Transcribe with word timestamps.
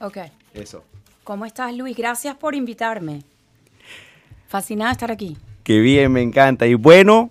Ok. 0.00 0.18
Eso. 0.54 0.84
¿Cómo 1.24 1.44
estás, 1.44 1.74
Luis? 1.74 1.96
Gracias 1.96 2.36
por 2.36 2.54
invitarme. 2.54 3.22
Fascinada 4.46 4.90
de 4.90 4.92
estar 4.92 5.10
aquí. 5.10 5.36
Qué 5.62 5.80
bien, 5.80 6.12
me 6.12 6.22
encanta. 6.22 6.66
Y 6.66 6.74
bueno, 6.74 7.30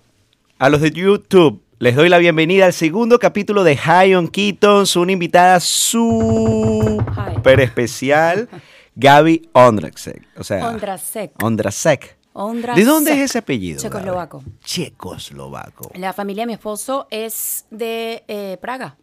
a 0.58 0.68
los 0.68 0.80
de 0.80 0.90
YouTube, 0.90 1.60
les 1.78 1.96
doy 1.96 2.08
la 2.08 2.18
bienvenida 2.18 2.66
al 2.66 2.72
segundo 2.72 3.18
capítulo 3.18 3.64
de 3.64 3.76
High 3.76 4.14
on 4.14 4.28
Ketones, 4.28 4.94
una 4.96 5.12
invitada 5.12 5.58
súper 5.60 7.00
especial, 7.60 8.48
Gaby 8.94 9.48
Ondrasek. 9.52 10.22
O 10.38 10.44
sea, 10.44 10.68
Ondrasek. 10.68 11.32
Ondrasek. 11.42 12.18
¿De 12.76 12.84
dónde 12.84 13.14
es 13.14 13.18
ese 13.30 13.38
apellido? 13.38 13.80
Checoslovaco. 13.80 14.38
Gaby? 14.38 14.52
Checoslovaco. 14.62 15.90
La 15.94 16.12
familia 16.12 16.42
de 16.42 16.46
mi 16.46 16.52
esposo 16.52 17.08
es 17.10 17.64
de 17.70 18.22
eh, 18.28 18.58
Praga. 18.60 18.96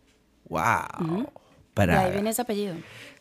Wow. 0.47 1.27
De 1.75 1.91
ahí 1.91 2.13
viene 2.13 2.29
ese 2.29 2.41
apellido. 2.41 2.75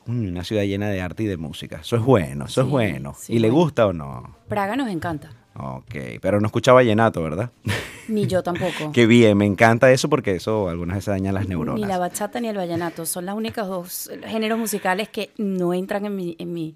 Una 0.07 0.45
ciudad 0.45 0.63
llena 0.65 0.89
de 0.89 1.01
arte 1.01 1.23
y 1.23 1.27
de 1.27 1.37
música. 1.37 1.79
Eso 1.81 1.97
es 1.97 2.03
bueno, 2.03 2.45
eso 2.47 2.63
es 2.63 2.69
bueno. 2.69 3.15
sí, 3.19 3.35
¿Y 3.35 3.39
le 3.39 3.51
gusta 3.51 3.87
o 3.87 3.93
no? 3.93 4.37
Praga 4.49 4.77
nos 4.77 4.89
encanta. 4.89 5.31
Ok, 5.57 5.95
pero 6.21 6.41
no 6.41 6.47
escucha 6.47 6.73
vallenato, 6.73 7.23
¿verdad? 7.23 7.51
Ni 8.09 8.27
yo 8.27 8.43
tampoco. 8.43 8.91
Qué 8.93 9.07
bien, 9.07 9.39
me 9.39 9.47
encanta 9.47 9.91
eso 9.93 10.09
porque 10.09 10.35
eso 10.35 10.69
algunas 10.69 10.97
veces 10.97 11.07
daña 11.15 11.33
las 11.33 11.49
neuronas. 11.49 11.81
Ni 11.81 11.87
la 11.87 11.99
bachata 11.99 12.41
ni 12.41 12.49
el 12.49 12.57
vallenato. 12.57 13.07
Son 13.07 13.25
las 13.25 13.37
únicas 13.37 13.69
dos 13.69 14.11
géneros 14.27 14.59
musicales 14.59 15.09
que 15.09 15.31
no 15.39 15.73
entran 15.73 16.05
en 16.07 16.17
mi, 16.17 16.37
en 16.39 16.53
mi, 16.53 16.75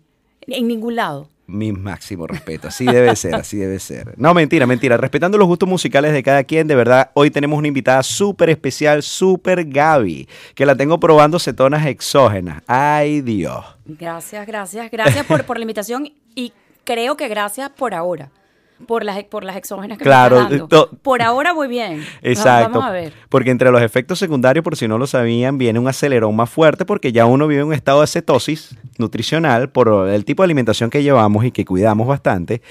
en 0.49 0.69
ningún 0.69 0.97
lado. 0.97 1.29
Mi 1.47 1.73
máximo 1.73 2.27
respeto, 2.27 2.69
así 2.69 2.85
debe 2.85 3.17
ser, 3.17 3.35
así 3.35 3.57
debe 3.57 3.79
ser. 3.79 4.13
No, 4.19 4.35
mentira, 4.35 4.67
mentira. 4.67 4.99
Respetando 4.99 5.39
los 5.39 5.49
gustos 5.49 5.67
musicales 5.67 6.13
de 6.13 6.23
cada 6.23 6.45
quien, 6.45 6.67
de 6.67 6.75
verdad, 6.75 7.11
hoy 7.15 7.31
tenemos 7.31 7.59
una 7.59 7.69
invitada 7.69 8.03
súper 8.03 8.51
especial, 8.51 9.03
súper 9.03 9.65
Gaby, 9.65 10.29
que 10.55 10.67
la 10.67 10.77
tengo 10.77 11.01
probando 11.01 11.39
cetonas 11.39 11.87
exógenas. 11.87 12.63
Ay, 12.67 13.23
Dios. 13.23 13.65
Gracias, 13.87 14.47
gracias, 14.47 14.91
gracias 14.91 15.25
por, 15.25 15.45
por 15.45 15.57
la 15.57 15.63
invitación 15.63 16.13
y 16.35 16.53
creo 16.85 17.17
que 17.17 17.29
gracias 17.29 17.71
por 17.71 17.95
ahora. 17.95 18.31
Por 18.87 19.05
las, 19.05 19.23
por 19.25 19.45
las 19.45 19.57
exógenas 19.57 19.99
que 19.99 20.05
Claro, 20.05 20.37
me 20.37 20.43
estás 20.43 20.59
dando. 20.61 20.69
to- 20.69 20.91
Por 21.03 21.21
ahora 21.23 21.53
voy 21.53 21.69
bien. 21.69 22.05
Exacto. 22.23 22.71
Vamos 22.79 22.89
a 22.89 22.93
ver. 22.93 23.13
Porque 23.29 23.51
entre 23.51 23.71
los 23.71 23.83
efectos 23.83 24.19
secundarios, 24.19 24.63
por 24.63 24.77
si 24.77 24.87
no 24.89 24.99
lo 24.99 25.07
sabían, 25.07 25.59
viene 25.59 25.79
un 25.79 25.89
acelerón 25.89 26.35
más 26.37 26.49
fuerte 26.49 26.85
porque 26.85 27.11
ya 27.13 27.27
uno 27.27 27.47
vive 27.47 27.63
en 27.63 27.67
un 27.69 27.75
estado 27.75 28.01
de 28.03 28.07
cetosis 28.07 28.77
nutricional 28.99 29.69
por 29.71 30.09
el 30.09 30.25
tipo 30.25 30.43
de 30.43 30.47
alimentación 30.47 30.91
que 30.91 31.03
llevamos 31.03 31.45
y 31.45 31.51
que 31.51 31.65
cuidamos 31.65 32.07
bastante. 32.07 32.63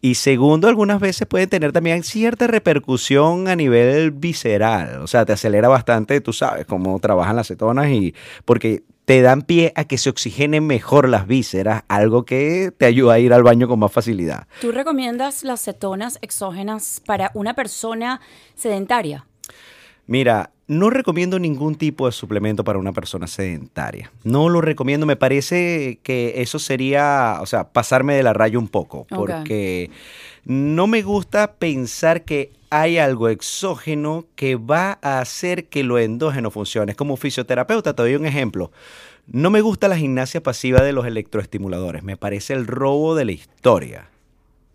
Y 0.00 0.16
segundo, 0.16 0.68
algunas 0.68 1.00
veces 1.00 1.26
puede 1.26 1.46
tener 1.46 1.72
también 1.72 2.02
cierta 2.02 2.46
repercusión 2.46 3.48
a 3.48 3.56
nivel 3.56 4.10
visceral. 4.10 5.00
O 5.02 5.06
sea, 5.06 5.24
te 5.24 5.32
acelera 5.32 5.68
bastante, 5.68 6.20
tú 6.20 6.32
sabes 6.34 6.66
cómo 6.66 6.98
trabajan 7.00 7.36
las 7.36 7.48
cetonas 7.48 7.88
y 7.88 8.14
porque 8.44 8.82
te 9.04 9.20
dan 9.22 9.42
pie 9.42 9.72
a 9.76 9.84
que 9.84 9.98
se 9.98 10.10
oxigenen 10.10 10.66
mejor 10.66 11.08
las 11.08 11.26
vísceras, 11.26 11.84
algo 11.88 12.24
que 12.24 12.72
te 12.76 12.86
ayuda 12.86 13.14
a 13.14 13.18
ir 13.18 13.32
al 13.32 13.42
baño 13.42 13.68
con 13.68 13.78
más 13.78 13.92
facilidad. 13.92 14.46
¿Tú 14.60 14.72
recomiendas 14.72 15.44
las 15.44 15.62
cetonas 15.62 16.18
exógenas 16.22 17.02
para 17.04 17.30
una 17.34 17.54
persona 17.54 18.20
sedentaria? 18.54 19.26
Mira, 20.06 20.50
no 20.66 20.90
recomiendo 20.90 21.38
ningún 21.38 21.74
tipo 21.74 22.06
de 22.06 22.12
suplemento 22.12 22.64
para 22.64 22.78
una 22.78 22.92
persona 22.92 23.26
sedentaria. 23.26 24.10
No 24.22 24.48
lo 24.48 24.60
recomiendo. 24.60 25.06
Me 25.06 25.16
parece 25.16 25.98
que 26.02 26.34
eso 26.36 26.58
sería, 26.58 27.38
o 27.40 27.46
sea, 27.46 27.72
pasarme 27.72 28.14
de 28.14 28.22
la 28.22 28.32
raya 28.32 28.58
un 28.58 28.68
poco. 28.68 29.06
Porque 29.08 29.90
no 30.44 30.86
me 30.86 31.02
gusta 31.02 31.54
pensar 31.54 32.24
que 32.24 32.52
hay 32.70 32.98
algo 32.98 33.28
exógeno 33.28 34.26
que 34.34 34.56
va 34.56 34.98
a 35.00 35.20
hacer 35.20 35.66
que 35.68 35.84
lo 35.84 35.98
endógeno 35.98 36.50
funcione. 36.50 36.92
Es 36.92 36.98
como 36.98 37.16
fisioterapeuta, 37.16 37.94
te 37.94 38.02
doy 38.02 38.14
un 38.16 38.26
ejemplo. 38.26 38.72
No 39.26 39.50
me 39.50 39.60
gusta 39.60 39.88
la 39.88 39.96
gimnasia 39.96 40.42
pasiva 40.42 40.82
de 40.82 40.92
los 40.92 41.06
electroestimuladores. 41.06 42.02
Me 42.02 42.16
parece 42.16 42.52
el 42.52 42.66
robo 42.66 43.14
de 43.14 43.24
la 43.24 43.32
historia. 43.32 44.08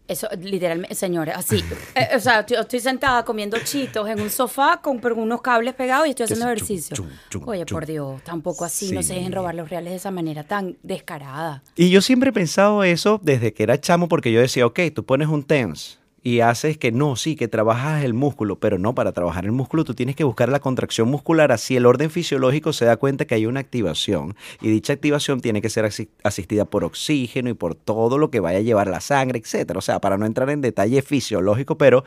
Eso, 0.09 0.27
literalmente, 0.41 0.95
señora, 0.95 1.35
así. 1.37 1.63
Eh, 1.95 2.15
o 2.15 2.19
sea, 2.19 2.45
yo 2.45 2.59
estoy 2.59 2.79
sentada 2.79 3.23
comiendo 3.23 3.57
chitos 3.59 4.07
en 4.09 4.19
un 4.21 4.29
sofá 4.29 4.79
con 4.81 4.99
unos 5.17 5.41
cables 5.41 5.73
pegados 5.75 6.07
y 6.07 6.11
estoy 6.11 6.23
haciendo 6.25 6.45
Chum, 6.45 6.51
ejercicio. 6.53 6.95
chum, 6.95 7.07
chum, 7.29 7.43
Oye, 7.47 7.65
por 7.65 7.85
Dios, 7.85 8.21
tampoco 8.23 8.65
así, 8.65 8.91
no 8.91 9.03
se 9.03 9.13
dejen 9.13 9.31
robar 9.31 9.53
los 9.55 9.69
reales 9.69 9.91
de 9.91 9.97
esa 9.97 10.11
manera 10.11 10.43
tan 10.43 10.77
descarada. 10.81 11.61
Y 11.75 11.89
yo 11.89 12.01
siempre 12.01 12.29
he 12.29 12.33
pensado 12.33 12.83
eso 12.83 13.19
desde 13.21 13.53
que 13.53 13.63
era 13.63 13.79
chamo 13.79 14.07
porque 14.07 14.31
yo 14.31 14.39
decía, 14.41 14.65
ok, 14.65 14.79
tú 14.93 15.05
pones 15.05 15.27
un 15.27 15.43
TENS 15.43 15.98
y 16.21 16.41
haces 16.41 16.77
que 16.77 16.91
no, 16.91 17.15
sí, 17.15 17.35
que 17.35 17.47
trabajas 17.47 18.03
el 18.03 18.13
músculo, 18.13 18.59
pero 18.59 18.77
no, 18.77 18.93
para 18.95 19.11
trabajar 19.11 19.45
el 19.45 19.51
músculo 19.51 19.83
tú 19.83 19.93
tienes 19.93 20.15
que 20.15 20.23
buscar 20.23 20.49
la 20.49 20.59
contracción 20.59 21.07
muscular, 21.07 21.51
así 21.51 21.75
el 21.75 21.85
orden 21.85 22.09
fisiológico 22.09 22.73
se 22.73 22.85
da 22.85 22.97
cuenta 22.97 23.25
que 23.25 23.35
hay 23.35 23.45
una 23.45 23.59
activación 23.59 24.35
y 24.61 24.69
dicha 24.69 24.93
activación 24.93 25.41
tiene 25.41 25.61
que 25.61 25.69
ser 25.69 25.85
asi- 25.85 26.09
asistida 26.23 26.65
por 26.65 26.83
oxígeno 26.83 27.49
y 27.49 27.53
por 27.53 27.75
todo 27.75 28.17
lo 28.17 28.29
que 28.31 28.39
vaya 28.39 28.59
a 28.59 28.61
llevar 28.61 28.87
la 28.87 28.99
sangre, 29.01 29.39
etcétera. 29.39 29.77
O 29.79 29.81
sea, 29.81 29.99
para 29.99 30.17
no 30.17 30.25
entrar 30.25 30.49
en 30.49 30.61
detalle 30.61 31.01
fisiológico, 31.01 31.77
pero 31.77 32.03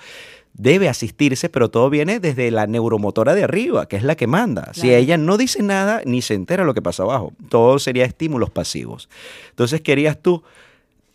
debe 0.55 0.91
asistirse, 0.91 1.49
pero 1.49 1.71
todo 1.71 1.89
viene 1.89 2.21
desde 2.21 2.51
la 2.51 2.67
neuromotora 2.67 3.35
de 3.35 3.45
arriba, 3.45 3.87
que 3.87 3.97
es 3.97 4.03
la 4.03 4.17
que 4.17 4.27
manda. 4.27 4.75
Si 4.75 4.93
ella 4.93 5.17
no 5.17 5.39
dice 5.39 5.63
nada, 5.63 6.03
ni 6.05 6.21
se 6.21 6.35
entera 6.35 6.65
lo 6.65 6.75
que 6.75 6.83
pasa 6.83 7.05
abajo. 7.05 7.33
Todo 7.49 7.79
sería 7.79 8.05
estímulos 8.05 8.51
pasivos. 8.51 9.09
Entonces, 9.49 9.81
querías 9.81 10.21
tú, 10.21 10.43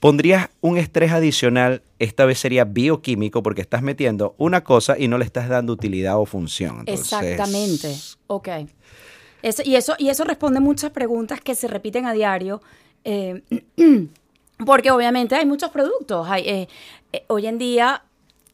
pondrías 0.07 0.49
un 0.61 0.77
estrés 0.77 1.11
adicional, 1.11 1.81
esta 1.99 2.23
vez 2.25 2.39
sería 2.39 2.63
bioquímico, 2.63 3.43
porque 3.43 3.61
estás 3.61 3.81
metiendo 3.81 4.35
una 4.37 4.63
cosa 4.63 4.97
y 4.97 5.07
no 5.07 5.17
le 5.17 5.25
estás 5.25 5.49
dando 5.49 5.73
utilidad 5.73 6.17
o 6.17 6.25
función. 6.25 6.79
Entonces, 6.79 7.11
Exactamente. 7.13 7.95
Ok. 8.27 8.47
Eso, 9.41 9.61
y, 9.65 9.75
eso, 9.75 9.95
y 9.97 10.09
eso 10.09 10.23
responde 10.23 10.59
muchas 10.59 10.91
preguntas 10.91 11.41
que 11.41 11.55
se 11.55 11.67
repiten 11.67 12.05
a 12.05 12.13
diario. 12.13 12.61
eh, 13.03 13.41
porque 14.65 14.91
obviamente 14.91 15.35
hay 15.35 15.45
muchos 15.45 15.69
productos. 15.71 16.27
Hay, 16.29 16.43
eh, 16.47 16.67
eh, 17.13 17.23
hoy 17.27 17.45
en 17.47 17.57
día 17.57 18.03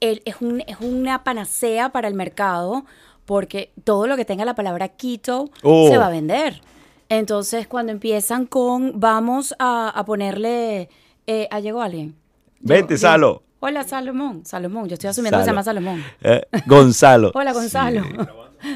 es, 0.01 0.19
un- 0.41 0.61
es 0.67 0.77
una 0.81 1.23
panacea 1.23 1.89
para 1.89 2.07
el 2.07 2.13
mercado 2.13 2.83
porque 3.25 3.71
todo 3.85 4.07
lo 4.07 4.17
que 4.17 4.25
tenga 4.25 4.43
la 4.43 4.53
palabra 4.55 4.89
keto 4.89 5.49
Oh. 5.63 5.87
se 5.89 5.97
va 5.97 6.07
a 6.07 6.09
vender. 6.09 6.61
Entonces, 7.09 7.67
cuando 7.67 7.91
empiezan 7.91 8.45
con 8.47 8.99
vamos 8.99 9.53
a, 9.59 9.89
a 9.89 10.03
ponerle. 10.05 10.89
Eh, 11.27 11.47
¿ah, 11.51 11.59
llegó 11.59 11.81
alguien? 11.81 12.15
Vente, 12.59 12.97
Salo. 12.97 13.43
Hola, 13.59 13.83
Salomón. 13.83 14.45
Salomón, 14.45 14.87
yo 14.89 14.95
estoy 14.95 15.09
asumiendo 15.09 15.37
que 15.37 15.43
se 15.45 15.49
llama 15.49 15.63
Salomón. 15.63 16.03
Eh, 16.21 16.41
Gonzalo. 16.65 17.31
Hola, 17.35 17.53
Gonzalo. 17.53 18.01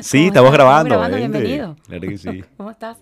Sí, 0.02 0.18
¿Cómo 0.20 0.28
estamos 0.28 0.52
grabando. 0.54 1.08
bienvenido. 1.18 1.76
Claro 1.88 2.02
que 2.08 2.18
sí. 2.18 2.44
¿Cómo 2.58 2.72
estás? 2.72 2.98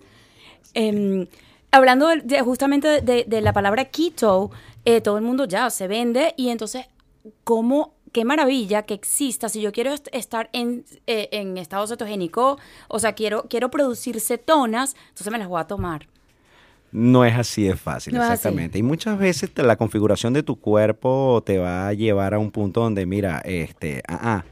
Em, 0.73 1.27
hablando 1.71 2.07
de, 2.07 2.21
de- 2.21 2.41
justamente 2.41 3.01
de, 3.01 3.41
la 3.41 3.53
palabra 3.53 3.85
keto, 3.85 4.51
eh, 4.83 5.01
todo 5.01 5.17
el 5.17 5.23
mundo 5.23 5.45
ya 5.45 5.69
se 5.69 5.87
vende 5.87 6.33
y 6.37 6.49
entonces, 6.49 6.85
¿cómo, 7.43 7.93
qué 8.11 8.25
maravilla 8.25 8.83
que 8.83 8.93
exista? 8.95 9.47
Si 9.49 9.61
yo 9.61 9.71
quiero 9.71 9.91
est- 9.93 10.07
estar 10.11 10.49
en, 10.53 10.85
eh, 11.07 11.29
en 11.31 11.57
estado 11.57 11.87
cetogénico, 11.87 12.57
o 12.87 12.99
sea, 12.99 13.13
quiero, 13.13 13.45
quiero 13.49 13.69
producir 13.71 14.19
cetonas, 14.19 14.95
entonces 15.09 15.31
me 15.31 15.37
las 15.39 15.47
voy 15.47 15.61
a 15.61 15.65
tomar. 15.65 16.07
No 16.95 17.25
es 17.25 17.35
así 17.35 17.63
de 17.63 17.75
fácil, 17.75 18.13
No 18.13 18.21
exactamente. 18.21 18.77
Y 18.79 18.83
muchas 18.83 19.17
veces 19.17 19.53
te- 19.53 19.63
la 19.63 19.75
configuración 19.75 20.31
de 20.31 20.43
tu 20.43 20.55
cuerpo 20.61 21.43
te 21.45 21.57
va 21.57 21.89
a 21.89 21.93
llevar 21.93 22.33
a 22.33 22.39
un 22.39 22.51
punto 22.51 22.79
donde, 22.79 23.05
mira, 23.05 23.41
este, 23.43 24.01
ah, 24.07 24.19
ah, 24.21 24.43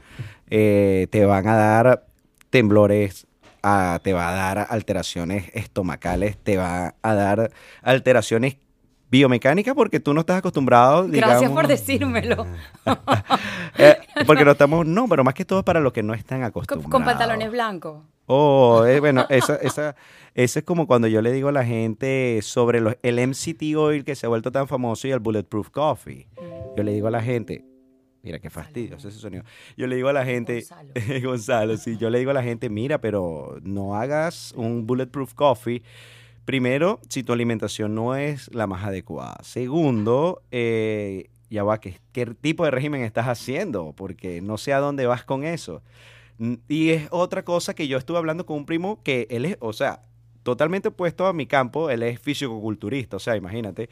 eh, 0.50 1.06
te 1.10 1.24
van 1.24 1.48
a 1.48 1.54
dar 1.56 2.04
temblores, 2.50 3.26
ah, 3.62 3.98
te 4.02 4.12
va 4.12 4.28
a 4.28 4.34
dar 4.34 4.66
alteraciones 4.68 5.46
estomacales, 5.54 6.36
te 6.36 6.58
va 6.58 6.94
a 7.00 7.14
dar 7.14 7.50
alteraciones 7.80 8.58
biomecánicas 9.08 9.74
porque 9.74 9.98
tú 9.98 10.12
no 10.12 10.20
estás 10.20 10.36
acostumbrado, 10.36 11.06
Gracias 11.08 11.50
por 11.50 11.66
decírmelo. 11.66 12.46
eh, 13.78 13.96
porque 14.26 14.44
no 14.44 14.50
estamos, 14.50 14.84
no, 14.86 15.08
pero 15.08 15.24
más 15.24 15.32
que 15.32 15.46
todo 15.46 15.64
para 15.64 15.80
los 15.80 15.94
que 15.94 16.02
no 16.02 16.12
están 16.12 16.40
con, 16.40 16.48
acostumbrados. 16.48 16.90
con 16.90 17.04
pantalones 17.04 17.50
blancos. 17.50 18.02
Oh, 18.26 18.84
eh, 18.86 19.00
bueno, 19.00 19.26
esa, 19.28 19.56
esa, 19.56 19.96
ese 20.34 20.58
es 20.60 20.64
como 20.64 20.88
cuando 20.88 21.06
yo 21.06 21.22
le 21.22 21.30
digo 21.32 21.48
a 21.48 21.52
la 21.52 21.64
gente 21.64 22.40
sobre 22.42 22.80
los, 22.80 22.96
el 23.02 23.24
MCT 23.24 23.76
oil 23.76 24.04
que 24.04 24.16
se 24.16 24.26
ha 24.26 24.28
vuelto 24.28 24.50
tan 24.50 24.66
famoso 24.66 25.06
y 25.06 25.12
el 25.12 25.20
Bulletproof 25.20 25.70
Coffee. 25.70 26.26
Yo 26.76 26.82
le 26.82 26.92
digo 26.92 27.06
a 27.06 27.12
la 27.12 27.22
gente, 27.22 27.64
mira 28.22 28.40
qué 28.40 28.50
fastidioso 28.50 29.08
ese 29.08 29.18
sonido. 29.20 29.44
Yo 29.76 29.86
le 29.86 29.94
digo 29.94 30.08
a 30.08 30.12
la 30.12 30.24
gente, 30.24 30.54
Gonzalo. 30.54 30.90
Gonzalo, 31.22 31.76
sí, 31.76 31.96
yo 31.98 32.10
le 32.10 32.18
digo 32.18 32.32
a 32.32 32.34
la 32.34 32.42
gente, 32.42 32.68
mira, 32.68 33.00
pero 33.00 33.60
no 33.62 33.94
hagas 33.94 34.52
un 34.56 34.88
Bulletproof 34.88 35.34
Coffee. 35.34 35.82
Primero, 36.44 37.00
si 37.08 37.22
tu 37.22 37.32
alimentación 37.32 37.94
no 37.94 38.16
es 38.16 38.52
la 38.52 38.66
más 38.66 38.84
adecuada. 38.84 39.36
Segundo, 39.42 40.42
eh, 40.50 41.30
ya 41.48 41.62
va, 41.62 41.78
¿qué, 41.78 42.00
¿qué 42.12 42.26
tipo 42.26 42.64
de 42.64 42.72
régimen 42.72 43.02
estás 43.02 43.28
haciendo? 43.28 43.94
Porque 43.96 44.40
no 44.40 44.58
sé 44.58 44.72
a 44.72 44.80
dónde 44.80 45.06
vas 45.06 45.24
con 45.24 45.44
eso. 45.44 45.80
Y 46.66 46.90
es 46.90 47.06
otra 47.12 47.44
cosa 47.44 47.74
que 47.74 47.86
yo 47.86 47.96
estuve 47.96 48.18
hablando 48.18 48.44
con 48.44 48.56
un 48.56 48.66
primo 48.66 49.00
que 49.04 49.28
él 49.30 49.44
es, 49.44 49.56
o 49.60 49.72
sea, 49.72 50.02
totalmente 50.44 50.88
opuesto 50.88 51.26
a 51.26 51.32
mi 51.32 51.46
campo, 51.46 51.90
él 51.90 52.04
es 52.04 52.20
físico-culturista, 52.20 53.16
o 53.16 53.20
sea, 53.20 53.34
imagínate. 53.34 53.90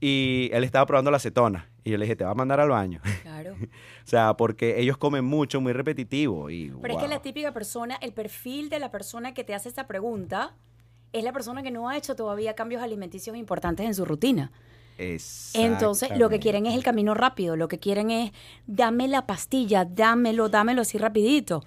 Y 0.00 0.48
él 0.54 0.64
estaba 0.64 0.86
probando 0.86 1.10
la 1.10 1.18
acetona. 1.18 1.68
Y 1.84 1.90
yo 1.90 1.98
le 1.98 2.06
dije, 2.06 2.16
te 2.16 2.24
va 2.24 2.30
a 2.30 2.34
mandar 2.34 2.58
al 2.60 2.70
baño. 2.70 3.02
Claro. 3.22 3.54
o 3.54 4.06
sea, 4.06 4.34
porque 4.34 4.80
ellos 4.80 4.96
comen 4.96 5.24
mucho, 5.24 5.60
muy 5.60 5.72
repetitivo. 5.72 6.50
Y, 6.50 6.72
Pero 6.82 6.94
es 6.94 7.00
que 7.00 7.08
la 7.08 7.20
típica 7.20 7.52
persona, 7.52 7.96
el 8.00 8.12
perfil 8.12 8.68
de 8.68 8.78
la 8.78 8.90
persona 8.90 9.34
que 9.34 9.44
te 9.44 9.54
hace 9.54 9.68
esa 9.68 9.86
pregunta 9.86 10.54
es 11.12 11.24
la 11.24 11.32
persona 11.32 11.62
que 11.62 11.70
no 11.70 11.88
ha 11.88 11.96
hecho 11.96 12.14
todavía 12.14 12.54
cambios 12.54 12.82
alimenticios 12.82 13.36
importantes 13.36 13.86
en 13.86 13.94
su 13.94 14.04
rutina. 14.04 14.52
Entonces, 15.54 16.10
lo 16.18 16.28
que 16.28 16.38
quieren 16.38 16.66
es 16.66 16.74
el 16.74 16.82
camino 16.82 17.14
rápido, 17.14 17.56
lo 17.56 17.68
que 17.68 17.78
quieren 17.78 18.10
es 18.10 18.32
dame 18.66 19.08
la 19.08 19.26
pastilla, 19.26 19.84
dámelo, 19.84 20.48
dámelo 20.48 20.82
así 20.82 20.98
rapidito. 20.98 21.64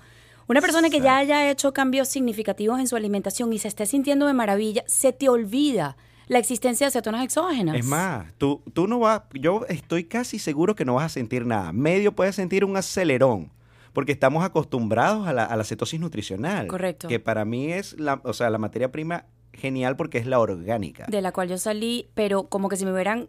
Una 0.53 0.61
persona 0.61 0.91
que 0.91 1.01
ya 1.01 1.17
haya 1.17 1.49
hecho 1.49 1.73
cambios 1.73 2.07
significativos 2.09 2.79
en 2.79 2.85
su 2.85 2.95
alimentación 2.95 3.51
y 3.53 3.57
se 3.57 3.67
esté 3.67 3.87
sintiendo 3.87 4.27
de 4.27 4.33
maravilla, 4.33 4.83
se 4.85 5.11
te 5.11 5.27
olvida 5.27 5.97
la 6.27 6.37
existencia 6.37 6.85
de 6.85 6.91
cetonas 6.91 7.23
exógenas. 7.23 7.75
Es 7.75 7.83
más, 7.83 8.31
tú, 8.37 8.61
tú 8.71 8.85
no 8.85 8.99
vas, 8.99 9.23
yo 9.33 9.65
estoy 9.67 10.03
casi 10.03 10.37
seguro 10.37 10.75
que 10.75 10.85
no 10.85 10.93
vas 10.93 11.05
a 11.05 11.09
sentir 11.09 11.47
nada. 11.47 11.73
Medio 11.73 12.11
puedes 12.11 12.35
sentir 12.35 12.65
un 12.65 12.77
acelerón, 12.77 13.49
porque 13.93 14.11
estamos 14.11 14.45
acostumbrados 14.45 15.25
a 15.25 15.33
la, 15.33 15.43
a 15.43 15.57
la 15.57 15.63
cetosis 15.63 15.99
nutricional. 15.99 16.67
Correcto. 16.67 17.07
Que 17.07 17.19
para 17.19 17.45
mí 17.45 17.73
es 17.73 17.99
la, 17.99 18.21
o 18.23 18.33
sea, 18.33 18.51
la 18.51 18.59
materia 18.59 18.91
prima 18.91 19.25
genial 19.53 19.95
porque 19.95 20.19
es 20.19 20.27
la 20.27 20.39
orgánica. 20.39 21.07
De 21.09 21.23
la 21.23 21.31
cual 21.31 21.49
yo 21.49 21.57
salí, 21.57 22.09
pero 22.13 22.43
como 22.43 22.69
que 22.69 22.77
si 22.77 22.85
me 22.85 22.93
hubieran 22.93 23.27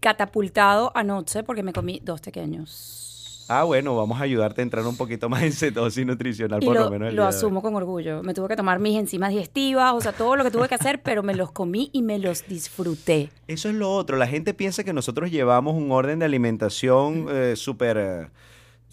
catapultado 0.00 0.92
anoche 0.94 1.42
porque 1.42 1.62
me 1.62 1.74
comí 1.74 2.00
dos 2.02 2.22
pequeños. 2.22 3.13
Ah, 3.48 3.64
bueno, 3.64 3.94
vamos 3.94 4.20
a 4.20 4.24
ayudarte 4.24 4.62
a 4.62 4.64
entrar 4.64 4.86
un 4.86 4.96
poquito 4.96 5.28
más 5.28 5.42
en 5.42 5.52
cetosis 5.52 6.06
nutricional, 6.06 6.60
por 6.60 6.74
lo, 6.74 6.90
menos. 6.90 7.12
lo 7.12 7.24
asumo 7.24 7.60
con 7.60 7.74
orgullo. 7.74 8.22
Me 8.22 8.32
tuve 8.32 8.48
que 8.48 8.56
tomar 8.56 8.78
mis 8.78 8.98
enzimas 8.98 9.30
digestivas, 9.30 9.92
o 9.92 10.00
sea, 10.00 10.12
todo 10.12 10.36
lo 10.36 10.44
que 10.44 10.50
tuve 10.50 10.68
que 10.68 10.74
hacer, 10.74 11.02
pero 11.02 11.22
me 11.22 11.34
los 11.34 11.52
comí 11.52 11.90
y 11.92 12.02
me 12.02 12.18
los 12.18 12.46
disfruté. 12.46 13.30
Eso 13.46 13.68
es 13.68 13.74
lo 13.74 13.92
otro. 13.92 14.16
La 14.16 14.26
gente 14.26 14.54
piensa 14.54 14.84
que 14.84 14.92
nosotros 14.92 15.30
llevamos 15.30 15.74
un 15.74 15.92
orden 15.92 16.18
de 16.18 16.24
alimentación 16.24 17.26
eh, 17.30 17.54
súper... 17.56 17.96
Eh, 17.98 18.28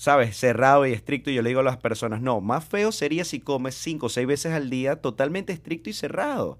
¿sabes? 0.01 0.35
Cerrado 0.35 0.87
y 0.87 0.93
estricto. 0.93 1.29
Y 1.29 1.35
yo 1.35 1.43
le 1.43 1.49
digo 1.49 1.59
a 1.59 1.63
las 1.63 1.77
personas, 1.77 2.21
no, 2.21 2.41
más 2.41 2.65
feo 2.65 2.91
sería 2.91 3.23
si 3.23 3.39
comes 3.39 3.75
cinco 3.75 4.07
o 4.07 4.09
seis 4.09 4.25
veces 4.25 4.51
al 4.51 4.71
día 4.71 4.95
totalmente 4.95 5.53
estricto 5.53 5.91
y 5.91 5.93
cerrado. 5.93 6.57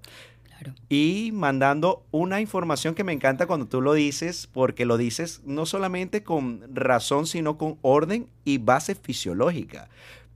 Claro. 0.62 0.78
Y 0.88 1.30
mandando 1.32 2.04
una 2.10 2.40
información 2.40 2.94
que 2.94 3.04
me 3.04 3.12
encanta 3.12 3.46
cuando 3.46 3.66
tú 3.66 3.80
lo 3.80 3.94
dices, 3.94 4.48
porque 4.52 4.84
lo 4.84 4.96
dices 4.96 5.40
no 5.44 5.66
solamente 5.66 6.22
con 6.22 6.62
razón, 6.74 7.26
sino 7.26 7.58
con 7.58 7.78
orden 7.82 8.28
y 8.44 8.58
base 8.58 8.94
fisiológica, 8.94 9.88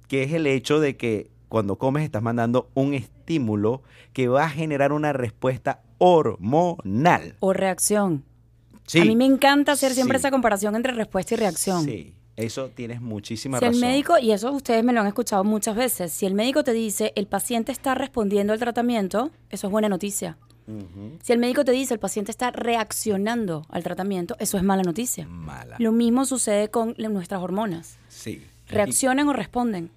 que 0.09 0.23
es 0.23 0.33
el 0.33 0.47
hecho 0.47 0.81
de 0.81 0.97
que 0.97 1.31
cuando 1.49 1.77
comes 1.77 2.05
estás 2.05 2.23
mandando 2.23 2.71
un 2.75 2.95
estímulo 2.95 3.83
que 4.13 4.29
va 4.29 4.45
a 4.45 4.51
generar 4.51 4.93
una 4.93 5.13
respuesta 5.13 5.83
hormonal. 5.99 7.37
O 7.41 7.53
reacción. 7.53 8.25
Sí. 8.87 9.01
A 9.01 9.05
mí 9.05 9.17
me 9.17 9.25
encanta 9.25 9.73
hacer 9.73 9.93
siempre 9.93 10.19
esa 10.19 10.31
comparación 10.31 10.77
entre 10.77 10.93
respuesta 10.93 11.35
y 11.35 11.37
reacción. 11.37 11.85
Sí. 11.85 12.16
Eso 12.37 12.69
tienes 12.69 13.01
muchísima 13.01 13.59
razón. 13.59 13.75
Si 13.75 13.81
el 13.81 13.87
médico, 13.87 14.19
y 14.19 14.33
eso 14.33 14.53
ustedes 14.53 14.85
me 14.85 14.93
lo 14.93 15.01
han 15.01 15.07
escuchado 15.07 15.43
muchas 15.43 15.75
veces, 15.75 16.13
si 16.13 16.27
el 16.27 16.35
médico 16.35 16.65
te 16.65 16.73
dice 16.73 17.13
el 17.17 17.27
paciente 17.27 17.73
está 17.73 17.95
respondiendo 17.95 18.53
al 18.53 18.59
tratamiento, 18.59 19.31
eso 19.51 19.67
es 19.67 19.71
buena 19.71 19.89
noticia. 19.89 20.37
Si 21.23 21.33
el 21.33 21.39
médico 21.39 21.65
te 21.65 21.71
dice 21.71 21.95
el 21.95 22.01
paciente 22.01 22.33
está 22.33 22.51
reaccionando 22.51 23.65
al 23.69 23.85
tratamiento, 23.85 24.37
eso 24.41 24.57
es 24.57 24.65
mala 24.65 24.83
noticia. 24.83 25.27
Mala. 25.29 25.77
Lo 25.79 25.93
mismo 25.93 26.25
sucede 26.25 26.71
con 26.71 26.95
nuestras 26.99 27.41
hormonas. 27.41 27.99
Sí. 28.09 28.45
Reaccionan 28.69 29.29
o 29.29 29.33
responden. 29.33 29.91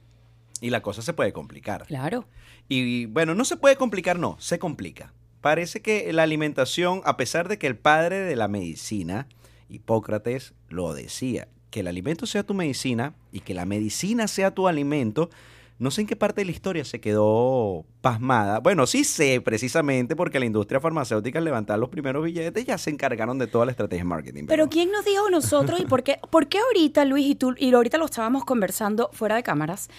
Y 0.62 0.69
la 0.69 0.81
cosa 0.81 1.01
se 1.01 1.13
puede 1.13 1.33
complicar. 1.33 1.88
Claro. 1.88 2.25
Y 2.68 3.07
bueno, 3.07 3.33
no 3.33 3.45
se 3.45 3.57
puede 3.57 3.77
complicar, 3.77 4.19
no, 4.19 4.38
se 4.39 4.59
complica. 4.59 5.12
Parece 5.42 5.81
que 5.81 6.13
la 6.13 6.24
alimentación, 6.24 7.01
a 7.03 7.18
pesar 7.18 7.47
de 7.47 7.57
que 7.57 7.65
el 7.65 7.77
padre 7.77 8.19
de 8.19 8.35
la 8.35 8.47
medicina, 8.47 9.27
Hipócrates, 9.69 10.53
lo 10.68 10.94
decía, 10.94 11.47
que 11.69 11.81
el 11.81 11.88
alimento 11.88 12.25
sea 12.25 12.44
tu 12.44 12.54
medicina 12.54 13.13
y 13.31 13.42
que 13.42 13.54
la 13.54 13.66
medicina 13.66 14.27
sea 14.27 14.51
tu 14.51 14.68
alimento, 14.68 15.30
no 15.80 15.92
sé 15.92 16.01
en 16.01 16.07
qué 16.07 16.18
parte 16.18 16.42
de 16.42 16.45
la 16.45 16.51
historia 16.51 16.83
se 16.83 17.00
quedó 17.00 17.86
pasmada. 18.01 18.60
Bueno, 18.60 18.86
sí 18.86 19.06
sé 19.06 19.39
precisamente 19.39 20.16
porque 20.16 20.38
la 20.38 20.45
industria 20.45 20.81
farmacéutica 20.81 21.39
al 21.39 21.45
levantar 21.45 21.80
los 21.80 21.89
primeros 21.89 22.24
billetes 22.25 22.66
ya 22.66 22.77
se 22.77 22.89
encargaron 22.89 23.39
de 23.39 23.48
toda 23.48 23.66
la 23.66 23.71
estrategia 23.71 24.04
de 24.04 24.10
marketing. 24.10 24.44
Pero, 24.48 24.68
¿quién 24.68 24.92
nos 24.92 25.06
dijo 25.06 25.30
nosotros 25.30 25.80
y 25.80 25.86
por 25.86 26.04
qué, 26.04 26.19
por 26.30 26.48
qué 26.48 26.60
ahorita, 26.60 27.06
Luis, 27.06 27.27
y 27.27 27.36
tú, 27.36 27.56
y 27.57 27.74
ahorita 27.74 27.98
lo 27.98 28.06
estábamos 28.06 28.44
conversando 28.44 29.10
fuera 29.13 29.36
de 29.36 29.44
cámaras, 29.44 29.89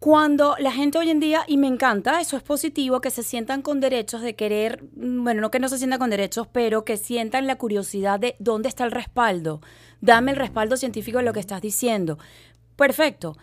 cuando 0.00 0.56
la 0.58 0.72
gente 0.72 0.96
hoy 0.96 1.10
en 1.10 1.20
día, 1.20 1.44
y 1.46 1.58
me 1.58 1.66
encanta, 1.66 2.22
eso 2.22 2.38
es 2.38 2.42
positivo, 2.42 3.02
que 3.02 3.10
se 3.10 3.22
sientan 3.22 3.60
con 3.60 3.80
derechos 3.80 4.22
de 4.22 4.34
querer, 4.34 4.82
bueno, 4.94 5.42
no 5.42 5.50
que 5.50 5.60
no 5.60 5.68
se 5.68 5.76
sientan 5.76 5.98
con 5.98 6.08
derechos, 6.08 6.48
pero 6.50 6.86
que 6.86 6.96
sientan 6.96 7.46
la 7.46 7.58
curiosidad 7.58 8.18
de 8.18 8.34
dónde 8.38 8.70
está 8.70 8.84
el 8.84 8.92
respaldo. 8.92 9.60
Dame 10.00 10.30
el 10.30 10.38
respaldo 10.38 10.78
científico 10.78 11.18
de 11.18 11.24
lo 11.24 11.34
que 11.34 11.40
estás 11.40 11.60
diciendo. 11.60 12.18
Perfecto. 12.76 13.36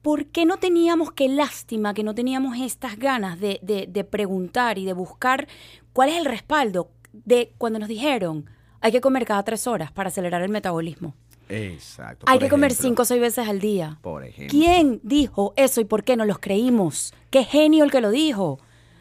¿Por 0.00 0.24
qué 0.26 0.46
no 0.46 0.56
teníamos, 0.56 1.12
qué 1.12 1.28
lástima 1.28 1.92
que 1.92 2.02
no 2.02 2.14
teníamos 2.14 2.56
estas 2.58 2.98
ganas 2.98 3.38
de, 3.38 3.60
de, 3.62 3.86
de 3.86 4.04
preguntar 4.04 4.78
y 4.78 4.86
de 4.86 4.94
buscar 4.94 5.48
cuál 5.92 6.08
es 6.08 6.16
el 6.16 6.24
respaldo 6.24 6.88
de 7.12 7.52
cuando 7.58 7.78
nos 7.78 7.88
dijeron 7.88 8.48
hay 8.80 8.90
que 8.90 9.00
comer 9.00 9.24
cada 9.26 9.42
tres 9.42 9.66
horas 9.66 9.92
para 9.92 10.08
acelerar 10.08 10.40
el 10.40 10.50
metabolismo? 10.50 11.14
Exacto. 11.54 12.26
Hay 12.28 12.38
que 12.38 12.48
comer 12.48 12.72
cinco 12.72 13.02
o 13.02 13.04
seis 13.04 13.20
veces 13.20 13.48
al 13.48 13.60
día. 13.60 13.98
Por 14.02 14.24
ejemplo. 14.24 14.50
¿Quién 14.50 15.00
dijo 15.02 15.52
eso 15.56 15.80
y 15.80 15.84
por 15.84 16.04
qué 16.04 16.16
no 16.16 16.24
los 16.24 16.38
creímos? 16.38 17.12
Qué 17.30 17.44
genio 17.44 17.84
el 17.84 17.90
que 17.90 18.00
lo 18.00 18.10
dijo. 18.10 18.58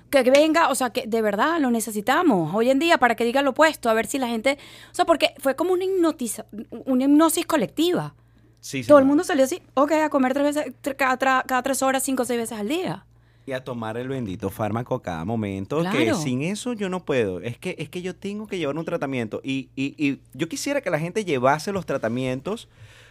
Que 0.09 0.21
venga, 0.29 0.69
o 0.69 0.75
sea, 0.75 0.91
que 0.91 1.07
de 1.07 1.21
verdad 1.23 1.59
lo 1.59 1.71
necesitamos 1.71 2.53
hoy 2.53 2.69
en 2.69 2.77
día 2.77 2.99
para 2.99 3.15
que 3.15 3.25
diga 3.25 3.41
lo 3.41 3.51
opuesto, 3.51 3.89
a 3.89 3.93
ver 3.93 4.05
si 4.05 4.19
la 4.19 4.27
gente. 4.27 4.59
O 4.91 4.95
sea, 4.95 5.05
porque 5.05 5.33
fue 5.39 5.55
como 5.55 5.73
una, 5.73 5.85
hipnotiza, 5.85 6.45
una 6.69 7.05
hipnosis 7.05 7.45
colectiva. 7.47 8.13
Sí, 8.59 8.83
Todo 8.83 8.99
el 8.99 9.05
mundo 9.05 9.23
salió 9.23 9.43
así, 9.43 9.61
ok, 9.73 9.91
a 9.93 10.09
comer 10.09 10.33
tres 10.33 10.55
veces, 10.55 10.73
cada, 10.95 11.17
cada 11.17 11.63
tres 11.63 11.81
horas, 11.81 12.03
cinco 12.03 12.23
o 12.23 12.25
seis 12.25 12.39
veces 12.39 12.57
al 12.57 12.69
día 12.69 13.05
y 13.45 13.51
a 13.51 13.63
tomar 13.63 13.97
el 13.97 14.07
bendito 14.07 14.49
fármaco 14.49 15.01
cada 15.01 15.25
momento. 15.25 15.83
Que 15.91 16.13
sin 16.13 16.41
eso 16.41 16.73
yo 16.73 16.89
no 16.89 17.03
puedo. 17.03 17.41
Es 17.41 17.57
que, 17.57 17.75
es 17.77 17.89
que 17.89 18.01
yo 18.01 18.15
tengo 18.15 18.47
que 18.47 18.57
llevar 18.57 18.77
un 18.77 18.85
tratamiento. 18.85 19.41
Y, 19.43 19.69
y, 19.75 19.95
y 19.97 20.21
yo 20.33 20.47
quisiera 20.47 20.81
que 20.81 20.89
la 20.89 20.99
gente 20.99 21.25
llevase 21.25 21.71
los 21.71 21.85
tratamientos, 21.85 22.69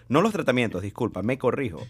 no 0.09 0.23
los 0.23 0.33
tratamientos, 0.33 0.83
disculpa, 0.83 1.23
me 1.23 1.39
corrijo. 1.39 1.81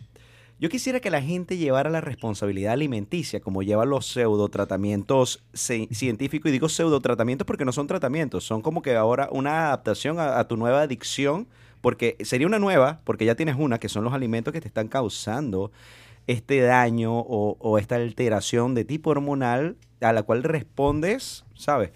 Yo 0.58 0.68
quisiera 0.68 1.00
que 1.00 1.10
la 1.10 1.20
gente 1.20 1.56
llevara 1.56 1.90
la 1.90 2.00
responsabilidad 2.00 2.74
alimenticia, 2.74 3.40
como 3.40 3.62
lleva 3.62 3.84
los 3.84 4.06
pseudo 4.06 4.48
tratamientos 4.48 5.42
científicos. 5.52 6.48
Y 6.48 6.52
digo 6.52 6.68
pseudo 6.68 7.00
tratamientos 7.00 7.46
porque 7.46 7.64
no 7.64 7.72
son 7.72 7.86
tratamientos, 7.86 8.44
son 8.44 8.62
como 8.62 8.82
que 8.82 8.94
ahora 8.94 9.28
una 9.32 9.66
adaptación 9.66 10.20
a, 10.20 10.38
a 10.38 10.46
tu 10.46 10.56
nueva 10.56 10.82
adicción, 10.82 11.48
porque 11.80 12.16
sería 12.20 12.46
una 12.46 12.60
nueva, 12.60 13.00
porque 13.02 13.24
ya 13.24 13.34
tienes 13.34 13.56
una, 13.58 13.78
que 13.78 13.88
son 13.88 14.04
los 14.04 14.12
alimentos 14.12 14.52
que 14.52 14.60
te 14.60 14.68
están 14.68 14.86
causando 14.86 15.72
este 16.26 16.60
daño 16.60 17.18
o, 17.18 17.78
esta 17.78 17.96
alteración 17.96 18.74
de 18.74 18.84
tipo 18.84 19.10
hormonal 19.10 19.76
a 20.00 20.12
la 20.12 20.22
cual 20.22 20.42
respondes, 20.42 21.44
¿sabes? 21.54 21.90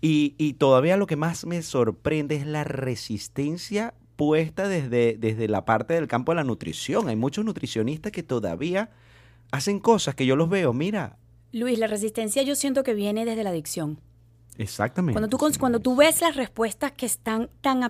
Y, 0.00 0.34
y, 0.38 0.54
todavía 0.54 0.96
lo 0.96 1.06
que 1.06 1.16
más 1.16 1.46
me 1.46 1.62
sorprende 1.62 2.36
es 2.36 2.46
la 2.46 2.64
resistencia 2.64 3.94
puesta 4.16 4.68
desde, 4.68 5.16
desde 5.18 5.48
la 5.48 5.64
parte 5.64 5.94
del 5.94 6.08
campo 6.08 6.32
de 6.32 6.36
la 6.36 6.44
nutrición. 6.44 7.08
Hay 7.08 7.16
muchos 7.16 7.44
nutricionistas 7.44 8.12
que 8.12 8.22
todavía 8.22 8.90
hacen 9.52 9.78
cosas 9.78 10.14
que 10.14 10.26
yo 10.26 10.36
los 10.36 10.48
veo, 10.48 10.72
mira. 10.72 11.18
Luis, 11.52 11.78
la 11.78 11.86
resistencia 11.86 12.42
yo 12.42 12.56
siento 12.56 12.82
que 12.82 12.94
viene 12.94 13.24
desde 13.24 13.44
la 13.44 13.50
adicción. 13.50 14.00
Exactamente. 14.58 15.18
Cuando 15.18 15.28
tú, 15.28 15.38
cuando 15.58 15.80
tú 15.80 15.96
ves 15.96 16.20
las 16.20 16.36
respuestas 16.36 16.92
que, 16.92 17.06
están 17.06 17.50
tan 17.60 17.88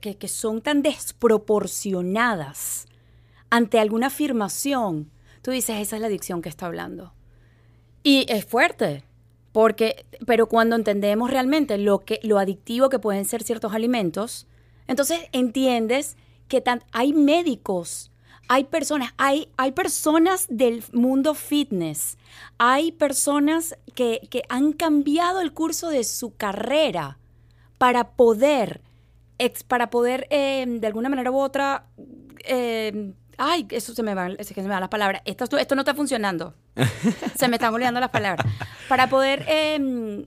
que, 0.00 0.16
que 0.16 0.28
son 0.28 0.62
tan 0.62 0.82
desproporcionadas 0.82 2.86
ante 3.50 3.78
alguna 3.78 4.08
afirmación, 4.08 5.10
tú 5.44 5.50
dices, 5.50 5.76
esa 5.78 5.96
es 5.96 6.00
la 6.00 6.08
adicción 6.08 6.40
que 6.40 6.48
está 6.48 6.64
hablando. 6.64 7.12
Y 8.02 8.24
es 8.30 8.46
fuerte, 8.46 9.04
porque, 9.52 10.06
pero 10.26 10.48
cuando 10.48 10.74
entendemos 10.74 11.30
realmente 11.30 11.76
lo, 11.76 11.98
que, 11.98 12.18
lo 12.22 12.38
adictivo 12.38 12.88
que 12.88 12.98
pueden 12.98 13.26
ser 13.26 13.42
ciertos 13.42 13.74
alimentos, 13.74 14.46
entonces 14.88 15.20
entiendes 15.32 16.16
que 16.48 16.64
hay 16.92 17.12
médicos, 17.12 18.10
hay 18.48 18.64
personas, 18.64 19.12
hay, 19.18 19.48
hay 19.58 19.72
personas 19.72 20.46
del 20.48 20.82
mundo 20.92 21.34
fitness, 21.34 22.16
hay 22.56 22.92
personas 22.92 23.76
que, 23.94 24.26
que 24.30 24.44
han 24.48 24.72
cambiado 24.72 25.42
el 25.42 25.52
curso 25.52 25.90
de 25.90 26.04
su 26.04 26.34
carrera 26.34 27.18
para 27.76 28.12
poder, 28.12 28.80
para 29.68 29.90
poder 29.90 30.26
eh, 30.30 30.64
de 30.66 30.86
alguna 30.86 31.10
manera 31.10 31.30
u 31.30 31.38
otra, 31.38 31.86
eh, 32.46 33.12
Ay, 33.38 33.66
eso 33.70 33.94
se 33.94 34.02
me 34.02 34.14
va, 34.14 34.28
se 34.40 34.62
me 34.62 34.68
va 34.68 34.80
las 34.80 34.88
palabras. 34.88 35.22
Esto, 35.24 35.44
esto 35.56 35.74
no 35.74 35.82
está 35.82 35.94
funcionando. 35.94 36.54
se 37.36 37.48
me 37.48 37.56
están 37.56 37.74
olvidando 37.74 38.00
las 38.00 38.10
palabras. 38.10 38.46
Para 38.88 39.08
poder 39.08 39.44
em, 39.48 40.26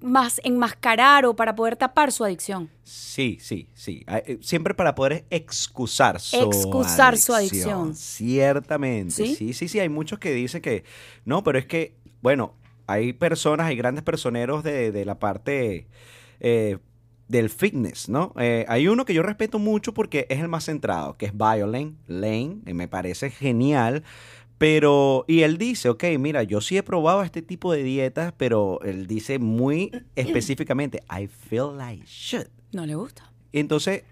más 0.00 0.40
enmascarar 0.44 1.24
o 1.26 1.34
para 1.34 1.54
poder 1.54 1.76
tapar 1.76 2.12
su 2.12 2.24
adicción. 2.24 2.70
Sí, 2.82 3.38
sí, 3.40 3.68
sí. 3.74 4.04
Eh, 4.06 4.38
siempre 4.42 4.74
para 4.74 4.94
poder 4.94 5.24
excusar 5.30 6.20
su 6.20 6.36
excusar 6.36 7.16
su 7.16 7.34
adicción. 7.34 7.94
Ciertamente. 7.94 9.14
¿Sí? 9.14 9.52
¿Sí? 9.52 9.68
sí, 9.68 9.80
Hay 9.80 9.88
muchos 9.88 10.18
que 10.18 10.32
dicen 10.32 10.60
que 10.60 10.84
no, 11.24 11.42
pero 11.42 11.58
es 11.58 11.66
que, 11.66 11.96
bueno, 12.20 12.54
hay 12.86 13.12
personas, 13.14 13.66
hay 13.66 13.76
grandes 13.76 14.04
personeros 14.04 14.62
de, 14.62 14.92
de 14.92 15.04
la 15.04 15.18
parte 15.18 15.88
eh, 16.40 16.78
del 17.28 17.50
fitness, 17.50 18.08
¿no? 18.08 18.32
Eh, 18.38 18.64
hay 18.68 18.86
uno 18.88 19.04
que 19.04 19.14
yo 19.14 19.22
respeto 19.22 19.58
mucho 19.58 19.94
porque 19.94 20.26
es 20.28 20.40
el 20.40 20.48
más 20.48 20.64
centrado, 20.64 21.16
que 21.16 21.26
es 21.26 21.32
Violent 21.32 21.96
Lane, 22.06 22.58
y 22.66 22.74
me 22.74 22.88
parece 22.88 23.30
genial, 23.30 24.02
Pero, 24.56 25.24
y 25.26 25.40
él 25.42 25.58
dice, 25.58 25.88
ok, 25.88 26.04
mira, 26.18 26.42
yo 26.44 26.60
sí 26.60 26.76
he 26.76 26.82
probado 26.82 27.22
este 27.22 27.42
tipo 27.42 27.72
de 27.72 27.82
dietas, 27.82 28.32
pero 28.36 28.80
él 28.82 29.06
dice 29.06 29.38
muy 29.38 29.90
específicamente, 30.16 31.02
I 31.10 31.26
feel 31.26 31.76
like 31.76 32.04
shit. 32.06 32.48
No 32.72 32.86
le 32.86 32.94
gusta. 32.94 33.30
Entonces, 33.52 34.04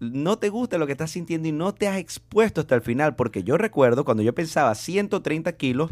no 0.00 0.38
te 0.38 0.48
gusta 0.48 0.78
lo 0.78 0.86
que 0.86 0.92
estás 0.92 1.10
sintiendo 1.10 1.48
y 1.48 1.52
no 1.52 1.74
te 1.74 1.88
has 1.88 1.98
expuesto 1.98 2.62
hasta 2.62 2.74
el 2.74 2.80
final, 2.80 3.16
porque 3.16 3.44
yo 3.44 3.58
recuerdo 3.58 4.04
cuando 4.04 4.22
yo 4.22 4.34
pensaba 4.34 4.74
130 4.74 5.52
kilos, 5.56 5.90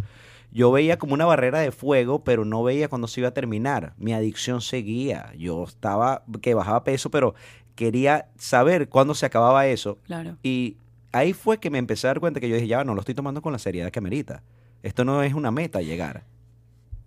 yo 0.55 0.71
veía 0.71 0.99
como 0.99 1.15
una 1.15 1.25
barrera 1.25 1.59
de 1.59 1.73
fuego, 1.73 2.23
pero 2.23 2.45
no 2.45 2.63
veía 2.63 2.89
cuando 2.89 3.09
se 3.09 3.21
iba 3.21 3.29
a 3.29 3.35
terminar. 3.35 3.93
Mi 3.99 4.13
adicción 4.13 4.61
seguía. 4.61 5.33
Yo 5.37 5.65
estaba 5.65 6.23
que 6.41 6.55
bajaba 6.55 6.85
peso, 6.85 7.11
pero 7.11 7.35
quería 7.75 8.29
saber 8.39 8.89
cuándo 8.89 9.15
se 9.15 9.27
acababa 9.27 9.67
eso. 9.67 9.99
Claro. 10.05 10.39
Y 10.45 10.77
ahí 11.11 11.33
fue 11.33 11.59
que 11.59 11.71
me 11.71 11.79
empecé 11.79 12.07
a 12.07 12.11
dar 12.11 12.21
cuenta 12.21 12.39
que 12.39 12.49
yo 12.49 12.55
dije, 12.55 12.69
ya 12.69 12.85
no 12.85 12.95
lo 12.95 13.01
estoy 13.01 13.17
tomando 13.17 13.43
con 13.43 13.53
la 13.53 13.59
seriedad 13.59 13.91
que 13.91 14.01
merita. 14.01 14.45
Esto 14.85 15.05
no 15.05 15.25
es 15.25 15.35
una 15.35 15.51
meta 15.51 15.83
llegar. 15.83 16.23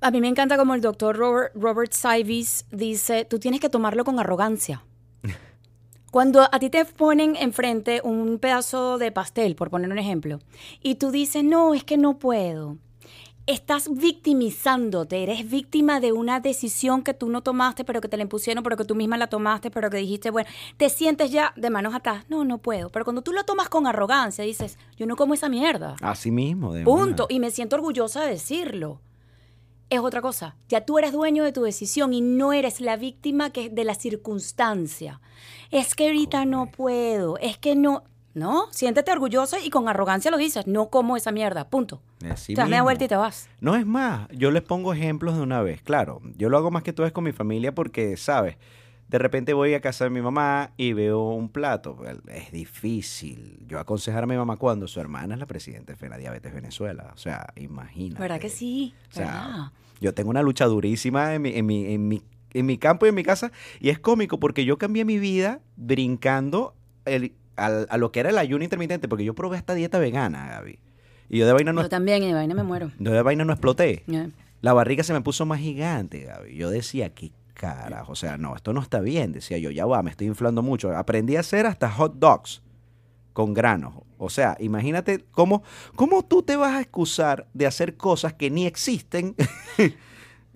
A 0.01 0.11
mí 0.11 0.19
me 0.19 0.27
encanta 0.27 0.57
como 0.57 0.75
el 0.75 0.81
doctor 0.81 1.15
Robert, 1.15 1.53
Robert 1.55 1.93
Saivis 1.93 2.65
dice, 2.69 3.23
tú 3.23 3.39
tienes 3.39 3.61
que 3.61 3.69
tomarlo 3.69 4.03
con 4.03 4.19
arrogancia. 4.19 4.83
Cuando 6.11 6.41
a 6.41 6.59
ti 6.59 6.69
te 6.69 6.83
ponen 6.83 7.37
enfrente 7.37 8.01
un 8.03 8.39
pedazo 8.39 8.97
de 8.97 9.13
pastel, 9.13 9.55
por 9.55 9.69
poner 9.69 9.89
un 9.89 9.99
ejemplo, 9.99 10.39
y 10.81 10.95
tú 10.95 11.11
dices, 11.11 11.45
no, 11.45 11.73
es 11.73 11.85
que 11.85 11.97
no 11.97 12.19
puedo, 12.19 12.77
estás 13.47 13.89
victimizándote, 13.89 15.23
eres 15.23 15.49
víctima 15.49 15.99
de 16.01 16.11
una 16.11 16.41
decisión 16.41 17.01
que 17.01 17.13
tú 17.13 17.29
no 17.29 17.41
tomaste, 17.41 17.85
pero 17.85 18.01
que 18.01 18.09
te 18.09 18.17
la 18.17 18.23
impusieron, 18.23 18.61
pero 18.61 18.75
que 18.75 18.83
tú 18.83 18.93
misma 18.93 19.17
la 19.17 19.27
tomaste, 19.27 19.71
pero 19.71 19.89
que 19.89 19.97
dijiste, 19.97 20.29
bueno, 20.29 20.49
te 20.75 20.89
sientes 20.89 21.31
ya 21.31 21.53
de 21.55 21.69
manos 21.69 21.95
atrás, 21.95 22.25
no, 22.27 22.43
no 22.43 22.57
puedo. 22.57 22.89
Pero 22.89 23.05
cuando 23.05 23.21
tú 23.21 23.31
lo 23.31 23.45
tomas 23.45 23.69
con 23.69 23.87
arrogancia, 23.87 24.43
dices, 24.43 24.77
yo 24.97 25.05
no 25.05 25.15
como 25.15 25.33
esa 25.33 25.47
mierda. 25.47 25.95
Así 26.01 26.29
mismo. 26.29 26.73
De 26.73 26.83
Punto. 26.83 27.25
una. 27.25 27.35
Y 27.35 27.39
me 27.39 27.49
siento 27.49 27.77
orgullosa 27.77 28.21
de 28.23 28.31
decirlo. 28.31 29.01
Es 29.89 29.99
otra 29.99 30.21
cosa. 30.21 30.57
Ya 30.67 30.85
tú 30.85 30.99
eres 30.99 31.13
dueño 31.13 31.45
de 31.45 31.53
tu 31.53 31.63
decisión 31.63 32.13
y 32.13 32.19
no 32.19 32.51
eres 32.51 32.81
la 32.81 32.97
víctima 32.97 33.51
que 33.51 33.69
de 33.69 33.85
la 33.85 33.95
circunstancia. 33.95 35.21
Es 35.71 35.95
que 35.95 36.07
ahorita 36.07 36.43
no 36.43 36.69
puedo. 36.69 37.37
Es 37.37 37.57
que 37.57 37.75
no. 37.77 38.03
No, 38.37 38.65
siéntete 38.71 39.11
orgullosa 39.11 39.59
y 39.59 39.69
con 39.69 39.89
arrogancia 39.89 40.29
lo 40.31 40.37
dices. 40.37 40.67
No 40.67 40.89
como 40.89 41.17
esa 41.17 41.31
mierda. 41.31 41.69
Punto. 41.69 42.01
Así 42.29 42.53
te 42.53 42.61
das 42.61 42.69
media 42.69 42.83
vuelta 42.83 43.03
y 43.05 43.07
te 43.07 43.15
vas. 43.15 43.49
No 43.61 43.75
es 43.75 43.85
más, 43.85 44.27
yo 44.31 44.51
les 44.51 44.61
pongo 44.63 44.93
ejemplos 44.93 45.35
de 45.35 45.41
una 45.41 45.61
vez. 45.61 45.81
Claro, 45.81 46.21
yo 46.37 46.49
lo 46.49 46.57
hago 46.57 46.69
más 46.71 46.83
que 46.83 46.93
todo 46.93 47.07
es 47.07 47.11
con 47.13 47.23
mi 47.23 47.31
familia 47.31 47.73
porque, 47.73 48.15
¿sabes? 48.15 48.57
De 49.09 49.17
repente 49.17 49.53
voy 49.53 49.73
a 49.73 49.79
casa 49.81 50.03
de 50.03 50.09
mi 50.09 50.21
mamá 50.21 50.71
y 50.77 50.93
veo 50.93 51.29
un 51.29 51.49
plato. 51.49 51.97
Es 52.27 52.51
difícil. 52.51 53.57
Yo 53.67 53.79
aconsejar 53.79 54.23
a 54.23 54.27
mi 54.27 54.35
mamá 54.35 54.57
cuando 54.57 54.87
su 54.87 54.99
hermana 54.99 55.33
es 55.35 55.39
la 55.39 55.45
presidenta 55.45 55.93
de 55.93 56.09
la 56.09 56.17
Diabetes 56.17 56.53
Venezuela. 56.53 57.11
O 57.13 57.17
sea, 57.17 57.47
imagínate. 57.55 58.21
¿Verdad 58.21 58.39
que 58.39 58.49
sí? 58.49 58.93
O 59.09 59.13
sea, 59.15 59.25
¿Verdad? 59.25 59.71
yo 60.01 60.13
tengo 60.13 60.29
una 60.29 60.41
lucha 60.41 60.65
durísima 60.65 61.33
en 61.33 61.41
mi, 61.41 61.55
en, 61.55 61.65
mi, 61.65 61.85
en, 61.93 62.07
mi, 62.07 62.21
en 62.53 62.65
mi 62.65 62.77
campo 62.77 63.05
y 63.05 63.09
en 63.09 63.15
mi 63.15 63.23
casa. 63.23 63.51
Y 63.79 63.89
es 63.89 63.97
cómico 63.97 64.39
porque 64.39 64.65
yo 64.65 64.77
cambié 64.77 65.05
mi 65.05 65.17
vida 65.19 65.61
brincando 65.77 66.75
el- 67.05 67.33
al- 67.57 67.87
a 67.89 67.97
lo 67.97 68.11
que 68.11 68.19
era 68.21 68.29
el 68.29 68.37
ayuno 68.37 68.63
intermitente. 68.63 69.07
Porque 69.07 69.23
yo 69.25 69.33
probé 69.35 69.57
esta 69.57 69.73
dieta 69.73 69.99
vegana, 69.99 70.47
Gaby. 70.47 70.79
Y 71.29 71.39
yo 71.39 71.45
de 71.45 71.53
vaina 71.53 71.73
no, 71.73 71.81
Yo 71.81 71.89
también, 71.89 72.23
y 72.23 72.27
de 72.27 72.33
vaina 72.33 72.55
me 72.55 72.63
muero. 72.63 72.91
yo 72.99 73.11
de 73.11 73.21
vaina 73.21 73.43
no 73.43 73.51
exploté. 73.53 74.03
La 74.61 74.73
barriga 74.73 75.03
se 75.03 75.13
me 75.13 75.21
puso 75.21 75.45
más 75.45 75.59
gigante, 75.59 76.21
Gaby. 76.21 76.55
Yo 76.55 76.69
decía, 76.69 77.09
qué 77.13 77.31
carajo. 77.53 78.13
O 78.13 78.15
sea, 78.15 78.37
no, 78.37 78.55
esto 78.55 78.71
no 78.73 78.81
está 78.81 79.01
bien. 79.01 79.33
Decía 79.33 79.57
yo, 79.57 79.69
ya 79.71 79.85
va, 79.85 80.01
me 80.03 80.09
estoy 80.11 80.27
inflando 80.27 80.61
mucho. 80.61 80.95
Aprendí 80.95 81.35
a 81.35 81.41
hacer 81.41 81.65
hasta 81.65 81.89
hot 81.91 82.15
dogs 82.15 82.61
con 83.33 83.53
granos. 83.53 83.93
O 84.17 84.29
sea, 84.31 84.57
imagínate 84.59 85.23
cómo, 85.31 85.61
cómo 85.95 86.23
tú 86.23 86.41
te 86.41 86.55
vas 86.55 86.73
a 86.75 86.81
excusar 86.81 87.45
de 87.53 87.67
hacer 87.67 87.95
cosas 87.97 88.33
que 88.33 88.49
ni 88.49 88.65
existen. 88.65 89.35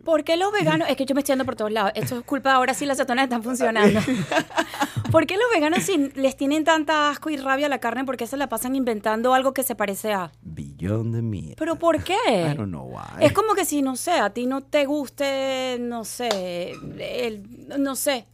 ¿Por 0.04 0.24
qué 0.24 0.38
los 0.38 0.52
veganos? 0.52 0.88
Es 0.90 0.96
que 0.98 1.06
yo 1.06 1.16
me 1.16 1.22
estoy 1.22 1.34
yendo 1.34 1.46
por 1.46 1.56
todos 1.56 1.72
lados. 1.72 1.92
Esto 1.96 2.18
es 2.20 2.26
culpa 2.26 2.54
ahora 2.54 2.74
sí 2.74 2.86
las 2.86 2.98
cetonas 2.98 3.24
están 3.26 3.44
funcionando. 3.44 4.00
¿Por 5.12 5.26
qué 5.28 5.36
los 5.36 5.46
veganos 5.54 5.84
si 5.84 5.98
les 6.16 6.38
tienen 6.38 6.64
tanta 6.64 7.10
asco 7.10 7.30
y 7.30 7.38
rabia 7.38 7.66
a 7.66 7.70
la 7.70 7.80
carne? 7.80 8.06
¿Por 8.06 8.16
qué 8.18 8.28
se 8.28 8.38
la 8.38 8.48
pasan 8.48 8.76
inventando 8.76 9.34
algo 9.34 9.54
que 9.54 9.64
se 9.64 9.76
parece 9.76 10.14
a? 10.14 10.32
Beyond 10.42 11.16
the 11.16 11.22
meat. 11.22 11.56
¿Pero 11.58 11.76
por 11.76 12.04
qué? 12.04 12.16
I 12.28 12.56
don't 12.56 12.70
know 12.70 12.86
why. 12.86 13.24
Es 13.26 13.34
como 13.34 13.54
que 13.54 13.66
si, 13.66 13.82
no 13.82 13.96
sé, 13.98 14.12
a 14.12 14.30
ti 14.30 14.46
no 14.46 14.62
te 14.62 14.86
guste, 14.86 15.78
no 15.82 16.06
sé, 16.06 16.72
el- 17.00 17.68
no 17.78 17.96
sé, 17.96 18.26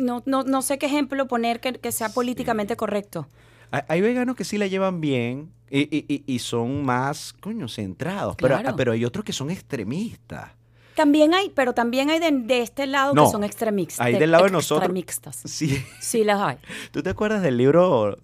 no, 0.00 0.22
no, 0.24 0.42
no 0.44 0.62
sé 0.62 0.78
qué 0.78 0.86
ejemplo 0.86 1.26
poner 1.28 1.60
que, 1.60 1.74
que 1.74 1.92
sea 1.92 2.08
políticamente 2.08 2.74
correcto. 2.76 3.28
Hay, 3.70 3.82
hay 3.88 4.00
veganos 4.00 4.34
que 4.36 4.44
sí 4.44 4.56
la 4.56 4.66
llevan 4.66 5.00
bien 5.02 5.50
y, 5.70 5.80
y- 5.94 6.22
y- 6.26 6.38
son 6.38 6.84
más, 6.84 7.34
coño, 7.34 7.68
centrados. 7.68 8.36
Pero, 8.36 8.58
Claro. 8.60 8.76
pero 8.76 8.92
hay 8.92 9.04
otros 9.04 9.24
que 9.24 9.32
son 9.32 9.50
extremistas. 9.50 10.50
También 10.94 11.34
hay, 11.34 11.50
pero 11.50 11.72
también 11.74 12.10
hay 12.10 12.20
de, 12.20 12.30
de 12.30 12.62
este 12.62 12.86
lado 12.86 13.14
No, 13.14 13.24
que 13.24 13.30
son 13.30 13.44
extremistas. 13.44 14.00
hay 14.04 14.14
del 14.16 14.30
lado 14.30 14.44
de 14.44 14.50
nosotros. 14.50 14.84
Extremistas. 14.84 15.40
Sí. 15.44 15.82
Sí 16.00 16.24
las 16.24 16.40
hay. 16.40 16.56
¿Tú 16.92 17.02
te 17.02 17.10
acuerdas 17.10 17.42
del 17.42 17.56
libro 17.56 18.16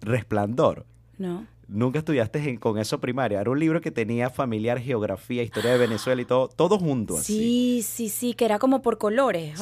Resplandor? 0.00 0.86
¿No? 1.18 1.46
Nunca 1.68 2.00
estudiaste 2.00 2.38
en- 2.50 2.58
con 2.58 2.76
eso 2.78 3.00
primaria. 3.00 3.40
Era 3.40 3.48
un 3.50 3.58
libro 3.58 3.80
que 3.80 3.90
tenía 3.90 4.28
familiar, 4.28 4.78
geografía, 4.78 5.42
historia 5.42 5.70
de 5.72 5.78
Venezuela 5.78 6.20
y 6.20 6.24
todo, 6.26 6.48
todo 6.48 6.78
junto 6.78 7.16
así. 7.16 7.32
Sí, 7.32 7.82
sí, 7.82 8.08
sí, 8.10 8.34
que 8.34 8.44
era 8.44 8.58
como 8.58 8.82
por 8.82 8.98
colores. 8.98 9.58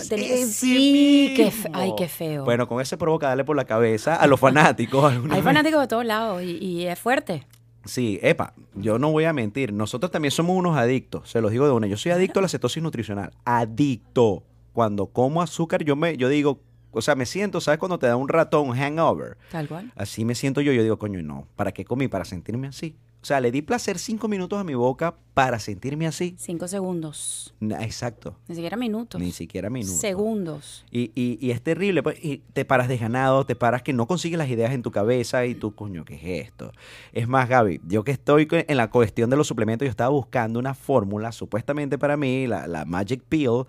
Sí, 0.52 1.34
qué 1.36 1.50
fe- 1.52 1.68
mismo. 1.68 1.78
ay, 1.80 1.92
qué 1.96 2.08
feo. 2.08 2.44
Bueno, 2.44 2.66
con 2.66 2.80
ese 2.80 2.96
provoca 2.96 3.28
darle 3.28 3.44
por 3.44 3.54
la 3.54 3.64
cabeza 3.64 4.16
a 4.16 4.26
los 4.26 4.40
fanáticos. 4.40 5.12
hay 5.12 5.20
vez. 5.20 5.44
fanáticos 5.44 5.80
de 5.82 5.86
todos 5.86 6.04
lados 6.04 6.42
y, 6.42 6.56
y 6.56 6.86
es 6.86 6.98
fuerte. 6.98 7.46
Sí, 7.84 8.18
epa, 8.22 8.54
yo 8.74 8.98
no 8.98 9.10
voy 9.10 9.24
a 9.24 9.32
mentir. 9.32 9.72
Nosotros 9.72 10.10
también 10.10 10.32
somos 10.32 10.56
unos 10.56 10.76
adictos. 10.76 11.30
Se 11.30 11.40
los 11.40 11.50
digo 11.50 11.66
de 11.66 11.72
una. 11.72 11.86
Yo 11.86 11.96
soy 11.96 12.12
adicto 12.12 12.38
a 12.38 12.42
la 12.42 12.48
cetosis 12.48 12.82
nutricional. 12.82 13.32
Adicto. 13.44 14.44
Cuando 14.72 15.06
como 15.06 15.42
azúcar, 15.42 15.82
yo 15.82 15.96
me, 15.96 16.16
yo 16.16 16.28
digo, 16.28 16.60
o 16.92 17.02
sea, 17.02 17.14
me 17.14 17.26
siento, 17.26 17.60
¿sabes? 17.60 17.78
Cuando 17.78 17.98
te 17.98 18.06
da 18.06 18.16
un 18.16 18.28
ratón, 18.28 18.68
un 18.68 18.76
hangover. 18.76 19.36
Tal 19.50 19.68
cual. 19.68 19.92
Así 19.96 20.24
me 20.24 20.34
siento 20.34 20.60
yo. 20.60 20.72
Yo 20.72 20.82
digo, 20.82 20.98
coño, 20.98 21.22
no. 21.22 21.46
¿Para 21.56 21.72
qué 21.72 21.84
comí? 21.84 22.08
Para 22.08 22.24
sentirme 22.24 22.68
así. 22.68 22.96
O 23.22 23.26
sea, 23.26 23.38
le 23.40 23.50
di 23.50 23.60
placer 23.60 23.98
cinco 23.98 24.28
minutos 24.28 24.58
a 24.58 24.64
mi 24.64 24.74
boca 24.74 25.14
para 25.34 25.58
sentirme 25.58 26.06
así. 26.06 26.34
Cinco 26.38 26.66
segundos. 26.68 27.54
Na- 27.60 27.84
Exacto. 27.84 28.34
Ni 28.48 28.54
siquiera 28.54 28.78
minutos. 28.78 29.20
Ni 29.20 29.30
siquiera 29.32 29.68
minutos. 29.68 30.00
Segundos. 30.00 30.86
Y, 30.90 31.10
y, 31.14 31.38
y 31.38 31.50
es 31.50 31.60
terrible, 31.60 32.02
pues, 32.02 32.16
y 32.24 32.38
te 32.54 32.64
paras 32.64 32.88
desganado, 32.88 33.44
te 33.44 33.54
paras 33.56 33.82
que 33.82 33.92
no 33.92 34.06
consigues 34.06 34.38
las 34.38 34.48
ideas 34.48 34.72
en 34.72 34.80
tu 34.82 34.90
cabeza 34.90 35.44
y 35.44 35.54
tú, 35.54 35.74
coño, 35.74 36.04
¿qué 36.06 36.14
es 36.14 36.46
esto? 36.46 36.72
Es 37.12 37.28
más, 37.28 37.46
Gaby, 37.48 37.82
yo 37.86 38.04
que 38.04 38.12
estoy 38.12 38.48
en 38.50 38.76
la 38.78 38.88
cuestión 38.90 39.28
de 39.28 39.36
los 39.36 39.46
suplementos, 39.46 39.84
yo 39.84 39.90
estaba 39.90 40.10
buscando 40.10 40.58
una 40.58 40.72
fórmula, 40.74 41.30
supuestamente 41.32 41.98
para 41.98 42.16
mí, 42.16 42.46
la, 42.46 42.66
la 42.66 42.86
Magic 42.86 43.22
Pill, 43.28 43.64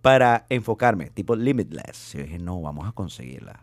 para 0.00 0.46
enfocarme, 0.48 1.10
tipo 1.10 1.34
Limitless. 1.34 2.12
Yo 2.14 2.22
dije, 2.22 2.38
no, 2.38 2.60
vamos 2.60 2.88
a 2.88 2.92
conseguirla. 2.92 3.60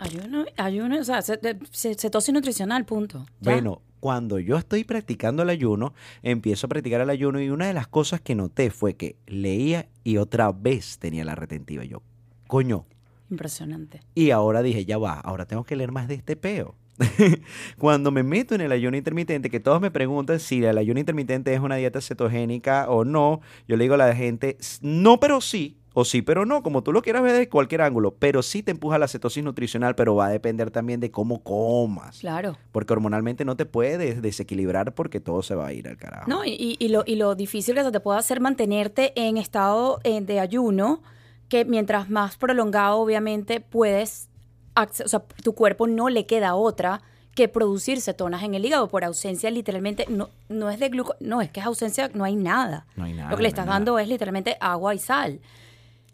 Ayuno, 0.00 0.44
ayuno, 0.56 1.00
o 1.00 1.04
sea, 1.04 1.20
cetosis 1.22 2.32
nutricional, 2.32 2.84
punto. 2.84 3.26
Ya. 3.40 3.52
Bueno, 3.52 3.82
cuando 3.98 4.38
yo 4.38 4.56
estoy 4.56 4.84
practicando 4.84 5.42
el 5.42 5.50
ayuno, 5.50 5.92
empiezo 6.22 6.66
a 6.66 6.68
practicar 6.68 7.00
el 7.00 7.10
ayuno 7.10 7.40
y 7.40 7.50
una 7.50 7.66
de 7.66 7.74
las 7.74 7.88
cosas 7.88 8.20
que 8.20 8.36
noté 8.36 8.70
fue 8.70 8.94
que 8.94 9.16
leía 9.26 9.88
y 10.04 10.18
otra 10.18 10.52
vez 10.52 10.98
tenía 11.00 11.24
la 11.24 11.34
retentiva. 11.34 11.84
Yo, 11.84 12.02
coño, 12.46 12.86
Impresionante. 13.30 14.00
Y 14.14 14.30
ahora 14.30 14.62
dije, 14.62 14.86
ya 14.86 14.96
va, 14.96 15.14
ahora 15.20 15.44
tengo 15.46 15.62
que 15.62 15.76
leer 15.76 15.92
más 15.92 16.08
de 16.08 16.14
este 16.14 16.34
peo. 16.34 16.74
Cuando 17.78 18.10
me 18.10 18.22
meto 18.22 18.54
en 18.54 18.60
el 18.60 18.72
ayuno 18.72 18.96
intermitente, 18.96 19.50
que 19.50 19.60
todos 19.60 19.80
me 19.80 19.90
preguntan 19.90 20.40
si 20.40 20.64
el 20.64 20.78
ayuno 20.78 20.98
intermitente 21.00 21.52
es 21.52 21.60
una 21.60 21.76
dieta 21.76 22.00
cetogénica 22.00 22.88
o 22.88 23.04
no, 23.04 23.40
yo 23.66 23.76
le 23.76 23.84
digo 23.84 23.94
a 23.94 23.98
la 23.98 24.14
gente, 24.14 24.56
"S- 24.60 24.78
no, 24.82 25.20
pero 25.20 25.40
sí, 25.40 25.77
o 26.00 26.04
sí, 26.04 26.22
pero 26.22 26.46
no, 26.46 26.62
como 26.62 26.82
tú 26.82 26.92
lo 26.92 27.02
quieras 27.02 27.22
ver 27.22 27.32
de 27.36 27.48
cualquier 27.48 27.82
ángulo, 27.82 28.14
pero 28.18 28.42
sí 28.42 28.62
te 28.62 28.70
empuja 28.70 28.98
la 28.98 29.08
cetosis 29.08 29.42
nutricional, 29.42 29.94
pero 29.94 30.14
va 30.14 30.26
a 30.26 30.30
depender 30.30 30.70
también 30.70 31.00
de 31.00 31.10
cómo 31.10 31.42
comas. 31.42 32.18
Claro. 32.20 32.56
Porque 32.72 32.92
hormonalmente 32.92 33.44
no 33.44 33.56
te 33.56 33.66
puedes 33.66 34.22
desequilibrar 34.22 34.94
porque 34.94 35.18
todo 35.20 35.42
se 35.42 35.54
va 35.54 35.66
a 35.66 35.72
ir 35.72 35.88
al 35.88 35.96
carajo. 35.96 36.28
No, 36.28 36.44
y, 36.44 36.76
y- 36.78 36.88
lo, 36.88 37.02
y 37.06 37.16
lo 37.16 37.34
difícil 37.34 37.74
que 37.74 37.82
se 37.82 37.90
te 37.90 38.00
puede 38.00 38.18
hacer 38.18 38.40
mantenerte 38.40 39.12
en 39.16 39.36
estado 39.38 39.98
eh, 40.04 40.20
de 40.20 40.38
ayuno, 40.40 41.02
que 41.48 41.64
mientras 41.64 42.10
más 42.10 42.36
prolongado, 42.36 42.98
obviamente, 42.98 43.60
puedes, 43.60 44.28
o 44.76 45.08
sea, 45.08 45.24
tu 45.42 45.54
cuerpo 45.54 45.86
no 45.86 46.08
le 46.10 46.26
queda 46.26 46.54
otra 46.54 47.00
que 47.34 47.48
producir 47.48 48.00
cetonas 48.00 48.42
en 48.42 48.54
el 48.54 48.64
hígado 48.64 48.88
por 48.88 49.04
ausencia, 49.04 49.50
literalmente, 49.50 50.06
no, 50.08 50.28
no 50.48 50.70
es 50.70 50.78
de 50.80 50.88
gluco, 50.88 51.14
no, 51.20 51.40
es 51.40 51.50
que 51.50 51.60
es 51.60 51.66
ausencia, 51.66 52.10
no 52.12 52.24
hay 52.24 52.34
nada. 52.36 52.86
No 52.96 53.04
hay 53.04 53.14
nada, 53.14 53.30
Lo 53.30 53.36
que 53.36 53.42
le 53.42 53.48
no 53.48 53.50
estás 53.50 53.66
nada. 53.66 53.78
dando 53.78 53.98
es 53.98 54.08
literalmente 54.08 54.56
agua 54.60 54.94
y 54.94 54.98
sal. 54.98 55.40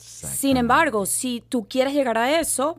Sin 0.04 0.56
embargo, 0.56 1.06
si 1.06 1.42
tú 1.48 1.66
quieres 1.68 1.94
llegar 1.94 2.18
a 2.18 2.38
eso, 2.38 2.78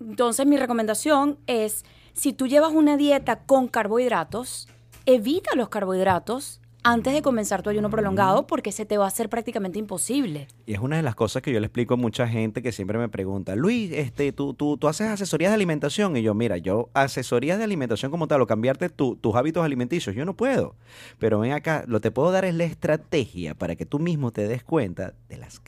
entonces 0.00 0.46
mi 0.46 0.56
recomendación 0.56 1.38
es, 1.46 1.84
si 2.12 2.32
tú 2.32 2.46
llevas 2.46 2.72
una 2.72 2.96
dieta 2.96 3.40
con 3.40 3.68
carbohidratos, 3.68 4.68
evita 5.04 5.54
los 5.56 5.68
carbohidratos 5.68 6.60
antes 6.84 7.14
de 7.14 7.22
comenzar 7.22 7.62
tu 7.62 7.70
ayuno 7.70 7.88
prolongado 7.88 8.46
porque 8.46 8.70
se 8.70 8.84
te 8.84 8.98
va 8.98 9.06
a 9.06 9.08
hacer 9.08 9.30
prácticamente 9.30 9.78
imposible. 9.78 10.48
Y 10.66 10.74
es 10.74 10.80
una 10.80 10.96
de 10.96 11.02
las 11.02 11.14
cosas 11.14 11.42
que 11.42 11.50
yo 11.50 11.58
le 11.58 11.66
explico 11.66 11.94
a 11.94 11.96
mucha 11.96 12.28
gente 12.28 12.62
que 12.62 12.72
siempre 12.72 12.98
me 12.98 13.08
pregunta, 13.08 13.56
Luis, 13.56 13.90
este, 13.92 14.32
tú, 14.32 14.52
tú, 14.52 14.76
tú 14.76 14.86
haces 14.86 15.08
asesorías 15.08 15.50
de 15.50 15.54
alimentación. 15.54 16.16
Y 16.16 16.22
yo, 16.22 16.34
mira, 16.34 16.58
yo 16.58 16.90
asesorías 16.92 17.56
de 17.56 17.64
alimentación 17.64 18.10
como 18.10 18.28
tal, 18.28 18.42
o 18.42 18.46
cambiarte 18.46 18.90
tus 18.90 19.34
hábitos 19.34 19.64
alimenticios, 19.64 20.14
yo 20.14 20.26
no 20.26 20.34
puedo. 20.34 20.76
Pero 21.18 21.40
ven 21.40 21.52
acá, 21.52 21.84
lo 21.88 21.98
que 21.98 22.02
te 22.02 22.10
puedo 22.10 22.30
dar 22.30 22.44
es 22.44 22.54
la 22.54 22.64
estrategia 22.64 23.54
para 23.54 23.76
que 23.76 23.86
tú 23.86 23.98
mismo 23.98 24.30
te 24.30 24.46
des 24.46 24.62
cuenta 24.62 25.14
de 25.28 25.38
las 25.38 25.60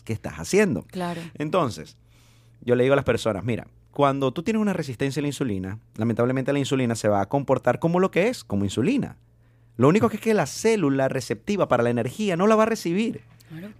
cagas 0.00 0.02
que 0.02 0.12
estás 0.12 0.34
haciendo. 0.34 0.82
Claro. 0.82 1.20
Entonces, 1.34 1.96
yo 2.60 2.74
le 2.74 2.84
digo 2.84 2.92
a 2.94 2.96
las 2.96 3.04
personas, 3.04 3.44
mira, 3.44 3.66
cuando 3.90 4.32
tú 4.32 4.42
tienes 4.42 4.60
una 4.60 4.72
resistencia 4.72 5.20
a 5.20 5.22
la 5.22 5.28
insulina, 5.28 5.78
lamentablemente 5.96 6.52
la 6.52 6.58
insulina 6.58 6.94
se 6.94 7.08
va 7.08 7.20
a 7.20 7.28
comportar 7.28 7.78
como 7.78 8.00
lo 8.00 8.10
que 8.10 8.28
es, 8.28 8.44
como 8.44 8.64
insulina. 8.64 9.16
Lo 9.76 9.88
único 9.88 10.08
que 10.08 10.16
es 10.16 10.22
que 10.22 10.34
la 10.34 10.46
célula 10.46 11.08
receptiva 11.08 11.68
para 11.68 11.82
la 11.82 11.90
energía 11.90 12.36
no 12.36 12.46
la 12.46 12.56
va 12.56 12.64
a 12.64 12.66
recibir. 12.66 13.22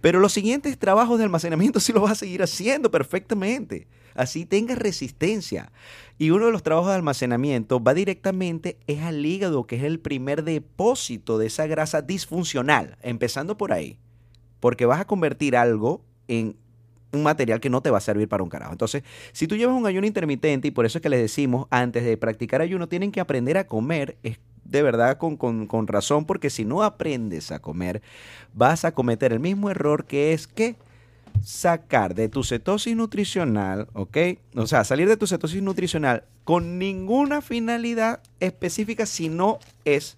Pero 0.01 0.19
los 0.19 0.33
siguientes 0.33 0.77
trabajos 0.77 1.17
de 1.17 1.23
almacenamiento 1.23 1.79
sí 1.79 1.93
lo 1.93 2.01
vas 2.01 2.11
a 2.11 2.15
seguir 2.15 2.43
haciendo 2.43 2.91
perfectamente. 2.91 3.87
Así 4.15 4.45
tengas 4.45 4.77
resistencia. 4.77 5.71
Y 6.17 6.31
uno 6.31 6.47
de 6.47 6.51
los 6.51 6.63
trabajos 6.63 6.89
de 6.89 6.95
almacenamiento 6.95 7.81
va 7.81 7.93
directamente 7.93 8.77
es 8.87 9.01
al 9.01 9.25
hígado, 9.25 9.65
que 9.65 9.77
es 9.77 9.83
el 9.83 9.99
primer 9.99 10.43
depósito 10.43 11.37
de 11.37 11.47
esa 11.47 11.67
grasa 11.67 12.01
disfuncional, 12.01 12.97
empezando 13.01 13.57
por 13.57 13.71
ahí. 13.71 13.97
Porque 14.59 14.85
vas 14.85 14.99
a 14.99 15.07
convertir 15.07 15.55
algo 15.55 16.03
en 16.31 16.55
un 17.11 17.23
material 17.23 17.59
que 17.59 17.69
no 17.69 17.81
te 17.81 17.89
va 17.89 17.97
a 17.97 18.01
servir 18.01 18.27
para 18.29 18.43
un 18.43 18.49
carajo. 18.49 18.71
Entonces, 18.71 19.03
si 19.33 19.47
tú 19.47 19.55
llevas 19.55 19.75
un 19.75 19.85
ayuno 19.85 20.07
intermitente, 20.07 20.69
y 20.69 20.71
por 20.71 20.85
eso 20.85 20.97
es 20.97 21.01
que 21.01 21.09
les 21.09 21.19
decimos, 21.19 21.67
antes 21.69 22.05
de 22.05 22.17
practicar 22.17 22.61
ayuno, 22.61 22.87
tienen 22.87 23.11
que 23.11 23.19
aprender 23.19 23.57
a 23.57 23.67
comer, 23.67 24.17
de 24.63 24.81
verdad 24.81 25.17
con, 25.17 25.35
con, 25.35 25.87
razón, 25.87 26.25
porque 26.25 26.49
si 26.49 26.63
no 26.63 26.83
aprendes 26.83 27.51
a 27.51 27.59
comer, 27.59 28.01
vas 28.53 28.85
a 28.85 28.93
cometer 28.93 29.33
el 29.33 29.39
mismo 29.39 29.69
error 29.69 30.05
que 30.05 30.33
es 30.33 30.47
que 30.47 30.77
sacar 31.43 32.15
de 32.15 32.29
tu 32.29 32.43
cetosis 32.43 32.95
nutricional, 32.95 33.87
¿ok? 33.93 34.17
O 34.55 34.67
sea, 34.67 34.83
salir 34.83 35.07
de 35.07 35.17
tu 35.17 35.27
cetosis 35.27 35.61
nutricional 35.61 36.23
con 36.43 36.79
ninguna 36.79 37.41
finalidad 37.41 38.21
específica 38.39 39.05
si 39.05 39.27
no 39.27 39.59
es 39.83 40.17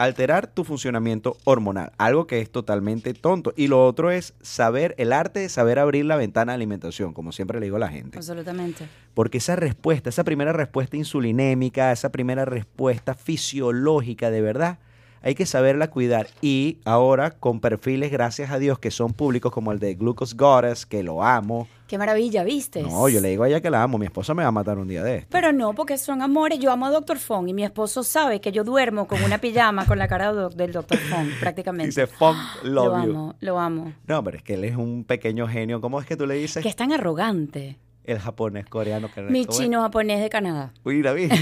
alterar 0.00 0.46
tu 0.46 0.64
funcionamiento 0.64 1.36
hormonal, 1.44 1.92
algo 1.98 2.26
que 2.26 2.40
es 2.40 2.50
totalmente 2.50 3.12
tonto. 3.12 3.52
Y 3.54 3.66
lo 3.66 3.86
otro 3.86 4.10
es 4.10 4.32
saber, 4.40 4.94
el 4.96 5.12
arte 5.12 5.40
de 5.40 5.50
saber 5.50 5.78
abrir 5.78 6.06
la 6.06 6.16
ventana 6.16 6.52
de 6.52 6.54
alimentación, 6.54 7.12
como 7.12 7.32
siempre 7.32 7.60
le 7.60 7.66
digo 7.66 7.76
a 7.76 7.80
la 7.80 7.88
gente. 7.88 8.16
Absolutamente. 8.16 8.86
Porque 9.12 9.36
esa 9.36 9.56
respuesta, 9.56 10.08
esa 10.08 10.24
primera 10.24 10.54
respuesta 10.54 10.96
insulinémica, 10.96 11.92
esa 11.92 12.10
primera 12.10 12.46
respuesta 12.46 13.12
fisiológica 13.12 14.30
de 14.30 14.40
verdad, 14.40 14.78
hay 15.22 15.34
que 15.34 15.46
saberla 15.46 15.90
cuidar. 15.90 16.28
Y 16.40 16.78
ahora 16.84 17.30
con 17.30 17.60
perfiles, 17.60 18.10
gracias 18.10 18.50
a 18.50 18.58
Dios, 18.58 18.78
que 18.78 18.90
son 18.90 19.12
públicos 19.12 19.52
como 19.52 19.72
el 19.72 19.78
de 19.78 19.94
Glucose 19.94 20.34
Goddess, 20.36 20.86
que 20.86 21.02
lo 21.02 21.22
amo. 21.22 21.68
Qué 21.86 21.98
maravilla, 21.98 22.44
¿viste? 22.44 22.82
No, 22.82 23.08
yo 23.08 23.20
le 23.20 23.30
digo 23.30 23.42
a 23.42 23.48
ella 23.48 23.60
que 23.60 23.68
la 23.68 23.82
amo. 23.82 23.98
Mi 23.98 24.06
esposo 24.06 24.32
me 24.32 24.44
va 24.44 24.48
a 24.50 24.52
matar 24.52 24.78
un 24.78 24.86
día 24.86 25.02
de 25.02 25.16
esto. 25.16 25.28
Pero 25.32 25.52
no, 25.52 25.74
porque 25.74 25.98
son 25.98 26.22
amores. 26.22 26.60
Yo 26.60 26.70
amo 26.70 26.86
a 26.86 26.90
Dr. 26.90 27.18
Fong 27.18 27.48
y 27.48 27.52
mi 27.52 27.64
esposo 27.64 28.04
sabe 28.04 28.40
que 28.40 28.52
yo 28.52 28.62
duermo 28.62 29.08
con 29.08 29.20
una 29.24 29.38
pijama 29.38 29.84
con 29.86 29.98
la 29.98 30.06
cara 30.06 30.32
del 30.32 30.70
Dr. 30.72 30.98
Fong, 30.98 31.28
prácticamente. 31.40 31.86
Dice 31.86 32.06
Fong, 32.06 32.36
love 32.62 32.86
lo 32.86 33.04
you. 33.04 33.10
amo, 33.10 33.34
lo 33.40 33.58
amo. 33.58 33.92
No, 34.06 34.22
pero 34.22 34.36
es 34.36 34.44
que 34.44 34.54
él 34.54 34.64
es 34.64 34.76
un 34.76 35.02
pequeño 35.02 35.48
genio. 35.48 35.80
¿Cómo 35.80 36.00
es 36.00 36.06
que 36.06 36.16
tú 36.16 36.26
le 36.26 36.34
dices? 36.34 36.62
Que 36.62 36.68
es 36.68 36.76
tan 36.76 36.92
arrogante. 36.92 37.76
El 38.04 38.18
japonés, 38.18 38.66
coreano, 38.66 39.10
que 39.12 39.22
Mi 39.22 39.46
chino 39.46 39.82
japonés 39.82 40.20
de 40.20 40.30
Canadá. 40.30 40.72
Uy, 40.84 41.02
David. 41.02 41.32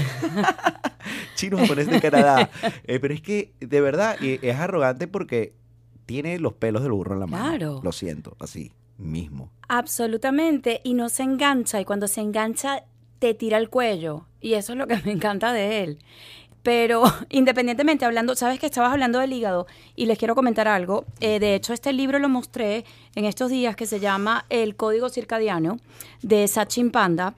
chino 1.35 1.57
japonés 1.57 1.87
de 1.87 2.01
Canadá. 2.01 2.49
Eh, 2.83 2.99
pero 2.99 3.13
es 3.13 3.21
que, 3.21 3.53
de 3.59 3.81
verdad, 3.81 4.17
es 4.21 4.55
arrogante 4.55 5.07
porque 5.07 5.53
tiene 6.05 6.39
los 6.39 6.53
pelos 6.53 6.83
del 6.83 6.91
burro 6.91 7.13
en 7.13 7.19
la 7.21 7.27
mano. 7.27 7.45
Claro. 7.45 7.81
Lo 7.83 7.91
siento, 7.91 8.35
así 8.39 8.71
mismo. 8.97 9.51
Absolutamente. 9.67 10.81
Y 10.83 10.93
no 10.93 11.09
se 11.09 11.23
engancha. 11.23 11.79
Y 11.79 11.85
cuando 11.85 12.07
se 12.07 12.21
engancha, 12.21 12.83
te 13.19 13.33
tira 13.33 13.57
el 13.57 13.69
cuello. 13.69 14.25
Y 14.41 14.53
eso 14.53 14.73
es 14.73 14.77
lo 14.79 14.87
que 14.87 14.97
me 15.05 15.11
encanta 15.11 15.53
de 15.53 15.83
él. 15.83 15.99
Pero 16.63 17.03
independientemente, 17.29 18.05
hablando, 18.05 18.35
sabes 18.35 18.59
que 18.59 18.65
estabas 18.65 18.91
hablando 18.91 19.19
del 19.19 19.33
hígado 19.33 19.67
y 19.95 20.05
les 20.05 20.17
quiero 20.17 20.35
comentar 20.35 20.67
algo. 20.67 21.05
Eh, 21.19 21.39
de 21.39 21.55
hecho, 21.55 21.73
este 21.73 21.93
libro 21.93 22.19
lo 22.19 22.29
mostré 22.29 22.85
en 23.15 23.25
estos 23.25 23.49
días 23.49 23.75
que 23.75 23.85
se 23.85 23.99
llama 23.99 24.45
El 24.49 24.75
Código 24.75 25.09
Circadiano 25.09 25.77
de 26.21 26.47
Sachin 26.47 26.91
Panda. 26.91 27.35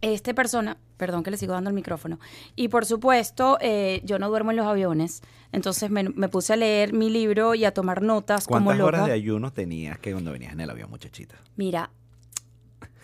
Esta 0.00 0.34
persona, 0.34 0.76
perdón 0.96 1.22
que 1.22 1.30
le 1.30 1.36
sigo 1.36 1.52
dando 1.52 1.70
el 1.70 1.74
micrófono, 1.74 2.18
y 2.56 2.68
por 2.68 2.86
supuesto, 2.86 3.56
eh, 3.60 4.00
yo 4.04 4.18
no 4.18 4.28
duermo 4.28 4.50
en 4.50 4.56
los 4.56 4.66
aviones, 4.66 5.22
entonces 5.52 5.90
me, 5.90 6.04
puse 6.28 6.54
a 6.54 6.56
leer 6.56 6.92
mi 6.92 7.08
libro 7.08 7.54
y 7.54 7.64
a 7.64 7.72
tomar 7.72 8.02
notas. 8.02 8.46
¿Cuántas 8.46 8.76
como 8.76 8.84
horas 8.86 9.06
de 9.06 9.12
ayuno 9.12 9.52
tenías 9.52 9.98
que 10.00 10.10
cuando 10.10 10.32
venías 10.32 10.54
en 10.54 10.60
el 10.60 10.70
avión, 10.70 10.90
muchachita? 10.90 11.36
Mira, 11.56 11.90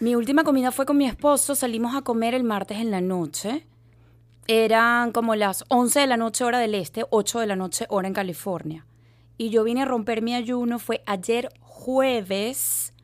mi 0.01 0.16
última 0.16 0.42
comida 0.42 0.72
fue 0.72 0.87
con 0.87 0.96
mi 0.96 1.07
esposo, 1.07 1.55
salimos 1.55 1.94
a 1.94 2.03
comer 2.03 2.35
el 2.35 2.42
martes 2.42 2.79
en 2.79 2.90
la 2.90 3.01
noche 3.01 3.64
eran 4.48 5.12
como 5.12 5.34
las 5.37 5.64
11 5.68 6.00
de 6.00 6.06
la 6.06 6.16
noche 6.16 6.42
hora 6.42 6.58
del 6.58 6.74
este, 6.74 7.04
8 7.11 7.40
de 7.40 7.46
la 7.46 7.54
noche 7.54 7.87
hora 7.90 8.08
en 8.08 8.14
California. 8.14 8.87
Y 9.37 9.50
yo 9.50 9.62
vine 9.62 9.82
a 9.82 9.84
romper 9.84 10.22
mi 10.22 10.34
ayuno, 10.34 10.78
fue 10.78 11.02
ayer 11.06 11.50
jueves 11.61 12.94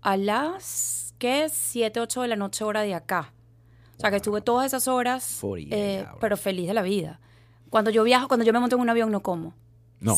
a 0.00 0.16
las, 0.16 1.14
¿qué? 1.18 1.48
7, 1.48 2.00
8 2.00 2.22
de 2.22 2.28
la 2.28 2.36
noche 2.36 2.64
hora 2.64 2.80
de 2.80 2.94
acá. 2.94 3.32
O 3.96 4.00
sea 4.00 4.10
que 4.10 4.16
estuve 4.16 4.40
todas 4.40 4.66
esas 4.66 4.88
horas, 4.88 5.40
eh, 5.70 6.06
pero 6.18 6.36
feliz 6.36 6.66
de 6.66 6.74
la 6.74 6.82
vida. 6.82 7.20
Cuando 7.70 7.90
yo 7.90 8.02
viajo, 8.02 8.26
cuando 8.26 8.44
yo 8.44 8.52
me 8.52 8.58
monto 8.58 8.76
en 8.76 8.82
un 8.82 8.90
avión, 8.90 9.10
no 9.10 9.22
como. 9.22 9.54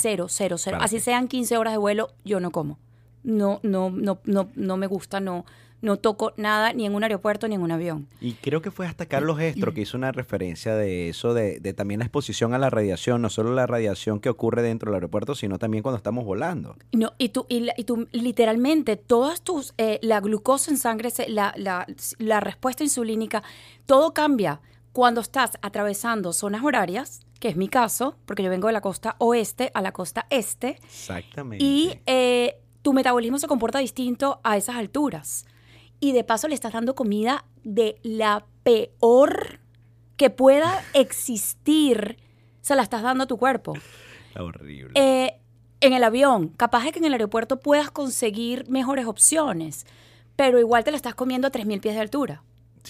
Cero, 0.01 0.27
cero, 0.29 0.59
cero. 0.59 0.79
Así 0.81 1.01
sean 1.01 1.29
15 1.29 1.57
horas 1.57 1.73
de 1.73 1.79
vuelo, 1.79 2.11
yo 2.25 2.41
no 2.41 2.51
como. 2.51 2.79
No, 3.23 3.61
no, 3.63 3.91
no, 3.91 4.19
no, 4.25 4.49
no 4.55 4.77
me 4.77 4.87
gusta, 4.87 5.21
no 5.21 5.45
no 5.81 5.97
toco 5.97 6.33
nada 6.37 6.73
ni 6.73 6.87
en 6.87 6.95
un 6.95 7.03
aeropuerto 7.03 7.47
ni 7.49 7.55
en 7.55 7.63
un 7.63 7.71
avión. 7.71 8.09
Y 8.21 8.33
creo 8.35 8.63
que 8.63 8.71
fue 8.71 8.87
hasta 8.87 9.07
Carlos 9.07 9.41
Estro 9.41 9.73
que 9.73 9.83
hizo 9.83 9.97
una 9.97 10.13
referencia 10.13 10.75
de 10.75 11.09
eso, 11.09 11.35
de, 11.35 11.61
también 11.75 12.01
la 12.01 12.07
exposición 12.07 12.55
a 12.55 12.59
la 12.59 12.71
radiación, 12.71 13.23
no 13.23 13.31
solo 13.31 13.55
la 13.55 13.67
radiación 13.67 14.21
que 14.21 14.29
ocurre 14.29 14.63
dentro 14.63 14.91
del 14.91 14.97
aeropuerto, 14.97 15.35
sino 15.35 15.59
también 15.59 15.83
cuando 15.83 15.99
estamos 15.99 16.25
volando. 16.25 16.77
No, 16.93 17.13
y 17.19 17.29
tú, 17.31 17.47
y, 17.49 17.85
tú 17.85 18.09
literalmente, 18.13 18.97
todas 18.97 19.43
tus, 19.43 19.75
eh, 19.79 19.99
la 20.03 20.21
glucosa 20.21 20.71
en 20.71 20.79
sangre, 20.79 21.11
la, 21.29 21.53
la, 21.57 21.87
la 22.19 22.41
respuesta 22.41 22.83
insulínica, 22.83 23.43
todo 23.87 24.13
cambia 24.13 24.61
cuando 24.93 25.21
estás 25.21 25.53
atravesando 25.63 26.33
zonas 26.33 26.65
horarias, 26.65 27.21
que 27.39 27.49
es 27.49 27.57
mi 27.57 27.69
caso, 27.69 28.17
porque 28.27 28.43
yo 28.43 28.51
vengo 28.51 28.67
de 28.67 28.73
la 28.73 28.81
costa 28.81 29.15
oeste 29.19 29.71
a 29.75 29.81
la 29.81 29.93
costa 29.93 30.27
este. 30.31 30.71
Exactamente. 30.83 31.65
Y 31.65 32.01
eh, 32.07 32.59
tu 32.83 32.93
metabolismo 32.93 33.39
se 33.39 33.47
comporta 33.47 33.79
distinto 33.79 34.41
a 34.43 34.57
esas 34.57 34.75
alturas 34.75 35.47
y 36.01 36.13
de 36.13 36.25
paso 36.25 36.49
le 36.49 36.55
estás 36.55 36.73
dando 36.73 36.95
comida 36.95 37.45
de 37.65 37.99
la 38.03 38.47
peor 38.63 39.61
que 40.17 40.31
pueda 40.31 40.83
existir, 40.95 42.19
se 42.61 42.75
la 42.75 42.83
estás 42.83 43.03
dando 43.03 43.25
a 43.25 43.27
tu 43.27 43.39
cuerpo. 43.39 43.75
Horrible. 44.37 44.93
Eh, 44.95 45.41
en 45.81 45.93
el 45.93 46.03
avión, 46.03 46.49
capaz 46.49 46.85
de 46.85 46.93
que 46.93 46.99
en 46.99 47.05
el 47.05 47.13
aeropuerto 47.13 47.61
puedas 47.61 47.91
conseguir 47.91 48.69
mejores 48.69 49.07
opciones, 49.07 49.87
pero 50.37 50.59
igual 50.59 50.85
te 50.85 50.91
la 50.91 50.97
estás 50.97 51.15
comiendo 51.15 51.49
a 51.49 51.53
3.000 51.53 51.81
pies 51.81 51.95
de 51.95 52.01
altura 52.01 52.43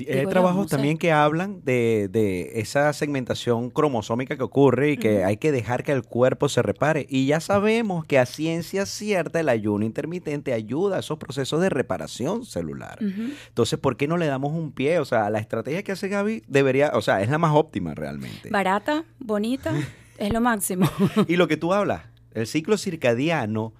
hay 0.08 0.26
trabajos 0.26 0.68
también 0.68 0.98
que 0.98 1.12
hablan 1.12 1.62
de, 1.64 2.52
esa 2.54 2.92
segmentación 2.92 3.70
cromosómica 3.70 4.36
que 4.36 4.42
ocurre 4.42 4.92
y 4.92 4.96
que 4.96 5.24
hay 5.24 5.36
que 5.36 5.52
dejar 5.52 5.82
que 5.82 5.92
el 5.92 6.02
cuerpo 6.02 6.48
se 6.48 6.62
repare. 6.62 7.06
Y 7.08 7.26
ya 7.26 7.40
sabemos 7.40 8.04
que 8.04 8.18
a 8.18 8.26
ciencia 8.26 8.86
cierta 8.86 9.40
el 9.40 9.48
ayuno 9.48 9.84
intermitente 9.84 10.52
ayuda 10.52 10.96
a 10.96 11.00
esos 11.00 11.18
procesos 11.18 11.60
de 11.60 11.70
reparación 11.70 12.44
celular. 12.44 12.98
Entonces, 13.00 13.78
¿por 13.78 13.96
qué 13.96 14.08
no 14.08 14.16
le 14.16 14.26
damos 14.26 14.52
un 14.52 14.72
pie? 14.72 14.98
O 14.98 15.04
sea, 15.04 15.30
la 15.30 15.38
estrategia 15.38 15.82
que 15.82 15.92
hace 15.92 16.08
Gaby 16.08 16.42
debería, 16.46 16.92
o 16.94 17.02
sea, 17.02 17.22
es 17.22 17.28
la 17.28 17.38
más 17.38 17.54
óptima 17.54 17.94
realmente. 17.94 18.50
Barata, 18.50 19.04
bonita, 19.18 19.72
es 20.18 20.32
lo 20.32 20.40
máximo. 20.40 20.88
y 21.26 21.36
lo 21.36 21.48
que 21.48 21.56
tú 21.56 21.72
hablas, 21.72 22.02
el 22.32 22.46
ciclo 22.46 22.76
circadiano 22.76 23.72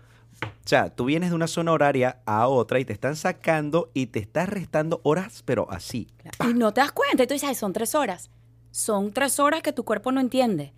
o 0.43 0.69
sea, 0.69 0.91
tú 0.91 1.07
vienes 1.07 1.31
de 1.31 1.37
una 1.37 1.47
zona 1.47 1.73
horaria 1.73 2.19
a 2.27 2.47
otra 2.47 2.79
y 2.79 2.85
te 2.85 2.93
están 2.93 3.17
sacando 3.17 3.91
y 3.95 4.09
te 4.09 4.19
estás 4.19 4.49
restando 4.49 5.01
horas, 5.03 5.43
pero 5.47 5.67
así. 5.71 6.09
Y 6.47 6.53
no 6.53 6.73
te 6.73 6.83
das 6.83 6.93
cuenta. 6.93 7.23
Y 7.23 7.27
tú 7.27 7.35
dices, 7.35 7.57
son 7.57 7.73
tres 7.73 7.95
horas. 7.95 8.31
Son 8.71 9.13
tres 9.13 9.41
horas 9.41 9.63
que 9.63 9.73
tu 9.73 9.85
cuerpo 9.85 10.13
no 10.13 10.21
entiende. 10.21 10.73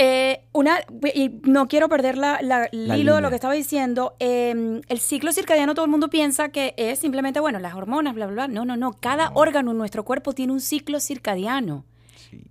Eh, 0.00 0.44
una, 0.52 0.80
y 1.14 1.40
no 1.42 1.66
quiero 1.66 1.88
perder 1.88 2.16
la, 2.18 2.36
el 2.70 2.94
hilo 2.94 3.16
de 3.16 3.20
lo 3.20 3.30
que 3.30 3.34
estaba 3.34 3.54
diciendo. 3.54 4.14
Em, 4.18 4.82
el 4.88 5.00
ciclo 5.00 5.32
circadiano, 5.32 5.74
todo 5.74 5.86
el 5.86 5.90
mundo 5.90 6.08
piensa 6.08 6.50
que 6.50 6.74
es 6.76 6.98
simplemente, 6.98 7.40
bueno, 7.40 7.58
las 7.58 7.74
hormonas, 7.74 8.14
bla, 8.14 8.26
bla, 8.26 8.46
bla. 8.46 8.48
No, 8.48 8.64
no, 8.64 8.76
no. 8.76 8.92
Cada 8.92 9.30
órgano 9.34 9.70
en 9.72 9.78
nuestro 9.78 10.04
cuerpo 10.04 10.34
tiene 10.34 10.52
un 10.52 10.60
ciclo 10.60 11.00
circadiano. 11.00 11.84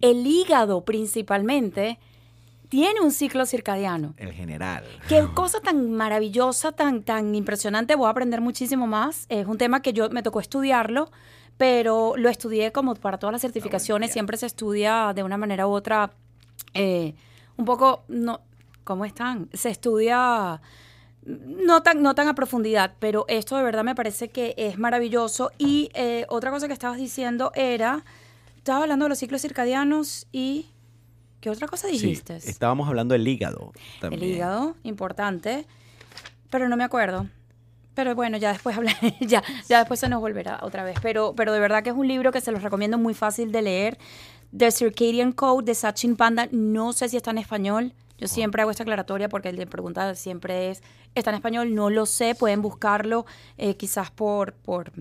El 0.02 0.26
hígado, 0.26 0.84
principalmente, 0.84 2.00
tiene 2.70 3.02
un 3.02 3.12
ciclo 3.12 3.46
circadiano. 3.46 4.14
El 4.18 4.34
general. 4.34 4.84
Qué 5.08 5.28
cosa 5.34 5.60
tan 5.60 5.92
maravillosa, 5.92 6.72
tan, 6.72 7.04
tan 7.04 7.34
impresionante. 7.36 7.96
Voy 7.96 8.08
a 8.08 8.12
aprender 8.12 8.42
muchísimo 8.42 8.88
más. 8.88 9.26
Es 9.30 9.48
un 9.48 9.58
tema 9.58 9.82
que 9.82 9.94
yo 9.94 10.10
me 10.10 10.24
tocó 10.24 10.40
estudiarlo, 10.40 11.12
pero 11.58 12.14
lo 12.18 12.30
estudié 12.30 12.72
como 12.72 12.96
para 12.96 13.18
todas 13.18 13.34
las 13.34 13.42
certificaciones. 13.42 14.12
Siempre 14.12 14.38
se 14.38 14.46
estudia 14.46 15.14
de 15.16 15.24
una 15.24 15.38
manera 15.38 15.68
u 15.68 15.72
otra, 15.72 16.12
eh, 16.74 17.16
un 17.56 17.66
poco, 17.66 18.04
no, 18.08 18.42
¿Cómo 18.88 19.04
están? 19.04 19.50
Se 19.52 19.70
estudia 19.70 20.62
no 21.26 21.84
tan, 21.84 22.02
no 22.02 22.16
tan 22.16 22.30
a 22.30 22.36
profundidad, 22.36 22.94
pero 23.00 23.26
esto 23.28 23.58
de 23.58 23.64
verdad 23.64 23.84
me 23.84 23.96
parece 23.96 24.30
que 24.30 24.54
es 24.56 24.80
maravilloso. 24.80 25.52
Y 25.58 25.90
eh, 25.94 26.26
otra 26.30 26.52
cosa 26.52 26.68
que 26.68 26.74
estabas 26.74 26.98
diciendo 26.98 27.52
era, 27.54 28.06
estabas 28.56 28.84
hablando 28.84 29.04
de 29.04 29.10
los 29.10 29.20
ciclos 29.20 29.42
circadianos 29.42 30.26
y... 30.32 30.68
¿Qué 31.48 31.52
otra 31.52 31.70
cosa 31.70 31.88
dijiste? 31.88 32.42
Sí, 32.42 32.50
estábamos 32.50 32.90
hablando 32.90 33.14
del 33.14 33.26
hígado. 33.26 33.72
También. 34.02 34.22
El 34.22 34.30
hígado, 34.32 34.76
importante, 34.84 35.66
pero 36.50 36.68
no 36.68 36.76
me 36.76 36.84
acuerdo. 36.84 37.26
Pero 37.94 38.16
bueno, 38.16 38.36
ya 38.36 38.52
después 38.52 38.76
hablaré, 38.76 39.16
ya, 39.22 39.42
ya 39.70 39.78
después 39.78 39.98
se 39.98 40.10
nos 40.10 40.20
volverá 40.20 40.60
otra 40.62 40.84
vez. 40.84 40.98
Pero, 41.02 41.36
pero 41.38 41.54
de 41.54 41.62
verdad 41.62 41.84
que 41.84 41.92
es 41.92 41.96
un 41.96 42.06
libro 42.06 42.34
que 42.34 42.42
se 42.42 42.52
los 42.52 42.64
recomiendo 42.64 42.98
muy 42.98 43.14
fácil 43.14 43.54
de 43.54 43.62
leer. 43.62 43.98
The 44.58 44.72
Circadian 44.72 45.32
Code 45.32 45.64
de 45.64 45.74
Sachin 45.74 46.18
Panda, 46.18 46.50
no 46.52 46.92
sé 46.92 47.08
si 47.08 47.16
está 47.16 47.32
en 47.32 47.38
español. 47.38 47.94
Yo 48.18 48.28
siempre 48.28 48.62
hago 48.62 48.72
esta 48.72 48.84
aclaratoria 48.84 49.30
porque 49.30 49.48
el 49.48 49.56
de 49.56 49.68
pregunta 49.68 50.16
siempre 50.16 50.72
es, 50.72 50.84
¿está 51.16 51.30
en 51.30 51.38
español? 51.38 51.74
No 51.74 51.90
lo 51.90 52.06
sé, 52.06 52.36
pueden 52.36 52.62
buscarlo 52.62 53.26
eh, 53.58 53.78
quizás 53.78 54.12
por, 54.12 54.52
por 54.52 54.92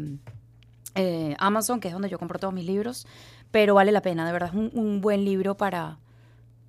eh, 0.95 1.35
Amazon, 1.41 1.81
que 1.81 1.89
es 1.89 1.93
donde 1.93 2.09
yo 2.09 2.21
compro 2.21 2.39
todos 2.39 2.55
mis 2.55 2.67
libros, 2.67 3.05
pero 3.51 3.75
vale 3.75 3.91
la 3.91 4.01
pena, 4.01 4.25
de 4.25 4.33
verdad 4.33 4.51
es 4.51 4.55
un, 4.55 4.71
un 4.75 5.01
buen 5.01 5.25
libro 5.25 5.57
para, 5.57 5.99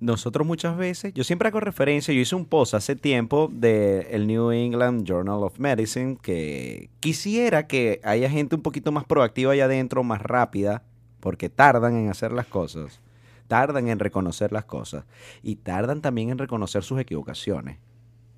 nosotros 0.00 0.46
muchas 0.46 0.76
veces, 0.76 1.12
yo 1.12 1.24
siempre 1.24 1.48
hago 1.48 1.58
referencia, 1.58 2.14
yo 2.14 2.20
hice 2.20 2.36
un 2.36 2.44
post 2.44 2.74
hace 2.74 2.94
tiempo 2.94 3.50
del 3.52 4.06
el 4.10 4.26
New 4.28 4.52
England 4.52 5.04
Journal 5.04 5.42
of 5.42 5.58
Medicine 5.58 6.16
que 6.22 6.90
quisiera 7.00 7.66
que 7.66 8.00
haya 8.04 8.30
gente 8.30 8.54
un 8.54 8.62
poquito 8.62 8.92
más 8.92 9.04
proactiva 9.04 9.52
allá 9.52 9.64
adentro, 9.64 10.04
más 10.04 10.22
rápida, 10.22 10.84
porque 11.18 11.48
tardan 11.48 11.96
en 11.96 12.10
hacer 12.10 12.30
las 12.30 12.46
cosas, 12.46 13.00
tardan 13.48 13.88
en 13.88 13.98
reconocer 13.98 14.52
las 14.52 14.64
cosas 14.66 15.04
y 15.42 15.56
tardan 15.56 16.00
también 16.00 16.30
en 16.30 16.38
reconocer 16.38 16.84
sus 16.84 17.00
equivocaciones. 17.00 17.78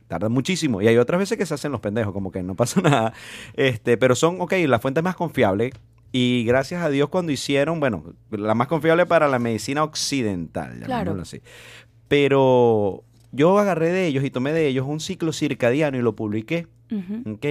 Tardan 0.09 0.33
muchísimo. 0.33 0.83
Y 0.83 0.89
hay 0.89 0.97
otras 0.97 1.21
veces 1.21 1.39
que 1.39 1.47
se 1.47 1.55
hacen 1.55 1.71
los 1.71 1.81
pendejos, 1.81 2.13
como 2.13 2.33
que 2.33 2.43
no 2.43 2.57
pasa 2.57 2.81
nada. 2.83 3.13
Este, 3.55 3.97
pero 3.97 4.17
son, 4.17 4.41
ok, 4.41 4.55
la 4.67 4.81
fuente 4.81 5.03
más 5.03 5.15
confiable 5.15 5.73
y 6.13 6.45
gracias 6.45 6.83
a 6.83 6.91
Dios 6.91 7.09
cuando 7.09 7.33
hicieron, 7.33 7.79
bueno, 7.81 8.15
la 8.31 8.55
más 8.55 8.67
confiable 8.69 9.07
para 9.07 9.29
la 9.29 9.39
medicina 9.39 9.85
occidental, 9.85 10.81
Claro. 10.85 11.17
así. 11.21 11.41
Pero 12.09 13.05
yo 13.33 13.59
agarré 13.59 13.91
de 13.91 14.07
ellos 14.07 14.25
y 14.25 14.31
tomé 14.31 14.53
de 14.53 14.67
ellos 14.67 14.87
un 14.89 14.99
ciclo 15.01 15.33
circadiano 15.33 15.97
y 15.97 16.03
lo 16.03 16.17
publiqué. 16.17 16.67
Ujú. 16.91 17.35
¿ok? 17.35 17.47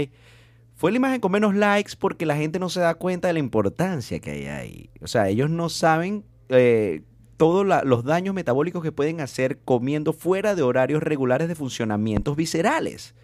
Fue 0.76 0.91
la 0.91 0.98
imagen 0.98 1.22
con 1.22 1.32
menos 1.32 1.56
likes 1.56 1.93
porque 1.98 2.26
la 2.26 2.36
gente 2.36 2.60
no 2.60 2.69
se 2.69 2.82
da 2.82 2.95
cuenta 2.95 3.28
de 3.30 3.34
la 3.34 3.39
importancia 3.39 4.19
que 4.19 4.32
hay 4.32 4.45
ahí. 4.48 4.89
O 5.02 5.08
sea, 5.08 5.30
ellos 5.30 5.50
no 5.50 5.69
saben 5.69 6.26
eh, 6.50 7.04
todos 7.38 7.65
los 7.86 8.04
daños 8.04 8.36
metabólicos 8.36 8.84
que 8.84 8.91
pueden 8.91 9.22
hacer 9.22 9.60
comiendo 9.63 10.12
fuera 10.12 10.56
de 10.56 10.62
horarios 10.62 11.02
regulares 11.02 11.48
de 11.48 11.56
funcionamientos 11.56 12.36
viscerales. 12.36 13.15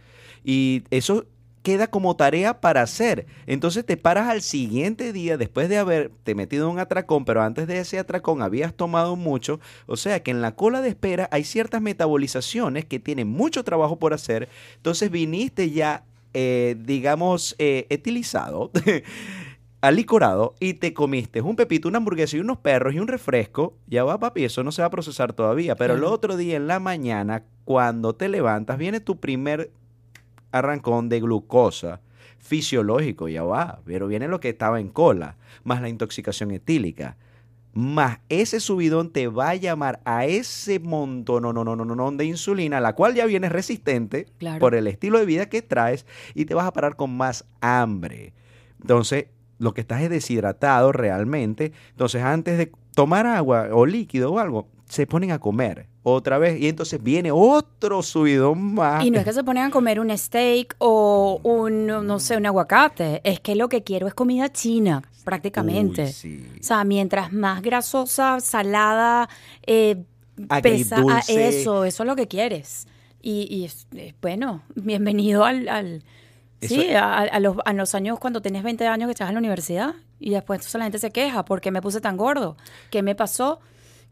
Y 0.44 0.84
eso 0.90 1.26
queda 1.66 1.88
como 1.88 2.16
tarea 2.16 2.62
para 2.62 2.84
hacer. 2.84 3.26
Entonces 3.48 3.84
te 3.84 3.98
paras 3.98 4.30
al 4.30 4.44
siguiente 4.44 5.12
día 5.12 5.36
después 5.36 5.68
de 5.68 5.80
haberte 5.80 6.36
metido 6.36 6.68
en 6.68 6.74
un 6.74 6.80
atracón, 6.80 7.26
pero 7.26 7.42
antes 7.42 7.66
de 7.66 7.80
ese 7.80 7.98
atracón 7.98 8.44
habías 8.44 8.76
tomado 8.76 9.16
mucho. 9.16 9.60
O 9.88 9.98
sea 9.98 10.22
que 10.22 10.30
en 10.30 10.44
la 10.44 10.56
cola 10.56 10.82
de 10.82 10.90
espera 10.90 11.28
hay 11.32 11.44
ciertas 11.44 11.82
metabolizaciones 11.82 12.86
que 12.86 13.00
tienen 13.00 13.30
mucho 13.30 13.64
trabajo 13.64 13.98
por 13.98 14.14
hacer. 14.14 14.48
Entonces 14.76 15.10
viniste 15.10 15.72
ya, 15.72 16.04
eh, 16.36 16.76
digamos, 16.78 17.56
eh, 17.58 17.88
etilizado. 17.90 18.70
alicorado 19.82 20.56
y 20.60 20.76
te 20.76 20.94
comiste 20.94 21.42
un 21.42 21.56
pepito, 21.56 21.88
una 21.88 21.98
hamburguesa 21.98 22.38
y 22.38 22.40
unos 22.40 22.58
perros 22.58 22.94
y 22.94 23.00
un 23.00 23.08
refresco, 23.08 23.76
ya 23.88 24.04
va 24.04 24.20
papi, 24.20 24.44
eso 24.44 24.64
no 24.64 24.72
se 24.72 24.82
va 24.82 24.88
a 24.88 24.92
procesar 24.92 25.34
todavía, 25.34 25.76
pero 25.76 25.94
el 25.94 26.04
otro 26.04 26.38
día 26.38 26.58
en 26.58 26.66
la 26.66 26.80
mañana, 26.80 27.44
cuando 27.66 28.16
te 28.16 28.28
levantas, 28.28 28.80
viene 28.80 29.00
tu 29.00 29.20
primer 29.20 29.70
arrancón 30.60 31.10
de 31.10 31.20
glucosa 31.20 32.02
fisiológico, 32.40 33.28
ya 33.28 33.44
va, 33.44 33.80
pero 33.86 34.08
viene 34.08 34.28
lo 34.28 34.40
que 34.40 34.50
estaba 34.50 34.80
en 34.80 34.90
cola, 34.90 35.36
más 35.64 35.82
la 35.82 35.90
intoxicación 35.90 36.52
etílica, 36.52 37.18
más 37.74 38.20
ese 38.30 38.60
subidón 38.60 39.10
te 39.12 39.28
va 39.28 39.50
a 39.50 39.56
llamar 39.56 40.00
a 40.06 40.26
ese 40.26 40.80
montón 40.80 41.44
no, 41.44 41.52
no, 41.52 41.64
no, 41.66 41.76
no, 41.76 41.86
no, 41.86 42.12
de 42.12 42.26
insulina, 42.26 42.80
la 42.80 42.94
cual 42.94 43.16
ya 43.16 43.26
vienes 43.26 43.52
resistente 43.52 44.28
Claro. 44.38 44.60
por 44.60 44.76
el 44.76 44.88
estilo 44.88 45.20
de 45.20 45.26
vida 45.26 45.50
que 45.50 45.62
traes 45.62 46.06
y 46.36 46.46
te 46.46 46.54
vas 46.54 46.66
a 46.68 46.72
parar 46.74 46.96
con 46.96 47.18
más 47.18 47.46
hambre. 47.62 48.34
Entonces, 48.80 49.26
lo 49.58 49.74
que 49.74 49.82
estás 49.82 50.02
es 50.02 50.10
deshidratado 50.10 50.92
realmente. 50.92 51.74
Entonces, 51.90 52.22
antes 52.22 52.58
de 52.58 52.72
tomar 52.94 53.26
agua 53.26 53.70
o 53.72 53.86
líquido 53.86 54.32
o 54.32 54.40
algo, 54.40 54.70
se 54.88 55.08
ponen 55.08 55.32
a 55.32 55.40
comer 55.40 55.88
otra 56.04 56.38
vez 56.38 56.62
y 56.62 56.68
entonces 56.70 57.02
viene 57.02 57.32
otro 57.32 58.04
subidón 58.04 58.76
más. 58.76 59.04
Y 59.04 59.12
no 59.12 59.20
es 59.20 59.26
que 59.26 59.34
se 59.34 59.44
ponen 59.44 59.64
a 59.66 59.72
comer 59.72 60.00
un 60.00 60.16
steak 60.16 60.76
o 60.78 61.40
un, 61.44 61.88
no 61.88 62.20
sé, 62.20 62.38
un 62.38 62.46
aguacate. 62.46 63.22
Es 63.24 63.40
que 63.40 63.56
lo 63.56 63.68
que 63.70 63.84
quiero 63.84 64.08
es 64.08 64.14
comida 64.14 64.52
china, 64.52 65.02
prácticamente. 65.24 66.04
Uy, 66.04 66.12
sí. 66.14 66.48
O 66.60 66.64
sea, 66.64 66.84
mientras 66.84 67.34
más 67.34 67.62
grasosa, 67.64 68.40
salada, 68.40 69.28
eh, 69.66 70.04
pesa, 70.62 70.98
ah, 70.98 71.00
Agridulce. 71.18 71.48
eso, 71.62 71.86
eso 71.86 72.04
es 72.04 72.08
lo 72.08 72.16
que 72.16 72.28
quieres. 72.28 72.88
Y, 73.22 73.48
y 73.50 73.66
es- 73.66 73.88
bueno, 74.22 74.62
bienvenido 74.76 75.46
al... 75.46 75.68
al- 75.68 76.04
Eso- 76.62 76.76
sí, 76.76 76.94
a, 76.94 77.16
a 77.22 77.40
los, 77.40 77.58
a 77.66 77.74
los 77.74 77.96
años 77.96 78.20
cuando 78.20 78.42
tenías 78.42 78.64
20 78.64 78.88
años 78.88 79.08
que 79.08 79.12
estabas 79.12 79.32
en 79.32 79.36
la 79.36 79.40
universidad. 79.40 79.94
Y 80.20 80.30
después 80.30 80.60
entonces 80.60 80.78
la 80.80 80.86
gente 80.86 81.00
se 81.00 81.12
queja, 81.12 81.44
¿por 81.44 81.60
qué 81.60 81.72
me 81.72 81.82
puse 81.82 82.00
tan 82.02 82.18
gordo? 82.18 82.56
¿Qué 82.92 83.02
me 83.02 83.16
pasó? 83.16 83.60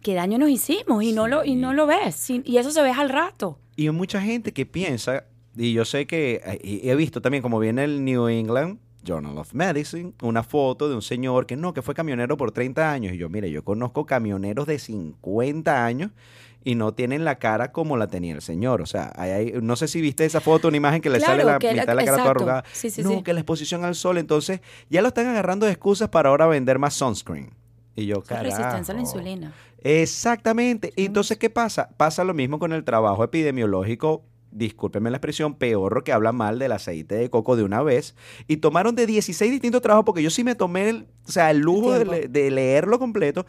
¿Qué 0.03 0.13
daño 0.13 0.37
nos 0.37 0.49
hicimos? 0.49 1.03
Y, 1.03 1.13
no, 1.13 1.27
lo, 1.27 1.43
y 1.45 1.55
no 1.55 1.73
lo 1.73 1.87
ves. 1.87 2.15
Sí, 2.15 2.41
Y 2.45 2.57
eso 2.57 2.71
se 2.71 2.81
ve 2.81 2.91
al 2.91 3.09
rato. 3.09 3.57
Y 3.75 3.83
hay 3.87 3.91
mucha 3.91 4.21
gente 4.21 4.51
que 4.53 4.65
piensa, 4.65 5.23
y 5.57 5.73
yo 5.73 5.85
sé 5.85 6.05
que 6.05 6.41
eh, 6.45 6.59
y 6.63 6.89
he 6.89 6.95
visto 6.95 7.21
también 7.21 7.41
como 7.41 7.57
viene 7.59 7.83
el 7.85 8.03
New 8.05 8.27
England 8.27 8.79
Journal 9.03 9.37
of 9.37 9.53
Medicine, 9.53 10.13
una 10.21 10.43
foto 10.43 10.87
de 10.89 10.95
un 10.95 11.01
señor 11.01 11.45
que 11.45 11.55
no, 11.55 11.73
que 11.73 11.81
fue 11.81 11.93
camionero 11.95 12.37
por 12.37 12.51
30 12.51 12.91
años. 12.91 13.13
Y 13.13 13.17
yo, 13.17 13.29
mire, 13.29 13.49
yo 13.49 13.63
conozco 13.63 14.05
camioneros 14.05 14.65
de 14.67 14.77
50 14.79 15.85
años 15.85 16.11
y 16.65 16.75
no 16.75 16.93
tienen 16.93 17.25
la 17.25 17.39
cara 17.39 17.71
como 17.73 17.97
la 17.97 18.07
tenía 18.07 18.33
el 18.33 18.41
señor. 18.41 18.81
O 18.81 18.85
sea, 18.85 19.11
hay- 19.15 19.31
hay- 19.31 19.53
no 19.61 19.75
sé 19.75 19.87
si 19.89 19.99
viste 19.99 20.23
esa 20.25 20.39
foto, 20.39 20.69
una 20.69 20.77
imagen 20.77 21.01
que 21.01 21.09
le 21.09 21.17
Claro, 21.17 21.33
sale 21.33 21.43
la 21.43 21.59
que 21.59 21.67
la- 21.67 21.73
mitad 21.81 21.87
de 21.87 21.95
la 21.95 22.05
cara 22.05 22.17
toda 22.17 22.29
arrugada. 22.31 22.63
Sí, 22.71 22.89
sí, 22.89 23.03
no, 23.03 23.09
sí. 23.09 23.23
que 23.23 23.33
la 23.33 23.39
exposición 23.41 23.83
al 23.83 23.95
sol. 23.95 24.17
Entonces, 24.17 24.61
ya 24.89 25.01
lo 25.01 25.09
están 25.09 25.27
agarrando 25.27 25.65
de 25.65 25.73
excusas 25.73 26.07
para 26.09 26.29
ahora 26.29 26.47
vender 26.47 26.79
más 26.79 26.93
sunscreen. 26.93 27.49
Y 27.95 28.05
yo, 28.07 28.23
es 28.27 28.29
resistencia 28.41 28.91
a 28.93 28.95
la 28.95 29.01
insulina. 29.01 29.53
Exactamente. 29.83 30.93
Entonces, 30.95 31.37
¿qué 31.37 31.49
pasa? 31.49 31.89
Pasa 31.97 32.23
lo 32.23 32.33
mismo 32.33 32.59
con 32.59 32.73
el 32.73 32.83
trabajo 32.83 33.23
epidemiológico, 33.23 34.23
discúlpenme 34.51 35.09
la 35.11 35.17
expresión, 35.17 35.55
peor 35.55 36.03
que 36.03 36.11
habla 36.13 36.31
mal 36.31 36.59
del 36.59 36.71
aceite 36.71 37.15
de 37.15 37.29
coco 37.29 37.55
de 37.55 37.63
una 37.63 37.81
vez. 37.83 38.15
Y 38.47 38.57
tomaron 38.57 38.95
de 38.95 39.05
16 39.05 39.51
distintos 39.51 39.81
trabajos, 39.81 40.05
porque 40.05 40.23
yo 40.23 40.29
sí 40.29 40.43
me 40.43 40.55
tomé 40.55 40.89
el, 40.89 41.07
o 41.27 41.31
sea, 41.31 41.51
el 41.51 41.59
lujo 41.59 41.91
de, 41.93 42.05
le- 42.05 42.27
de 42.27 42.51
leerlo 42.51 42.99
completo, 42.99 43.45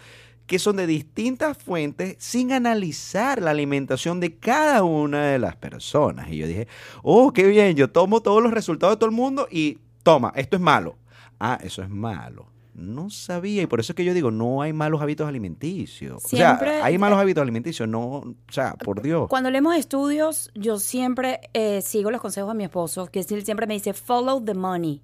que 0.46 0.58
son 0.58 0.76
de 0.76 0.86
distintas 0.86 1.56
fuentes 1.56 2.16
sin 2.18 2.52
analizar 2.52 3.40
la 3.40 3.50
alimentación 3.52 4.20
de 4.20 4.36
cada 4.36 4.82
una 4.84 5.26
de 5.26 5.38
las 5.38 5.56
personas. 5.56 6.28
Y 6.30 6.36
yo 6.38 6.46
dije, 6.46 6.68
oh, 7.02 7.32
qué 7.32 7.44
bien, 7.46 7.76
yo 7.76 7.90
tomo 7.90 8.20
todos 8.22 8.42
los 8.42 8.52
resultados 8.52 8.96
de 8.96 8.98
todo 9.00 9.08
el 9.10 9.16
mundo 9.16 9.48
y 9.50 9.78
toma, 10.02 10.32
esto 10.36 10.56
es 10.56 10.62
malo. 10.62 10.96
Ah, 11.40 11.58
eso 11.62 11.82
es 11.82 11.88
malo. 11.88 12.46
No 12.74 13.08
sabía, 13.08 13.62
y 13.62 13.66
por 13.66 13.78
eso 13.78 13.92
es 13.92 13.96
que 13.96 14.04
yo 14.04 14.12
digo, 14.14 14.32
no 14.32 14.60
hay 14.60 14.72
malos 14.72 15.00
hábitos 15.00 15.28
alimenticios. 15.28 16.24
o 16.24 16.28
Siempre- 16.28 16.70
sea, 16.70 16.84
hay 16.84 16.98
malos 16.98 17.18
hábitos 17.20 17.40
alimenticios, 17.42 17.88
no, 17.88 18.04
o 18.16 18.34
sea, 18.50 18.74
por 18.74 19.00
Dios. 19.00 19.28
Cuando 19.28 19.48
leemos 19.50 19.76
estudios, 19.76 20.50
yo 20.56 20.78
siempre 20.80 21.38
eh, 21.52 21.82
sigo 21.82 22.10
los 22.10 22.20
consejos 22.20 22.50
de 22.52 22.56
mi 22.58 22.64
esposo, 22.64 23.06
que 23.06 23.20
él 23.20 23.44
siempre 23.44 23.66
me 23.68 23.74
dice, 23.74 23.94
follow 23.94 24.42
the 24.44 24.54
money. 24.54 25.00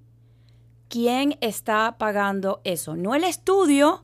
¿Quién 0.89 1.37
está 1.39 1.95
pagando 1.97 2.59
eso? 2.65 2.97
No 2.97 3.15
el 3.15 3.23
estudio, 3.23 4.01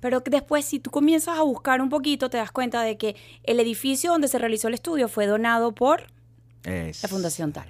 pero 0.00 0.20
después 0.20 0.64
si 0.64 0.78
tú 0.80 0.90
comienzas 0.90 1.38
a 1.38 1.42
buscar 1.42 1.82
un 1.82 1.90
poquito, 1.90 2.30
te 2.30 2.38
das 2.38 2.50
cuenta 2.50 2.80
de 2.82 2.96
que 2.96 3.16
el 3.44 3.60
edificio 3.60 4.12
donde 4.12 4.28
se 4.28 4.38
realizó 4.38 4.68
el 4.68 4.74
estudio 4.74 5.08
fue 5.08 5.26
donado 5.26 5.72
por 5.74 6.04
Es- 6.64 7.02
la 7.02 7.08
fundación 7.10 7.52
tal. 7.52 7.66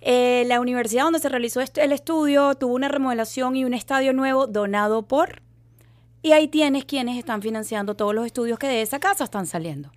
Eh, 0.00 0.44
la 0.46 0.60
universidad 0.60 1.04
donde 1.04 1.18
se 1.18 1.28
realizó 1.28 1.60
est- 1.60 1.78
el 1.78 1.92
estudio 1.92 2.54
tuvo 2.54 2.74
una 2.74 2.88
remodelación 2.88 3.56
y 3.56 3.64
un 3.64 3.74
estadio 3.74 4.12
nuevo 4.12 4.46
donado 4.46 5.02
por... 5.02 5.42
Y 6.22 6.32
ahí 6.32 6.48
tienes 6.48 6.84
quienes 6.84 7.18
están 7.18 7.40
financiando 7.42 7.94
todos 7.94 8.14
los 8.14 8.26
estudios 8.26 8.58
que 8.58 8.66
de 8.66 8.82
esa 8.82 8.98
casa 8.98 9.24
están 9.24 9.46
saliendo. 9.46 9.90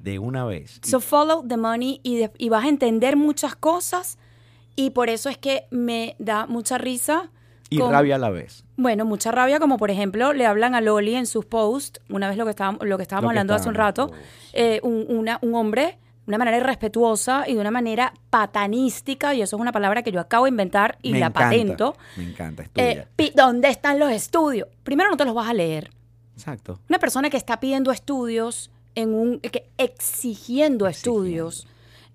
De 0.00 0.18
una 0.18 0.44
vez. 0.44 0.80
So 0.82 1.00
follow 1.00 1.46
the 1.46 1.56
money 1.56 2.00
y, 2.02 2.16
de- 2.16 2.30
y 2.36 2.48
vas 2.50 2.64
a 2.64 2.68
entender 2.68 3.16
muchas 3.16 3.54
cosas 3.56 4.18
y 4.76 4.90
por 4.90 5.08
eso 5.08 5.28
es 5.28 5.38
que 5.38 5.64
me 5.70 6.14
da 6.18 6.46
mucha 6.46 6.76
risa. 6.78 7.30
Y 7.70 7.78
con- 7.78 7.90
rabia 7.90 8.16
a 8.16 8.18
la 8.18 8.28
vez. 8.30 8.64
Bueno, 8.76 9.04
mucha 9.06 9.30
rabia 9.30 9.60
como 9.60 9.78
por 9.78 9.90
ejemplo 9.90 10.32
le 10.34 10.44
hablan 10.44 10.74
a 10.74 10.80
Loli 10.80 11.14
en 11.14 11.26
sus 11.26 11.44
posts, 11.46 12.00
una 12.10 12.28
vez 12.28 12.36
lo 12.36 12.44
que 12.44 12.50
estábamos, 12.50 12.80
lo 12.86 12.96
que 12.98 13.02
estábamos 13.02 13.28
Lo 13.30 13.32
que 13.34 13.38
hablando 13.38 13.54
hace 13.54 13.68
un 13.68 13.74
rato, 13.76 14.10
eh, 14.52 14.80
un, 14.82 15.06
una- 15.08 15.38
un 15.40 15.54
hombre 15.54 15.98
una 16.26 16.38
manera 16.38 16.56
irrespetuosa 16.58 17.44
y 17.48 17.54
de 17.54 17.60
una 17.60 17.70
manera 17.70 18.12
patanística, 18.30 19.34
y 19.34 19.42
eso 19.42 19.56
es 19.56 19.60
una 19.60 19.72
palabra 19.72 20.02
que 20.02 20.12
yo 20.12 20.20
acabo 20.20 20.44
de 20.44 20.50
inventar 20.50 20.98
y 21.02 21.12
Me 21.12 21.18
la 21.20 21.26
encanta, 21.26 21.40
patento. 21.48 21.96
Me 22.16 22.24
encanta, 22.24 22.62
Eh, 22.62 22.66
estudia. 22.66 23.08
pi- 23.16 23.32
¿Dónde 23.34 23.68
están 23.68 23.98
los 23.98 24.10
estudios? 24.12 24.68
Primero 24.84 25.10
no 25.10 25.16
te 25.16 25.24
los 25.24 25.34
vas 25.34 25.48
a 25.48 25.54
leer. 25.54 25.90
Exacto. 26.34 26.78
Una 26.88 26.98
persona 26.98 27.28
que 27.30 27.36
está 27.36 27.58
pidiendo 27.60 27.90
estudios, 27.90 28.70
en 28.94 29.14
un, 29.14 29.40
que 29.40 29.68
exigiendo 29.78 30.86
estudios, 30.86 31.66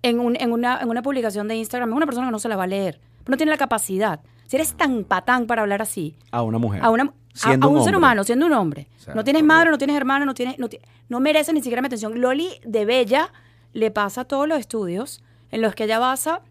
en, 0.03 0.19
un- 0.19 0.35
en 0.39 0.51
una, 0.51 0.79
en 0.81 0.89
una 0.89 1.01
publicación 1.01 1.47
de 1.47 1.55
Instagram, 1.55 1.89
es 1.89 1.95
una 1.95 2.05
persona 2.05 2.27
que 2.27 2.31
no 2.31 2.39
se 2.39 2.47
la 2.49 2.55
va 2.55 2.63
a 2.63 2.67
leer. 2.67 2.99
No 3.27 3.35
tiene 3.35 3.49
la 3.51 3.57
capacidad. 3.57 4.19
Si 4.45 4.55
eres 4.55 4.73
tan 4.73 5.03
patán 5.03 5.47
para 5.47 5.63
hablar 5.63 5.81
así, 5.81 6.15
A 6.31 6.43
una 6.43 6.57
mujer. 6.59 6.81
a, 6.83 6.89
una, 6.91 7.03
a- 7.43 7.67
un, 7.67 7.83
ser 7.83 7.95
humano, 7.95 8.23
siendo 8.23 8.45
un 8.45 8.53
hombre. 8.53 8.87
O 8.97 9.03
sea, 9.03 9.15
no 9.15 9.23
tienes 9.23 9.43
madre, 9.43 9.69
no 9.71 9.77
tienes 9.77 9.97
hermano, 9.97 10.25
no 10.25 10.33
tienes, 10.33 10.57
no, 10.59 10.69
no 11.09 11.19
merece 11.19 11.51
ni 11.51 11.59
siquiera 11.61 11.81
mi 11.81 11.87
atención. 11.87 12.21
Loli 12.21 12.47
de 12.63 12.85
Bella 12.85 13.31
le 13.77 13.91
pasa 13.91 14.25
todos 14.25 14.47
los 14.47 14.59
estudios 14.59 15.21
en 15.51 15.61
los 15.61 15.75
que 15.75 15.83
ella 15.85 15.99
basa 15.99 16.41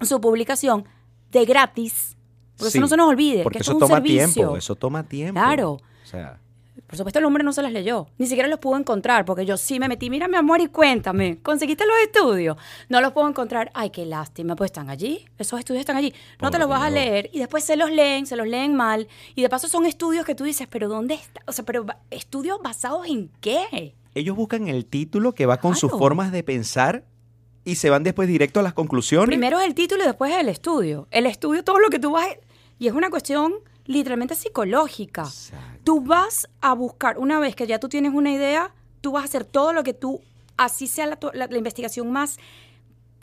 su 0.00 0.20
publicación 0.20 0.84
de 1.30 1.44
gratis. 1.44 2.16
Porque 2.56 2.72
Sí, 2.72 2.78
eso 2.78 2.80
no 2.82 2.88
se 2.88 2.96
nos 2.96 3.08
olvide, 3.08 3.42
Porque 3.44 3.58
que 3.58 3.62
eso 3.62 3.72
esto 3.72 3.84
es 3.84 3.90
un 3.90 3.94
toma 3.96 4.00
servicio. 4.06 4.32
tiempo. 4.34 4.56
Eso 4.56 4.74
toma 4.74 5.02
tiempo. 5.04 5.40
Claro. 5.40 5.70
O 5.72 5.80
sea, 6.06 6.38
Por 6.86 6.96
supuesto, 6.96 7.18
el 7.20 7.24
hombre 7.24 7.42
no 7.44 7.52
se 7.52 7.62
las 7.62 7.72
leyó. 7.72 8.08
Ni 8.18 8.26
siquiera 8.26 8.48
los 8.48 8.58
pudo 8.58 8.76
encontrar, 8.76 9.24
porque 9.24 9.46
yo 9.46 9.56
sí 9.56 9.78
me 9.80 9.88
metí. 9.88 10.10
Mira, 10.10 10.28
mi 10.28 10.36
amor, 10.36 10.60
y 10.60 10.66
cuéntame. 10.66 11.38
¿Conseguiste 11.42 11.86
los 11.86 11.96
estudios? 12.04 12.56
No 12.90 13.00
los 13.00 13.12
puedo 13.12 13.28
encontrar. 13.28 13.70
Ay, 13.74 13.90
qué 13.90 14.04
lástima. 14.04 14.56
Pues 14.56 14.68
están 14.68 14.90
allí. 14.90 15.24
Esos 15.38 15.58
estudios 15.58 15.80
están 15.80 15.96
allí. 15.96 16.12
No 16.40 16.50
te 16.50 16.58
los 16.58 16.68
vas 16.68 16.82
a 16.82 16.90
leer. 16.90 17.30
Y 17.32 17.38
después 17.38 17.64
se 17.64 17.76
los 17.76 17.90
leen, 17.90 18.26
se 18.26 18.36
los 18.36 18.46
leen 18.46 18.74
mal. 18.74 19.06
Y 19.34 19.40
de 19.42 19.48
paso 19.48 19.68
son 19.68 19.86
estudios 19.86 20.26
que 20.26 20.34
tú 20.34 20.44
dices, 20.44 20.66
¿pero 20.68 20.88
dónde 20.88 21.14
está? 21.14 21.40
O 21.46 21.52
sea, 21.52 21.64
¿pero 21.64 21.86
estudios 22.10 22.58
basados 22.62 23.06
en 23.06 23.30
qué? 23.40 23.94
Ellos 24.14 24.36
buscan 24.36 24.68
el 24.68 24.86
título 24.86 25.32
que 25.34 25.46
va 25.46 25.58
con 25.58 25.74
sus 25.76 25.90
formas 25.90 26.32
de 26.32 26.42
pensar 26.42 27.04
y 27.64 27.76
se 27.76 27.90
van 27.90 28.02
después 28.02 28.28
directo 28.28 28.60
a 28.60 28.62
las 28.62 28.74
conclusiones. 28.74 29.28
Primero 29.28 29.60
es 29.60 29.66
el 29.66 29.74
título 29.74 30.02
y 30.02 30.06
después 30.06 30.32
es 30.32 30.38
el 30.40 30.48
estudio. 30.48 31.06
El 31.10 31.26
estudio, 31.26 31.62
todo 31.64 31.78
lo 31.78 31.88
que 31.90 31.98
tú 31.98 32.10
vas. 32.12 32.26
Y 32.78 32.88
es 32.88 32.92
una 32.92 33.08
cuestión 33.10 33.54
literalmente 33.86 34.34
psicológica. 34.34 35.22
Exacto. 35.22 35.80
Tú 35.84 36.00
vas 36.00 36.48
a 36.60 36.72
buscar, 36.74 37.18
una 37.18 37.38
vez 37.40 37.54
que 37.56 37.66
ya 37.66 37.78
tú 37.78 37.88
tienes 37.88 38.12
una 38.14 38.30
idea, 38.32 38.74
tú 39.00 39.12
vas 39.12 39.22
a 39.22 39.24
hacer 39.26 39.44
todo 39.44 39.72
lo 39.72 39.82
que 39.84 39.94
tú, 39.94 40.20
así 40.56 40.86
sea 40.86 41.06
la, 41.06 41.18
la- 41.34 41.46
la 41.46 41.58
investigación 41.58 42.10
más 42.12 42.38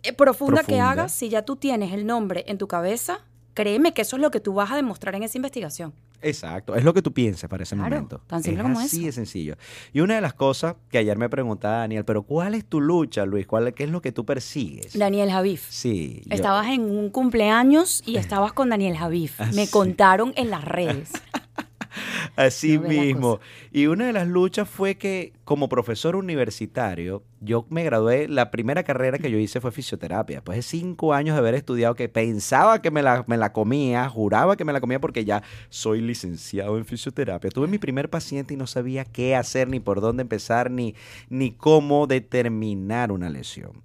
eh, 0.04 0.14
profunda, 0.14 0.62
que 0.62 0.68
Profunda. 0.68 0.90
hagas, 0.92 1.12
si 1.12 1.30
ya 1.30 1.44
tú 1.44 1.56
tienes 1.58 1.92
el 1.94 2.06
nombre 2.06 2.46
en 2.48 2.58
tu 2.58 2.68
cabeza, 2.68 3.20
créeme 3.54 3.94
que 3.94 4.02
eso 4.04 4.16
es 4.16 4.22
lo 4.22 4.32
que 4.32 4.40
tú 4.40 4.54
vas 4.54 4.72
a 4.72 4.76
demostrar 4.78 5.16
en 5.16 5.24
esa 5.24 5.38
investigación. 5.38 5.94
Exacto, 6.22 6.76
es 6.76 6.84
lo 6.84 6.94
que 6.94 7.02
tú 7.02 7.14
piensas 7.14 7.50
para 7.50 7.64
ese 7.64 7.76
Claro, 7.76 7.90
momento. 7.96 8.22
tan 8.28 8.44
simple 8.44 8.62
es 8.62 8.64
como 8.64 8.80
así 8.80 8.98
eso. 8.98 9.06
de 9.06 9.12
sencillo. 9.14 9.56
Y 9.94 10.02
una 10.02 10.16
de 10.16 10.22
las 10.22 10.34
cosas 10.34 10.76
que 10.90 10.98
ayer 10.98 11.18
me 11.18 11.30
preguntaba 11.30 11.78
Daniel, 11.78 12.04
pero 12.06 12.24
¿cuál 12.24 12.56
es 12.56 12.66
tu 12.66 12.82
lucha, 12.82 13.26
Luis? 13.26 13.48
¿Cuál, 13.48 13.74
¿Qué 13.74 13.86
es 13.86 13.90
lo 13.90 14.02
que 14.02 14.12
tú 14.12 14.26
persigues? 14.26 14.98
Daniel 14.98 15.30
Javif. 15.32 15.66
Sí. 15.70 16.22
yo- 16.26 16.36
Estabas 16.36 16.68
en 16.68 16.82
un 16.82 17.10
cumpleaños 17.10 18.04
y 18.06 18.18
estabas 18.18 18.54
con 18.54 18.70
Daniel 18.70 18.98
Javif. 18.98 19.40
Ah, 19.40 19.50
Me 19.54 19.66
sí. 19.66 19.72
contaron 19.72 20.34
en 20.36 20.50
las 20.50 20.64
redes. 20.66 21.12
Así 22.36 22.78
No 22.78 22.88
mismo. 22.88 23.40
Y 23.72 23.88
una 23.88 24.08
de 24.08 24.14
las 24.14 24.28
luchas 24.28 24.70
fue 24.70 24.96
que 24.96 25.34
como 25.44 25.70
profesor 25.70 26.16
universitario, 26.16 27.24
yo 27.42 27.66
me 27.70 27.84
gradué, 27.84 28.28
la 28.28 28.52
primera 28.52 28.84
carrera 28.84 29.18
que 29.18 29.32
yo 29.32 29.38
hice 29.38 29.62
fue 29.62 29.72
fisioterapia. 29.72 30.38
Después 30.38 30.58
de 30.58 30.62
cinco 30.62 31.14
años 31.14 31.36
de 31.36 31.40
haber 31.40 31.56
estudiado, 31.56 31.96
que 31.96 32.10
pensaba 32.10 32.82
que 32.82 32.92
me 32.92 33.02
la, 33.02 33.24
me 33.28 33.38
la 33.38 33.54
comía, 33.54 34.08
juraba 34.10 34.56
que 34.56 34.66
me 34.66 34.74
la 34.74 34.82
comía 34.82 35.00
porque 35.00 35.26
ya 35.26 35.44
soy 35.70 36.02
licenciado 36.02 36.78
en 36.78 36.86
fisioterapia. 36.86 37.50
Tuve 37.50 37.68
mi 37.68 37.78
primer 37.78 38.10
paciente 38.10 38.54
y 38.54 38.58
no 38.58 38.68
sabía 38.68 39.06
qué 39.06 39.36
hacer, 39.36 39.68
ni 39.70 39.80
por 39.80 40.02
dónde 40.02 40.22
empezar, 40.22 40.72
ni, 40.72 40.96
ni 41.30 41.52
cómo 41.52 42.08
determinar 42.08 43.12
una 43.12 43.30
lesión. 43.30 43.84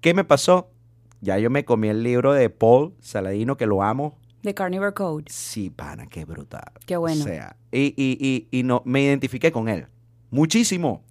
¿Qué 0.00 0.14
me 0.14 0.24
pasó? 0.24 0.70
Ya 1.20 1.38
yo 1.38 1.50
me 1.50 1.64
comí 1.64 1.88
el 1.88 2.02
libro 2.02 2.32
de 2.32 2.50
Paul 2.50 2.94
Saladino, 3.00 3.56
que 3.56 3.66
lo 3.66 3.84
amo, 3.84 4.18
The 4.42 4.54
Carnivore 4.54 4.92
Code. 4.92 5.24
Sí, 5.28 5.70
pana, 5.70 6.06
qué 6.06 6.24
brutal. 6.24 6.72
Qué 6.86 6.96
bueno. 6.96 7.22
O 7.22 7.26
sea, 7.26 7.56
y, 7.70 7.94
y, 7.96 8.18
y, 8.20 8.48
y 8.50 8.62
no, 8.64 8.82
me 8.84 9.02
identifiqué 9.02 9.52
con 9.52 9.68
él. 9.68 9.86
Muchísimo. 10.30 11.02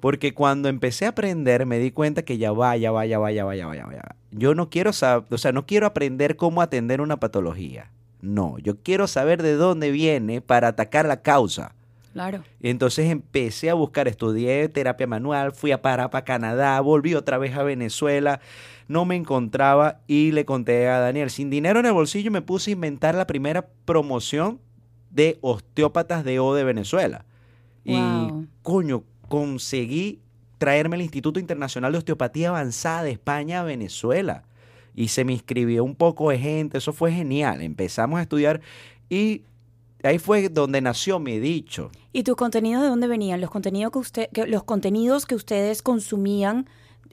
Porque 0.00 0.34
cuando 0.34 0.68
empecé 0.68 1.06
a 1.06 1.10
aprender 1.10 1.64
me 1.64 1.78
di 1.78 1.92
cuenta 1.92 2.22
que 2.22 2.36
ya 2.36 2.50
va, 2.50 2.76
ya 2.76 2.90
va, 2.90 3.06
ya 3.06 3.20
va, 3.20 3.30
ya 3.30 3.44
va, 3.44 3.54
ya 3.54 3.66
va, 3.66 3.76
ya 3.76 3.86
va. 3.86 3.92
ya 3.92 3.98
va. 3.98 4.16
Yo 4.32 4.54
no 4.56 4.68
quiero 4.68 4.92
saber, 4.92 5.26
o 5.30 5.38
sea, 5.38 5.52
no 5.52 5.64
quiero 5.64 5.86
aprender 5.86 6.36
cómo 6.36 6.60
atender 6.60 7.00
una 7.00 7.18
patología. 7.18 7.92
No, 8.20 8.58
yo 8.58 8.76
quiero 8.82 9.06
saber 9.06 9.42
de 9.42 9.54
dónde 9.54 9.92
viene 9.92 10.40
para 10.40 10.68
atacar 10.68 11.06
la 11.06 11.22
causa. 11.22 11.74
Claro. 12.12 12.42
Entonces 12.60 13.10
empecé 13.10 13.70
a 13.70 13.74
buscar, 13.74 14.08
estudié 14.08 14.68
terapia 14.68 15.06
manual, 15.06 15.52
fui 15.52 15.72
a 15.72 15.82
Parapa, 15.82 16.24
Canadá, 16.24 16.80
volví 16.80 17.14
otra 17.14 17.38
vez 17.38 17.56
a 17.56 17.62
Venezuela, 17.62 18.40
no 18.92 19.04
me 19.04 19.16
encontraba 19.16 20.00
y 20.06 20.32
le 20.32 20.44
conté 20.44 20.86
a 20.88 20.98
Daniel, 21.00 21.30
sin 21.30 21.50
dinero 21.50 21.80
en 21.80 21.86
el 21.86 21.92
bolsillo 21.92 22.30
me 22.30 22.42
puse 22.42 22.70
a 22.70 22.74
inventar 22.74 23.14
la 23.14 23.26
primera 23.26 23.66
promoción 23.84 24.60
de 25.10 25.38
osteópatas 25.40 26.24
de 26.24 26.38
O 26.38 26.54
de 26.54 26.64
Venezuela. 26.64 27.24
Y 27.84 27.98
coño, 28.62 29.02
conseguí 29.28 30.20
traerme 30.58 30.96
el 30.96 31.02
Instituto 31.02 31.40
Internacional 31.40 31.90
de 31.92 31.98
Osteopatía 31.98 32.50
Avanzada 32.50 33.02
de 33.02 33.10
España 33.10 33.60
a 33.60 33.64
Venezuela. 33.64 34.44
Y 34.94 35.08
se 35.08 35.24
me 35.24 35.32
inscribió 35.32 35.82
un 35.82 35.96
poco 35.96 36.30
de 36.30 36.38
gente, 36.38 36.78
eso 36.78 36.92
fue 36.92 37.10
genial. 37.12 37.62
Empezamos 37.62 38.18
a 38.18 38.22
estudiar 38.22 38.60
y 39.08 39.42
ahí 40.04 40.18
fue 40.18 40.48
donde 40.48 40.80
nació 40.80 41.18
mi 41.18 41.40
dicho. 41.40 41.90
¿Y 42.12 42.22
tus 42.22 42.36
contenidos 42.36 42.82
de 42.82 42.88
dónde 42.88 43.08
venían? 43.08 43.40
Los 43.40 43.50
contenidos 43.50 43.90
que 43.90 43.98
usted, 43.98 44.28
que- 44.32 44.46
los 44.46 44.64
contenidos 44.64 45.26
que 45.26 45.34
ustedes 45.34 45.82
consumían 45.82 46.66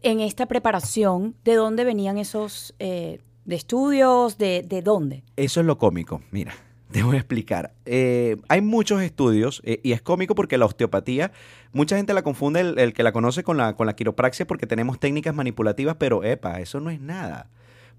en 0.03 0.19
esta 0.19 0.47
preparación, 0.47 1.35
¿de 1.43 1.55
dónde 1.55 1.83
venían 1.83 2.17
esos 2.17 2.73
eh, 2.79 3.19
de 3.45 3.55
estudios? 3.55 4.37
¿De, 4.37 4.63
de 4.63 4.81
dónde? 4.81 5.23
Eso 5.35 5.59
es 5.59 5.65
lo 5.65 5.77
cómico. 5.77 6.21
Mira, 6.31 6.53
te 6.91 7.03
voy 7.03 7.15
a 7.15 7.19
explicar. 7.19 7.73
Eh, 7.85 8.37
hay 8.47 8.61
muchos 8.61 9.01
estudios 9.01 9.61
eh, 9.63 9.79
y 9.83 9.91
es 9.91 10.01
cómico 10.01 10.35
porque 10.35 10.57
la 10.57 10.65
osteopatía, 10.65 11.31
mucha 11.71 11.97
gente 11.97 12.13
la 12.13 12.23
confunde, 12.23 12.61
el, 12.61 12.79
el 12.79 12.93
que 12.93 13.03
la 13.03 13.11
conoce 13.11 13.43
con 13.43 13.57
la, 13.57 13.75
con 13.75 13.87
la 13.87 13.95
quiropraxia 13.95 14.47
porque 14.47 14.67
tenemos 14.67 14.99
técnicas 14.99 15.35
manipulativas, 15.35 15.95
pero 15.97 16.23
epa, 16.23 16.59
eso 16.59 16.79
no 16.79 16.89
es 16.89 16.99
nada. 16.99 17.49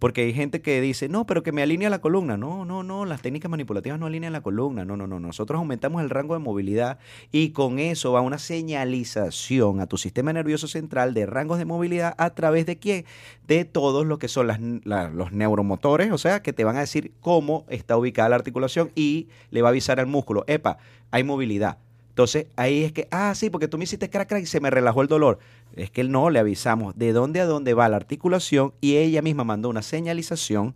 Porque 0.00 0.22
hay 0.22 0.32
gente 0.32 0.62
que 0.62 0.80
dice, 0.80 1.08
no, 1.10 1.26
pero 1.26 1.42
que 1.42 1.52
me 1.52 1.62
alinea 1.62 1.90
la 1.90 2.00
columna. 2.00 2.38
No, 2.38 2.64
no, 2.64 2.82
no, 2.82 3.04
las 3.04 3.20
técnicas 3.20 3.50
manipulativas 3.50 4.00
no 4.00 4.06
alinean 4.06 4.32
la 4.32 4.40
columna. 4.40 4.84
No, 4.84 4.96
no, 4.96 5.06
no. 5.06 5.20
Nosotros 5.20 5.58
aumentamos 5.58 6.02
el 6.02 6.08
rango 6.08 6.34
de 6.34 6.40
movilidad 6.40 6.98
y 7.30 7.50
con 7.50 7.78
eso 7.78 8.10
va 8.10 8.22
una 8.22 8.38
señalización 8.38 9.78
a 9.78 9.86
tu 9.86 9.98
sistema 9.98 10.32
nervioso 10.32 10.66
central 10.68 11.12
de 11.12 11.26
rangos 11.26 11.58
de 11.58 11.66
movilidad 11.66 12.14
a 12.16 12.30
través 12.30 12.64
de 12.64 12.78
quién? 12.78 13.04
De 13.46 13.66
todos 13.66 14.06
lo 14.06 14.18
que 14.18 14.28
son 14.28 14.80
los 14.84 15.32
neuromotores, 15.32 16.10
o 16.12 16.18
sea, 16.18 16.42
que 16.42 16.54
te 16.54 16.64
van 16.64 16.78
a 16.78 16.80
decir 16.80 17.12
cómo 17.20 17.66
está 17.68 17.96
ubicada 17.98 18.30
la 18.30 18.36
articulación 18.36 18.90
y 18.94 19.28
le 19.50 19.60
va 19.60 19.68
a 19.68 19.70
avisar 19.70 20.00
al 20.00 20.06
músculo, 20.06 20.44
epa, 20.46 20.78
hay 21.10 21.24
movilidad. 21.24 21.78
Entonces 22.20 22.48
ahí 22.56 22.85
es 22.85 22.92
que, 22.92 23.09
ah, 23.11 23.35
sí, 23.35 23.48
porque 23.48 23.66
tú 23.66 23.78
me 23.78 23.85
hiciste 23.85 24.11
crack, 24.11 24.28
crack 24.28 24.42
y 24.42 24.46
se 24.46 24.61
me 24.61 24.68
relajó 24.68 25.00
el 25.00 25.09
dolor. 25.09 25.38
Es 25.74 25.90
que 25.90 26.04
no, 26.04 26.28
le 26.28 26.38
avisamos 26.38 26.94
de 26.98 27.14
dónde 27.14 27.40
a 27.40 27.46
dónde 27.46 27.72
va 27.72 27.88
la 27.88 27.96
articulación 27.96 28.74
y 28.83 28.96
ella 28.96 29.22
misma 29.22 29.42
mandó 29.44 29.70
una 29.70 29.80
señalización 29.80 30.74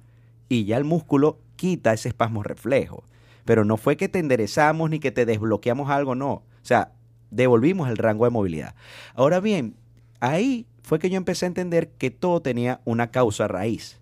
y 0.48 0.64
ya 0.64 0.78
el 0.78 0.84
músculo 0.84 1.38
quita 1.56 1.92
ese 1.92 2.08
espasmo 2.08 2.42
reflejo. 2.42 3.04
Pero 3.44 3.66
no 3.66 3.76
fue 3.76 3.98
que 3.98 4.08
te 4.08 4.20
enderezamos 4.20 4.88
ni 4.88 5.00
que 5.00 5.10
te 5.10 5.26
desbloqueamos 5.26 5.90
algo, 5.90 6.14
no. 6.14 6.30
O 6.32 6.44
sea, 6.62 6.92
devolvimos 7.30 7.90
el 7.90 7.98
rango 7.98 8.24
de 8.24 8.30
movilidad. 8.30 8.74
Ahora 9.12 9.40
bien, 9.40 9.76
ahí 10.20 10.66
fue 10.82 10.98
que 10.98 11.10
yo 11.10 11.18
empecé 11.18 11.44
a 11.44 11.48
entender 11.48 11.90
que 11.90 12.10
todo 12.10 12.40
tenía 12.40 12.80
una 12.86 13.10
causa 13.10 13.48
raíz. 13.48 14.00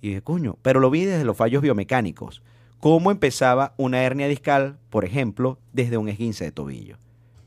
Y 0.00 0.10
dije, 0.10 0.22
coño, 0.22 0.58
pero 0.62 0.78
lo 0.78 0.90
vi 0.90 1.06
desde 1.06 1.24
los 1.24 1.36
fallos 1.36 1.60
biomecánicos. 1.60 2.40
Cómo 2.82 3.12
empezaba 3.12 3.74
una 3.76 4.02
hernia 4.02 4.26
discal, 4.26 4.76
por 4.90 5.04
ejemplo, 5.04 5.56
desde 5.72 5.98
un 5.98 6.08
esguince 6.08 6.42
de 6.46 6.50
tobillo. 6.50 6.96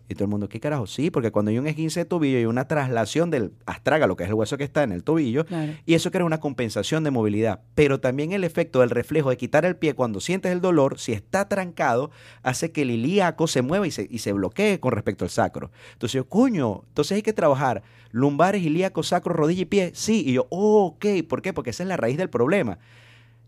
Y 0.08 0.13
todo 0.13 0.24
el 0.24 0.30
mundo, 0.30 0.48
¿qué 0.48 0.62
carajo? 0.62 0.88
Sí, 0.88 1.12
porque 1.12 1.30
cuando 1.30 1.52
hay 1.52 1.60
un 1.60 1.67
esguince 1.67 2.00
de 2.00 2.06
tobillo 2.06 2.38
hay 2.38 2.45
una 2.45 2.69
traslación 2.69 3.32
del 3.32 3.52
astrágalo, 3.65 4.15
que 4.15 4.24
es 4.24 4.30
el 4.30 4.36
hueso 4.36 4.56
que 4.56 4.63
está 4.63 4.84
en 4.84 4.93
el 4.93 5.04
tobillo, 5.04 5.45
Claro. 5.45 5.74
y 5.86 5.95
eso 5.95 6.10
crea 6.10 6.24
una 6.24 6.39
compensación 6.39 7.04
de 7.04 7.12
movilidad. 7.12 7.60
Pero 7.76 8.00
también 8.00 8.32
el 8.32 8.45
efecto 8.45 8.80
del 8.80 8.91
reflejo 8.91 9.30
de 9.30 9.36
quitar 9.36 9.65
el 9.65 9.76
pie 9.76 9.93
cuando 9.93 10.21
sientes 10.21 10.54
el 10.54 10.62
dolor, 10.62 11.00
si 11.00 11.12
está 11.12 11.50
trancado, 11.50 12.12
hace 12.41 12.71
que 12.71 12.84
el 12.84 12.91
ilíaco 12.91 13.48
se 13.48 13.62
mueva 13.62 13.86
y 13.88 13.91
se, 13.91 14.08
y 14.10 14.19
se 14.19 14.32
bloquee 14.32 14.80
con 14.80 14.93
respecto 14.93 15.26
al 15.26 15.32
sacro. 15.32 15.69
Entonces 15.91 16.13
yo, 16.13 16.30
coño, 16.30 16.84
entonces 16.88 17.17
hay 17.17 17.24
que 17.24 17.34
trabajar 17.34 17.84
lumbares, 18.12 18.63
ilíaco, 18.63 19.04
sacro, 19.04 19.34
rodilla 19.34 19.63
y 19.63 19.65
pie. 19.65 19.91
Sí, 19.95 20.24
y 20.26 20.32
yo, 20.32 20.48
oh, 20.50 20.86
ok, 20.95 21.28
¿por 21.28 21.41
qué? 21.41 21.52
Porque 21.52 21.71
esa 21.71 21.84
es 21.84 21.89
la 21.89 21.98
raíz 21.98 22.15
del 22.15 22.30
problema. 22.30 22.78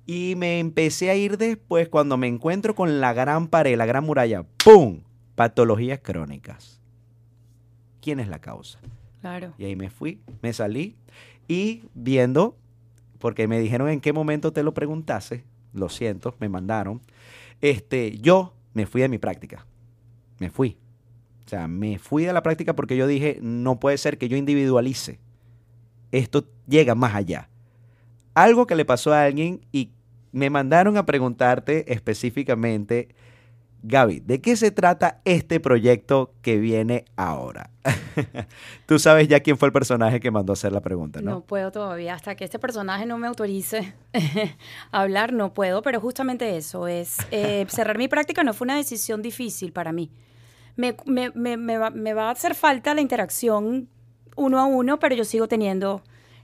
Y 0.07 0.35
me 0.37 0.59
empecé 0.59 1.09
a 1.09 1.15
ir 1.15 1.37
después 1.37 1.89
cuando 1.89 2.15
me 2.17 2.27
encuentro 2.27 2.73
con 2.73 3.01
la 3.01 3.13
gran 3.13 3.47
pared, 3.47 3.77
la 3.77 3.85
gran 3.85 4.05
muralla. 4.05 4.43
¡Pum! 4.63 5.01
Patologías 5.35 5.99
crónicas. 5.99 6.81
¿Quién 8.01 8.21
es 8.21 8.29
la 8.29 8.39
causa? 8.39 8.79
Claro. 9.19 9.53
Y 9.57 9.65
ahí 9.65 9.75
me 9.75 9.89
fui, 9.89 10.21
me 10.41 10.53
salí 10.53 10.95
y 11.49 11.83
viendo, 11.93 12.57
porque 13.19 13.49
me 13.49 13.59
dijeron 13.59 13.89
en 13.89 13.99
qué 13.99 14.13
momento 14.13 14.53
te 14.53 14.63
lo 14.63 14.73
preguntase, 14.73 15.43
lo 15.73 15.89
siento, 15.89 16.35
me 16.39 16.47
mandaron, 16.47 17.01
este, 17.59 18.17
yo 18.19 18.53
me 18.73 18.85
fui 18.85 19.01
de 19.01 19.09
mi 19.09 19.17
práctica, 19.17 19.65
me 20.39 20.49
fui. 20.49 20.77
O 21.45 21.49
sea, 21.49 21.67
me 21.67 21.97
fui 21.99 22.25
de 22.25 22.33
la 22.33 22.43
práctica 22.43 22.75
porque 22.75 22.97
yo 22.97 23.07
dije, 23.07 23.39
no 23.41 23.79
puede 23.79 23.97
ser 23.97 24.17
que 24.17 24.27
yo 24.27 24.37
individualice. 24.37 25.19
Esto 26.11 26.45
llega 26.67 26.95
más 26.95 27.15
allá. 27.15 27.49
Algo 28.33 28.67
que 28.67 28.75
le 28.75 28.85
pasó 28.85 29.13
a 29.13 29.23
alguien 29.23 29.65
y 29.71 29.91
me 30.38 30.50
mandaron 30.50 30.97
a 30.97 31.06
preguntarte 31.06 31.91
específicamente 31.91 33.10
Gaby, 33.84 34.21
¿de 34.21 34.41
qué 34.41 34.56
se 34.56 34.71
trata 34.71 35.21
este 35.23 35.60
proyecto 35.60 36.34
que 36.41 36.58
viene 36.58 37.06
ahora? 37.15 37.69
Tú 38.86 38.97
sabes 38.97 39.28
ya 39.28 39.39
quién 39.39 39.58
fue 39.58 39.67
el 39.67 39.71
personaje 39.71 40.19
que 40.19 40.32
mandó 40.32 40.52
a 40.52 40.56
hacer 40.56 40.71
la 40.71 40.82
pregunta, 40.82 41.21
¿no? 41.21 41.32
No 41.32 41.41
puedo 41.41 41.71
todavía, 41.71 42.15
hasta 42.15 42.36
que 42.36 42.43
este 42.43 42.60
personaje 42.60 43.06
no 43.06 43.17
me 43.17 43.28
autorice 43.28 43.93
a 44.91 45.02
hablar, 45.02 45.32
no 45.32 45.54
puedo, 45.54 45.82
pero 45.84 46.02
justamente 46.02 46.58
eso, 46.58 46.88
es 46.88 47.17
eh, 47.32 47.65
cerrar 47.69 47.97
mi 47.97 48.08
práctica 48.08 48.43
no 48.43 48.54
fue 48.54 48.65
una 48.65 48.76
decisión 48.76 49.21
difícil 49.21 49.71
para 49.71 49.91
mí. 49.91 50.12
Me, 50.76 50.95
me, 51.06 51.32
me, 51.32 51.56
me 51.56 51.78
va, 51.78 51.89
me 51.89 52.13
va 52.13 52.30
a 52.30 52.32
hacer 52.32 52.56
falta 52.56 52.93
la 52.93 53.02
interacción 53.02 53.89
uno 54.36 54.60
a 54.60 54.65
uno, 54.65 55.00
pero 55.00 55.15
yo 55.15 55.23
sigo 55.23 55.47
teniendo 55.47 56.04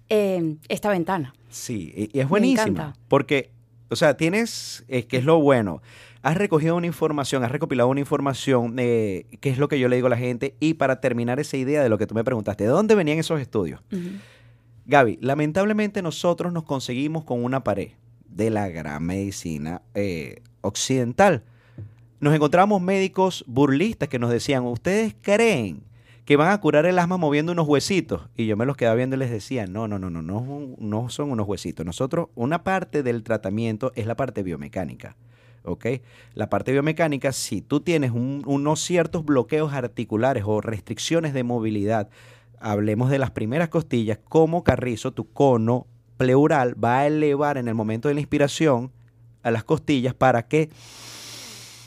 eh, 0.10 0.56
esta 0.70 0.90
ventana. 0.90 1.34
Sí, 1.50 1.94
y 1.96 2.18
y 2.18 2.22
es 2.22 2.28
buenísima, 2.30 2.96
porque, 3.08 3.52
o 3.94 3.96
sea, 3.96 4.18
tienes, 4.18 4.84
es 4.88 5.06
que 5.06 5.18
es 5.18 5.24
lo 5.24 5.40
bueno, 5.40 5.82
has 6.22 6.38
recogido 6.38 6.76
una 6.76 6.88
información, 6.88 7.44
has 7.44 7.52
recopilado 7.52 7.90
una 7.90 8.00
información, 8.00 8.76
eh, 8.78 9.26
que 9.40 9.50
es 9.50 9.58
lo 9.58 9.68
que 9.68 9.80
yo 9.80 9.88
le 9.88 9.96
digo 9.96 10.08
a 10.08 10.10
la 10.10 10.18
gente, 10.18 10.56
y 10.60 10.76
para 10.76 11.00
terminar 11.00 11.40
esa 11.40 11.58
idea 11.58 11.82
de 11.82 11.90
lo 11.90 11.98
que 11.98 12.08
tú 12.08 12.16
me 12.16 12.24
preguntaste, 12.24 12.64
¿de 12.64 12.70
dónde 12.70 12.96
venían 12.96 13.20
esos 13.20 13.40
estudios? 13.40 13.82
Gaby, 14.86 15.20
lamentablemente 15.22 16.02
nosotros 16.02 16.52
nos 16.52 16.64
conseguimos 16.64 17.24
con 17.24 17.44
una 17.44 17.64
pared 17.64 17.92
de 18.28 18.50
la 18.50 18.68
gran 18.70 19.04
medicina 19.04 19.82
eh, 19.94 20.42
occidental. 20.62 21.44
Nos 22.20 22.34
encontramos 22.34 22.82
médicos 22.82 23.44
burlistas 23.48 24.10
que 24.10 24.20
nos 24.20 24.30
decían, 24.30 24.66
¿ustedes 24.66 25.16
creen 25.22 25.84
que 26.26 26.38
van 26.38 26.52
a 26.52 26.60
curar 26.62 26.86
el 26.86 27.00
asma 27.00 27.18
moviendo 27.18 27.52
unos 27.52 27.68
huesitos? 27.68 28.30
Y 28.36 28.46
yo 28.46 28.56
me 28.58 28.66
los 28.66 28.78
quedaba 28.78 28.96
viendo 28.96 29.16
y 29.16 29.20
les 29.20 29.32
decía, 29.32 29.68
no, 29.68 29.88
no, 29.88 30.00
no, 30.00 30.10
no, 30.10 30.22
no, 30.22 30.76
no 30.78 31.10
son 31.10 31.32
unos 31.32 31.48
huesitos. 31.48 31.86
Nosotros, 31.86 32.30
una 32.36 32.64
parte 32.64 33.04
del 33.04 33.24
tratamiento 33.24 33.92
es 33.96 34.06
la 34.08 34.16
parte 34.16 34.44
biomecánica. 34.44 35.16
¿ok? 35.64 35.86
La 36.34 36.50
parte 36.50 36.72
biomecánica, 36.72 37.32
si 37.32 37.62
tú 37.62 37.80
tienes 37.80 38.12
un- 38.12 38.44
unos 38.46 38.82
ciertos 38.82 39.24
bloqueos 39.26 39.74
articulares 39.74 40.44
o 40.46 40.62
restricciones 40.62 41.34
de 41.34 41.44
movilidad, 41.44 42.10
hablemos 42.60 43.10
de 43.10 43.20
las 43.20 43.32
primeras 43.32 43.70
costillas, 43.70 44.20
como 44.28 44.64
carrizo, 44.64 45.12
tu 45.14 45.32
cono 45.32 45.88
pleural 46.18 46.82
va 46.82 47.00
a 47.00 47.08
elevar 47.08 47.58
en 47.58 47.68
el 47.68 47.76
momento 47.76 48.08
de 48.08 48.14
la 48.14 48.20
inspiración 48.22 48.92
a 49.42 49.52
las 49.52 49.64
costillas 49.64 50.14
para 50.14 50.48
que 50.48 50.70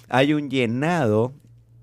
haya 0.08 0.36
un 0.36 0.50
llenado 0.50 1.32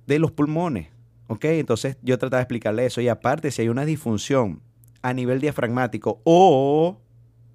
de 0.07 0.19
los 0.19 0.31
pulmones. 0.31 0.87
¿Ok? 1.27 1.45
Entonces 1.45 1.97
yo 2.01 2.17
trataba 2.17 2.39
de 2.39 2.43
explicarle 2.43 2.85
eso. 2.85 3.01
Y 3.01 3.07
aparte, 3.07 3.51
si 3.51 3.61
hay 3.61 3.69
una 3.69 3.85
disfunción 3.85 4.61
a 5.01 5.13
nivel 5.13 5.39
diafragmático 5.41 6.21
o 6.23 6.99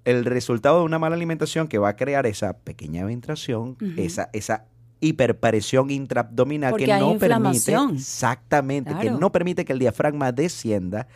el 0.05 0.25
resultado 0.25 0.79
de 0.79 0.85
una 0.85 0.99
mala 0.99 1.15
alimentación 1.15 1.67
que 1.67 1.77
va 1.77 1.89
a 1.89 1.95
crear 1.95 2.25
esa 2.25 2.53
pequeña 2.57 3.05
ventración, 3.05 3.77
esa, 3.97 4.29
esa 4.33 4.65
hiperpresión 5.01 5.91
intraabdominal 5.91 6.71
Porque 6.71 6.85
que 6.85 6.91
no 6.93 7.17
permite 7.19 7.59
exactamente 7.95 8.91
que 9.01 9.11
no 9.19 9.31
permite 9.31 9.65
que 9.65 9.73
el 9.73 9.79
diafragma 9.79 10.31
descienda 10.31 11.07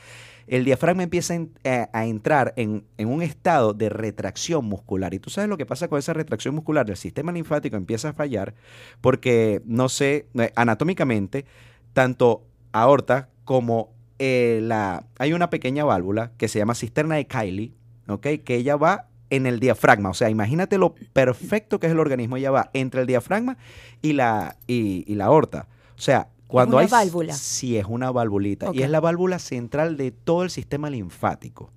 el 0.45 0.65
diafragma 0.65 1.03
empieza 1.03 1.35
en- 1.35 1.53
a, 1.63 1.89
a 1.93 2.05
entrar 2.05 2.53
en, 2.57 2.83
en 2.97 3.07
un 3.07 3.21
estado 3.21 3.73
de 3.73 3.87
retracción 3.87 4.65
muscular. 4.65 5.13
Y 5.13 5.19
tú 5.19 5.29
sabes 5.29 5.49
lo 5.49 5.55
que 5.55 5.65
pasa 5.65 5.87
con 5.87 5.97
esa 5.99 6.11
retracción 6.11 6.53
muscular. 6.53 6.89
El 6.89 6.97
sistema 6.97 7.31
linfático 7.31 7.77
empieza 7.77 8.09
a 8.09 8.13
fallar 8.13 8.53
porque, 8.99 9.61
no 9.65 9.87
sé, 9.87 10.27
eh, 10.33 10.51
anatómicamente, 10.57 11.45
tanto 11.93 12.43
aorta 12.71 13.29
como 13.45 13.93
eh, 14.19 14.59
la... 14.61 15.05
Hay 15.19 15.33
una 15.33 15.49
pequeña 15.49 15.85
válvula 15.85 16.31
que 16.37 16.47
se 16.47 16.59
llama 16.59 16.75
cisterna 16.75 17.15
de 17.15 17.27
Kylie, 17.27 17.73
¿ok? 18.07 18.27
Que 18.43 18.55
ella 18.55 18.75
va 18.75 19.07
en 19.29 19.45
el 19.45 19.59
diafragma. 19.59 20.09
O 20.09 20.13
sea, 20.13 20.29
imagínate 20.29 20.77
lo 20.77 20.95
perfecto 21.13 21.79
que 21.79 21.87
es 21.87 21.93
el 21.93 21.99
organismo. 21.99 22.37
Ella 22.37 22.51
va 22.51 22.69
entre 22.73 23.01
el 23.01 23.07
diafragma 23.07 23.57
y 24.01 24.13
la, 24.13 24.57
y, 24.67 25.03
y 25.11 25.15
la 25.15 25.25
aorta. 25.25 25.67
O 25.97 26.01
sea, 26.01 26.29
cuando 26.47 26.77
una 26.77 26.85
hay... 26.85 26.91
válvula. 26.91 27.33
Sí, 27.33 27.77
es 27.77 27.85
una 27.87 28.11
valvulita. 28.11 28.69
Ok. 28.69 28.75
Y 28.75 28.83
es 28.83 28.89
la 28.89 28.99
válvula 28.99 29.39
central 29.39 29.97
de 29.97 30.11
todo 30.11 30.43
el 30.43 30.49
sistema 30.49 30.89
linfático. 30.89 31.71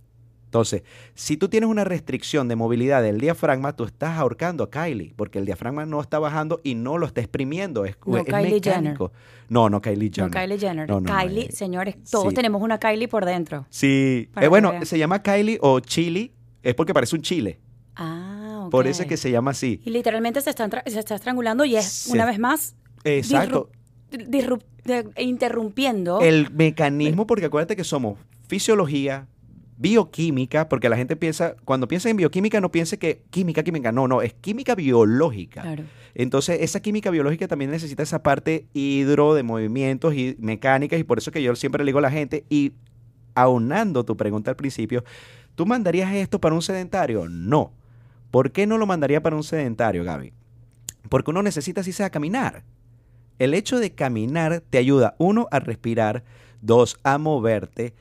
Entonces, 0.46 0.82
si 1.14 1.36
tú 1.36 1.48
tienes 1.48 1.68
una 1.68 1.84
restricción 1.84 2.48
de 2.48 2.56
movilidad 2.56 3.02
del 3.02 3.20
diafragma, 3.20 3.74
tú 3.76 3.84
estás 3.84 4.16
ahorcando 4.16 4.64
a 4.64 4.70
Kylie, 4.70 5.12
porque 5.14 5.38
el 5.38 5.44
diafragma 5.44 5.84
no 5.84 6.00
está 6.00 6.18
bajando 6.18 6.60
y 6.64 6.74
no 6.76 6.96
lo 6.98 7.06
está 7.06 7.20
exprimiendo, 7.20 7.84
es, 7.84 7.96
No 8.06 8.16
es 8.18 8.24
Kylie 8.24 8.60
Jenner. 8.62 8.80
mecánico. 8.80 9.12
No, 9.48 9.68
no 9.68 9.82
Kylie 9.82 10.10
Jenner. 10.14 10.30
No, 10.30 10.40
Kylie 10.40 10.58
Jenner. 10.58 10.88
No, 10.88 11.00
no, 11.00 11.14
Kylie, 11.18 11.46
eh, 11.46 11.52
señores, 11.52 11.96
todos 12.10 12.28
sí. 12.30 12.34
tenemos 12.34 12.62
una 12.62 12.78
Kylie 12.78 13.08
por 13.08 13.24
dentro. 13.26 13.66
Sí, 13.70 14.30
Eh, 14.40 14.48
bueno, 14.48 14.70
vean. 14.70 14.86
se 14.86 14.98
llama 14.98 15.20
Kylie 15.22 15.58
o 15.60 15.80
Chili, 15.80 16.32
es 16.62 16.74
porque 16.74 16.94
parece 16.94 17.16
un 17.16 17.22
chile. 17.22 17.58
Ah, 17.96 18.62
ok. 18.64 18.70
Por 18.70 18.86
eso 18.86 19.02
es 19.02 19.08
que 19.08 19.16
se 19.16 19.30
llama 19.30 19.50
así. 19.50 19.80
Y 19.84 19.90
literalmente 19.90 20.40
se, 20.40 20.50
están 20.50 20.70
tra- 20.70 20.82
se 20.88 20.98
está 20.98 21.16
estrangulando 21.16 21.64
y 21.64 21.76
es, 21.76 21.84
Se- 21.86 22.12
una 22.12 22.24
vez 22.24 22.38
más, 22.38 22.76
Exacto. 23.04 23.68
interrumpiendo. 25.16 26.20
El 26.20 26.50
mecanismo, 26.52 27.26
porque 27.26 27.46
acuérdate 27.46 27.76
que 27.76 27.84
somos 27.84 28.18
fisiología, 28.48 29.26
bioquímica, 29.76 30.68
porque 30.68 30.88
la 30.88 30.96
gente 30.96 31.16
piensa, 31.16 31.54
cuando 31.64 31.86
piensa 31.86 32.08
en 32.08 32.16
bioquímica, 32.16 32.60
no 32.60 32.70
piense 32.70 32.98
que 32.98 33.22
química, 33.30 33.62
química, 33.62 33.92
no, 33.92 34.08
no, 34.08 34.22
es 34.22 34.32
química 34.34 34.74
biológica. 34.74 35.62
Claro. 35.62 35.84
Entonces, 36.14 36.58
esa 36.62 36.80
química 36.80 37.10
biológica 37.10 37.46
también 37.46 37.70
necesita 37.70 38.02
esa 38.02 38.22
parte 38.22 38.66
hidro 38.72 39.34
de 39.34 39.42
movimientos 39.42 40.14
y 40.14 40.36
mecánicas, 40.38 40.98
y 40.98 41.04
por 41.04 41.18
eso 41.18 41.30
que 41.30 41.42
yo 41.42 41.54
siempre 41.56 41.84
le 41.84 41.90
digo 41.90 41.98
a 41.98 42.02
la 42.02 42.10
gente, 42.10 42.44
y 42.48 42.72
aunando 43.34 44.04
tu 44.04 44.16
pregunta 44.16 44.50
al 44.50 44.56
principio, 44.56 45.04
¿tú 45.54 45.66
mandarías 45.66 46.12
esto 46.14 46.40
para 46.40 46.54
un 46.54 46.62
sedentario? 46.62 47.28
No. 47.28 47.72
¿Por 48.30 48.52
qué 48.52 48.66
no 48.66 48.78
lo 48.78 48.86
mandaría 48.86 49.22
para 49.22 49.36
un 49.36 49.44
sedentario, 49.44 50.04
Gaby? 50.04 50.32
Porque 51.08 51.30
uno 51.30 51.42
necesita, 51.42 51.82
así 51.82 51.92
sea, 51.92 52.10
caminar. 52.10 52.64
El 53.38 53.52
hecho 53.52 53.78
de 53.78 53.92
caminar 53.92 54.62
te 54.70 54.78
ayuda, 54.78 55.14
uno, 55.18 55.46
a 55.50 55.60
respirar, 55.60 56.24
dos, 56.62 56.98
a 57.02 57.18
moverte, 57.18 57.94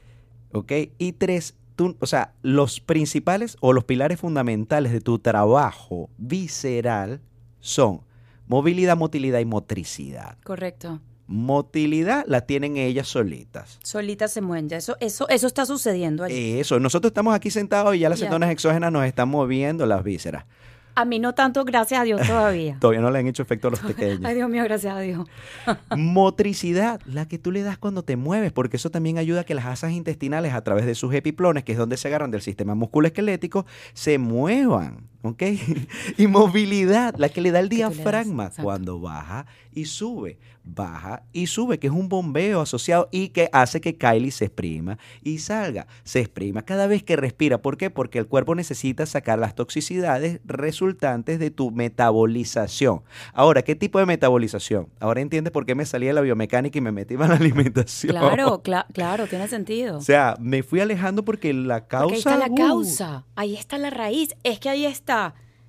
¿ok? 0.54 0.72
Y 0.98 1.12
tres, 1.14 1.56
tú, 1.76 1.96
o 2.00 2.06
sea, 2.06 2.34
los 2.42 2.80
principales 2.80 3.58
o 3.62 3.74
los 3.74 3.84
pilares 3.84 4.20
fundamentales 4.20 4.92
de 4.92 5.02
tu 5.02 5.20
trabajo 5.20 6.10
visceral 6.18 7.22
son 7.60 8.02
movilidad, 8.48 8.98
motilidad 8.98 9.40
y 9.40 9.46
motricidad. 9.46 10.38
Correcto. 10.44 11.02
Motilidad 11.28 12.24
la 12.28 12.42
tienen 12.42 12.78
ellas 12.78 13.08
solitas. 13.08 13.80
Solitas 13.84 14.32
se 14.32 14.42
mueven. 14.42 14.70
Ya 14.70 14.78
eso, 14.78 14.96
eso, 15.00 15.28
eso 15.30 15.48
está 15.48 15.66
sucediendo 15.66 16.24
allí. 16.24 16.60
Eso, 16.60 16.80
nosotros 16.80 17.10
estamos 17.10 17.34
aquí 17.34 17.50
sentados 17.50 17.96
y 17.96 18.00
ya 18.00 18.10
las 18.10 18.20
cetonas 18.20 18.52
exógenas 18.52 18.92
nos 18.92 19.06
están 19.06 19.30
moviendo 19.30 19.86
las 19.88 20.04
vísceras. 20.04 20.46
A 20.96 21.04
mí 21.04 21.20
no 21.20 21.34
tanto, 21.34 21.66
gracias 21.66 22.00
a 22.00 22.04
Dios 22.04 22.22
todavía. 22.28 22.78
Todavía 22.80 23.02
no 23.02 23.12
le 23.12 23.20
han 23.20 23.28
hecho 23.28 23.44
efecto 23.44 23.68
a 23.68 23.72
los 23.72 23.80
pequeños. 23.82 24.22
Ay, 24.24 24.36
Dios 24.36 24.50
mío, 24.50 24.64
gracias 24.64 24.96
a 24.96 25.00
Dios. 25.00 25.28
Motricidad, 25.96 27.02
la 27.06 27.28
que 27.28 27.38
tú 27.38 27.52
le 27.52 27.62
das 27.62 27.78
cuando 27.78 28.04
te 28.04 28.16
mueves, 28.16 28.52
porque 28.52 28.78
eso 28.78 28.90
también 28.90 29.18
ayuda 29.18 29.42
a 29.42 29.44
que 29.44 29.54
las 29.54 29.66
asas 29.66 29.92
intestinales 29.92 30.54
a 30.54 30.64
través 30.64 30.86
de 30.86 30.96
sus 30.96 31.14
epiplones, 31.14 31.64
que 31.64 31.74
es 31.74 31.78
donde 31.78 31.98
se 31.98 32.08
agarran 32.08 32.32
del 32.32 32.42
sistema 32.42 32.76
musculoesquelético, 32.76 33.66
se 33.94 34.18
muevan, 34.18 35.10
¿ok? 35.26 35.44
y 36.18 36.28
movilidad, 36.28 37.16
la 37.18 37.30
que 37.30 37.42
le 37.42 37.52
da 37.52 37.60
el 37.60 37.70
diafragma 37.70 38.52
cuando 38.62 39.00
baja 39.00 39.46
y 39.74 39.86
sube, 39.86 40.40
baja 40.64 41.24
y 41.34 41.48
sube, 41.48 41.80
que 41.80 41.88
es 41.88 41.94
un 41.94 42.08
bombeo 42.08 42.62
asociado 42.62 43.10
y 43.12 43.30
que 43.30 43.50
hace 43.52 43.82
que 43.82 43.98
Kylie 43.98 44.32
se 44.32 44.46
exprima 44.46 44.98
y 45.22 45.40
salga, 45.40 45.86
se 46.04 46.22
exprima 46.22 46.62
cada 46.64 46.88
vez 46.88 47.04
que 47.04 47.16
respira. 47.18 47.62
¿Por 47.62 47.78
qué? 47.78 47.90
Porque 47.90 48.18
el 48.20 48.28
cuerpo 48.28 48.56
necesita 48.56 49.06
sacar 49.06 49.38
las 49.38 49.54
toxicidades 49.54 50.40
resultantes 50.46 51.40
de 51.40 51.52
tu 51.52 51.72
metabolización. 51.72 53.02
Ahora, 53.34 53.64
¿qué 53.64 53.76
tipo 53.76 54.00
de 54.00 54.06
metabolización? 54.06 54.88
Ahora 55.00 55.22
entiendes 55.22 55.52
por 55.52 55.66
qué 55.66 55.76
me 55.76 55.86
salí 55.86 56.08
de 56.08 56.14
la 56.14 56.22
biomecánica 56.22 56.78
y 56.78 56.82
me 56.82 56.92
metí 56.92 57.16
en 57.16 57.20
la 57.20 57.36
alimentación. 57.36 58.12
Claro, 58.12 58.62
cla- 58.64 58.88
claro, 58.94 59.28
tiene 59.28 59.48
sentido. 59.48 59.98
O 59.98 60.02
sea, 60.02 60.36
me 60.40 60.64
fui 60.64 60.80
alejando 60.80 61.26
porque 61.26 61.54
la 61.54 61.88
causa... 61.88 62.04
Porque 62.06 62.16
ahí 62.16 62.20
está 62.20 62.38
la 62.38 62.52
uh, 62.52 62.56
causa, 62.56 63.26
ahí 63.36 63.56
está 63.56 63.78
la 63.78 63.90
raíz. 63.90 64.36
Es 64.44 64.60
que 64.60 64.70
ahí 64.70 64.86
está 64.86 65.15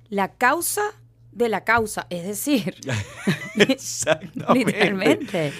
la 0.09 0.33
causa 0.33 0.83
de 1.31 1.49
la 1.49 1.63
causa, 1.63 2.07
es 2.09 2.25
decir, 2.25 2.75
literalmente. 4.53 5.53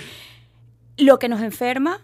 Lo 0.98 1.20
que 1.20 1.30
nos 1.30 1.42
enferma. 1.42 2.00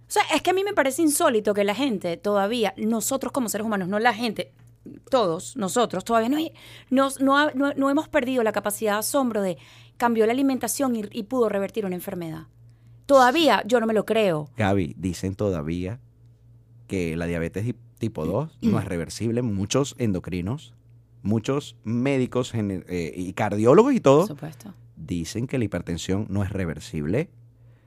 O 0.00 0.10
sea, 0.10 0.22
es 0.34 0.40
que 0.40 0.50
a 0.50 0.54
mí 0.54 0.64
me 0.64 0.72
parece 0.72 1.02
insólito 1.02 1.52
que 1.52 1.64
la 1.64 1.74
gente 1.74 2.16
todavía, 2.16 2.72
nosotros 2.78 3.30
como 3.32 3.50
seres 3.50 3.66
humanos, 3.66 3.88
no 3.88 3.98
la 3.98 4.14
gente, 4.14 4.52
todos 5.10 5.54
nosotros, 5.58 6.02
todavía 6.04 6.30
no, 6.30 6.38
hay- 6.38 6.52
nos- 6.88 7.20
no, 7.20 7.36
ha- 7.36 7.52
no- 7.54 7.74
no 7.74 7.90
hemos 7.90 8.08
perdido 8.08 8.42
la 8.42 8.52
capacidad 8.52 8.94
de 8.94 8.98
asombro 9.00 9.42
de 9.42 9.58
cambió 9.98 10.24
la 10.24 10.32
alimentación 10.32 10.96
y, 10.96 11.02
y 11.12 11.24
pudo 11.24 11.50
revertir 11.50 11.84
una 11.84 11.94
enfermedad. 11.94 12.46
Todavía 13.04 13.62
yo 13.66 13.80
no 13.80 13.86
me 13.86 13.92
lo 13.92 14.06
creo. 14.06 14.48
Gaby, 14.56 14.94
dicen 14.96 15.34
todavía 15.34 16.00
que 16.86 17.14
la 17.16 17.26
diabetes 17.26 17.64
di- 17.66 17.74
tipo 17.98 18.24
2 18.24 18.58
no 18.62 18.78
es 18.78 18.86
reversible. 18.86 19.42
Muchos 19.42 19.94
endocrinos, 19.98 20.72
muchos 21.28 21.76
médicos 21.84 22.52
eh, 22.54 23.12
y 23.14 23.32
cardiólogos 23.34 23.92
y 23.94 24.00
todo 24.00 24.26
supuesto. 24.26 24.74
dicen 24.96 25.46
que 25.46 25.58
la 25.58 25.64
hipertensión 25.64 26.26
no 26.28 26.42
es 26.42 26.50
reversible. 26.50 27.30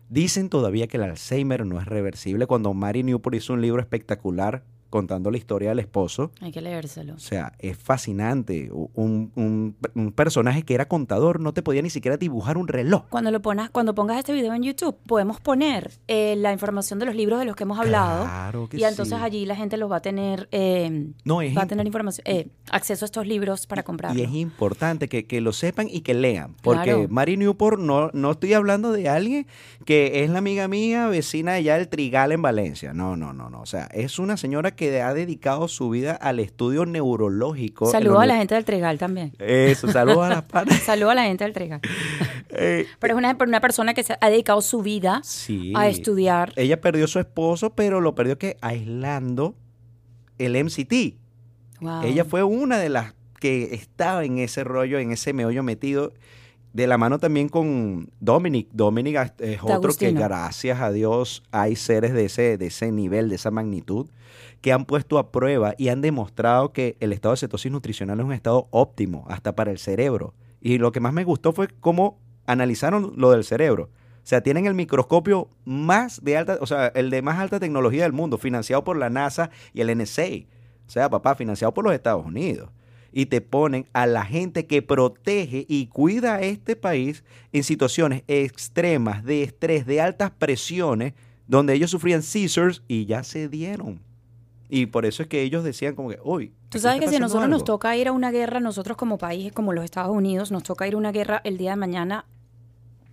Dicen 0.09 0.49
todavía 0.49 0.87
que 0.87 0.97
el 0.97 1.03
Alzheimer 1.03 1.65
no 1.65 1.79
es 1.79 1.87
reversible. 1.87 2.45
Cuando 2.45 2.73
Mary 2.73 3.01
Newport 3.03 3.35
hizo 3.35 3.53
un 3.53 3.61
libro 3.61 3.81
espectacular 3.81 4.63
contando 4.91 5.31
la 5.31 5.37
historia 5.37 5.69
del 5.69 5.79
esposo. 5.79 6.29
Hay 6.41 6.51
que 6.51 6.61
leérselo. 6.61 7.15
O 7.15 7.19
sea, 7.19 7.53
es 7.57 7.75
fascinante. 7.77 8.69
Un, 8.71 9.31
un- 9.35 9.75
un 9.95 10.11
personaje 10.11 10.61
que 10.63 10.75
era 10.75 10.87
contador 10.87 11.39
no 11.39 11.53
te 11.53 11.63
podía 11.63 11.81
ni 11.81 11.89
siquiera 11.89 12.17
dibujar 12.17 12.57
un 12.57 12.67
reloj. 12.67 13.05
Cuando 13.09 13.31
lo 13.31 13.41
ponas, 13.41 13.71
cuando 13.71 13.95
pongas 13.95 14.19
este 14.19 14.33
video 14.33 14.53
en 14.53 14.61
YouTube, 14.63 14.95
podemos 15.07 15.39
poner 15.41 15.91
eh, 16.07 16.35
la 16.37 16.51
información 16.53 16.99
de 16.99 17.05
los 17.07 17.15
libros 17.15 17.39
de 17.39 17.45
los 17.45 17.55
que 17.55 17.63
hemos 17.63 17.79
hablado. 17.79 18.25
Claro 18.25 18.69
que 18.69 18.77
y 18.77 18.83
entonces 18.83 19.17
sí. 19.17 19.23
allí 19.23 19.45
la 19.47 19.55
gente 19.55 19.77
los 19.77 19.89
va 19.91 19.95
a 19.97 20.01
tener, 20.01 20.47
eh, 20.51 21.07
No, 21.25 21.41
es 21.41 21.57
va 21.57 21.63
a 21.63 21.67
tener 21.67 21.85
información, 21.87 22.23
eh, 22.27 22.49
acceso 22.69 23.05
a 23.05 23.07
estos 23.07 23.25
libros 23.25 23.65
para 23.65 23.83
comprarlos. 23.83 24.21
Y 24.21 24.23
es 24.25 24.33
importante 24.33 25.07
que, 25.07 25.25
que 25.25 25.41
lo 25.41 25.53
sepan 25.53 25.87
y 25.89 26.01
que 26.01 26.13
lean. 26.13 26.53
Porque 26.61 26.83
Claro. 26.83 27.07
Mary 27.09 27.37
Newport 27.37 27.79
no, 27.79 28.09
no 28.13 28.31
estoy 28.31 28.53
hablando 28.53 28.91
de 28.91 29.07
alguien 29.07 29.47
que 29.85 30.23
es 30.23 30.29
la 30.29 30.39
amiga 30.39 30.67
mía, 30.67 31.07
vecina 31.07 31.53
allá 31.53 31.77
del 31.77 31.87
Trigal 31.87 32.31
en 32.33 32.41
Valencia. 32.41 32.93
No, 32.93 33.15
no, 33.15 33.31
no, 33.33 33.49
no. 33.49 33.61
O 33.61 33.65
sea, 33.65 33.85
es 33.93 34.19
una 34.19 34.35
señora 34.37 34.71
que 34.71 34.80
ha 35.01 35.13
dedicado 35.13 35.67
su 35.67 35.89
vida 35.89 36.13
al 36.13 36.39
estudio 36.39 36.85
neurológico. 36.85 37.85
en 37.85 37.91
Saludos 37.91 38.19
a 38.21 38.25
la 38.25 38.37
gente 38.37 38.55
del 38.55 38.65
Trigal 38.65 38.97
también. 38.97 39.33
Eso, 39.39 39.91
saludos 39.91 40.25
a 40.25 40.29
las 40.29 40.43
panas. 40.43 40.79
Saludos 40.79 41.11
a 41.11 41.15
la 41.15 41.23
gente 41.23 41.43
del 41.43 41.53
Trigal. 41.53 41.81
Eh, 42.49 42.85
Pero 42.99 43.13
es 43.13 43.17
una, 43.17 43.37
una 43.39 43.61
persona 43.61 43.93
que 43.93 44.03
se 44.03 44.17
ha 44.19 44.29
dedicado 44.29 44.61
su 44.61 44.81
vida 44.81 45.21
sí. 45.23 45.73
a 45.75 45.87
estudiar. 45.87 46.53
Ella 46.55 46.81
perdió 46.81 47.05
a 47.05 47.07
su 47.07 47.19
esposo, 47.19 47.73
pero 47.73 48.01
lo 48.01 48.15
perdió 48.15 48.37
que 48.37 48.57
aislando 48.61 49.55
el 50.37 50.61
MCT. 50.63 51.17
Wow. 51.81 52.03
Ella 52.03 52.25
fue 52.25 52.43
una 52.43 52.77
de 52.77 52.89
las 52.89 53.13
que 53.39 53.73
estaba 53.73 54.23
en 54.23 54.37
ese 54.37 54.63
rollo, 54.63 54.99
en 54.99 55.11
ese 55.11 55.33
meollo 55.33 55.63
metido, 55.63 56.13
de 56.73 56.87
la 56.87 56.97
mano 56.97 57.19
también 57.19 57.49
con 57.49 58.09
Dominic. 58.19 58.69
Dominic 58.71 59.33
es 59.39 59.59
otro 59.61 59.93
que, 59.93 60.11
gracias 60.11 60.79
a 60.79 60.91
Dios, 60.91 61.43
hay 61.51 61.75
seres 61.75 62.13
de 62.13 62.25
ese, 62.25 62.57
de 62.57 62.67
ese 62.67 62.91
nivel, 62.91 63.29
de 63.29 63.35
esa 63.35 63.51
magnitud, 63.51 64.07
que 64.61 64.71
han 64.71 64.85
puesto 64.85 65.17
a 65.17 65.31
prueba 65.31 65.73
y 65.77 65.89
han 65.89 66.01
demostrado 66.01 66.71
que 66.71 66.95
el 66.99 67.13
estado 67.13 67.33
de 67.33 67.39
cetosis 67.39 67.71
nutricional 67.71 68.19
es 68.19 68.25
un 68.25 68.33
estado 68.33 68.67
óptimo, 68.71 69.25
hasta 69.27 69.55
para 69.55 69.71
el 69.71 69.79
cerebro. 69.79 70.33
Y 70.61 70.77
lo 70.77 70.91
que 70.91 70.99
más 70.99 71.13
me 71.13 71.23
gustó 71.23 71.51
fue 71.51 71.67
cómo 71.67 72.19
analizaron 72.45 73.13
lo 73.17 73.31
del 73.31 73.43
cerebro. 73.43 73.89
O 74.23 74.27
sea, 74.27 74.41
tienen 74.41 74.67
el 74.67 74.75
microscopio 74.75 75.49
más 75.65 76.23
de 76.23 76.37
alta, 76.37 76.59
o 76.61 76.67
sea, 76.67 76.87
el 76.87 77.09
de 77.09 77.23
más 77.23 77.39
alta 77.39 77.59
tecnología 77.59 78.03
del 78.03 78.13
mundo, 78.13 78.37
financiado 78.37 78.83
por 78.83 78.97
la 78.97 79.09
NASA 79.09 79.49
y 79.73 79.81
el 79.81 79.97
NSA. 79.97 80.45
O 80.87 80.89
sea, 80.91 81.09
papá, 81.09 81.35
financiado 81.35 81.73
por 81.73 81.83
los 81.83 81.93
Estados 81.93 82.23
Unidos. 82.23 82.69
Y 83.11 83.25
te 83.25 83.41
ponen 83.41 83.87
a 83.93 84.05
la 84.05 84.23
gente 84.23 84.67
que 84.67 84.83
protege 84.83 85.65
y 85.67 85.87
cuida 85.87 86.35
a 86.35 86.41
este 86.41 86.75
país 86.75 87.23
en 87.51 87.63
situaciones 87.63 88.23
extremas 88.27 89.23
de 89.23 89.41
estrés, 89.41 89.85
de 89.87 89.99
altas 89.99 90.31
presiones, 90.31 91.13
donde 91.47 91.73
ellos 91.73 91.91
sufrían 91.91 92.21
seizures 92.21 92.83
y 92.87 93.05
ya 93.05 93.23
se 93.23 93.49
dieron. 93.49 94.10
Y 94.73 94.85
por 94.85 95.05
eso 95.05 95.21
es 95.21 95.27
que 95.27 95.41
ellos 95.41 95.65
decían 95.65 95.95
como 95.95 96.09
que, 96.09 96.19
uy. 96.23 96.53
Tú 96.69 96.79
sabes 96.79 97.01
que 97.01 97.09
si 97.09 97.17
a 97.17 97.19
nosotros 97.19 97.49
nos 97.49 97.57
algo". 97.57 97.65
toca 97.65 97.97
ir 97.97 98.07
a 98.07 98.13
una 98.13 98.31
guerra, 98.31 98.61
nosotros 98.61 98.95
como 98.95 99.17
país, 99.17 99.51
como 99.51 99.73
los 99.73 99.83
Estados 99.83 100.15
Unidos, 100.15 100.49
nos 100.49 100.63
toca 100.63 100.87
ir 100.87 100.93
a 100.93 100.97
una 100.97 101.11
guerra 101.11 101.41
el 101.43 101.57
día 101.57 101.71
de 101.71 101.75
mañana, 101.75 102.25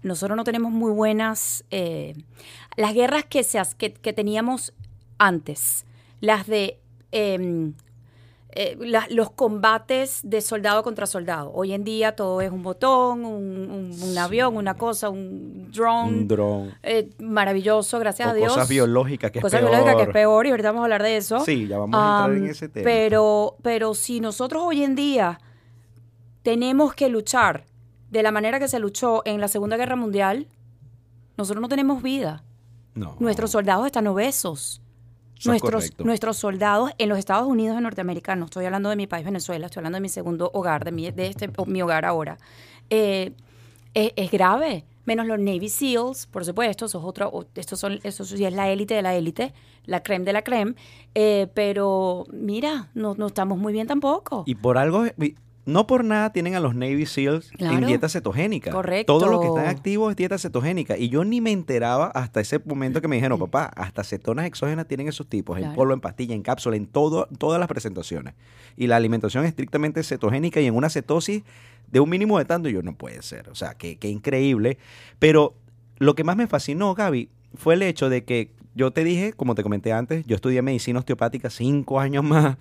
nosotros 0.02 0.36
no 0.36 0.44
tenemos 0.44 0.70
muy 0.70 0.92
buenas... 0.92 1.64
eh, 1.72 2.14
las 2.76 2.94
guerras 2.94 3.24
que, 3.24 3.42
se, 3.42 3.60
que, 3.76 3.92
que 3.92 4.12
teníamos 4.12 4.72
antes, 5.18 5.84
las 6.20 6.46
de... 6.46 6.78
em, 7.10 7.74
eh, 8.60 8.76
la- 8.80 9.06
los 9.10 9.30
combates 9.30 10.20
de 10.24 10.40
soldado 10.40 10.82
contra 10.82 11.06
soldado. 11.06 11.52
Hoy 11.54 11.72
en 11.72 11.84
día 11.84 12.16
todo 12.16 12.40
es 12.40 12.50
un 12.50 12.64
botón, 12.64 13.24
un, 13.24 13.70
un- 13.70 14.02
un 14.02 14.18
avión, 14.18 14.56
una 14.56 14.74
cosa, 14.74 15.08
un 15.10 15.70
drone. 15.70 16.08
Un 16.08 16.26
dron. 16.28 16.74
eh, 16.82 17.08
maravilloso, 17.20 18.00
gracias 18.00 18.26
O 18.26 18.30
a 18.32 18.34
Dios. 18.34 18.48
cosas 18.52 18.68
biológicas, 18.68 19.30
que 19.30 19.38
es 19.38 19.42
cosas 19.44 19.60
peor. 19.60 19.70
biológicas 19.70 19.96
que 19.96 20.02
es 20.10 20.12
peor 20.12 20.46
y 20.46 20.50
ahorita 20.50 20.70
vamos 20.70 20.80
a 20.80 20.84
hablar 20.86 21.02
de 21.04 21.16
eso. 21.16 21.38
Sí, 21.40 21.68
ya 21.68 21.78
vamos 21.78 22.00
a 22.00 22.24
entrar 22.26 22.36
en 22.36 22.46
ese 22.50 22.68
tema. 22.68 22.84
Pero, 22.84 23.56
pero 23.62 23.94
si 23.94 24.18
nosotros 24.20 24.62
hoy 24.66 24.82
en 24.82 24.96
día 24.96 25.38
tenemos 26.42 26.94
que 26.94 27.08
luchar 27.08 27.64
de 28.10 28.22
la 28.22 28.30
manera 28.32 28.58
que 28.58 28.68
se 28.68 28.78
luchó 28.78 29.22
en 29.24 29.40
la 29.40 29.48
Segunda 29.48 29.76
Guerra 29.76 29.94
Mundial, 29.96 30.48
nosotros 31.36 31.60
no 31.62 31.68
tenemos 31.68 32.02
vida. 32.02 32.42
No. 32.94 33.14
Nuestros 33.20 33.52
soldados 33.52 33.86
están 33.86 34.06
obesos. 34.08 34.82
Eso 35.38 35.50
Nuestros, 35.50 35.84
nuestros 36.06 36.36
soldados 36.36 36.90
en 36.98 37.08
los 37.08 37.18
Estados 37.18 37.46
Unidos 37.46 37.76
de 37.76 37.82
Norteamérica, 37.82 38.34
no 38.36 38.46
estoy 38.46 38.64
hablando 38.64 38.88
de 38.90 38.96
mi 38.96 39.06
país 39.06 39.24
Venezuela, 39.24 39.66
estoy 39.66 39.80
hablando 39.80 39.96
de 39.96 40.00
mi 40.02 40.08
segundo 40.08 40.50
hogar, 40.52 40.84
de 40.84 40.92
mi, 40.92 41.10
de 41.10 41.26
este, 41.28 41.50
mi 41.66 41.80
hogar 41.82 42.04
ahora. 42.04 42.38
Eh, 42.90 43.32
es, 43.94 44.12
es 44.16 44.30
grave. 44.30 44.84
Menos 45.06 45.26
los 45.26 45.38
Navy 45.38 45.70
SEALs, 45.70 46.26
por 46.26 46.44
supuesto, 46.44 46.84
eso 46.84 46.98
es 46.98 47.04
otro, 47.04 47.30
o- 47.32 47.46
estos 47.54 47.80
son, 47.80 47.98
eso 48.02 48.26
sí 48.26 48.44
es 48.44 48.52
la 48.52 48.68
élite 48.70 48.92
de 48.92 49.00
la 49.00 49.14
élite, 49.14 49.54
la 49.86 50.02
creme 50.02 50.26
de 50.26 50.34
la 50.34 50.42
creme. 50.42 50.74
Eh, 51.14 51.46
pero 51.54 52.26
mira, 52.30 52.90
no, 52.92 53.14
no 53.14 53.28
estamos 53.28 53.56
muy 53.56 53.72
bien 53.72 53.86
tampoco. 53.86 54.42
Y 54.46 54.54
por 54.56 54.76
algo, 54.76 55.06
no 55.68 55.86
por 55.86 56.02
nada 56.02 56.32
tienen 56.32 56.54
a 56.54 56.60
los 56.60 56.74
Navy 56.74 57.04
SEALs 57.04 57.50
en 57.58 57.84
dieta 57.84 58.08
cetogénica. 58.08 58.70
Correcto. 58.70 59.18
Todo 59.18 59.30
lo 59.30 59.38
que 59.38 59.48
están 59.48 59.66
activos 59.66 60.10
es 60.10 60.16
dieta 60.16 60.38
cetogénica. 60.38 60.96
Y 60.96 61.10
yo 61.10 61.24
ni 61.24 61.42
me 61.42 61.52
enteraba 61.52 62.06
hasta 62.06 62.40
ese 62.40 62.58
momento 62.64 63.02
que 63.02 63.08
me 63.08 63.16
dijeron, 63.16 63.38
papá, 63.38 63.70
hasta 63.76 64.02
cetonas 64.02 64.46
exógenas 64.46 64.88
tienen 64.88 65.08
esos 65.08 65.26
tipos, 65.26 65.58
en 65.58 65.74
polvo, 65.74 65.92
en 65.92 66.00
pastilla, 66.00 66.34
en 66.34 66.40
cápsula, 66.40 66.74
en 66.76 66.86
todo, 66.86 67.28
todas 67.36 67.60
las 67.60 67.68
presentaciones. 67.68 68.32
Y 68.78 68.86
la 68.86 68.96
alimentación 68.96 69.44
es 69.44 69.50
estrictamente 69.50 70.02
cetogénica 70.02 70.58
y 70.62 70.66
en 70.66 70.74
una 70.74 70.88
cetosis 70.88 71.42
de 71.92 72.00
un 72.00 72.08
mínimo 72.08 72.38
de 72.38 72.46
tanto, 72.46 72.70
yo 72.70 72.82
no 72.82 72.94
puede 72.94 73.20
ser. 73.20 73.50
O 73.50 73.54
sea, 73.54 73.74
que, 73.74 73.98
que 73.98 74.08
increíble. 74.08 74.78
Pero 75.18 75.52
lo 75.98 76.14
que 76.14 76.24
más 76.24 76.38
me 76.38 76.46
fascinó, 76.46 76.94
Gaby, 76.94 77.28
fue 77.54 77.74
el 77.74 77.82
hecho 77.82 78.08
de 78.08 78.24
que 78.24 78.52
yo 78.74 78.90
te 78.90 79.04
dije, 79.04 79.34
como 79.34 79.54
te 79.54 79.62
comenté 79.62 79.92
antes, 79.92 80.24
yo 80.26 80.34
estudié 80.34 80.62
medicina 80.62 80.98
osteopática 80.98 81.50
cinco 81.50 82.00
años 82.00 82.24
más. 82.24 82.56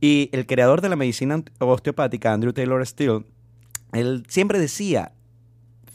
Y 0.00 0.30
el 0.32 0.46
creador 0.46 0.80
de 0.80 0.88
la 0.88 0.96
medicina 0.96 1.42
osteopática, 1.58 2.32
Andrew 2.32 2.52
Taylor 2.52 2.84
Steele, 2.86 3.24
él 3.92 4.24
siempre 4.28 4.58
decía, 4.58 5.12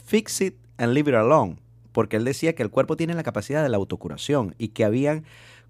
fix 0.04 0.40
it 0.40 0.54
and 0.76 0.92
leave 0.92 1.10
it 1.10 1.16
alone. 1.16 1.56
Porque 1.92 2.16
él 2.16 2.24
decía 2.24 2.54
que 2.54 2.62
el 2.62 2.70
cuerpo 2.70 2.96
tiene 2.96 3.14
la 3.14 3.22
capacidad 3.22 3.62
de 3.62 3.68
la 3.68 3.78
autocuración 3.78 4.54
y 4.58 4.68
que 4.68 4.84
habían 4.84 5.24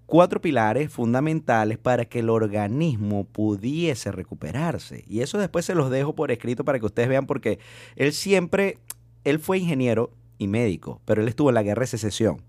cuatro 0.05 0.41
pilares 0.41 0.91
fundamentales 0.91 1.77
para 1.77 2.05
que 2.05 2.19
el 2.19 2.29
organismo 2.29 3.25
pudiese 3.25 4.11
recuperarse. 4.11 5.03
Y 5.07 5.21
eso 5.21 5.37
después 5.37 5.65
se 5.65 5.75
los 5.75 5.89
dejo 5.89 6.15
por 6.15 6.31
escrito 6.31 6.65
para 6.65 6.79
que 6.79 6.85
ustedes 6.85 7.09
vean 7.09 7.27
porque 7.27 7.59
él 7.95 8.13
siempre, 8.13 8.77
él 9.23 9.39
fue 9.39 9.59
ingeniero 9.59 10.11
y 10.37 10.47
médico, 10.47 11.01
pero 11.05 11.21
él 11.21 11.27
estuvo 11.27 11.49
en 11.49 11.55
la 11.55 11.63
guerra 11.63 11.81
de 11.81 11.87
secesión. 11.87 12.41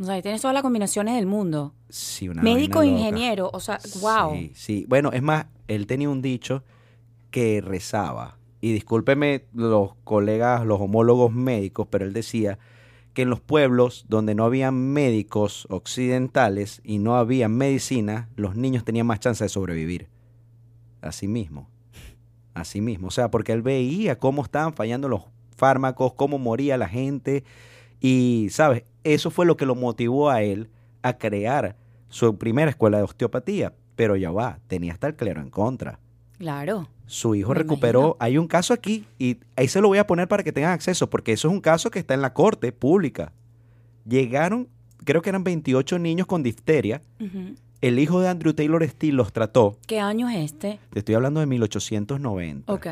O 0.00 0.04
sea, 0.04 0.20
tienes 0.22 0.40
todas 0.40 0.54
las 0.54 0.62
combinaciones 0.62 1.14
del 1.16 1.26
mundo. 1.26 1.74
Sí, 1.88 2.28
una 2.28 2.42
Médico, 2.42 2.82
ingeniero, 2.84 3.50
o 3.52 3.60
sea, 3.60 3.78
wow. 4.00 4.34
Sí, 4.34 4.52
sí. 4.54 4.86
Bueno, 4.88 5.10
es 5.12 5.22
más, 5.22 5.46
él 5.66 5.86
tenía 5.86 6.08
un 6.08 6.22
dicho 6.22 6.62
que 7.30 7.60
rezaba. 7.60 8.38
Y 8.60 8.72
discúlpeme 8.72 9.44
los 9.54 9.94
colegas, 10.04 10.64
los 10.66 10.80
homólogos 10.80 11.32
médicos, 11.32 11.86
pero 11.90 12.04
él 12.04 12.12
decía 12.12 12.58
que 13.12 13.22
en 13.22 13.30
los 13.30 13.40
pueblos 13.40 14.04
donde 14.08 14.34
no 14.34 14.44
había 14.44 14.70
médicos 14.70 15.66
occidentales 15.70 16.80
y 16.84 16.98
no 16.98 17.16
había 17.16 17.48
medicina, 17.48 18.28
los 18.36 18.56
niños 18.56 18.84
tenían 18.84 19.06
más 19.06 19.20
chance 19.20 19.44
de 19.44 19.48
sobrevivir. 19.48 20.08
Así 21.00 21.28
mismo. 21.28 21.68
Así 22.54 22.80
mismo. 22.80 23.08
O 23.08 23.10
sea, 23.10 23.30
porque 23.30 23.52
él 23.52 23.62
veía 23.62 24.18
cómo 24.18 24.42
estaban 24.42 24.74
fallando 24.74 25.08
los 25.08 25.22
fármacos, 25.56 26.14
cómo 26.14 26.38
moría 26.38 26.76
la 26.76 26.88
gente. 26.88 27.44
Y, 28.00 28.48
¿sabes? 28.50 28.84
Eso 29.04 29.30
fue 29.30 29.46
lo 29.46 29.56
que 29.56 29.66
lo 29.66 29.74
motivó 29.74 30.30
a 30.30 30.42
él 30.42 30.68
a 31.02 31.18
crear 31.18 31.76
su 32.08 32.36
primera 32.38 32.70
escuela 32.70 32.98
de 32.98 33.04
osteopatía. 33.04 33.72
Pero 33.96 34.16
ya 34.16 34.30
va, 34.30 34.58
tenía 34.68 34.92
hasta 34.92 35.08
el 35.08 35.16
clero 35.16 35.40
en 35.40 35.50
contra. 35.50 35.98
Claro. 36.38 36.88
Su 37.06 37.34
hijo 37.34 37.50
Me 37.52 37.58
recuperó. 37.60 38.00
imagino. 38.00 38.16
Hay 38.20 38.38
un 38.38 38.46
caso 38.46 38.72
aquí 38.74 39.06
y 39.18 39.38
ahí 39.56 39.66
se 39.66 39.80
lo 39.80 39.88
voy 39.88 39.98
a 39.98 40.06
poner 40.06 40.28
para 40.28 40.44
que 40.44 40.52
tengan 40.52 40.72
acceso, 40.72 41.10
porque 41.10 41.32
eso 41.32 41.48
es 41.48 41.54
un 41.54 41.60
caso 41.60 41.90
que 41.90 41.98
está 41.98 42.14
en 42.14 42.22
la 42.22 42.32
corte 42.34 42.70
pública. 42.70 43.32
Llegaron, 44.06 44.68
creo 45.04 45.20
que 45.22 45.30
eran 45.30 45.42
28 45.42 45.98
niños 45.98 46.26
con 46.26 46.42
difteria. 46.42 47.02
El 47.80 47.98
hijo 47.98 48.20
de 48.20 48.28
Andrew 48.28 48.52
Taylor 48.54 48.86
Steele 48.88 49.16
los 49.16 49.32
trató. 49.32 49.78
¿Qué 49.86 50.00
año 50.00 50.28
es 50.28 50.36
este? 50.52 50.80
Te 50.92 50.98
estoy 50.98 51.14
hablando 51.14 51.40
de 51.40 51.46
1890. 51.46 52.72
Ok. 52.72 52.86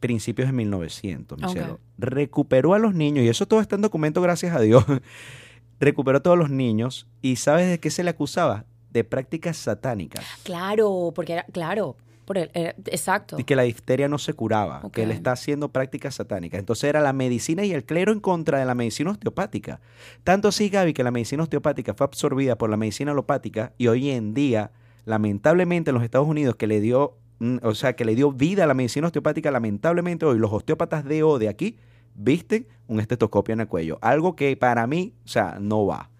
Principios 0.00 0.48
de 0.48 0.52
1900, 0.52 1.38
mi 1.38 1.44
Ok. 1.44 1.50
cielo. 1.52 1.78
Recuperó 1.98 2.72
a 2.74 2.78
los 2.78 2.94
niños, 2.94 3.24
y 3.24 3.28
eso 3.28 3.46
todo 3.46 3.60
está 3.60 3.76
en 3.76 3.82
documento, 3.82 4.22
gracias 4.22 4.54
a 4.56 4.60
Dios. 4.60 4.84
Recuperó 5.80 6.18
a 6.18 6.22
todos 6.22 6.38
los 6.38 6.50
niños, 6.50 7.06
y 7.20 7.36
¿sabes 7.36 7.68
de 7.68 7.78
qué 7.80 7.90
se 7.90 8.02
le 8.02 8.10
acusaba? 8.10 8.64
De 8.90 9.04
prácticas 9.04 9.56
satánicas. 9.56 10.24
Claro, 10.42 11.12
porque 11.14 11.34
era, 11.34 11.44
claro, 11.44 11.96
por 12.30 12.38
era- 12.38 12.76
exacto. 12.86 13.40
Y 13.40 13.42
que 13.44 13.56
la 13.56 13.62
difteria 13.62 14.06
no 14.06 14.16
se 14.16 14.34
curaba, 14.34 14.88
que 14.92 15.02
él 15.02 15.10
está 15.10 15.32
haciendo 15.32 15.70
prácticas 15.72 16.14
satánicas. 16.14 16.60
Entonces 16.60 16.84
era 16.84 17.00
la 17.00 17.12
medicina 17.12 17.64
y 17.64 17.72
el 17.72 17.82
clero 17.84 18.12
en 18.12 18.20
contra 18.20 18.60
de 18.60 18.64
la 18.64 18.76
medicina 18.76 19.10
osteopática. 19.10 19.80
Tanto 20.22 20.46
así, 20.46 20.68
Gaby, 20.68 20.92
que 20.92 21.02
la 21.02 21.10
medicina 21.10 21.42
osteopática 21.42 21.92
fue 21.92 22.04
absorbida 22.04 22.56
por 22.56 22.70
la 22.70 22.76
medicina 22.76 23.10
alopática 23.10 23.72
y 23.78 23.88
hoy 23.88 24.10
en 24.10 24.32
día, 24.32 24.70
lamentablemente 25.06 25.90
en 25.90 25.94
los 25.94 26.04
Estados 26.04 26.28
Unidos, 26.28 26.54
que 26.54 26.68
le 26.68 26.80
dio, 26.80 27.16
mm, 27.40 27.56
o 27.64 27.74
sea, 27.74 27.96
que 27.96 28.04
le 28.04 28.14
dio 28.14 28.30
vida 28.30 28.62
a 28.62 28.66
la 28.68 28.74
medicina 28.74 29.08
osteopática, 29.08 29.50
lamentablemente 29.50 30.24
hoy 30.24 30.38
los 30.38 30.52
osteópatas 30.52 31.04
de 31.04 31.24
O 31.24 31.40
de 31.40 31.48
aquí 31.48 31.78
visten 32.14 32.68
un 32.86 33.00
estetoscopio 33.00 33.54
en 33.54 33.60
el 33.62 33.66
cuello. 33.66 33.98
Algo 34.02 34.36
que 34.36 34.56
para 34.56 34.86
mí, 34.86 35.14
o 35.24 35.28
sea, 35.28 35.58
no 35.60 35.84
va. 35.84 36.10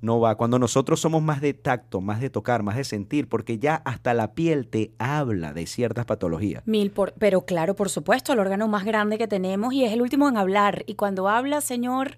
No 0.00 0.20
va. 0.20 0.36
Cuando 0.36 0.58
nosotros 0.58 1.00
somos 1.00 1.22
más 1.22 1.40
de 1.40 1.54
tacto, 1.54 2.00
más 2.00 2.20
de 2.20 2.30
tocar, 2.30 2.62
más 2.62 2.76
de 2.76 2.84
sentir, 2.84 3.28
porque 3.28 3.58
ya 3.58 3.76
hasta 3.84 4.14
la 4.14 4.32
piel 4.34 4.68
te 4.68 4.92
habla 4.98 5.52
de 5.52 5.66
ciertas 5.66 6.04
patologías. 6.06 6.62
Mil 6.66 6.90
por, 6.90 7.12
pero 7.14 7.44
claro, 7.44 7.74
por 7.74 7.88
supuesto, 7.90 8.32
el 8.32 8.38
órgano 8.38 8.68
más 8.68 8.84
grande 8.84 9.18
que 9.18 9.26
tenemos 9.28 9.72
y 9.74 9.84
es 9.84 9.92
el 9.92 10.00
último 10.02 10.28
en 10.28 10.36
hablar. 10.36 10.84
Y 10.86 10.94
cuando 10.94 11.28
habla, 11.28 11.60
señor, 11.60 12.16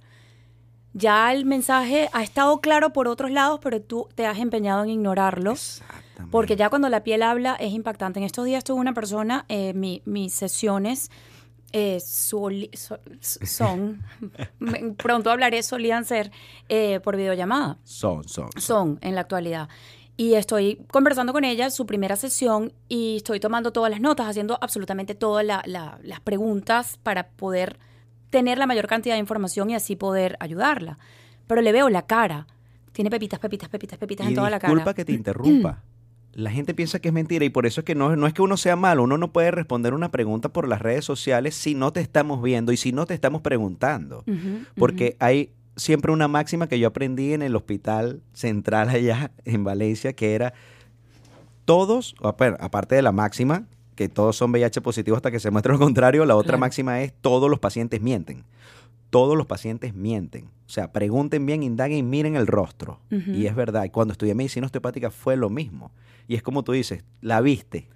ya 0.92 1.32
el 1.32 1.44
mensaje 1.44 2.08
ha 2.12 2.22
estado 2.22 2.60
claro 2.60 2.92
por 2.92 3.06
otros 3.08 3.30
lados, 3.30 3.60
pero 3.62 3.80
tú 3.80 4.08
te 4.14 4.26
has 4.26 4.38
empeñado 4.38 4.82
en 4.82 4.90
ignorarlo. 4.90 5.52
Exactamente. 5.52 6.30
Porque 6.32 6.56
ya 6.56 6.68
cuando 6.68 6.88
la 6.88 7.02
piel 7.02 7.22
habla 7.22 7.54
es 7.54 7.72
impactante. 7.72 8.18
En 8.18 8.26
estos 8.26 8.44
días 8.44 8.64
tuve 8.64 8.80
una 8.80 8.92
persona, 8.92 9.44
eh, 9.48 9.72
mi- 9.72 10.02
mis 10.04 10.34
sesiones 10.34 11.10
eh, 11.72 12.00
so- 12.00 12.48
son, 13.20 14.02
pronto 14.98 15.30
hablaré, 15.30 15.62
solían 15.62 16.04
ser 16.04 16.30
eh, 16.68 17.00
por 17.00 17.16
videollamada. 17.16 17.78
Son, 17.84 18.26
son. 18.28 18.50
son. 18.52 18.60
Son 18.62 18.98
en 19.02 19.14
la 19.14 19.22
actualidad. 19.22 19.68
Y 20.16 20.34
estoy 20.34 20.84
conversando 20.90 21.32
con 21.32 21.44
ella, 21.44 21.70
su 21.70 21.86
primera 21.86 22.14
sesión, 22.16 22.72
y 22.88 23.16
estoy 23.16 23.40
tomando 23.40 23.72
todas 23.72 23.90
las 23.90 24.00
notas, 24.00 24.26
haciendo 24.28 24.58
absolutamente 24.60 25.14
todas 25.14 25.44
la- 25.46 25.62
la- 25.64 25.98
las 26.02 26.20
preguntas 26.20 26.98
para 27.02 27.28
poder 27.28 27.78
tener 28.28 28.58
la 28.58 28.66
mayor 28.66 28.86
cantidad 28.86 29.14
de 29.14 29.20
información 29.20 29.70
y 29.70 29.74
así 29.74 29.96
poder 29.96 30.36
ayudarla. 30.40 30.98
Pero 31.46 31.62
le 31.62 31.72
veo 31.72 31.88
la 31.88 32.02
cara. 32.02 32.46
Tiene 32.92 33.08
pepitas, 33.10 33.40
pepitas, 33.40 33.68
pepitas, 33.68 33.98
pepitas 33.98 34.26
Y 34.26 34.30
en 34.30 34.34
toda 34.34 34.50
la 34.50 34.58
disculpa 34.58 34.84
cara. 34.84 34.94
que 34.94 35.04
te 35.04 35.12
interrumpa. 35.12 35.82
La 36.32 36.50
gente 36.50 36.74
piensa 36.74 37.00
que 37.00 37.08
es 37.08 37.14
mentira 37.14 37.44
y 37.44 37.50
por 37.50 37.66
eso 37.66 37.80
es 37.80 37.84
que 37.84 37.94
no, 37.94 38.14
no 38.14 38.26
es 38.26 38.32
que 38.32 38.42
uno 38.42 38.56
sea 38.56 38.76
malo, 38.76 39.02
uno 39.02 39.18
no 39.18 39.32
puede 39.32 39.50
responder 39.50 39.94
una 39.94 40.10
pregunta 40.10 40.48
por 40.48 40.68
las 40.68 40.80
redes 40.80 41.04
sociales 41.04 41.54
si 41.56 41.74
no 41.74 41.92
te 41.92 42.00
estamos 42.00 42.40
viendo 42.42 42.70
y 42.72 42.76
si 42.76 42.92
no 42.92 43.04
te 43.06 43.14
estamos 43.14 43.40
preguntando. 43.42 44.24
Porque 44.76 45.16
hay 45.18 45.52
siempre 45.76 46.12
una 46.12 46.28
máxima 46.28 46.68
que 46.68 46.78
yo 46.78 46.88
aprendí 46.88 47.32
en 47.32 47.42
el 47.42 47.56
hospital 47.56 48.20
central 48.32 48.90
allá 48.90 49.32
en 49.44 49.64
Valencia, 49.64 50.12
que 50.12 50.34
era 50.34 50.52
todos, 51.64 52.14
aparte 52.22 52.94
de 52.94 53.02
la 53.02 53.12
máxima, 53.12 53.64
que 53.94 54.08
todos 54.08 54.36
son 54.36 54.50
VIH 54.50 54.80
positivos 54.80 55.18
hasta 55.18 55.30
que 55.30 55.40
se 55.40 55.50
muestre 55.50 55.72
lo 55.72 55.78
contrario, 55.78 56.24
la 56.24 56.36
otra 56.36 56.50
Claro. 56.52 56.60
máxima 56.60 57.02
es 57.02 57.12
todos 57.20 57.50
los 57.50 57.58
pacientes 57.58 58.00
mienten. 58.00 58.44
Todos 59.10 59.36
los 59.36 59.46
pacientes 59.46 59.94
mienten. 59.94 60.46
O 60.66 60.72
sea, 60.72 60.92
pregunten 60.92 61.44
bien, 61.46 61.62
indaguen 61.62 61.98
y 61.98 62.02
miren 62.02 62.36
el 62.36 62.46
rostro. 62.46 63.00
Y 63.10 63.46
es 63.46 63.54
verdad. 63.54 63.84
Y 63.84 63.90
cuando 63.90 64.12
estudié 64.12 64.34
medicina 64.34 64.66
osteopática 64.66 65.10
fue 65.10 65.36
lo 65.36 65.50
mismo. 65.50 65.90
Y 66.28 66.36
es 66.36 66.42
como 66.42 66.62
tú 66.62 66.72
dices, 66.72 67.02
la 67.20 67.40
viste. 67.40 67.88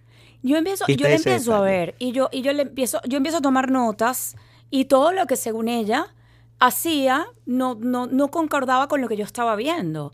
Yo 0.43 0.57
empiezo, 0.57 0.85
yo 0.89 1.09
le 1.09 1.15
empiezo 1.15 1.55
a 1.55 1.61
ver 1.61 1.95
y 1.99 2.13
yo, 2.13 2.29
y 2.31 2.43
yo 2.43 2.53
le 2.53 2.63
empiezo, 2.63 3.01
yo 3.09 3.17
empiezo 3.17 3.39
a 3.39 3.41
tomar 3.41 3.71
notas 3.71 4.37
y 4.69 4.85
todo 4.85 5.13
lo 5.13 5.27
que 5.27 5.37
según 5.37 5.69
ella 5.69 6.15
hacía 6.59 7.27
no, 7.47 7.77
no, 7.77 8.07
no 8.07 8.31
concordaba 8.31 8.89
con 8.89 9.01
lo 9.01 9.09
que 9.09 9.17
yo 9.17 9.25
estaba 9.25 9.57
viendo. 9.57 10.13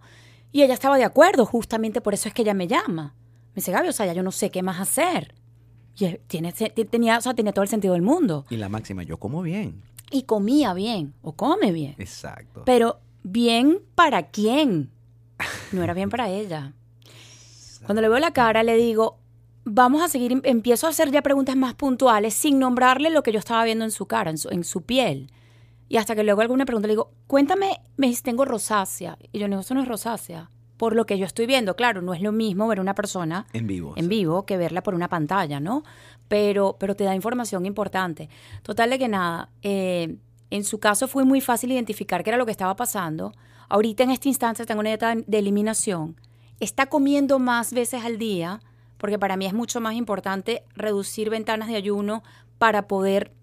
Y 0.53 0.63
ella 0.63 0.75
estaba 0.75 0.99
de 0.99 1.05
acuerdo, 1.05 1.47
justamente 1.47 2.01
por 2.01 2.15
eso 2.15 2.29
es 2.29 2.35
que 2.35 2.43
ella 2.43 2.55
me 2.55 2.69
llama. 2.69 3.15
Me 3.49 3.57
dice, 3.57 3.73
Gaby, 3.73 3.89
o 3.89 3.93
sea, 3.93 4.07
ya 4.07 4.13
yo 4.13 4.23
no 4.23 4.33
sé 4.33 4.51
qué 4.51 4.63
más 4.63 4.81
hacer. 4.81 5.35
Y 5.97 6.17
tiene, 6.27 6.53
tenía, 6.53 7.19
o 7.19 7.21
sea, 7.21 7.35
tenía 7.35 7.53
todo 7.53 7.63
el 7.63 7.69
sentido 7.69 7.95
del 7.95 8.03
mundo. 8.03 8.47
Y 8.51 8.57
la 8.57 8.69
máxima, 8.69 9.03
yo 9.03 9.19
como 9.19 9.43
bien. 9.43 9.83
Y 10.11 10.23
comía 10.25 10.75
bien, 10.75 11.15
o 11.23 11.33
come 11.33 11.73
bien. 11.73 11.95
Exacto. 11.99 12.63
Pero 12.67 13.01
bien 13.23 13.81
para 13.95 14.29
quién. 14.31 14.91
No 15.73 15.83
era 15.83 15.95
bien 15.95 16.11
para 16.11 16.29
ella. 16.29 16.73
Cuando 17.87 18.03
le 18.03 18.09
veo 18.09 18.19
la 18.19 18.33
cara, 18.33 18.63
le 18.63 18.77
digo, 18.77 19.19
vamos 19.65 20.03
a 20.03 20.09
seguir, 20.09 20.33
em- 20.33 20.43
empiezo 20.45 20.87
a 20.87 20.91
hacer 20.91 21.11
ya 21.11 21.23
preguntas 21.23 21.57
más 21.57 21.75
puntuales 21.75 22.35
sin 22.35 22.59
nombrarle 22.59 23.11
lo 23.11 23.23
que 23.23 23.33
yo 23.33 23.39
estaba 23.39 23.65
viendo 23.65 23.85
en 23.85 23.91
su 23.91 24.07
cara, 24.07 24.31
en 24.31 24.39
su, 24.39 24.49
en 24.51 24.65
su 24.65 24.83
piel. 24.83 25.31
Y 25.89 25.97
hasta 25.97 26.15
que 26.15 26.23
luego 26.23 26.41
alguna 26.41 26.67
pregunta 26.67 26.87
le 26.87 26.93
digo, 26.93 27.13
cuéntame, 27.27 27.81
me 27.97 28.07
dice, 28.09 28.23
tengo 28.23 28.45
rosácea. 28.45 29.17
Y 29.33 29.39
yo 29.39 29.47
le 29.47 29.53
digo, 29.55 29.61
eso 29.63 29.75
no 29.75 29.83
es 29.83 29.89
rosácea. 29.89 30.51
Por 30.81 30.97
lo 30.97 31.05
que 31.05 31.19
yo 31.19 31.27
estoy 31.27 31.45
viendo, 31.45 31.77
claro, 31.77 32.01
no 32.01 32.15
es 32.15 32.23
lo 32.23 32.33
mismo 32.33 32.67
ver 32.67 32.81
una 32.81 32.95
persona 32.95 33.47
en 33.53 33.67
vivo. 33.67 33.93
en 33.97 34.09
vivo 34.09 34.47
que 34.47 34.57
verla 34.57 34.83
por 34.83 34.95
una 34.95 35.09
pantalla, 35.11 35.61
¿no? 35.61 35.85
Pero, 36.27 36.77
pero 36.81 36.97
te 36.97 37.05
da 37.05 37.15
información 37.15 37.67
importante. 37.67 38.31
Total 38.63 38.89
de 38.89 38.99
que 38.99 39.07
nada, 39.07 39.51
eh, 39.61 40.17
en 40.49 40.65
su 40.65 40.81
caso 40.81 41.07
fue 41.07 41.27
muy 41.27 41.43
fácil 41.43 41.71
identificar 41.71 42.25
qué 42.25 42.31
era 42.31 42.39
lo 42.39 42.47
que 42.47 42.53
estaba 42.53 42.77
pasando. 42.77 43.35
Ahorita 43.69 44.05
en 44.05 44.11
esta 44.11 44.29
instancia 44.29 44.65
tengo 44.65 44.81
una 44.81 44.89
dieta 44.89 45.15
de 45.15 45.39
eliminación. 45.39 46.17
Está 46.61 46.87
comiendo 46.87 47.39
más 47.39 47.75
veces 47.75 48.03
al 48.03 48.17
día, 48.17 48.63
porque 48.97 49.19
para 49.19 49.37
mí 49.37 49.45
es 49.45 49.53
mucho 49.53 49.83
más 49.83 49.93
importante 49.97 50.65
reducir 50.75 51.29
ventanas 51.29 51.69
de 51.69 51.77
ayuno 51.77 52.23
para 52.57 52.89
poder 52.89 53.35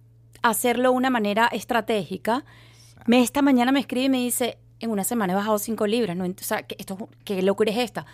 hacerlo 0.41 0.89
de 0.89 0.95
una 0.95 1.11
manera 1.11 1.45
estratégica. 1.53 2.45
Me, 3.05 3.21
esta 3.21 3.43
mañana 3.43 3.71
me 3.71 3.79
escribe 3.79 4.05
y 4.05 4.09
me 4.09 4.17
dice, 4.17 4.57
en 4.80 4.91
una 4.91 5.03
semana 5.03 5.34
he 5.34 5.36
bajado 5.36 5.57
5 5.59 5.88
libras. 5.88 6.15
¿no? 6.15 6.25
O 6.25 6.34
sea, 6.38 6.63
¿qué, 6.63 6.75
esto, 6.80 7.09
¿qué 7.23 7.41
locura 7.41 7.71
es 7.71 7.78
esta? 7.78 8.05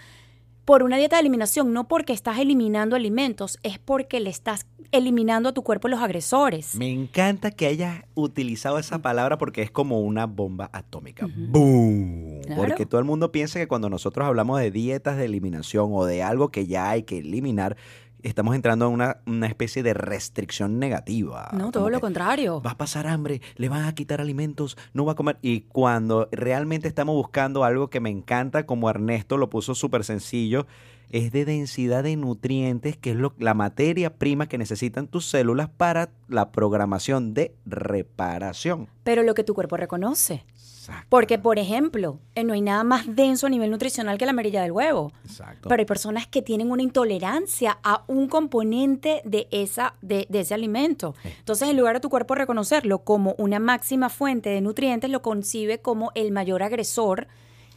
Por 0.65 0.83
una 0.83 0.95
dieta 0.97 1.17
de 1.17 1.21
eliminación, 1.21 1.73
no 1.73 1.89
porque 1.89 2.13
estás 2.13 2.39
eliminando 2.39 2.95
alimentos, 2.95 3.59
es 3.63 3.79
porque 3.79 4.21
le 4.21 4.29
estás 4.29 4.65
eliminando 4.93 5.49
a 5.49 5.53
tu 5.53 5.61
cuerpo 5.61 5.89
los 5.89 5.99
agresores. 5.99 6.75
Me 6.75 6.89
encanta 6.89 7.51
que 7.51 7.65
hayas 7.65 8.05
utilizado 8.13 8.79
esa 8.79 9.01
palabra 9.01 9.37
porque 9.37 9.61
es 9.61 9.71
como 9.71 9.99
una 9.99 10.25
bomba 10.25 10.69
atómica. 10.71 11.27
¡Boom! 11.35 12.41
Claro. 12.45 12.61
Porque 12.61 12.85
todo 12.85 12.99
el 12.99 13.05
mundo 13.05 13.31
piensa 13.31 13.59
que 13.59 13.67
cuando 13.67 13.89
nosotros 13.89 14.25
hablamos 14.25 14.59
de 14.61 14.71
dietas 14.71 15.17
de 15.17 15.25
eliminación 15.25 15.89
o 15.91 16.05
de 16.05 16.23
algo 16.23 16.49
que 16.49 16.65
ya 16.65 16.89
hay 16.89 17.03
que 17.03 17.17
eliminar, 17.17 17.75
estamos 18.23 18.55
entrando 18.55 18.87
en 18.87 18.93
una, 18.93 19.17
una 19.25 19.47
especie 19.47 19.83
de 19.83 19.93
restricción 19.93 20.79
negativa. 20.79 21.49
No, 21.53 21.71
todo 21.71 21.89
lo 21.89 21.99
contrario. 21.99 22.61
Va 22.61 22.71
a 22.71 22.77
pasar 22.77 23.07
hambre, 23.07 23.41
le 23.55 23.69
van 23.69 23.85
a 23.85 23.93
quitar 23.95 24.21
alimentos, 24.21 24.77
no 24.93 25.05
va 25.05 25.13
a 25.13 25.15
comer. 25.15 25.37
Y 25.41 25.61
cuando 25.61 26.29
realmente 26.31 26.87
estamos 26.87 27.15
buscando 27.15 27.63
algo 27.63 27.89
que 27.89 27.99
me 27.99 28.09
encanta, 28.09 28.65
como 28.65 28.89
Ernesto 28.89 29.37
lo 29.37 29.49
puso 29.49 29.75
súper 29.75 30.03
sencillo, 30.03 30.65
es 31.13 31.31
de 31.31 31.45
densidad 31.45 32.03
de 32.03 32.15
nutrientes, 32.15 32.97
que 32.97 33.11
es 33.11 33.15
lo, 33.15 33.35
la 33.37 33.53
materia 33.53 34.15
prima 34.15 34.47
que 34.47 34.57
necesitan 34.57 35.07
tus 35.07 35.25
células 35.25 35.69
para 35.69 36.09
la 36.27 36.51
programación 36.51 37.35
de 37.35 37.55
reparación. 37.67 38.89
Pero 39.03 39.21
lo 39.21 39.35
que 39.35 39.43
tu 39.43 39.53
cuerpo 39.53 39.77
reconoce. 39.77 40.43
Exacto. 40.83 41.07
Porque, 41.07 41.39
por 41.39 41.59
ejemplo, 41.59 42.19
eh, 42.35 42.43
no 42.43 42.53
hay 42.53 42.59
nada 42.59 42.83
más 42.83 43.05
denso 43.07 43.47
a 43.47 43.49
nivel 43.49 43.71
nutricional 43.71 44.17
que 44.17 44.25
la 44.25 44.31
amarilla 44.31 44.61
del 44.61 44.73
huevo. 44.73 45.13
Exacto. 45.23 45.69
Pero 45.69 45.79
hay 45.79 45.85
personas 45.85 46.27
que 46.27 46.41
tienen 46.41 46.71
una 46.71 46.83
intolerancia 46.83 47.79
a 47.83 48.03
un 48.07 48.27
componente 48.27 49.21
de, 49.23 49.47
esa, 49.51 49.95
de, 50.01 50.27
de 50.29 50.41
ese 50.41 50.53
alimento. 50.53 51.15
Entonces, 51.23 51.69
en 51.69 51.77
lugar 51.77 51.95
de 51.95 52.01
tu 52.01 52.09
cuerpo 52.09 52.35
reconocerlo 52.35 52.99
como 52.99 53.33
una 53.37 53.59
máxima 53.59 54.09
fuente 54.09 54.49
de 54.49 54.59
nutrientes, 54.59 55.09
lo 55.09 55.21
concibe 55.21 55.79
como 55.79 56.11
el 56.15 56.33
mayor 56.33 56.63
agresor 56.63 57.27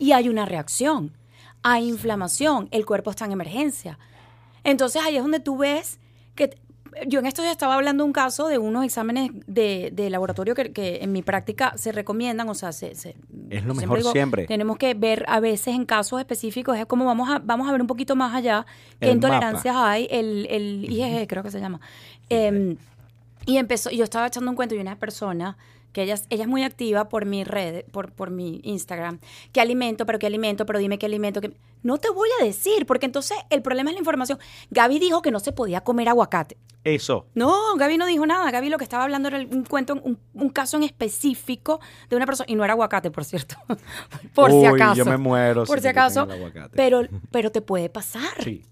y 0.00 0.10
hay 0.10 0.28
una 0.28 0.44
reacción. 0.44 1.16
Hay 1.62 1.88
inflamación, 1.88 2.68
el 2.72 2.84
cuerpo 2.84 3.10
está 3.10 3.24
en 3.24 3.32
emergencia. 3.32 4.00
Entonces, 4.64 5.00
ahí 5.04 5.16
es 5.16 5.22
donde 5.22 5.38
tú 5.38 5.58
ves 5.58 6.00
que 6.34 6.58
yo 7.06 7.18
en 7.20 7.26
esto 7.26 7.42
ya 7.42 7.50
estaba 7.50 7.74
hablando 7.74 8.04
un 8.04 8.12
caso 8.12 8.48
de 8.48 8.58
unos 8.58 8.84
exámenes 8.84 9.30
de, 9.46 9.90
de 9.92 10.08
laboratorio 10.10 10.54
que, 10.54 10.72
que 10.72 10.98
en 11.02 11.12
mi 11.12 11.22
práctica 11.22 11.72
se 11.76 11.92
recomiendan, 11.92 12.48
o 12.48 12.54
sea, 12.54 12.72
se, 12.72 12.94
se- 12.94 13.16
Es 13.50 13.64
lo 13.64 13.74
mejor 13.74 13.98
siempre. 14.12 14.46
Tenemos 14.46 14.78
que 14.78 14.94
ver 14.94 15.24
a 15.28 15.40
veces 15.40 15.74
en 15.74 15.84
casos 15.84 16.18
específicos, 16.20 16.78
es 16.78 16.86
como 16.86 17.04
vamos 17.04 17.28
a, 17.28 17.38
vamos 17.38 17.68
a 17.68 17.72
ver 17.72 17.80
un 17.80 17.86
poquito 17.86 18.16
más 18.16 18.34
allá 18.34 18.64
qué 19.00 19.06
intolerancias 19.16 19.76
hay, 19.76 20.08
el, 20.10 20.46
el 20.50 20.86
IgG 20.90 21.26
creo 21.28 21.42
que 21.42 21.50
se 21.50 21.60
llama. 21.60 21.80
Em, 22.30 22.76
y 23.44 23.58
empezó, 23.58 23.90
yo 23.90 24.02
estaba 24.04 24.26
echando 24.26 24.50
un 24.50 24.56
cuento 24.56 24.74
y 24.74 24.78
una 24.78 24.96
persona 24.96 25.56
que 25.96 26.02
ella, 26.02 26.12
es- 26.12 26.26
ella 26.28 26.42
es 26.42 26.48
muy 26.48 26.62
activa 26.62 27.08
por 27.08 27.24
mi 27.24 27.42
red, 27.42 27.86
por, 27.86 28.12
por 28.12 28.30
mi 28.30 28.60
Instagram. 28.64 29.18
¿Qué 29.52 29.62
alimento? 29.62 30.04
¿Pero 30.04 30.18
qué 30.18 30.26
alimento? 30.26 30.66
¿Pero 30.66 30.78
dime 30.78 30.98
qué 30.98 31.06
alimento? 31.06 31.40
qué-". 31.40 31.56
No 31.82 31.96
te 31.96 32.10
voy 32.10 32.28
a 32.38 32.44
decir, 32.44 32.84
porque 32.84 33.06
entonces 33.06 33.38
el 33.48 33.62
problema 33.62 33.88
es 33.88 33.94
la 33.94 34.00
información. 34.00 34.38
Gaby 34.70 34.98
dijo 34.98 35.22
que 35.22 35.30
no 35.30 35.40
se 35.40 35.52
podía 35.52 35.80
comer 35.80 36.10
aguacate. 36.10 36.58
Eso. 36.84 37.28
No, 37.34 37.74
Gaby 37.78 37.96
no 37.96 38.04
dijo 38.04 38.26
nada. 38.26 38.50
Gaby 38.50 38.68
lo 38.68 38.76
que 38.76 38.84
estaba 38.84 39.04
hablando 39.04 39.28
era 39.28 39.38
un 39.38 39.64
cuento, 39.64 39.94
un, 39.94 40.18
un 40.34 40.48
caso 40.50 40.76
en 40.76 40.82
específico 40.82 41.80
de 42.10 42.16
una 42.16 42.26
persona. 42.26 42.44
Y 42.46 42.56
no 42.56 42.62
era 42.62 42.74
aguacate, 42.74 43.10
por 43.10 43.24
cierto. 43.24 43.56
por 44.34 44.50
si 44.52 44.66
acaso. 44.66 44.96
yo 44.96 45.06
me 45.06 45.16
muero 45.16 45.64
Por 45.64 45.80
si 45.80 45.88
acaso. 45.88 46.28
Pero, 46.74 47.04
pero 47.30 47.50
te 47.50 47.62
puede 47.62 47.88
pasar. 47.88 48.44
Sí. 48.44 48.66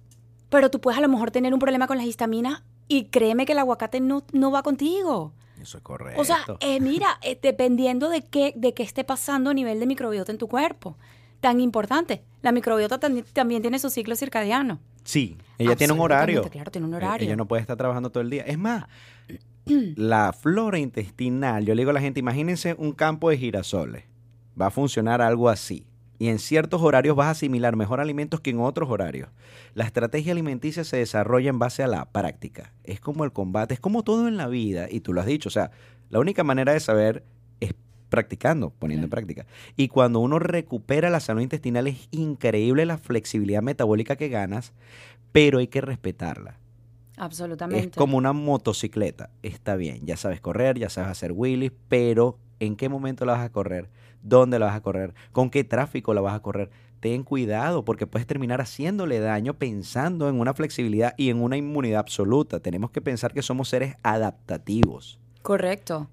Pero 0.51 0.71
tú 0.71 0.79
puedes 0.83 0.99
a 0.99 1.01
lo 1.01 1.09
mejor 1.09 1.31
tener 1.31 1.55
un 1.55 1.59
problema 1.59 1.87
con 1.87 1.97
las 1.97 2.07
histaminas 2.07 2.63
y 2.87 3.07
créeme 3.07 3.47
que 3.47 3.53
el 3.53 3.61
aguacate 3.61 3.99
no, 4.01 4.25
no 4.33 4.51
va 4.51 4.63
contigo. 4.63 5.33
Eso 5.65 5.79
es 5.79 5.83
correcto. 5.83 6.21
O 6.21 6.25
sea, 6.25 6.45
eh, 6.61 6.79
mira, 6.81 7.19
eh, 7.23 7.39
dependiendo 7.43 8.09
de 8.11 8.23
qué, 8.23 8.53
de 8.55 8.75
qué 8.75 8.83
esté 8.83 9.03
pasando 9.03 9.51
a 9.51 9.55
nivel 9.55 9.81
de 9.81 9.87
microbiota 9.87 10.31
en 10.31 10.39
tu 10.39 10.47
cuerpo. 10.47 10.97
Tan 11.41 11.59
importante. 11.61 12.23
La 12.43 12.53
microbiota 12.53 12.99
también, 13.01 13.25
también 13.33 13.63
tiene 13.63 13.79
su 13.79 13.89
ciclo 13.91 14.15
circadiano. 14.15 14.79
Sí, 15.05 15.37
ella 15.59 15.75
tiene 15.77 15.93
un 15.95 16.01
horario. 16.01 16.43
Claro, 16.51 16.71
tiene 16.71 16.87
un 16.87 16.93
Eh, 16.95 16.97
horario. 16.97 17.27
Ella 17.27 17.37
no 17.37 17.47
puede 17.47 17.63
estar 17.63 17.77
trabajando 17.77 18.11
todo 18.11 18.23
el 18.23 18.31
día. 18.31 18.43
Es 18.43 18.59
más, 18.59 18.85
la 19.97 20.33
flora 20.33 20.79
intestinal, 20.79 21.65
yo 21.65 21.75
le 21.75 21.81
digo 21.83 21.91
a 21.91 21.95
la 21.95 22.01
gente, 22.01 22.21
imagínense 22.21 22.75
un 22.79 22.93
campo 22.93 23.31
de 23.31 23.39
girasoles. 23.39 24.05
Va 24.61 24.67
a 24.67 24.71
funcionar 24.71 25.21
algo 25.23 25.49
así. 25.49 25.87
Y 26.19 26.29
en 26.29 26.39
ciertos 26.39 26.83
horarios 26.83 27.17
vas 27.17 27.27
a 27.27 27.31
asimilar 27.31 27.77
mejor 27.77 28.01
alimentos 28.01 28.41
que 28.41 28.51
en 28.51 28.61
otros 28.61 28.89
horarios. 28.89 29.29
La 29.75 29.85
estrategia 29.85 30.33
alimenticia 30.33 30.85
se 30.85 30.99
desarrolla 30.99 31.51
en 31.51 31.59
base 31.59 31.83
a 31.83 31.89
la 31.89 32.05
práctica. 32.07 32.73
Es 32.85 33.01
como 33.01 33.25
el 33.25 33.33
combate, 33.33 33.75
es 33.75 33.81
como 33.81 34.05
todo 34.05 34.29
en 34.29 34.37
la 34.37 34.47
vida. 34.47 34.87
Y 34.91 35.01
tú 35.01 35.13
lo 35.13 35.21
has 35.21 35.27
dicho, 35.27 35.49
o 35.49 35.53
sea, 35.53 35.71
la 36.11 36.21
única 36.21 36.45
manera 36.45 36.73
de 36.73 36.81
saber 36.81 37.25
es 37.61 37.75
practicando, 38.09 38.71
poniendo 38.71 39.07
en 39.07 39.11
práctica. 39.11 39.47
Y 39.77 39.89
cuando 39.89 40.21
uno 40.21 40.39
recupera 40.39 41.11
la 41.11 41.21
salud 41.21 41.41
intestinal 41.41 41.89
es 41.89 42.09
increíble 42.13 42.87
la 42.87 42.99
flexibilidad 42.99 43.63
metabólica 43.63 44.17
que 44.17 44.29
ganas, 44.29 44.73
pero 45.33 45.59
hay 45.59 45.67
que 45.67 45.81
respetarla. 45.81 46.59
Absolutamente. 47.17 47.89
Es 47.91 47.97
como 47.97 48.17
una 48.17 48.33
motocicleta. 48.33 49.31
Está 49.43 49.77
bien, 49.77 50.07
ya 50.07 50.17
sabes 50.17 50.41
correr, 50.41 50.79
ya 50.79 50.91
sabes 50.91 51.11
hacer 51.11 51.33
wheelies, 51.33 51.73
pero 51.89 52.39
¿en 52.61 52.77
qué 52.77 52.89
momento 52.89 53.25
la 53.25 53.33
vas 53.33 53.45
a 53.45 53.51
correr? 53.51 53.89
¿Dónde 54.25 54.59
la 54.59 54.67
vas 54.67 54.75
a 54.77 54.81
correr? 54.81 55.15
¿Con 55.31 55.51
qué 55.51 55.63
tráfico 55.63 56.13
la 56.15 56.21
vas 56.21 56.35
a 56.35 56.41
correr? 56.41 56.71
Ten 56.99 57.23
cuidado 57.23 57.85
porque 57.85 58.07
puedes 58.09 58.27
terminar 58.27 58.61
haciéndole 58.61 59.21
daño 59.21 59.55
pensando 59.55 60.29
en 60.29 60.41
una 60.41 60.55
flexibilidad 60.55 61.15
y 61.17 61.29
en 61.31 61.41
una 61.43 61.57
inmunidad 61.57 62.01
absoluta. 62.01 62.59
Tenemos 62.61 62.91
que 62.91 63.01
pensar 63.03 63.33
que 63.33 63.43
somos 63.43 63.69
seres 63.69 63.95
adaptativos. 64.03 65.21
Correcto. 65.43 66.09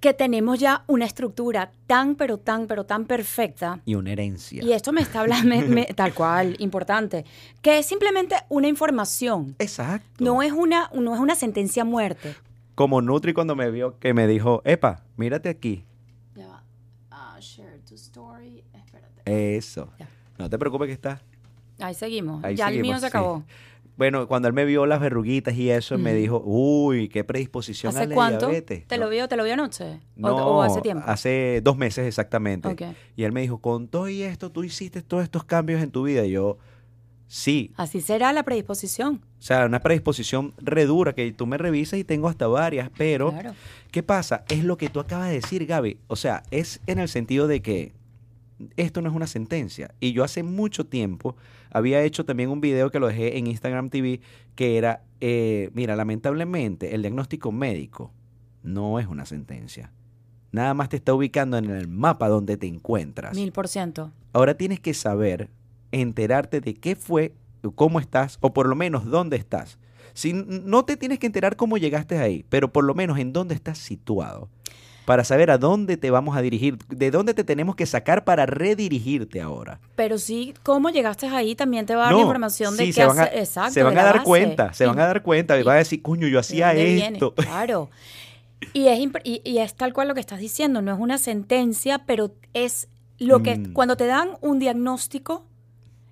Que 0.00 0.14
tenemos 0.14 0.60
ya 0.60 0.84
una 0.86 1.04
estructura 1.06 1.72
tan, 1.88 2.14
pero 2.14 2.38
tan, 2.38 2.68
pero 2.68 2.86
tan 2.86 3.04
perfecta. 3.06 3.80
Y 3.84 3.96
una 3.96 4.12
herencia. 4.12 4.62
Y 4.62 4.72
esto 4.72 4.92
me 4.92 5.00
está 5.00 5.20
hablando, 5.20 5.48
me- 5.48 5.62
me- 5.64 5.86
tal 5.96 6.14
cual, 6.14 6.54
importante, 6.60 7.24
que 7.62 7.78
es 7.80 7.86
simplemente 7.86 8.36
una 8.48 8.68
información. 8.68 9.56
Exacto. 9.58 10.22
No 10.24 10.40
es 10.42 10.52
una, 10.52 10.88
no 10.94 11.12
es 11.14 11.20
una 11.20 11.34
sentencia 11.34 11.82
a 11.82 11.84
muerte. 11.84 12.36
Como 12.76 13.02
Nutri 13.02 13.32
cuando 13.32 13.56
me 13.56 13.72
vio 13.72 13.98
que 13.98 14.14
me 14.14 14.28
dijo, 14.28 14.62
epa, 14.64 15.02
mírate 15.16 15.48
aquí. 15.48 15.84
Ya 16.36 16.46
va. 16.46 16.62
Ah, 17.10 17.36
share 17.40 17.80
to 17.80 17.96
story. 17.96 18.62
Espérate. 18.72 19.17
Eso. 19.28 19.90
Ya. 19.98 20.08
No 20.38 20.48
te 20.50 20.58
preocupes 20.58 20.86
que 20.86 20.92
está. 20.92 21.20
Ahí 21.78 21.94
seguimos. 21.94 22.42
Ahí 22.44 22.56
ya 22.56 22.68
el 22.68 22.74
mío 22.74 22.80
seguimos, 22.82 23.00
se 23.00 23.06
sí. 23.06 23.08
acabó. 23.08 23.44
Bueno, 23.96 24.28
cuando 24.28 24.46
él 24.46 24.54
me 24.54 24.64
vio 24.64 24.86
las 24.86 25.00
verruguitas 25.00 25.54
y 25.56 25.70
eso, 25.70 25.98
me 25.98 26.14
dijo, 26.14 26.40
uy, 26.44 27.08
qué 27.08 27.24
predisposición 27.24 27.96
a 27.96 28.00
¿Hace 28.00 28.08
la 28.08 28.14
cuánto? 28.14 28.46
diabetes. 28.46 28.86
¿Te 28.86 28.96
No, 28.96 29.04
lo 29.04 29.10
vio, 29.10 29.26
te 29.28 29.36
lo 29.36 29.42
vio 29.42 29.54
anoche? 29.54 29.98
¿O- 30.16 30.28
No, 30.28 30.36
¿O, 30.36 30.62
hace 30.62 30.80
tiempo? 30.82 31.02
Hace 31.04 31.60
dos 31.64 31.76
meses 31.76 32.06
exactamente. 32.06 32.76
Y 33.16 33.24
él 33.24 33.32
me 33.32 33.40
dijo, 33.40 33.58
con 33.58 33.88
todo 33.88 34.08
y 34.08 34.22
esto, 34.22 34.52
tú 34.52 34.62
hiciste 34.62 35.02
todos 35.02 35.24
estos 35.24 35.42
cambios 35.42 35.82
en 35.82 35.90
tu 35.90 36.04
vida. 36.04 36.24
Y 36.24 36.30
yo, 36.30 36.58
sí. 37.26 37.72
Así 37.76 38.00
será 38.00 38.32
la 38.32 38.44
predisposición. 38.44 39.20
O 39.38 39.42
sea, 39.42 39.66
una 39.66 39.80
predisposición 39.80 40.54
redura 40.58 41.12
que 41.12 41.32
tú 41.32 41.46
me 41.48 41.58
revisas 41.58 41.98
y 41.98 42.04
tengo 42.04 42.28
hasta 42.28 42.46
varias, 42.46 42.90
pero 42.96 43.30
Claro. 43.32 43.52
¿qué 43.90 44.04
pasa? 44.04 44.44
Es 44.48 44.62
lo 44.62 44.76
que 44.76 44.88
tú 44.90 45.00
acabas 45.00 45.26
de 45.28 45.34
decir, 45.34 45.66
Gaby. 45.66 45.98
O 46.06 46.14
sea, 46.14 46.44
es 46.52 46.80
en 46.86 47.00
el 47.00 47.08
sentido 47.08 47.48
de 47.48 47.62
que 47.62 47.92
esto 48.76 49.02
no 49.02 49.08
es 49.08 49.14
una 49.14 49.26
sentencia. 49.26 49.94
Y 50.00 50.12
yo 50.12 50.24
hace 50.24 50.42
mucho 50.42 50.86
tiempo 50.86 51.36
había 51.70 52.02
hecho 52.02 52.24
también 52.24 52.50
un 52.50 52.60
video 52.60 52.90
que 52.90 53.00
lo 53.00 53.08
dejé 53.08 53.38
en 53.38 53.46
Instagram 53.46 53.90
TV 53.90 54.20
que 54.54 54.78
era, 54.78 55.02
eh, 55.20 55.70
mira, 55.74 55.96
lamentablemente 55.96 56.94
el 56.94 57.02
diagnóstico 57.02 57.52
médico 57.52 58.12
no 58.62 58.98
es 58.98 59.06
una 59.06 59.26
sentencia. 59.26 59.92
Nada 60.50 60.74
más 60.74 60.88
te 60.88 60.96
está 60.96 61.14
ubicando 61.14 61.58
en 61.58 61.70
el 61.70 61.88
mapa 61.88 62.28
donde 62.28 62.56
te 62.56 62.66
encuentras. 62.66 63.36
Mil 63.36 63.52
por 63.52 63.68
ciento. 63.68 64.12
Ahora 64.32 64.54
tienes 64.54 64.80
que 64.80 64.94
saber, 64.94 65.50
enterarte 65.92 66.60
de 66.60 66.74
qué 66.74 66.96
fue, 66.96 67.34
cómo 67.74 68.00
estás, 68.00 68.38
o 68.40 68.52
por 68.52 68.66
lo 68.66 68.74
menos 68.74 69.04
dónde 69.04 69.36
estás. 69.36 69.78
Si 70.14 70.32
no 70.32 70.84
te 70.84 70.96
tienes 70.96 71.18
que 71.18 71.26
enterar 71.26 71.56
cómo 71.56 71.76
llegaste 71.76 72.18
ahí, 72.18 72.44
pero 72.48 72.72
por 72.72 72.84
lo 72.84 72.94
menos 72.94 73.18
en 73.18 73.32
dónde 73.32 73.54
estás 73.54 73.78
situado. 73.78 74.48
Para 75.08 75.24
saber 75.24 75.50
a 75.50 75.56
dónde 75.56 75.96
te 75.96 76.10
vamos 76.10 76.36
a 76.36 76.42
dirigir, 76.42 76.76
de 76.88 77.10
dónde 77.10 77.32
te 77.32 77.42
tenemos 77.42 77.74
que 77.76 77.86
sacar 77.86 78.24
para 78.24 78.44
redirigirte 78.44 79.40
ahora. 79.40 79.80
Pero 79.96 80.18
sí, 80.18 80.52
cómo 80.62 80.90
llegaste 80.90 81.26
ahí 81.26 81.54
también 81.54 81.86
te 81.86 81.94
va 81.96 82.02
a 82.02 82.04
dar 82.06 82.14
la 82.14 82.20
información 82.20 82.76
de 82.76 82.84
qué 82.84 82.92
se 82.92 83.06
van 83.06 83.18
a, 83.18 83.22
hacer. 83.22 83.38
Exacto. 83.38 83.72
se 83.72 83.82
van 83.82 83.96
a 83.96 84.02
dar 84.04 84.14
base. 84.16 84.26
cuenta, 84.26 84.72
se 84.74 84.86
van 84.86 84.98
a 85.00 85.06
dar 85.06 85.22
cuenta 85.22 85.58
y 85.58 85.62
van 85.62 85.76
a 85.76 85.78
decir, 85.78 86.02
coño, 86.02 86.26
yo 86.28 86.34
¿de 86.34 86.40
hacía 86.40 86.72
viene? 86.72 87.08
esto. 87.14 87.34
Claro. 87.36 87.88
Y 88.74 88.88
es, 88.88 88.98
y, 89.24 89.40
y 89.44 89.58
es 89.58 89.74
tal 89.74 89.92
cual 89.94 90.08
lo 90.08 90.14
que 90.14 90.20
estás 90.20 90.40
diciendo, 90.40 90.82
no 90.82 90.92
es 90.92 90.98
una 91.00 91.16
sentencia, 91.16 92.04
pero 92.06 92.34
es 92.52 92.88
lo 93.18 93.42
que 93.42 93.56
Mm. 93.56 93.72
cuando 93.72 93.96
te 93.96 94.06
dan 94.06 94.30
un 94.42 94.58
diagnóstico, 94.58 95.46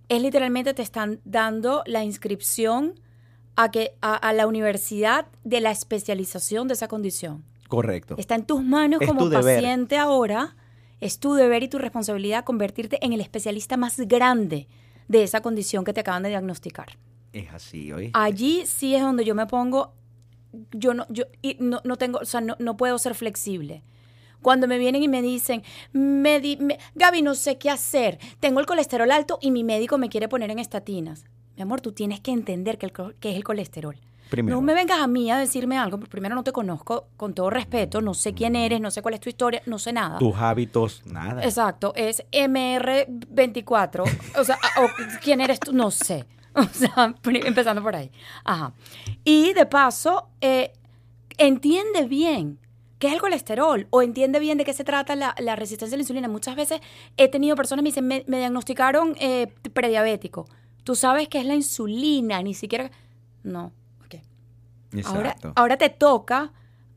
es 0.09 0.23
literalmente 0.23 0.73
te 0.73 0.83
están 0.83 1.21
dando 1.25 1.83
la 1.87 2.03
inscripción 2.03 2.95
a, 3.57 3.71
que, 3.71 3.95
a, 4.01 4.15
a 4.15 4.33
la 4.33 4.47
universidad 4.47 5.27
de 5.45 5.61
la 5.61 5.71
especialización 5.71 6.67
de 6.69 6.75
esa 6.75 6.89
condición. 6.89 7.45
Correcto. 7.69 8.15
Está 8.19 8.35
en 8.35 8.45
tus 8.47 8.63
manos 8.63 9.01
Es 9.01 9.09
como 9.09 9.21
tu 9.21 9.31
paciente 9.59 9.97
ahora, 9.97 10.57
es 11.01 11.19
tu 11.19 11.35
deber 11.35 11.63
y 11.63 11.69
tu 11.69 11.79
responsabilidad 11.79 12.45
convertirte 12.45 12.99
en 13.05 13.13
el 13.13 13.21
especialista 13.21 13.77
más 13.77 13.99
grande 14.01 14.69
de 15.09 15.23
esa 15.23 15.41
condición 15.41 15.85
que 15.85 15.93
te 15.93 16.01
acaban 16.01 16.23
de 16.23 16.31
diagnosticar. 16.31 16.99
Es 17.33 17.53
así, 17.53 17.93
¿oíste? 17.93 18.13
Allí 18.19 18.65
sí 18.67 18.95
es 18.95 19.03
donde 19.03 19.25
yo 19.25 19.35
me 19.35 19.47
pongo, 19.47 19.93
yo 20.73 20.95
no, 20.95 21.07
yo 21.11 21.25
y 21.43 21.57
no, 21.61 21.81
no 21.85 21.97
tengo, 21.97 22.19
o 22.21 22.25
sea, 22.25 22.41
no, 22.41 22.57
no 22.59 22.77
puedo 22.77 22.99
ser 22.99 23.15
flexible. 23.15 23.83
Cuando 24.43 24.69
me 24.69 24.79
vienen 24.79 25.03
y 25.03 25.09
me 25.09 25.23
dicen, 25.23 25.63
me 25.93 26.41
di- 26.41 26.57
me- 26.57 26.79
Gaby, 26.95 27.23
no 27.23 27.35
sé 27.35 27.59
qué 27.59 27.69
hacer, 27.71 28.19
tengo 28.41 28.61
el 28.61 28.67
colesterol 28.67 29.11
alto 29.11 29.39
y 29.41 29.51
mi 29.51 29.65
médico 29.65 29.99
me 29.99 30.09
quiere 30.09 30.29
poner 30.29 30.51
en 30.51 30.59
estatinas. 30.59 31.25
Mi 31.57 31.63
amor, 31.63 31.81
tú 31.81 31.93
tienes 31.93 32.21
que 32.21 32.31
entender 32.33 32.79
que, 32.79 32.87
el 32.87 32.93
co- 32.93 33.13
que 33.19 33.31
es 33.31 33.37
el 33.37 33.45
colesterol. 33.45 33.97
Primero. 34.29 34.57
No 34.57 34.63
me 34.63 34.75
vengas 34.75 35.01
a 35.01 35.07
mí 35.07 35.31
a 35.31 35.37
decirme 35.37 35.79
algo, 35.79 35.99
porque 35.99 36.11
primero 36.11 36.35
no 36.35 36.43
te 36.43 36.53
conozco, 36.53 37.09
con 37.17 37.35
todo 37.35 37.49
respeto, 37.51 38.01
no 38.01 38.15
sé 38.15 38.35
quién 38.35 38.57
eres, 38.57 38.81
no 38.81 38.91
sé 38.91 39.03
cuál 39.03 39.15
es 39.15 39.21
tu 39.21 39.29
historia, 39.29 39.63
no 39.67 39.79
sé 39.79 39.93
nada. 39.93 40.19
Tus 40.19 40.37
hábitos, 40.37 41.03
nada. 41.07 41.45
Exacto, 41.45 41.93
es 41.95 42.25
MR24. 42.33 44.03
O 44.39 44.45
sea, 44.45 44.59
o, 44.79 44.89
¿quién 45.23 45.41
eres 45.41 45.61
tú? 45.61 45.73
No 45.73 45.91
sé. 45.91 46.25
O 46.57 46.65
sea, 46.73 47.15
empezando 47.23 47.83
por 47.83 47.95
ahí. 47.95 48.11
Ajá. 48.43 48.73
Y 49.25 49.53
de 49.53 49.67
paso, 49.67 50.31
eh, 50.41 50.73
entiende 51.37 52.07
bien 52.07 52.59
qué 52.99 53.09
es 53.09 53.13
el 53.13 53.21
colesterol 53.21 53.87
o 53.91 54.01
entiende 54.01 54.39
bien 54.39 54.57
de 54.57 54.65
qué 54.65 54.73
se 54.73 54.83
trata 54.83 55.17
la, 55.17 55.35
la 55.39 55.55
resistencia 55.55 55.95
a 55.95 55.99
la 55.99 56.03
insulina. 56.03 56.29
Muchas 56.29 56.57
veces 56.57 56.81
he 57.19 57.29
tenido 57.29 57.57
personas 57.57 57.81
que 57.81 57.83
me 57.83 57.89
dicen, 57.91 58.07
me, 58.07 58.25
me 58.27 58.39
diagnosticaron 58.39 59.17
eh, 59.21 59.49
prediabético. 59.75 60.47
Tú 60.83 60.95
sabes 60.95 61.29
qué 61.29 61.41
es 61.41 61.47
la 61.47 61.55
insulina, 61.55 62.43
ni 62.43 62.55
siquiera... 62.55 62.91
No, 63.43 63.73
Ahora, 65.05 65.37
ahora 65.57 65.77
te 65.77 65.89
toca 65.91 66.53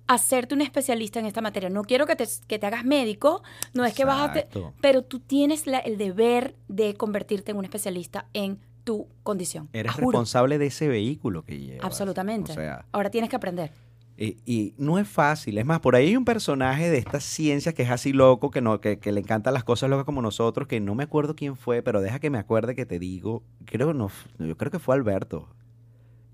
hacerte 0.07 0.55
un 0.55 0.61
especialista 0.61 1.19
en 1.19 1.25
esta 1.27 1.41
materia. 1.41 1.69
No 1.69 1.83
quiero 1.83 2.05
que 2.07 2.15
te, 2.15 2.27
que 2.47 2.57
te 2.57 2.65
hagas 2.65 2.83
médico, 2.83 3.43
no 3.73 3.85
es 3.85 3.93
que 3.93 4.05
vas 4.05 4.29
a... 4.29 4.33
te- 4.33 4.47
pero 4.81 5.03
tú 5.03 5.19
tienes 5.19 5.67
la- 5.67 5.79
el 5.79 5.97
deber 5.97 6.55
de 6.67 6.95
convertirte 6.95 7.51
en 7.51 7.57
un 7.57 7.65
especialista 7.65 8.25
en 8.33 8.59
tu 8.83 9.07
condición. 9.23 9.69
Eres 9.73 9.95
responsable 9.97 10.57
de 10.57 10.65
ese 10.67 10.87
vehículo 10.87 11.43
que 11.43 11.59
llevas. 11.59 11.85
Absolutamente. 11.85 12.53
O 12.53 12.55
sea, 12.55 12.85
ahora 12.91 13.11
tienes 13.11 13.29
que 13.29 13.35
aprender. 13.35 13.71
Y, 14.17 14.37
y 14.45 14.73
no 14.77 14.97
es 14.99 15.07
fácil. 15.07 15.57
Es 15.59 15.65
más, 15.65 15.79
por 15.79 15.95
ahí 15.95 16.07
hay 16.07 16.17
un 16.17 16.25
personaje 16.25 16.89
de 16.89 16.97
estas 16.97 17.23
ciencias 17.23 17.73
que 17.75 17.83
es 17.83 17.89
así 17.91 18.11
loco, 18.11 18.49
que, 18.51 18.59
no, 18.61 18.81
que, 18.81 18.97
que 18.99 19.11
le 19.13 19.21
encantan 19.21 19.53
las 19.53 19.63
cosas 19.63 19.89
locas 19.91 20.05
como 20.05 20.21
nosotros, 20.21 20.67
que 20.67 20.79
no 20.81 20.93
me 20.95 21.03
acuerdo 21.03 21.35
quién 21.35 21.55
fue, 21.55 21.81
pero 21.83 22.01
deja 22.01 22.19
que 22.19 22.29
me 22.31 22.37
acuerde 22.39 22.73
que 22.75 22.85
te 22.85 22.97
digo. 22.99 23.43
Creo 23.65 23.93
no, 23.93 24.09
yo 24.39 24.57
creo 24.57 24.71
que 24.71 24.79
fue 24.79 24.95
Alberto, 24.95 25.47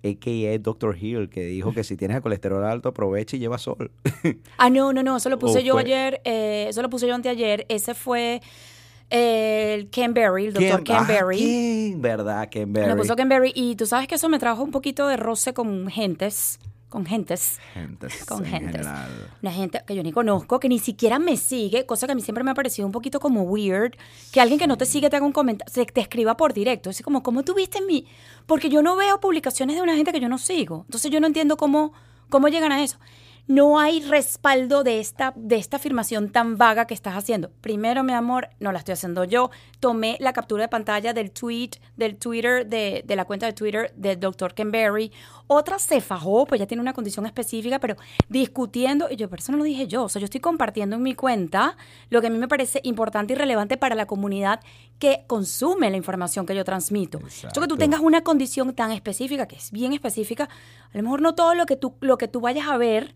a.k.a. 0.10 0.58
Dr. 0.60 0.95
Hill, 0.99 1.30
que 1.30 1.45
dijo 1.45 1.74
que 1.74 1.84
si 1.84 1.97
tienes 1.97 2.18
el 2.18 2.24
colesterol 2.24 2.64
alto, 2.64 2.89
aprovecha 2.89 3.36
y 3.36 3.39
lleva 3.39 3.58
sol. 3.58 3.91
Ah, 4.58 4.70
no, 4.70 4.93
no, 4.93 5.01
no, 5.03 5.18
eso 5.18 5.30
lo 5.30 5.39
puse 5.39 5.60
O 5.60 5.62
yo 5.62 5.74
fue- 5.74 5.82
ayer, 5.82 6.22
eh, 6.26 6.68
eso 6.70 6.82
lo 6.82 6.89
puse 6.89 7.08
yo 7.08 7.16
anteayer. 7.16 7.66
Ese 7.70 7.93
fue 7.93 8.41
eh, 9.10 9.74
el 9.76 9.89
Ken 9.89 10.14
Berry, 10.14 10.47
el 10.47 10.53
doctor 10.53 10.84
Ken 10.84 10.95
Ah, 10.97 11.06
Berry. 11.08 11.38
¿quién? 11.38 12.01
¿Verdad? 12.01 12.49
Ken 12.49 12.72
Berry. 12.74 12.89
Lo 12.89 12.97
puso 12.97 13.16
Ken 13.16 13.30
Berry 13.30 13.51
y 13.56 13.76
tú 13.76 13.86
sabes 13.86 14.08
que 14.08 14.16
eso 14.16 14.30
me 14.30 14.39
trajo 14.39 14.64
un 14.64 14.72
poquito 14.72 15.08
de 15.08 15.18
roce 15.18 15.53
con 15.53 15.88
gentes, 15.89 16.60
con 16.96 17.06
gentes. 17.06 17.60
Gentes, 17.74 18.24
Con 18.26 18.46
en 18.46 18.52
gentes. 18.52 18.72
general. 18.72 19.34
Una 19.41 19.52
gente 19.52 19.82
que 19.86 19.93
yo 19.96 20.02
ni 20.02 20.14
conozco, 20.14 20.62
que 20.62 20.70
ni 20.70 20.80
siquiera 20.80 21.20
me 21.20 21.36
sigue, 21.36 21.86
cosa 21.86 22.06
que 22.06 22.14
a 22.14 22.16
mí 22.16 22.22
siempre 22.22 22.41
me 22.46 22.52
ha 22.52 22.54
parecido 22.54 22.86
un 22.86 22.93
poquito 22.93 23.20
como 23.20 23.43
weird, 23.43 23.96
que 24.32 24.39
alguien 24.39 24.58
que 24.58 24.66
no 24.66 24.78
te 24.78 24.86
sigue 24.86 25.10
te 25.10 25.18
haga 25.18 25.26
un 25.26 25.34
comentario, 25.34 25.86
te 25.93 26.00
escriba 26.00 26.38
por 26.38 26.54
directo. 26.54 26.89
Es 26.89 27.02
como, 27.02 27.22
¿cómo 27.22 27.43
tuviste 27.43 27.82
mí? 27.82 28.08
Porque 28.46 28.70
yo 28.70 28.82
no 28.82 28.96
veo 28.96 29.20
publicaciones 29.20 29.76
de 29.76 29.82
una 29.82 29.93
gente 29.98 30.14
que 30.14 30.22
yo 30.22 30.30
no 30.30 30.38
sigo. 30.38 30.84
Entonces 30.86 31.12
yo 31.12 31.20
no 31.20 31.28
entiendo 31.28 31.58
cómo, 31.58 31.91
cómo 32.30 32.48
llegan 32.48 32.72
a 32.72 32.82
eso. 32.82 32.98
No 33.48 33.80
hay 33.80 34.02
respaldo 34.02 34.84
de 34.84 35.00
esta, 35.00 35.32
de 35.36 35.58
esta 35.58 35.78
afirmación 35.78 36.32
tan 36.32 36.58
vaga 36.58 36.88
que 36.88 36.96
estás 36.96 37.14
haciendo. 37.14 37.52
Primero, 37.62 38.04
mi 38.04 38.14
amor, 38.14 38.50
no 38.60 38.72
la 38.72 38.80
estoy 38.80 38.93
haciendo 38.93 39.24
yo. 39.24 39.52
Tomé 39.80 40.18
la 40.20 40.34
captura 40.34 40.64
de 40.64 40.68
pantalla 40.68 41.14
del 41.14 41.30
tweet, 41.30 41.72
del 41.96 42.18
Twitter, 42.18 42.66
de, 42.66 43.04
de 43.06 43.16
la 43.16 43.26
cuenta 43.26 43.46
de 43.46 43.54
Twitter 43.54 43.93
del 43.96 44.20
doctor 44.20 44.56
Ken 44.56 44.72
Berry. 44.72 45.12
Otra 45.46 45.78
se 45.78 46.02
fajó, 46.02 46.48
pues 46.48 46.58
ya 46.58 46.66
tiene 46.66 46.82
una 46.82 46.93
condición 46.93 47.28
específica, 47.28 47.80
pero 47.80 47.98
discutiendo, 48.30 49.12
y 49.12 49.16
yo, 49.16 49.30
pero 49.30 49.41
eso 49.41 49.52
no 49.52 49.60
lo 49.60 49.64
dije 49.64 49.86
yo. 49.86 50.06
O 50.06 50.10
sea, 50.10 50.20
yo 50.20 50.26
estoy 50.26 50.41
compartiendo 50.41 50.96
en 50.96 51.04
mi 51.04 51.14
cuenta 51.14 51.78
lo 52.10 52.22
que 52.22 52.28
a 52.28 52.30
mí 52.32 52.39
me 52.39 52.48
parece 52.48 52.80
importante 52.84 53.34
y 53.34 53.36
relevante 53.36 53.78
para 53.78 53.93
la 53.93 54.08
comunidad 54.08 54.60
que 54.98 55.24
consume 55.28 55.91
la 55.91 55.98
información 55.98 56.48
que 56.48 56.56
yo 56.56 56.64
transmito. 56.64 57.20
Esto 57.28 57.62
que 57.62 57.68
tú 57.68 57.78
tengas 57.78 58.00
una 58.00 58.22
condición 58.22 58.74
tan 58.74 58.91
específica, 58.91 59.48
que 59.48 59.58
es 59.58 59.70
bien 59.70 59.93
específica, 59.93 60.50
a 60.91 60.98
lo 60.98 61.04
mejor 61.04 61.22
no 61.22 61.36
todo 61.36 61.54
lo 61.54 61.68
que 61.68 61.76
tú, 61.76 61.96
lo 62.02 62.18
que 62.18 62.28
tú 62.28 62.41
vayas 62.41 62.68
a 62.68 62.78
ver 62.78 63.14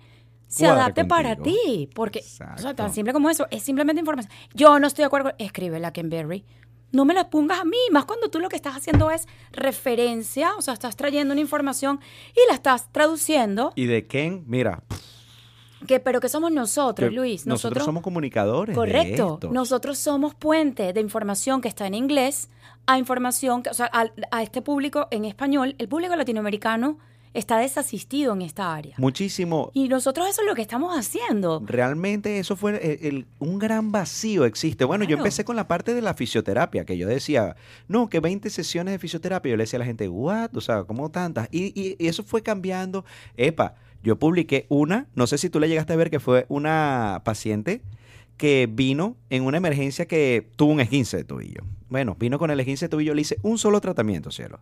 se 0.50 0.68
adapte 0.68 1.06
para 1.06 1.38
ti. 1.38 1.90
Porque, 1.96 2.20
o 2.20 2.24
sea, 2.24 2.48
Exacto. 2.54 2.76
tan 2.84 2.94
simple 2.94 3.14
como 3.14 3.30
eso, 3.30 3.48
es 3.52 3.64
simplemente 3.64 4.02
información. 4.02 4.34
Yo 4.54 4.78
no 4.80 4.88
estoy 4.88 5.04
de 5.04 5.08
acuerdo, 5.08 5.32
escríbela 5.38 5.88
a 5.88 5.94
Ken 5.94 6.10
Berry. 6.10 6.44
No 6.92 7.06
me 7.06 7.14
la 7.14 7.30
pongas 7.30 7.60
a 7.60 7.66
mí, 7.66 7.78
más 7.92 8.06
cuando 8.06 8.30
tú 8.30 8.40
lo 8.40 8.50
que 8.50 8.56
estás 8.56 8.76
haciendo 8.76 9.12
es 9.12 9.28
referencia, 9.52 10.56
o 10.58 10.62
sea, 10.62 10.74
estás 10.74 10.96
trayendo 10.96 11.34
una 11.34 11.42
información 11.42 12.00
y 12.34 12.40
la 12.50 12.56
estás 12.56 12.92
traduciendo. 12.92 13.72
Y 13.76 13.86
de 13.86 14.08
Ken, 14.08 14.44
mira, 14.48 14.84
Que, 15.88 16.00
pero 16.00 16.20
que 16.20 16.28
somos 16.30 16.52
nosotros, 16.52 17.10
Que 17.10 17.16
Luis. 17.16 17.46
Nosotros, 17.46 17.86
somos 17.86 18.02
comunicadores. 18.04 18.74
de 18.74 18.76
Correcto. 18.76 19.34
esto. 19.36 19.52
Nosotros 19.54 19.98
somos 20.00 20.34
puente 20.36 20.92
de 20.92 21.00
información 21.00 21.62
que 21.62 21.68
está 21.70 21.86
en 21.88 21.94
inglés 21.94 22.50
a 22.88 22.98
información, 22.98 23.62
que, 23.64 23.70
o 23.70 23.74
sea, 23.76 23.90
a, 23.94 24.08
a 24.32 24.42
este 24.44 24.62
público 24.64 25.08
en 25.12 25.26
español. 25.26 25.76
El 25.78 25.88
público 25.88 26.16
latinoamericano 26.16 26.98
está 27.34 27.58
desasistido 27.60 28.34
en 28.34 28.42
esta 28.42 28.74
área. 28.74 28.96
Muchísimo. 28.98 29.72
Y 29.74 29.88
nosotros 29.88 30.28
eso 30.28 30.42
es 30.42 30.48
lo 30.48 30.56
que 30.56 30.62
estamos 30.62 30.98
haciendo. 30.98 31.62
Realmente 31.66 32.40
eso 32.40 32.56
fue 32.56 32.78
el- 32.78 33.06
el- 33.06 33.26
un 33.40 33.60
gran 33.60 33.92
vacío 33.92 34.46
existe. 34.46 34.86
Bueno, 34.86 35.06
yo 35.06 35.18
empecé 35.18 35.46
con 35.46 35.56
la 35.56 35.68
parte 35.68 35.94
de 35.94 36.02
la 36.02 36.14
fisioterapia, 36.14 36.86
que 36.86 36.98
yo 36.98 37.08
decía, 37.08 37.56
no, 37.88 38.10
que 38.10 38.20
20 38.20 38.50
sesiones 38.50 38.94
de 38.94 39.00
fisioterapia. 39.00 39.52
Yo 39.52 39.58
le 39.58 39.64
decía 39.64 39.78
a 39.78 39.82
la 39.82 39.86
gente, 39.86 40.08
what? 40.10 40.56
O 40.56 40.62
sea, 40.62 40.84
¿cómo 40.84 41.10
tantas? 41.12 41.48
Y, 41.52 41.68
y- 41.80 41.96
y 42.00 42.08
eso 42.08 42.24
fue 42.24 42.42
cambiando. 42.42 43.06
Epa, 43.38 43.76
yo 44.04 44.18
publiqué 44.18 44.66
una, 44.70 45.08
no 45.16 45.28
sé 45.28 45.38
si 45.38 45.50
tú 45.50 45.60
le 45.60 45.68
llegaste 45.70 45.94
a 45.94 45.98
ver 45.98 46.10
que 46.10 46.20
fue 46.20 46.46
una 46.50 47.22
paciente 47.26 47.82
que 48.38 48.70
vino 48.72 49.18
en 49.30 49.44
una 49.44 49.58
emergencia 49.58 50.06
que 50.08 50.50
tuvo 50.56 50.72
un 50.72 50.80
esguince 50.80 51.18
de 51.18 51.26
tobillo. 51.26 51.62
Bueno, 51.90 52.16
vino 52.18 52.40
con 52.40 52.50
el 52.52 52.60
esguince 52.60 52.86
de 52.86 52.90
tobillo, 52.90 53.14
le 53.14 53.22
hice 53.22 53.38
un 53.42 53.58
solo 53.58 53.82
tratamiento, 53.82 54.32
cielo. 54.32 54.60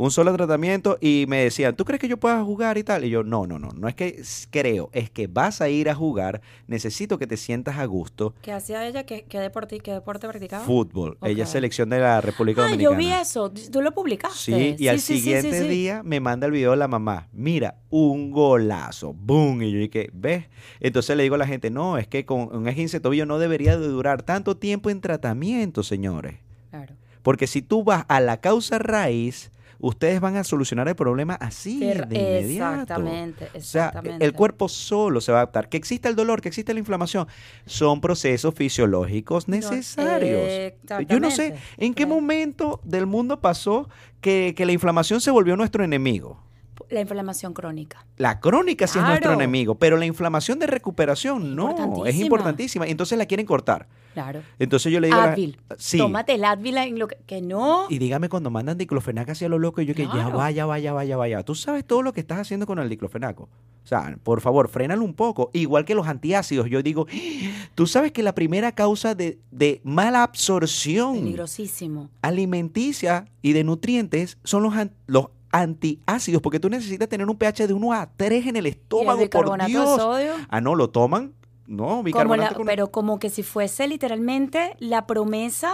Un 0.00 0.12
solo 0.12 0.32
tratamiento 0.36 0.96
y 1.00 1.24
me 1.26 1.38
decían, 1.42 1.74
¿tú 1.74 1.84
crees 1.84 2.00
que 2.00 2.06
yo 2.06 2.18
pueda 2.18 2.40
jugar 2.44 2.78
y 2.78 2.84
tal? 2.84 3.04
Y 3.04 3.10
yo, 3.10 3.24
no, 3.24 3.48
no, 3.48 3.58
no, 3.58 3.70
no 3.76 3.88
es 3.88 3.96
que 3.96 4.22
creo, 4.48 4.90
es 4.92 5.10
que 5.10 5.26
vas 5.26 5.60
a 5.60 5.68
ir 5.68 5.90
a 5.90 5.94
jugar, 5.96 6.40
necesito 6.68 7.18
que 7.18 7.26
te 7.26 7.36
sientas 7.36 7.78
a 7.78 7.84
gusto. 7.84 8.32
¿Qué 8.40 8.52
hacía 8.52 8.86
ella? 8.86 9.04
¿Qué, 9.04 9.24
qué 9.28 9.40
deporte, 9.40 9.80
qué 9.80 9.92
deporte 9.92 10.28
practicaba? 10.28 10.64
Fútbol. 10.64 11.18
Ella 11.24 11.42
es 11.42 11.50
selección 11.50 11.88
de 11.90 11.98
la 11.98 12.20
República 12.20 12.62
Ah, 12.62 12.64
Dominicana. 12.66 12.94
yo 12.94 12.96
vi 12.96 13.10
eso. 13.12 13.50
Tú 13.50 13.82
lo 13.82 13.90
publicaste. 13.92 14.38
Sí, 14.38 14.76
y 14.78 14.86
al 14.86 15.00
sí, 15.00 15.16
siguiente 15.18 15.62
sí. 15.62 15.68
día 15.68 16.02
me 16.04 16.20
manda 16.20 16.46
el 16.46 16.52
video 16.52 16.70
de 16.70 16.76
la 16.76 16.86
mamá. 16.86 17.26
Mira, 17.32 17.78
un 17.90 18.30
golazo. 18.30 19.14
¡Boom! 19.14 19.62
Y 19.62 19.72
yo 19.72 19.78
dije, 19.80 20.10
¿ves? 20.12 20.44
Entonces 20.78 21.16
le 21.16 21.24
digo 21.24 21.34
a 21.34 21.38
la 21.38 21.46
gente, 21.48 21.70
no, 21.70 21.98
es 21.98 22.06
que 22.06 22.24
con 22.24 22.54
un 22.54 22.68
esguince 22.68 22.98
de 22.98 23.00
tobillo 23.00 23.26
no 23.26 23.40
debería 23.40 23.76
de 23.76 23.88
durar 23.88 24.22
tanto 24.22 24.56
tiempo 24.56 24.90
en 24.90 25.00
tratamiento, 25.00 25.82
señores. 25.82 26.36
Claro. 26.70 26.94
Porque 27.22 27.48
si 27.48 27.62
tú 27.62 27.82
vas 27.82 28.04
a 28.06 28.20
la 28.20 28.40
causa 28.40 28.78
raíz, 28.78 29.50
ustedes 29.78 30.20
van 30.20 30.36
a 30.36 30.44
solucionar 30.44 30.88
el 30.88 30.96
problema 30.96 31.34
así 31.34 31.80
de 31.80 31.94
inmediato. 31.94 32.82
Exactamente, 32.82 33.48
O 33.54 33.60
sea, 33.60 33.92
el 34.20 34.32
cuerpo 34.32 34.68
solo 34.68 35.20
se 35.20 35.32
va 35.32 35.38
a 35.38 35.42
adaptar. 35.42 35.68
Que 35.68 35.76
exista 35.76 36.08
el 36.08 36.16
dolor, 36.16 36.40
que 36.40 36.48
exista 36.48 36.72
la 36.72 36.78
inflamación, 36.78 37.26
son 37.66 38.00
procesos 38.00 38.54
fisiológicos 38.54 39.48
necesarios. 39.48 40.74
Yo 41.08 41.20
no 41.20 41.30
sé 41.30 41.54
en 41.76 41.94
qué 41.94 42.06
momento 42.06 42.80
del 42.84 43.06
mundo 43.06 43.40
pasó 43.40 43.88
que, 44.20 44.54
que 44.56 44.66
la 44.66 44.72
inflamación 44.72 45.20
se 45.20 45.30
volvió 45.30 45.56
nuestro 45.56 45.84
enemigo. 45.84 46.47
La 46.90 47.00
inflamación 47.00 47.52
crónica. 47.52 48.06
La 48.16 48.40
crónica 48.40 48.86
sí 48.86 48.98
es 48.98 49.04
nuestro 49.04 49.28
Claro. 49.30 49.40
enemigo, 49.40 49.74
pero 49.76 49.96
la 49.96 50.06
inflamación 50.06 50.58
de 50.58 50.66
recuperación 50.66 51.54
no, 51.54 52.04
es 52.06 52.16
Importantísima. 52.16 52.86
entonces 52.86 53.18
la 53.18 53.26
quieren 53.26 53.46
cortar. 53.46 53.86
Claro. 54.14 54.40
Entonces 54.58 54.90
yo 54.92 54.98
le 54.98 55.08
digo... 55.08 55.18
la- 55.20 55.32
Advil. 55.32 55.58
sí. 55.76 55.98
Tómate 55.98 56.34
el 56.34 56.44
Advil 56.44 56.76
en 56.78 56.98
lo 56.98 57.06
que, 57.06 57.16
que 57.26 57.40
no. 57.40 57.86
Y 57.88 57.98
dígame 57.98 58.28
cuando 58.28 58.50
mandan 58.50 58.76
diclofenac 58.78 59.28
hacia 59.30 59.48
lo 59.48 59.58
loco, 59.58 59.80
y 59.80 59.86
yo 59.86 59.94
que 59.94 60.06
ya 60.06 60.10
Claro. 60.12 60.36
vaya, 60.38 60.66
vaya, 60.66 60.92
vaya, 60.92 61.16
vaya. 61.16 61.42
Tú 61.44 61.54
sabes 61.54 61.84
todo 61.86 62.02
lo 62.02 62.12
que 62.12 62.20
estás 62.20 62.38
haciendo 62.40 62.66
con 62.66 62.78
el 62.80 62.88
diclofenaco. 62.88 63.44
O 63.84 63.86
sea, 63.88 64.18
por 64.22 64.40
favor, 64.40 64.68
frénalo 64.68 65.04
un 65.04 65.14
poco. 65.14 65.50
Igual 65.52 65.84
que 65.84 65.94
los 65.94 66.08
antiácidos. 66.08 66.68
Yo 66.68 66.82
digo, 66.82 67.06
tú 67.76 67.86
sabes 67.86 68.10
que 68.12 68.22
la 68.22 68.34
primera 68.34 68.72
causa 68.72 69.14
de, 69.14 69.38
de 69.52 69.80
mala 69.84 70.22
absorción 70.24 71.14
Peligrosísimo. 71.14 72.10
alimenticia 72.22 73.26
y 73.42 73.52
de 73.52 73.62
nutrientes 73.64 74.38
son 74.42 74.62
los, 74.64 74.74
los 75.06 75.26
antiácidos, 75.50 76.42
porque 76.42 76.60
tú 76.60 76.68
necesitas 76.68 77.08
tener 77.08 77.28
un 77.28 77.36
pH 77.36 77.66
de 77.66 77.72
1 77.74 77.92
a 77.92 78.10
3 78.16 78.46
en 78.46 78.56
el 78.56 78.66
¿Y 78.66 78.68
el 78.68 78.74
estómago, 78.74 79.18
por 79.18 79.24
bicarbonato 79.26 79.64
de 79.68 79.70
Dios. 79.70 79.96
sodio? 79.96 80.32
Ah, 80.48 80.60
no, 80.60 80.74
lo 80.74 80.90
toman. 80.90 81.32
No, 81.66 81.84
Como 81.86 82.02
bicarbonato 82.04 82.50
la- 82.52 82.56
con- 82.56 82.66
pero 82.66 82.90
como 82.90 83.18
que 83.18 83.28
si 83.30 83.42
fuese 83.42 83.86
literalmente 83.88 84.74
la 84.78 85.06
promesa 85.06 85.72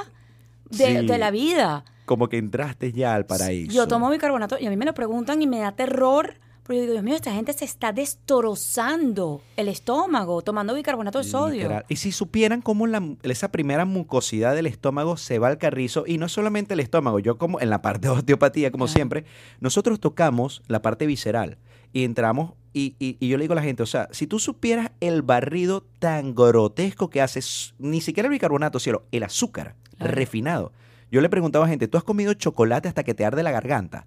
de, 0.71 1.01
Sí. 1.01 1.07
de 1.07 1.19
la 1.19 1.31
vida. 1.31 1.85
como 2.07 2.29
que 2.29 2.37
entraste 2.37 2.93
ya 2.93 3.15
al 3.15 3.25
paraíso. 3.27 3.73
Yo 3.73 3.89
tomo 3.89 4.11
bicarbonato 4.11 4.57
y 4.61 4.67
a 4.67 4.71
mí 4.71 4.77
me 4.77 4.85
lo 4.85 4.93
preguntan 4.93 5.41
y 5.41 5.47
me 5.47 5.59
da 5.61 5.73
terror. 5.73 6.35
Pero 6.67 6.77
yo 6.77 6.81
digo, 6.83 6.93
Dios 6.95 7.05
mío, 7.05 7.15
esta 7.15 7.33
gente 7.33 7.53
se 7.53 7.65
está 7.67 7.93
destrozando 7.93 9.43
el 9.57 9.69
estómago 9.69 10.43
tomando 10.43 10.75
bicarbonato 10.75 11.19
de 11.19 11.25
sodio. 11.25 11.57
Literal. 11.63 11.85
Y 11.89 11.97
si 11.97 12.11
supieran 12.13 12.63
cómo 12.63 12.87
la- 12.87 13.03
esa 13.23 13.51
primera 13.53 13.85
mucosidad 13.85 14.55
del 14.55 14.67
estómago 14.67 15.17
se 15.17 15.39
va 15.39 15.49
al 15.49 15.59
carrizo, 15.59 16.05
y 16.07 16.19
no 16.19 16.29
solamente 16.29 16.75
el 16.75 16.81
estómago, 16.81 17.19
yo 17.19 17.37
como 17.39 17.61
en 17.61 17.71
la 17.71 17.83
parte 17.83 18.09
de 18.09 18.15
osteopatía, 18.15 18.71
como 18.71 18.87
Claro. 18.87 18.95
siempre, 18.97 19.25
nosotros 19.61 20.01
tocamos 20.01 20.63
la 20.67 20.81
parte 20.83 21.07
visceral 21.07 21.59
y 21.93 22.05
entramos, 22.05 22.53
y, 22.73 22.97
y- 22.99 23.17
y 23.21 23.29
yo 23.29 23.37
le 23.37 23.45
digo 23.45 23.53
a 23.53 23.57
la 23.57 23.63
gente, 23.63 23.83
o 23.83 23.87
sea, 23.87 24.09
si 24.11 24.27
tú 24.27 24.39
supieras 24.39 24.91
el 25.01 25.23
barrido 25.23 25.85
tan 25.99 26.35
grotesco 26.35 27.09
que 27.11 27.21
haces, 27.21 27.75
ni 27.79 28.01
siquiera 28.01 28.27
el 28.27 28.33
bicarbonato, 28.33 28.81
cielo, 28.81 29.05
el 29.13 29.23
azúcar 29.23 29.75
Claro. 29.99 30.15
refinado. 30.15 30.73
Yo 31.11 31.21
le 31.21 31.29
preguntaba 31.29 31.67
a 31.67 31.69
gente, 31.69 31.87
¿tú 31.89 31.99
has 31.99 32.05
comido 32.05 32.35
chocolate 32.35 32.89
hasta 32.89 33.05
que 33.05 33.15
te 33.15 33.25
arde 33.25 33.43
la 33.45 33.53
garganta? 33.53 34.07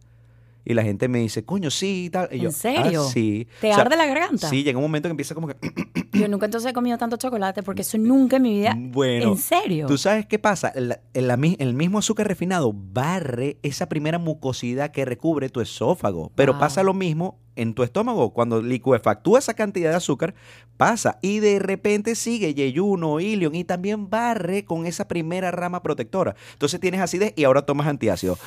Y 0.66 0.74
la 0.74 0.84
gente 0.84 1.08
me 1.08 1.20
dice, 1.20 1.46
coño, 1.46 1.72
sí, 1.72 2.06
y 2.06 2.10
tal. 2.10 2.28
Y 2.32 2.36
¿En 2.38 2.42
yo, 2.42 2.52
serio? 2.52 3.06
"Ah, 3.08 3.12
sí. 3.14 3.48
¿Te 3.62 3.70
O 3.72 3.74
sea, 3.74 3.84
arde 3.84 3.96
la 3.96 4.06
garganta? 4.06 4.50
Sí, 4.50 4.64
llega 4.64 4.78
un 4.78 4.84
momento 4.84 5.08
que 5.08 5.12
empieza 5.12 5.34
como 5.34 5.48
que, 5.48 5.56
Yo 6.14 6.28
nunca 6.28 6.46
entonces 6.46 6.72
he 6.72 6.74
comido 6.74 6.98
tanto 6.98 7.16
chocolate 7.18 7.64
porque 7.64 7.84
eso 7.84 7.98
nunca 7.98 8.38
en 8.38 8.42
mi 8.42 8.54
vida. 8.60 8.76
Bueno, 8.78 9.32
¿En 9.34 9.38
serio? 9.38 9.86
¿Tú 9.88 9.98
sabes 9.98 10.26
qué 10.26 10.40
pasa? 10.40 10.70
El, 10.70 10.96
el- 11.14 11.74
mismo 11.74 12.00
azúcar 12.00 12.28
refinado 12.28 12.74
barre 12.74 13.58
esa 13.62 13.88
primera 13.88 14.18
mucosidad 14.18 14.92
que 14.92 15.06
recubre 15.06 15.50
tu 15.50 15.62
esófago. 15.62 16.32
Pero 16.36 16.54
Wow. 16.54 16.60
pasa 16.60 16.82
lo 16.84 16.94
mismo 16.94 17.40
en 17.56 17.74
tu 17.74 17.84
estómago. 17.84 18.34
Cuando 18.34 18.62
licuefactúa 18.62 19.40
esa 19.40 19.54
cantidad 19.54 19.92
de 19.92 19.96
azúcar, 19.98 20.34
pasa. 20.76 21.20
Y 21.22 21.40
de 21.40 21.60
repente 21.60 22.16
sigue 22.16 22.54
yeyuno, 22.54 23.20
ilion 23.20 23.54
y 23.56 23.64
también 23.64 24.10
barre 24.10 24.66
con 24.66 24.86
esa 24.86 25.08
primera 25.08 25.52
rama 25.52 25.84
protectora. 25.84 26.36
Entonces 26.54 26.80
tienes 26.80 27.00
acidez 27.02 27.34
y 27.36 27.44
ahora 27.44 27.64
tomas 27.66 27.88
antiácido. 27.88 28.38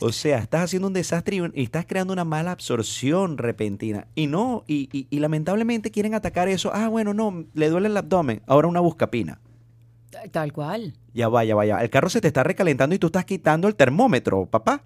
O 0.00 0.12
sea, 0.12 0.38
estás 0.38 0.62
haciendo 0.64 0.88
un 0.88 0.94
desastre 0.94 1.36
y, 1.54 1.62
estás 1.62 1.86
creando 1.86 2.12
una 2.12 2.24
mala 2.24 2.52
absorción 2.52 3.38
repentina. 3.38 4.06
Y 4.14 4.26
no, 4.26 4.64
y, 4.66 4.88
y- 4.92 5.06
y 5.10 5.18
lamentablemente 5.20 5.90
quieren 5.90 6.14
atacar 6.14 6.48
eso. 6.48 6.70
Ah, 6.74 6.88
bueno, 6.88 7.14
no, 7.14 7.44
le 7.54 7.68
duele 7.68 7.88
el 7.88 7.96
abdomen. 7.96 8.42
Ahora 8.46 8.68
una 8.68 8.80
buscapina. 8.80 9.40
Tal 10.30 10.52
cual. 10.52 10.94
Ya 11.12 11.28
va, 11.28 11.44
ya 11.44 11.54
va, 11.54 11.66
ya 11.66 11.74
va. 11.76 11.82
El 11.82 11.90
carro 11.90 12.08
se 12.08 12.20
te 12.20 12.28
está 12.28 12.42
recalentando 12.42 12.94
y 12.94 12.98
tú 12.98 13.06
estás 13.08 13.24
quitando 13.24 13.68
el 13.68 13.74
termómetro, 13.74 14.46
papá. 14.46 14.82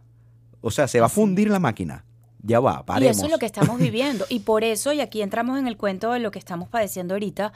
O 0.61 0.71
sea, 0.71 0.89
se 0.89 1.01
va 1.01 1.07
a 1.07 1.11
fundir 1.11 1.51
la 1.51 1.59
máquina. 1.61 2.05
Ya 2.43 2.61
va, 2.61 2.85
paremos. 2.87 3.17
Y 3.17 3.19
eso 3.19 3.27
es 3.27 3.33
lo 3.33 3.39
que 3.39 3.47
estamos 3.47 3.79
viviendo. 3.81 4.25
Y 4.29 4.41
por 4.41 4.65
eso, 4.65 4.93
y 4.93 5.01
aquí 5.01 5.23
entramos 5.23 5.59
en 5.59 5.67
el 5.67 5.77
cuento 5.77 6.13
de 6.13 6.21
lo 6.21 6.31
que 6.31 6.39
estamos 6.39 6.69
padeciendo 6.69 7.15
ahorita, 7.15 7.53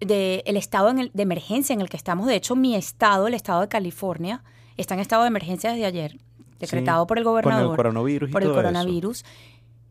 de 0.00 0.42
el 0.46 0.56
estado 0.56 0.88
en 0.90 0.98
el- 0.98 1.10
de 1.12 1.22
emergencia 1.22 1.74
en 1.74 1.80
el 1.80 1.88
que 1.90 1.96
estamos. 1.96 2.26
De 2.26 2.34
hecho, 2.36 2.56
mi 2.56 2.74
estado, 2.74 3.26
el 3.26 3.34
estado 3.34 3.60
de 3.60 3.68
California, 3.68 4.42
está 4.76 4.94
en 4.94 5.00
estado 5.00 5.22
de 5.22 5.28
emergencia 5.28 5.70
desde 5.72 5.84
ayer, 5.84 6.18
decretado 6.60 7.04
Sí, 7.04 7.08
por 7.08 7.18
el 7.18 7.24
Con 7.24 7.32
gobernador. 7.32 7.70
el 7.72 7.76
coronavirus 7.76 8.30
y 8.30 8.32
por 8.32 8.42
el 8.42 8.48
eso. 8.48 8.54
coronavirus. 8.56 9.24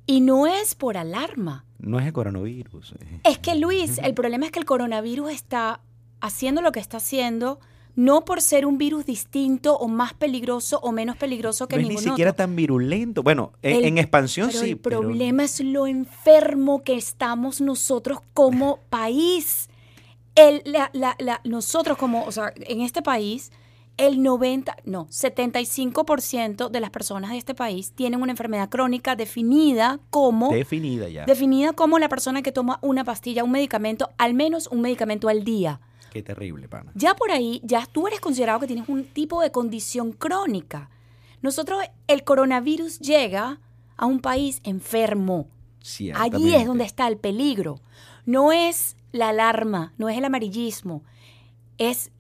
Y 0.06 0.22
no 0.22 0.48
es 0.48 0.74
por 0.76 0.98
alarma. 0.98 1.66
No 1.78 2.00
es 2.00 2.06
el 2.08 2.14
coronavirus. 2.14 2.94
eh. 3.00 3.20
Es 3.26 3.38
que 3.40 3.56
Luis, 3.56 3.98
el 4.00 4.14
problema 4.14 4.46
es 4.46 4.52
que 4.52 4.60
el 4.60 4.66
coronavirus 4.66 5.32
está 5.32 5.82
haciendo 6.22 6.62
lo 6.62 6.72
que 6.72 6.80
está 6.80 6.98
haciendo 6.98 7.60
no 7.96 8.24
por 8.24 8.42
ser 8.42 8.66
un 8.66 8.78
virus 8.78 9.06
distinto 9.06 9.76
o 9.76 9.88
más 9.90 10.14
peligroso 10.14 10.80
o 10.84 10.92
menos 10.94 11.18
peligroso 11.18 11.68
que 11.68 11.76
no 11.76 11.82
es 11.82 11.88
ni 11.88 11.96
ningún 11.96 12.04
siquiera 12.12 12.32
otro. 12.32 12.44
tan 12.46 12.56
virulento. 12.56 13.24
Bueno, 13.24 13.52
en, 13.62 13.76
El- 13.78 13.86
en 13.86 13.98
expansión 13.98 14.48
pero 14.48 14.60
sí. 14.64 14.70
el 14.72 14.78
pero- 14.78 15.02
problema 15.02 15.44
es 15.44 15.60
lo 15.60 15.86
enfermo 15.86 16.82
que 16.84 16.96
estamos 16.96 17.60
nosotros 17.62 18.20
como 18.34 18.80
país. 18.90 19.70
El, 20.36 20.62
la- 20.66 20.90
la- 20.94 21.16
la- 21.20 21.42
nosotros 21.44 21.98
como, 21.98 22.24
o 22.24 22.32
sea, 22.32 22.54
en 22.56 22.82
este 22.82 23.02
país, 23.02 23.52
el 24.00 24.24
90, 24.24 24.78
no, 24.86 25.08
75% 25.08 26.70
de 26.70 26.80
las 26.80 26.90
personas 26.90 27.32
de 27.32 27.38
este 27.38 27.54
país 27.54 27.92
tienen 27.92 28.22
una 28.22 28.32
enfermedad 28.32 28.70
crónica 28.70 29.18
definida 29.18 30.00
como 30.10 30.52
definida 30.52 31.10
ya. 31.10 31.26
definida 31.26 31.74
como 31.74 32.00
la 32.00 32.08
persona 32.08 32.42
que 32.42 32.54
toma 32.54 32.80
una 32.82 33.04
pastilla, 33.04 33.44
un 33.44 33.52
medicamento, 33.52 34.10
al 34.18 34.34
menos 34.34 34.68
un 34.68 34.80
medicamento 34.80 35.28
al 35.28 35.44
día. 35.44 35.82
Qué 36.12 36.24
terrible, 36.24 36.70
pana. 36.70 36.92
Ya 36.96 37.14
por 37.14 37.32
ahí, 37.32 37.60
ya 37.64 37.86
tú 37.86 38.08
eres 38.08 38.22
considerado 38.22 38.62
que 38.62 38.68
tienes 38.68 38.88
un 38.88 39.04
tipo 39.04 39.42
de 39.42 39.52
condición 39.52 40.14
crónica. 40.14 40.90
Nosotros, 41.42 41.84
el 42.08 42.24
coronavirus 42.24 43.00
llega 43.00 43.60
a 43.98 44.06
un 44.06 44.22
país 44.22 44.62
enfermo. 44.64 45.50
Allí 46.16 46.56
es 46.56 46.66
donde 46.66 46.86
está 46.86 47.08
el 47.08 47.18
peligro. 47.18 47.82
No 48.26 48.54
es 48.54 48.96
la 49.12 49.30
alarma, 49.30 49.94
no 49.98 50.08
es 50.08 50.18
el 50.18 50.26
amarillismo. 50.26 51.04
Es, 51.78 52.12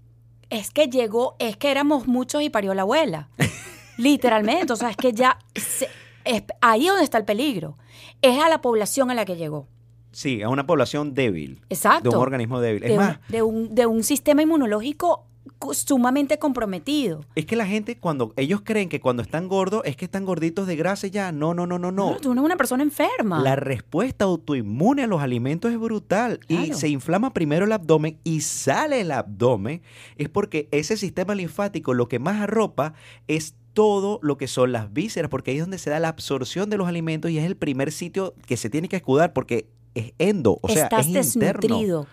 es 0.50 0.72
que 0.72 0.88
llegó, 0.88 1.36
es 1.40 1.58
que 1.58 1.72
éramos 1.72 2.08
muchos 2.08 2.42
y 2.42 2.50
parió 2.50 2.74
la 2.74 2.82
abuela. 2.84 3.30
Literalmente. 3.98 4.74
O 4.74 4.76
sea, 4.76 4.90
es 4.90 4.98
que 4.98 5.14
ya. 5.14 5.38
se- 5.56 5.90
es 6.26 6.44
ahí 6.62 6.84
es 6.86 6.88
donde 6.90 7.04
está 7.04 7.18
el 7.18 7.26
peligro. 7.26 7.78
Es 8.22 8.40
a 8.42 8.50
la 8.50 8.62
población 8.62 9.10
a 9.12 9.14
la 9.14 9.26
que 9.26 9.36
llegó. 9.36 9.68
Sí, 10.12 10.42
a 10.42 10.50
una 10.50 10.66
población 10.66 11.14
débil. 11.14 11.62
Exacto. 11.70 12.10
De 12.10 12.16
un 12.16 12.22
organismo 12.22 12.60
débil. 12.60 12.84
Es 12.84 12.90
de, 12.90 12.98
un, 12.98 13.04
más, 13.06 13.20
de 13.30 13.42
un- 13.44 13.76
de 13.76 13.86
un 13.86 14.04
sistema 14.04 14.42
inmunológico 14.42 15.26
sumamente 15.74 16.40
comprometido. 16.40 17.26
Es 17.36 17.46
que 17.46 17.56
la 17.56 17.66
gente, 17.66 17.98
cuando 17.98 18.34
ellos 18.36 18.62
creen 18.64 18.90
que 18.90 19.00
cuando 19.00 19.22
están 19.22 19.48
gordos, 19.48 19.82
es 19.86 19.96
que 19.96 20.06
están 20.06 20.26
gorditos 20.26 20.68
de 20.68 20.76
grasa 20.76 21.08
y 21.08 21.12
ya. 21.12 21.32
No, 21.32 21.54
no, 21.54 21.66
no, 21.66 21.80
no, 21.80 21.92
no. 21.92 22.08
Claro, 22.08 22.22
tú 22.22 22.30
no 22.34 22.42
eres 22.42 22.46
una 22.46 22.58
persona 22.58 22.84
enferma. 22.84 23.42
La 23.42 23.56
respuesta 23.56 24.26
autoinmune 24.26 25.04
a 25.04 25.08
los 25.08 25.22
alimentos 25.22 25.72
es 25.72 25.80
brutal 25.80 26.40
y 26.48 26.74
se 26.74 26.90
inflama 26.90 27.34
primero 27.34 27.66
el 27.66 27.72
abdomen 27.72 28.18
y 28.24 28.42
sale 28.42 29.02
el 29.02 29.12
abdomen. 29.12 29.82
Es 30.18 30.30
porque 30.30 30.68
ese 30.72 30.98
sistema 30.98 31.36
linfático 31.36 31.94
lo 31.94 32.08
que 32.08 32.20
más 32.20 32.42
arropa 32.42 32.94
es 33.28 33.56
todo 33.74 34.20
lo 34.22 34.38
que 34.38 34.48
son 34.48 34.72
las 34.72 34.92
vísceras, 34.92 35.30
porque 35.30 35.52
ahí 35.52 35.58
es 35.58 35.64
donde 35.64 35.78
se 35.78 35.90
da 35.90 36.00
la 36.00 36.10
absorción 36.10 36.70
de 36.70 36.78
los 36.78 36.88
alimentos 36.88 37.32
y 37.32 37.38
es 37.38 37.46
el 37.46 37.56
primer 37.56 37.92
sitio 37.92 38.34
que 38.46 38.58
se 38.58 38.70
tiene 38.70 38.90
que 38.90 38.98
escudar 38.98 39.34
porque 39.34 39.70
es 39.96 40.14
endo, 40.18 40.60
o 40.62 40.70
sea, 40.70 40.90
es 41.00 41.36
interno. 41.36 42.06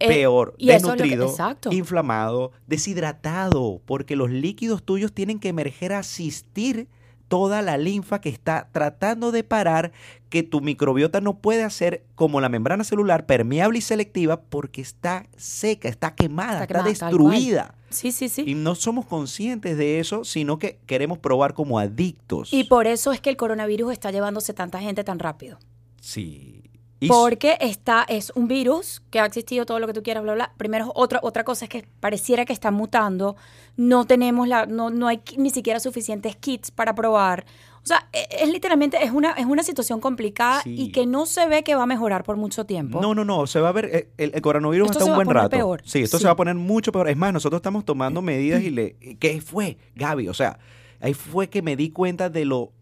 Eh, 0.00 0.06
Peor, 0.08 0.54
que- 0.58 0.66
desnutrido, 0.66 1.34
inflamado, 1.72 2.52
deshidratado, 2.66 3.80
porque 3.84 4.16
los 4.16 4.30
líquidos 4.30 4.82
tuyos 4.82 5.12
tienen 5.12 5.38
que 5.40 5.48
emerger 5.48 5.92
a 5.92 5.98
asistir 6.00 6.88
toda 7.28 7.60
la 7.62 7.76
linfa 7.76 8.20
que 8.20 8.28
está 8.30 8.68
tratando 8.72 9.32
de 9.32 9.44
parar 9.44 9.92
que 10.30 10.42
tu 10.42 10.60
microbiota 10.62 11.20
no 11.20 11.38
puede 11.38 11.62
hacer 11.62 12.04
como 12.14 12.40
la 12.40 12.48
membrana 12.48 12.84
celular 12.84 13.26
permeable 13.26 13.78
y 13.78 13.82
selectiva 13.82 14.40
porque 14.40 14.80
está 14.80 15.26
seca, 15.36 15.88
está 15.88 16.14
quemada, 16.14 16.62
Está 16.62 16.64
está, 16.64 16.74
quemada, 16.74 16.94
tal 16.98 17.10
destruida. 17.10 17.74
Sí, 17.90 18.12
sí, 18.12 18.28
sí. 18.28 18.44
Y 18.46 18.54
no 18.54 18.74
somos 18.74 19.04
conscientes 19.06 19.76
de 19.76 19.98
eso, 19.98 20.24
sino 20.24 20.58
que 20.58 20.78
queremos 20.86 21.18
probar 21.18 21.54
como 21.54 21.78
adictos. 21.78 22.52
Y 22.52 22.64
por 22.64 22.86
eso 22.86 23.12
es 23.12 23.20
que 23.20 23.30
el 23.30 23.36
coronavirus 23.36 23.92
está 23.92 24.10
llevándose 24.10 24.54
tanta 24.54 24.78
gente 24.80 25.04
tan 25.04 25.18
rápido. 25.18 25.58
sí. 26.00 26.57
Y 27.00 27.06
Porque 27.08 27.56
está, 27.60 28.04
es 28.08 28.32
un 28.34 28.48
virus 28.48 29.02
que 29.10 29.20
ha 29.20 29.24
existido 29.26 29.64
todo 29.66 29.78
lo 29.78 29.86
que 29.86 29.92
tú 29.92 30.02
quieras, 30.02 30.22
bla, 30.24 30.34
bla. 30.34 30.52
Primero, 30.56 30.90
otra, 30.96 31.20
otra 31.22 31.44
cosa 31.44 31.66
es 31.66 31.68
que 31.68 31.86
pareciera 32.00 32.44
que 32.44 32.52
está 32.52 32.72
mutando. 32.72 33.36
No 33.76 34.04
tenemos 34.04 34.48
la, 34.48 34.66
no, 34.66 34.90
no 34.90 35.06
hay 35.06 35.20
ni 35.36 35.50
siquiera 35.50 35.78
suficientes 35.78 36.34
kits 36.34 36.72
para 36.72 36.96
probar. 36.96 37.46
O 37.84 37.86
sea, 37.88 38.08
e- 38.12 38.26
es, 38.42 38.48
literalmente, 38.50 39.02
es 39.02 39.12
una, 39.12 39.30
es 39.34 39.46
una 39.46 39.62
situación 39.62 40.00
complicada 40.00 40.62
Sí. 40.62 40.74
y 40.76 40.90
que 40.92 41.06
no 41.06 41.24
se 41.26 41.46
ve 41.46 41.62
que 41.62 41.76
va 41.76 41.84
a 41.84 41.86
mejorar 41.86 42.24
por 42.24 42.36
mucho 42.36 42.66
tiempo. 42.66 43.00
No, 43.00 43.14
no, 43.14 43.24
no, 43.24 43.46
se 43.46 43.60
va 43.60 43.68
a 43.68 43.72
ver, 43.72 43.84
eh, 43.86 44.08
el, 44.18 44.32
el 44.34 44.42
coronavirus 44.42 44.86
Esto 44.90 44.98
hasta 44.98 45.04
se 45.04 45.10
un 45.10 45.12
va 45.12 45.14
a 45.14 45.18
buen 45.18 45.26
poner 45.28 45.42
rato. 45.44 45.56
peor. 45.56 45.82
Sí, 45.84 46.00
esto 46.02 46.18
Sí. 46.18 46.22
se 46.22 46.26
va 46.26 46.32
a 46.32 46.36
poner 46.36 46.56
mucho 46.56 46.90
peor. 46.90 47.08
Es 47.08 47.16
más, 47.16 47.32
nosotros 47.32 47.60
estamos 47.60 47.84
tomando 47.84 48.20
medidas 48.22 48.60
y 48.62 48.70
le... 48.72 48.96
¿Qué 49.20 49.40
fue, 49.40 49.78
Gaby? 49.94 50.26
O 50.28 50.34
sea, 50.34 50.58
ahí 51.00 51.14
fue 51.14 51.48
que 51.48 51.62
me 51.62 51.76
di 51.76 51.90
cuenta 51.90 52.28
de 52.28 52.44
lo 52.44 52.72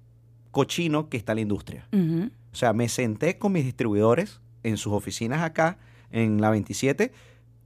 cochino 0.51 1.09
que 1.11 1.19
está 1.19 1.35
la 1.35 1.43
industria. 1.43 1.87
Ujú. 1.93 2.31
O 2.57 2.59
sea, 2.59 2.73
me 2.73 2.89
senté 2.89 3.37
con 3.37 3.53
mis 3.53 3.67
distribuidores 3.67 4.41
en 4.63 4.79
sus 4.79 4.95
oficinas 4.95 5.43
acá, 5.43 5.77
en 6.11 6.41
la 6.41 6.49
27, 6.49 7.13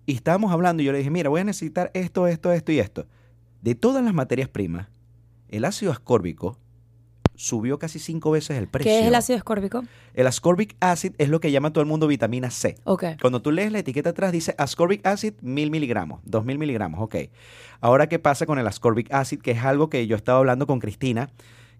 y 0.04 0.14
estábamos 0.16 0.50
hablando 0.50 0.82
y 0.82 0.86
yo 0.86 0.90
le 0.90 0.98
dije, 0.98 1.10
mira, 1.10 1.30
voy 1.30 1.42
a 1.42 1.44
necesitar 1.44 1.92
esto, 1.94 2.26
esto, 2.26 2.52
esto 2.52 2.72
y 2.72 2.80
esto. 2.80 3.06
De 3.62 3.76
todas 3.76 4.02
las 4.02 4.14
materias 4.14 4.48
primas, 4.48 4.88
el 5.48 5.64
ácido 5.64 5.92
ascórbico 5.92 6.58
subió 7.36 7.78
casi 7.78 8.00
cinco 8.00 8.32
veces 8.32 8.58
el 8.58 8.66
precio. 8.66 8.90
¿Qué 8.90 8.98
es 8.98 9.06
el 9.06 9.14
ácido 9.14 9.36
ascórbico? 9.36 9.84
El 10.12 10.26
ascorbic 10.26 10.74
acid 10.80 11.12
es 11.18 11.28
lo 11.28 11.38
que 11.38 11.52
llama 11.52 11.72
todo 11.72 11.82
el 11.82 11.88
mundo 11.88 12.08
vitamina 12.08 12.50
C. 12.50 12.74
Ok. 12.82 13.04
Cuando 13.20 13.40
tú 13.42 13.52
lees 13.52 13.70
la 13.70 13.78
etiqueta 13.78 14.10
atrás 14.10 14.32
dice 14.32 14.56
ascorbic 14.58 15.06
acid 15.06 15.34
1000 15.40 15.70
miligramos, 15.70 16.20
2000 16.24 16.58
miligramos, 16.58 17.00
ok. 17.00 17.14
Ahora, 17.80 18.08
¿qué 18.08 18.18
pasa 18.18 18.44
con 18.44 18.58
el 18.58 18.66
ascorbic 18.66 19.14
acid? 19.14 19.40
Que 19.40 19.52
es 19.52 19.62
algo 19.62 19.88
que 19.88 20.08
yo 20.08 20.16
estaba 20.16 20.40
hablando 20.40 20.66
con 20.66 20.80
Cristina, 20.80 21.30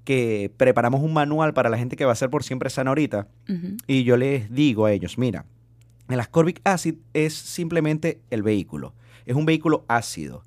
que 0.05 0.51
preparamos 0.57 1.03
un 1.03 1.12
manual 1.12 1.55
para 1.55 1.70
la 1.70 1.78
gente 1.78 1.96
que 1.96 2.05
va 2.05 2.12
a 2.12 2.16
ser 2.16 2.30
por 2.30 2.42
siempre 2.42 2.70
sana 2.70 2.90
ahorita. 2.90 3.28
Y 3.86 4.05
yo 4.05 4.16
les 4.16 4.53
digo 4.53 4.86
a 4.86 4.92
ellos, 4.92 5.18
mira, 5.18 5.44
el 6.09 6.20
ascorbic 6.20 6.61
acid 6.64 6.96
es 7.14 7.34
simplemente 7.34 8.20
el 8.30 8.42
vehículo. 8.42 8.94
Es 9.26 9.36
un 9.36 9.46
vehículo 9.46 9.84
ácido. 9.88 10.44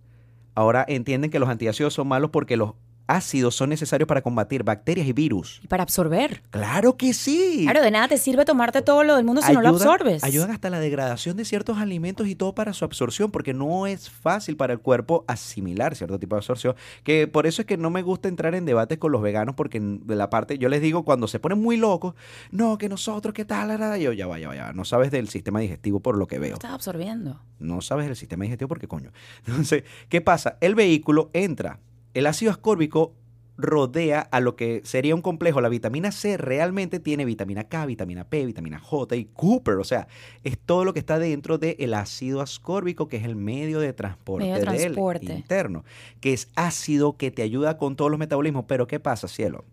Ahora 0.55 0.85
entienden 0.87 1.31
que 1.31 1.39
los 1.39 1.49
antiácidos 1.49 1.93
son 1.93 2.07
malos 2.07 2.29
porque 2.31 2.57
los 2.57 2.73
ácidos 3.13 3.55
son 3.55 3.69
necesarios 3.69 4.07
para 4.07 4.21
combatir 4.21 4.63
bacterias 4.63 5.07
y 5.07 5.13
virus. 5.13 5.61
Y 5.63 5.67
para 5.67 5.83
absorber. 5.83 6.41
Claro 6.49 6.97
que 6.97 7.13
sí. 7.13 7.61
Claro, 7.63 7.81
de 7.81 7.91
nada 7.91 8.07
te 8.07 8.17
sirve 8.17 8.45
tomarte 8.45 8.81
todo 8.81 9.03
lo 9.03 9.15
del 9.15 9.25
mundo 9.25 9.41
si 9.41 9.53
no 9.53 9.61
lo 9.61 9.69
absorbes. 9.69 10.23
Ayudan 10.23 10.51
hasta 10.51 10.69
la 10.69 10.79
degradación 10.79 11.37
de 11.37 11.45
ciertos 11.45 11.77
alimentos 11.77 12.27
y 12.27 12.35
todo 12.35 12.55
para 12.55 12.73
su 12.73 12.85
absorción, 12.85 13.31
porque 13.31 13.53
no 13.53 13.87
es 13.87 14.09
fácil 14.09 14.57
para 14.57 14.73
el 14.73 14.79
cuerpo 14.79 15.23
asimilar 15.27 15.95
cierto 15.95 16.19
tipo 16.19 16.35
de 16.35 16.39
absorción. 16.39 16.75
Que 17.03 17.27
por 17.27 17.45
eso 17.45 17.61
es 17.61 17.65
que 17.65 17.77
no 17.77 17.89
me 17.89 18.01
gusta 18.01 18.27
entrar 18.27 18.55
en 18.55 18.65
debates 18.65 18.97
con 18.97 19.11
los 19.11 19.21
veganos, 19.21 19.55
porque 19.55 19.79
de 19.79 20.15
la 20.15 20.29
parte, 20.29 20.57
yo 20.57 20.69
les 20.69 20.81
digo, 20.81 21.03
cuando 21.03 21.27
se 21.27 21.39
ponen 21.39 21.61
muy 21.61 21.77
locos, 21.77 22.15
no, 22.51 22.77
que 22.77 22.89
nosotros, 22.89 23.33
¿qué 23.33 23.45
tal? 23.45 23.67
La", 23.79 23.97
Yo, 23.97 24.13
ya 24.13 24.27
va, 24.27 24.39
ya 24.39 24.49
va, 24.49 24.55
ya 24.55 24.63
va. 24.65 24.73
No 24.73 24.85
sabes 24.85 25.11
del 25.11 25.29
sistema 25.29 25.59
digestivo 25.59 25.99
por 25.99 26.17
lo 26.17 26.27
que 26.27 26.39
veo. 26.39 26.53
estás 26.55 26.71
absorbiendo. 26.71 27.39
No 27.59 27.81
sabes 27.81 28.07
del 28.07 28.15
sistema 28.15 28.43
digestivo 28.43 28.67
porque 28.67 28.87
coño. 28.87 29.11
Entonces, 29.45 29.83
¿qué 30.09 30.21
pasa? 30.21 30.57
El 30.61 30.75
vehículo 30.75 31.29
entra. 31.33 31.79
El 32.13 32.27
ácido 32.27 32.51
ascórbico 32.51 33.15
rodea 33.55 34.19
a 34.19 34.39
lo 34.39 34.55
que 34.55 34.81
sería 34.83 35.15
un 35.15 35.21
complejo. 35.21 35.61
La 35.61 35.69
vitamina 35.69 36.11
C 36.11 36.37
realmente 36.37 36.99
tiene 36.99 37.25
vitamina 37.25 37.65
K, 37.65 37.85
vitamina 37.85 38.23
P, 38.27 38.45
vitamina 38.45 38.79
J 38.79 39.15
y 39.15 39.25
Cooper. 39.25 39.75
O 39.75 39.83
sea, 39.83 40.07
es 40.43 40.57
todo 40.57 40.85
lo 40.85 40.93
que 40.93 40.99
está 40.99 41.19
dentro 41.19 41.57
del 41.57 41.93
ácido 41.93 42.41
ascórbico, 42.41 43.07
que 43.07 43.17
es 43.17 43.23
el 43.23 43.35
medio 43.35 43.79
de 43.79 43.93
transporte, 43.93 44.45
Medio 44.45 44.59
de 44.59 44.65
del 44.65 44.79
transporte. 44.79 45.33
interno, 45.33 45.83
que 46.19 46.33
es 46.33 46.49
ácido 46.55 47.17
que 47.17 47.31
te 47.31 47.41
ayuda 47.41 47.77
con 47.77 47.95
todos 47.95 48.11
los 48.11 48.19
metabolismos. 48.19 48.65
Pero 48.67 48.87
¿qué 48.87 48.99
pasa, 48.99 49.27
cielo? 49.27 49.65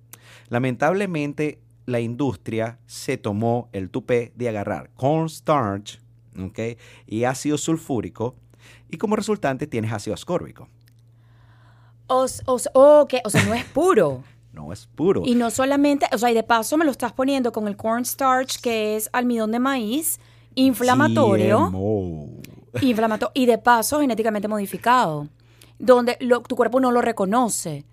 Lamentablemente, 0.49 1.61
la 1.86 2.01
industria 2.01 2.78
se 2.86 3.16
tomó 3.16 3.68
el 3.72 3.91
tupé 3.91 4.32
de 4.36 4.49
agarrar 4.49 4.91
cornstarch 4.95 6.01
y 7.07 7.24
ácido 7.24 7.59
sulfúrico 7.59 8.36
y 8.88 8.99
como 8.99 9.16
resultante 9.16 9.66
tienes 9.66 9.93
ácido 9.93 10.14
ascórbico. 10.14 10.68
O, 12.11 12.27
o, 12.47 12.59
o 12.75 13.07
que, 13.07 13.23
o 13.25 13.31
sea, 13.31 13.43
no 13.45 13.55
es 13.55 13.65
puro. 13.65 14.23
No 14.53 14.73
es 14.73 14.89
puro. 14.89 15.23
Y 15.25 15.37
no 15.37 15.49
solamente, 15.49 16.07
o 16.13 16.19
sea, 16.19 16.29
y 16.29 16.35
de 16.35 16.43
paso 16.43 16.77
me 16.77 16.85
lo 16.85 16.91
estás 16.91 17.13
poniendo 17.13 17.53
con 17.53 17.69
el 17.69 17.77
cornstarch, 17.77 18.61
que 18.61 18.97
es 18.97 19.09
almidón 19.13 19.53
de 19.53 19.61
maíz, 19.61 20.19
inflamatorio, 20.57 21.71
GMO. 21.71 22.29
inflamatorio 22.83 23.31
y 23.35 23.47
de 23.47 23.59
paso 23.59 24.01
genéticamente 24.01 24.49
modificado, 24.49 25.29
donde 25.79 26.17
lo- 26.21 26.41
tu 26.43 26.57
cuerpo 26.57 26.81
no 26.81 26.91
lo 26.91 27.01
reconoce. 27.01 27.85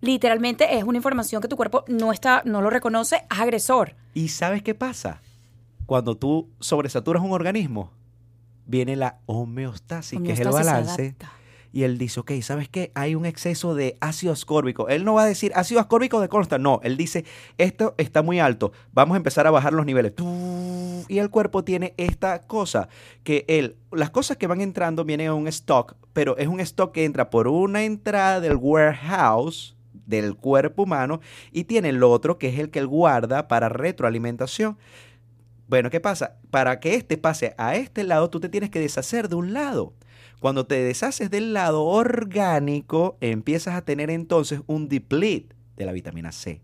Literalmente 0.00 0.78
es 0.78 0.84
una 0.84 0.96
información 0.96 1.42
que 1.42 1.48
tu 1.48 1.56
cuerpo 1.56 1.84
no 1.88 2.10
está, 2.12 2.40
no 2.46 2.62
lo 2.62 2.70
reconoce, 2.70 3.16
es 3.16 3.22
agresor. 3.28 3.94
¿Y 4.14 4.28
sabes 4.28 4.62
qué 4.62 4.74
pasa? 4.74 5.20
Cuando 5.84 6.14
tú 6.16 6.48
sobresaturas 6.58 7.22
un 7.22 7.32
organismo, 7.32 7.90
viene 8.64 8.96
la 8.96 9.18
homeostasis, 9.26 10.20
que 10.22 10.32
es 10.32 10.40
el 10.40 10.46
se 10.46 10.52
balance. 10.52 11.14
Y 11.72 11.82
él 11.82 11.98
dice, 11.98 12.20
ok, 12.20 12.32
¿sabes 12.40 12.68
qué? 12.68 12.90
Hay 12.94 13.14
un 13.14 13.26
exceso 13.26 13.74
de 13.74 13.96
ácido 14.00 14.32
ascórbico. 14.32 14.88
Él 14.88 15.04
no 15.04 15.14
va 15.14 15.22
a 15.22 15.26
decir 15.26 15.52
ácido 15.54 15.80
ascórbico 15.80 16.20
de 16.20 16.28
consta, 16.28 16.58
no. 16.58 16.80
Él 16.82 16.96
dice, 16.96 17.24
esto 17.58 17.94
está 17.98 18.22
muy 18.22 18.40
alto, 18.40 18.72
vamos 18.92 19.14
a 19.14 19.18
empezar 19.18 19.46
a 19.46 19.50
bajar 19.50 19.72
los 19.72 19.86
niveles. 19.86 20.14
Y 21.08 21.18
el 21.18 21.30
cuerpo 21.30 21.64
tiene 21.64 21.94
esta 21.96 22.40
cosa, 22.40 22.88
que 23.22 23.44
él, 23.48 23.76
las 23.92 24.10
cosas 24.10 24.36
que 24.36 24.46
van 24.46 24.60
entrando 24.60 25.04
vienen 25.04 25.28
en 25.28 25.32
un 25.32 25.48
stock, 25.48 25.94
pero 26.12 26.36
es 26.38 26.48
un 26.48 26.60
stock 26.60 26.92
que 26.92 27.04
entra 27.04 27.30
por 27.30 27.48
una 27.48 27.84
entrada 27.84 28.40
del 28.40 28.56
warehouse 28.56 29.76
del 30.08 30.36
cuerpo 30.36 30.84
humano 30.84 31.20
y 31.52 31.64
tiene 31.64 31.90
el 31.90 32.02
otro 32.02 32.38
que 32.38 32.48
es 32.48 32.58
el 32.58 32.70
que 32.70 32.78
él 32.78 32.86
guarda 32.86 33.46
para 33.46 33.68
retroalimentación. 33.68 34.78
Bueno, 35.68 35.90
¿qué 35.90 36.00
pasa? 36.00 36.36
Para 36.50 36.80
que 36.80 36.94
este 36.94 37.18
pase 37.18 37.54
a 37.58 37.76
este 37.76 38.02
lado, 38.02 38.30
tú 38.30 38.40
te 38.40 38.48
tienes 38.48 38.70
que 38.70 38.80
deshacer 38.80 39.28
de 39.28 39.34
un 39.34 39.52
lado. 39.52 39.92
Cuando 40.40 40.66
te 40.66 40.76
deshaces 40.82 41.30
del 41.30 41.52
lado 41.52 41.84
orgánico, 41.84 43.16
empiezas 43.20 43.74
a 43.74 43.82
tener 43.82 44.10
entonces 44.10 44.60
un 44.66 44.88
deplete 44.88 45.56
de 45.76 45.84
la 45.84 45.92
vitamina 45.92 46.32
C 46.32 46.60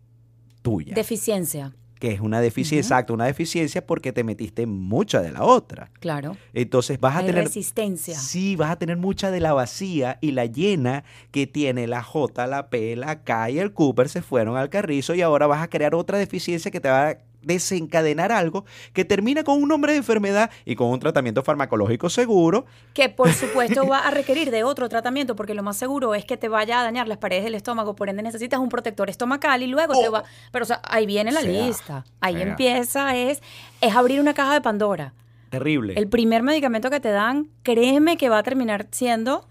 tuya. 0.63 0.95
Deficiencia, 0.95 1.75
que 1.99 2.13
es 2.13 2.21
una 2.21 2.41
deficiencia, 2.41 2.97
exacto, 2.97 3.15
una 3.15 3.27
deficiencia 3.27 3.87
porque 3.87 4.13
te 4.13 4.25
metiste 4.25 4.67
mucha 4.67 5.21
de 5.23 5.33
la 5.33 5.45
otra. 5.45 5.91
claro. 6.01 6.37
Entonces 6.53 7.01
vas 7.01 7.17
a 7.17 7.19
Hay 7.19 7.27
tener... 7.27 7.45
resistencia. 7.45 8.15
Sí, 8.19 8.57
vas 8.57 8.71
a 8.71 8.77
tener 8.77 8.97
mucha 8.97 9.31
de 9.31 9.41
la 9.41 9.53
vacía 9.53 10.19
y 10.21 10.33
la 10.33 10.47
llena 10.47 11.05
que 11.31 11.47
tiene 11.47 11.87
la 11.87 12.03
J, 12.03 12.47
la 12.47 12.69
P, 12.71 12.97
la 12.97 13.23
K 13.25 13.51
y 13.51 13.59
el 13.59 13.73
Cooper 13.73 14.09
se 14.09 14.23
fueron 14.23 14.57
al 14.57 14.71
carrizo 14.71 15.15
y 15.15 15.23
ahora 15.23 15.47
vas 15.47 15.63
a 15.63 15.69
crear 15.69 15.95
otra 15.95 16.19
deficiencia 16.19 16.71
que 16.71 16.81
te 16.81 16.89
va 16.89 17.09
a 17.11 17.19
desencadenar 17.45 18.33
algo 18.33 18.65
que 18.93 19.05
termina 19.05 19.45
con 19.45 19.63
un 19.63 19.69
nombre 19.69 19.93
de 19.93 19.99
enfermedad 19.99 20.51
y 20.65 20.75
con 20.77 20.89
un 20.89 21.01
tratamiento 21.01 21.43
farmacológico 21.43 22.09
seguro. 22.11 22.67
Que 22.93 23.09
por 23.09 23.33
supuesto 23.33 23.87
va 23.87 23.99
a 24.01 24.11
requerir 24.11 24.51
de 24.51 24.65
otro 24.65 24.89
tratamiento, 24.89 25.37
porque 25.37 25.55
lo 25.55 25.63
más 25.63 25.77
seguro 25.77 26.15
es 26.15 26.25
que 26.25 26.37
te 26.37 26.49
vaya 26.49 26.81
a 26.81 26.85
dañar 26.85 27.09
las 27.09 27.19
paredes 27.19 27.45
del 27.45 27.55
estómago, 27.55 27.95
por 27.95 28.09
ende 28.09 28.23
necesitas 28.23 28.61
un 28.61 28.69
protector 28.69 29.11
estomacal 29.11 29.63
y 29.63 29.67
luego 29.67 30.01
te 30.01 30.09
va. 30.09 30.25
Pero 30.53 30.63
o 30.65 30.67
sea, 30.67 30.81
ahí 30.85 31.07
viene 31.07 31.33
la. 31.33 31.41
Sea, 31.41 31.51
lista. 31.67 32.05
Ahí 32.21 32.35
sea. 32.35 32.43
empieza, 32.43 33.17
es, 33.17 33.43
es 33.81 33.95
abrir 33.95 34.21
una 34.21 34.35
caja 34.35 34.55
de 34.55 34.61
Pandora. 34.61 35.15
Terrible. 35.51 35.95
El 35.97 36.09
primer 36.09 36.43
medicamento 36.43 36.91
que 36.91 36.99
te 37.01 37.11
dan, 37.11 37.49
créeme 37.63 38.17
que 38.17 38.29
va 38.29 38.39
a 38.39 38.43
terminar 38.43 38.89
siendo 38.91 39.47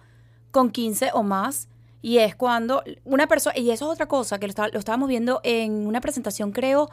con 0.52 0.70
15 0.70 1.12
o 1.14 1.24
más. 1.24 1.70
Y 2.02 2.18
es 2.18 2.36
cuando 2.36 2.84
una 3.06 3.28
persona, 3.28 3.58
y 3.58 3.72
eso 3.72 3.86
es 3.86 3.92
otra 3.94 4.08
cosa, 4.08 4.38
que 4.38 4.46
lo, 4.48 4.50
está- 4.50 4.68
lo 4.68 4.78
estábamos 4.80 5.08
viendo 5.08 5.40
en 5.46 5.88
una 5.88 6.02
presentación, 6.02 6.52
creo, 6.52 6.90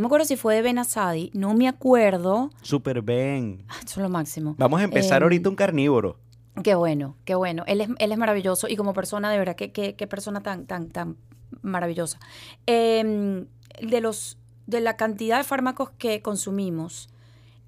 no 0.00 0.04
me 0.04 0.06
acuerdo 0.06 0.24
si 0.24 0.36
fue 0.36 0.54
de 0.54 0.62
Ben 0.62 0.78
Asadi, 0.78 1.30
no 1.34 1.52
me 1.52 1.68
acuerdo. 1.68 2.50
Super 2.62 3.02
Ben. 3.02 3.64
Ah, 3.68 3.74
Eso 3.84 4.00
es 4.00 4.02
lo 4.02 4.08
máximo. 4.08 4.54
Vamos 4.56 4.80
a 4.80 4.84
empezar 4.84 5.18
Em, 5.18 5.24
ahorita 5.24 5.50
un 5.50 5.56
carnívoro. 5.56 6.18
Qué 6.64 6.74
bueno, 6.74 7.16
qué 7.26 7.34
bueno. 7.34 7.64
Él 7.66 7.82
es, 7.82 7.88
él 7.98 8.12
es 8.12 8.16
maravilloso 8.18 8.66
y 8.66 8.76
como 8.76 8.94
persona, 8.94 9.30
de 9.30 9.38
verdad, 9.38 9.56
qué, 9.56 9.72
qué, 9.72 9.96
qué 9.96 10.06
persona 10.06 10.42
tan, 10.42 10.64
tan, 10.66 10.88
tan 10.88 11.18
maravillosa. 11.60 12.18
Em, 12.64 13.46
de, 13.82 14.00
los, 14.00 14.38
de 14.66 14.80
la 14.80 14.96
cantidad 14.96 15.36
de 15.36 15.44
fármacos 15.44 15.90
que 15.90 16.22
consumimos, 16.22 17.10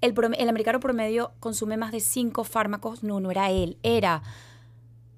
el, 0.01 0.15
el 0.37 0.49
americano 0.49 0.79
promedio 0.79 1.33
consume 1.39 1.77
más 1.77 1.91
de 1.91 1.99
cinco 1.99 2.43
fármacos. 2.43 3.03
No, 3.03 3.19
no 3.19 3.29
era 3.29 3.51
él, 3.51 3.77
era... 3.83 4.23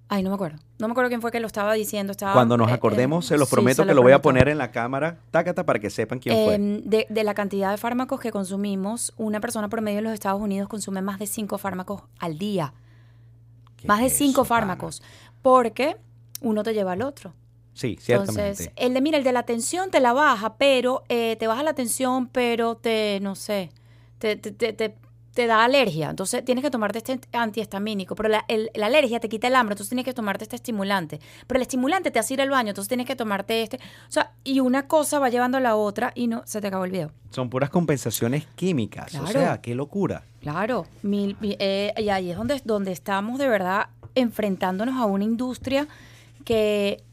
Ay, 0.08 0.22
no 0.22 0.30
me 0.30 0.36
acuerdo. 0.36 0.60
No 0.78 0.88
me 0.88 0.92
acuerdo 0.92 1.10
quién 1.10 1.22
fue 1.22 1.32
que 1.32 1.40
lo 1.40 1.48
estaba 1.48 1.74
diciendo. 1.74 2.12
Estaba, 2.12 2.34
Cuando 2.34 2.58
nos 2.58 2.70
eh, 2.70 2.74
acordemos, 2.74 3.26
eh, 3.26 3.30
se 3.30 3.38
los 3.38 3.50
sí, 3.50 3.56
prometo 3.56 3.86
que 3.86 3.94
lo 3.94 4.04
voy 4.04 4.12
a 4.12 4.22
poner 4.22 4.50
en 4.50 4.58
la 4.58 4.72
cámara, 4.72 5.20
tácata, 5.32 5.66
para 5.66 5.80
que 5.80 5.90
sepan 5.90 6.20
quién 6.20 6.36
fue. 6.46 6.56
Em, 6.56 6.82
de, 6.84 7.08
de 7.10 7.24
la 7.24 7.34
cantidad 7.34 7.72
de 7.72 7.78
fármacos 7.78 8.20
que 8.20 8.32
consumimos, 8.32 9.14
una 9.18 9.40
persona 9.40 9.68
promedio 9.68 10.00
en 10.00 10.04
los 10.04 10.14
Estados 10.14 10.40
Unidos 10.42 10.70
consume 10.70 11.02
más 11.02 11.18
de 11.18 11.26
cinco 11.28 11.58
fármacos 11.58 12.04
al 12.20 12.38
día. 12.38 12.74
¿Qué 13.78 13.88
Más 13.88 14.02
de 14.02 14.10
cinco 14.10 14.42
eso, 14.44 14.50
pana? 14.50 14.62
fármacos. 14.62 15.02
Porque 15.42 15.98
uno 16.42 16.62
te 16.64 16.74
lleva 16.74 16.92
al 16.94 17.02
otro. 17.02 17.34
Sí, 17.74 17.98
ciertamente. 18.00 18.42
Entonces, 18.42 18.72
el 18.78 18.94
de, 18.94 19.02
mira, 19.02 19.18
el 19.18 19.24
de 19.24 19.34
la 19.34 19.44
tensión 19.44 19.92
te 19.92 20.00
la 20.00 20.14
baja, 20.14 20.56
pero 20.58 21.04
eh, 21.10 21.36
te 21.38 21.48
baja 21.48 21.62
la 21.64 21.74
tensión, 21.74 22.28
pero 22.28 22.76
te, 22.76 23.20
no 23.22 23.36
sé, 23.36 23.70
te, 24.18 24.38
te, 24.38 24.52
te, 24.72 24.96
te- 25.36 25.46
da 25.46 25.64
alergia. 25.64 26.10
Entonces, 26.10 26.44
tienes 26.44 26.64
que 26.64 26.72
tomarte 26.72 26.98
este 26.98 27.20
antihistamínico. 27.34 28.16
Pero 28.16 28.30
la, 28.30 28.44
el- 28.48 28.72
la 28.74 28.88
alergia 28.88 29.20
te 29.20 29.30
quita 29.30 29.48
el 29.48 29.56
hambre, 29.56 29.74
entonces 29.74 29.90
tienes 29.90 30.06
que 30.06 30.14
tomarte 30.14 30.44
este 30.46 30.56
estimulante. 30.56 31.20
Pero 31.46 31.58
el 31.60 31.62
estimulante 31.62 32.10
te 32.10 32.18
hace 32.20 32.34
ir 32.34 32.42
al 32.42 32.50
baño, 32.50 32.70
entonces 32.70 32.88
tienes 32.88 33.06
que 33.06 33.16
tomarte 33.16 33.62
este. 33.62 33.78
O 33.78 34.12
sea, 34.12 34.32
y 34.44 34.60
una 34.62 34.88
cosa 34.88 35.20
va 35.20 35.30
llevando 35.30 35.58
a 35.58 35.62
la 35.62 35.76
otra 35.76 36.12
y 36.16 36.26
no, 36.28 36.42
se 36.46 36.60
te 36.62 36.68
acabó 36.68 36.86
el 36.86 36.92
video. 36.92 37.12
Son 37.30 37.50
puras 37.52 37.70
compensaciones 37.70 38.48
químicas. 38.56 39.14
O 39.16 39.28
sea, 39.28 39.62
qué 39.62 39.76
locura. 39.76 40.24
Claro, 40.42 40.88
mil- 41.04 41.38
mi- 41.40 41.56
eh, 41.60 41.94
y 41.98 42.10
ahí 42.10 42.32
es 42.32 42.38
donde, 42.38 42.60
donde 42.66 42.92
estamos 42.92 43.38
de 43.38 43.48
verdad 43.48 43.90
enfrentándonos 44.16 44.96
a 45.00 45.06
una 45.06 45.24
industria 45.26 45.88
que 46.46 47.04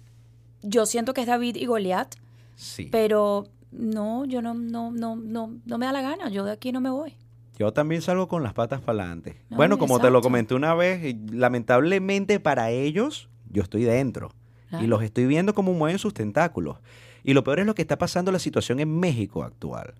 yo 0.62 0.86
siento 0.86 1.14
que 1.14 1.22
es 1.22 1.26
David 1.26 1.56
y 1.56 1.66
Goliat, 1.66 2.14
Sí. 2.54 2.88
pero 2.92 3.48
no, 3.72 4.24
yo 4.26 4.42
no, 4.42 4.54
no, 4.54 4.90
no, 4.92 5.16
no, 5.16 5.54
no 5.64 5.78
me 5.78 5.86
da 5.86 5.92
la 5.92 6.02
gana, 6.02 6.28
yo 6.28 6.44
de 6.44 6.52
aquí 6.52 6.70
no 6.72 6.80
me 6.80 6.90
voy. 6.90 7.16
Yo 7.62 7.72
también 7.72 8.02
salgo 8.02 8.26
con 8.26 8.42
las 8.42 8.54
patas 8.54 8.80
para 8.80 9.04
adelante. 9.04 9.36
Ay, 9.48 9.56
bueno, 9.56 9.78
como 9.78 10.00
te 10.00 10.10
lo 10.10 10.20
comenté 10.20 10.56
una 10.56 10.74
vez, 10.74 11.04
y 11.04 11.14
lamentablemente 11.30 12.40
para 12.40 12.70
ellos, 12.70 13.28
yo 13.50 13.62
estoy 13.62 13.84
dentro. 13.84 14.32
Claro. 14.68 14.84
Y 14.84 14.88
los 14.88 15.00
estoy 15.04 15.26
viendo 15.26 15.54
cómo 15.54 15.72
mueven 15.72 16.00
sus 16.00 16.12
tentáculos. 16.12 16.78
Y 17.22 17.34
lo 17.34 17.44
peor 17.44 17.60
es 17.60 17.66
lo 17.66 17.76
que 17.76 17.82
está 17.82 17.98
pasando 17.98 18.32
la 18.32 18.40
situación 18.40 18.80
en 18.80 18.98
México 18.98 19.44
actual. 19.44 19.94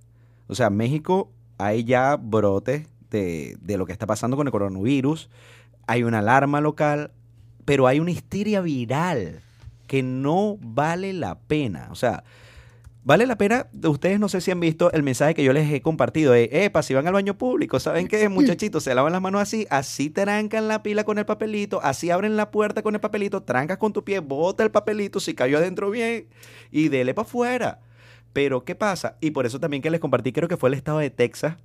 O 0.49 0.57
sea, 0.57 0.71
México 0.71 1.31
hay 1.57 1.85
ya 1.85 2.17
brotes 2.17 2.89
de, 3.11 3.57
de 3.61 3.79
lo 3.79 3.87
que 3.87 3.93
está 3.93 4.09
pasando 4.09 4.37
con 4.37 4.49
el 4.49 4.51
coronavirus. 4.51 5.31
Hay 5.87 6.03
una 6.03 6.19
alarma 6.19 6.61
local, 6.61 7.13
pero 7.65 7.87
hay 7.87 8.01
una 8.01 8.11
histeria 8.11 8.61
viral 8.61 9.41
que 9.87 10.03
no 10.03 10.57
vale 10.61 11.13
la 11.13 11.39
pena. 11.39 11.87
O 11.93 11.95
sea, 11.95 12.25
vale 13.05 13.27
la 13.27 13.37
pena. 13.37 13.69
Ustedes 13.85 14.19
no 14.21 14.29
sé 14.29 14.41
si 14.41 14.51
han 14.51 14.61
visto 14.61 14.93
el 14.93 15.03
mensaje 15.03 15.35
que 15.35 15.45
yo 15.45 15.53
les 15.53 15.73
he 15.73 15.81
compartido. 15.81 16.33
De, 16.33 16.49
Epa, 16.53 16.83
si 16.83 16.95
van 16.95 17.07
al 17.07 17.13
baño 17.13 17.37
público, 17.37 17.81
¿saben 17.81 18.09
qué, 18.09 18.29
muchachitos? 18.31 18.85
Se 18.85 18.95
lavan 18.95 19.13
las 19.13 19.23
manos 19.23 19.41
así, 19.41 19.67
así 19.71 20.11
trancan 20.11 20.69
la 20.69 20.83
pila 20.83 21.05
con 21.05 21.19
el 21.19 21.27
papelito, 21.27 21.81
así 21.83 22.11
abren 22.11 22.37
la 22.37 22.51
puerta 22.51 22.83
con 22.83 22.95
el 22.95 23.01
papelito, 23.01 23.43
trancas 23.43 23.79
con 23.79 23.93
tu 23.93 24.05
pie, 24.05 24.21
bota 24.21 24.63
el 24.63 24.71
papelito, 24.71 25.21
si 25.21 25.35
cayó 25.35 25.59
adentro 25.59 25.91
bien, 25.91 26.27
y 26.71 26.89
dele 26.89 27.15
para 27.15 27.27
afuera. 27.27 27.81
Pero, 28.33 28.65
¿qué 28.65 28.75
pasa? 28.75 29.17
Y 29.21 29.33
por 29.33 29.47
eso 29.47 29.61
también 29.61 29.83
que 29.83 29.91
les 29.91 30.01
compartí, 30.01 30.33
creo 30.33 30.49
que 30.49 30.57
fue 30.57 30.71
el 30.71 30.75
estado 30.75 30.99
de 30.99 31.11
Texas, 31.11 31.57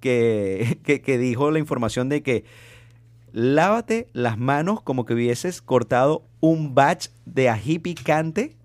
que, 0.00 0.78
que, 0.84 1.02
que 1.02 1.18
dijo 1.18 1.50
la 1.50 1.58
información 1.58 2.08
de 2.08 2.22
que 2.22 2.44
lávate 3.32 4.08
las 4.14 4.38
manos 4.38 4.80
como 4.80 5.04
que 5.04 5.12
hubieses 5.12 5.60
cortado 5.60 6.26
un 6.40 6.74
batch 6.74 7.08
de 7.26 7.50
ají 7.50 7.78
picante 7.78 8.56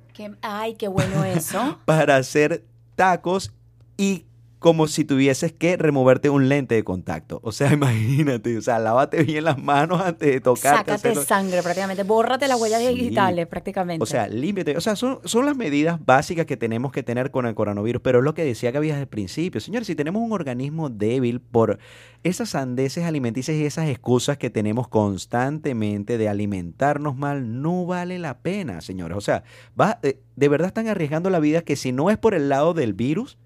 Ay, 0.42 0.76
qué 0.76 0.88
bueno 0.88 1.24
eso. 1.24 1.80
para 1.86 2.18
hacer 2.18 2.64
tacos 2.96 3.52
y 3.98 4.26
como 4.62 4.86
si 4.88 5.06
tuvieses 5.06 5.52
que 5.54 5.76
removerte 5.76 6.30
un 6.30 6.48
lente 6.48 6.76
de 6.76 6.84
contacto. 6.84 7.40
O 7.42 7.52
sea, 7.52 7.74
imagínate, 7.74 8.56
o 8.56 8.62
sea, 8.62 8.78
lávate 8.78 9.24
bien 9.24 9.44
las 9.44 9.58
manos 9.58 10.00
antes 10.00 10.32
de 10.34 10.40
tocarte. 10.40 10.78
Sácate 10.78 10.92
hacerlo. 10.92 11.24
sangre 11.24 11.64
prácticamente, 11.64 12.04
bórrate 12.04 12.48
las 12.48 12.62
huellas 12.62 12.80
Sí. 12.84 12.94
digitales 12.94 13.48
prácticamente. 13.48 14.04
O 14.04 14.06
sea, 14.06 14.28
límpiate. 14.28 14.78
O 14.78 14.82
sea, 14.82 14.96
son, 14.96 15.18
son 15.24 15.48
las 15.48 15.58
medidas 15.58 16.00
básicas 16.06 16.46
que 16.46 16.58
tenemos 16.58 16.92
que 16.92 17.02
tener 17.02 17.32
con 17.32 17.48
el 17.48 17.56
coronavirus, 17.56 18.04
pero 18.04 18.20
es 18.20 18.24
lo 18.24 18.36
que 18.36 18.46
decía 18.46 18.70
Gaby 18.70 18.90
desde 18.90 19.02
el 19.02 19.08
principio. 19.08 19.60
Señores, 19.60 19.88
si 19.88 19.96
tenemos 19.96 20.22
un 20.22 20.32
organismo 20.32 20.90
débil 20.92 21.42
por 21.42 21.80
esas 22.22 22.50
sandeces 22.50 23.04
alimenticias 23.04 23.58
y 23.58 23.66
esas 23.66 23.90
excusas 23.90 24.38
que 24.38 24.52
tenemos 24.52 24.88
constantemente 24.90 26.20
de 26.20 26.30
alimentarnos 26.30 27.16
mal, 27.18 27.64
no 27.64 27.88
vale 27.88 28.20
la 28.20 28.38
pena, 28.38 28.82
señores. 28.82 29.18
O 29.18 29.22
sea, 29.22 29.44
va, 29.80 29.98
eh, 30.04 30.20
de 30.36 30.48
verdad 30.50 30.68
están 30.68 30.88
arriesgando 30.88 31.32
la 31.32 31.40
vida 31.40 31.64
que 31.64 31.76
si 31.76 31.92
no 31.92 32.12
es 32.12 32.20
por 32.20 32.36
el 32.36 32.48
lado 32.48 32.76
del 32.76 32.94
virus, 32.94 33.40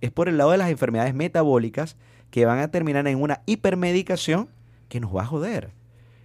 es 0.00 0.10
por 0.10 0.28
el 0.28 0.38
lado 0.38 0.52
de 0.52 0.58
las 0.58 0.70
enfermedades 0.70 1.14
metabólicas 1.14 1.96
que 2.30 2.44
van 2.44 2.58
a 2.58 2.70
terminar 2.70 3.06
en 3.06 3.20
una 3.20 3.42
hipermedicación 3.46 4.48
que 4.88 5.00
nos 5.00 5.14
va 5.14 5.22
a 5.22 5.26
joder. 5.26 5.70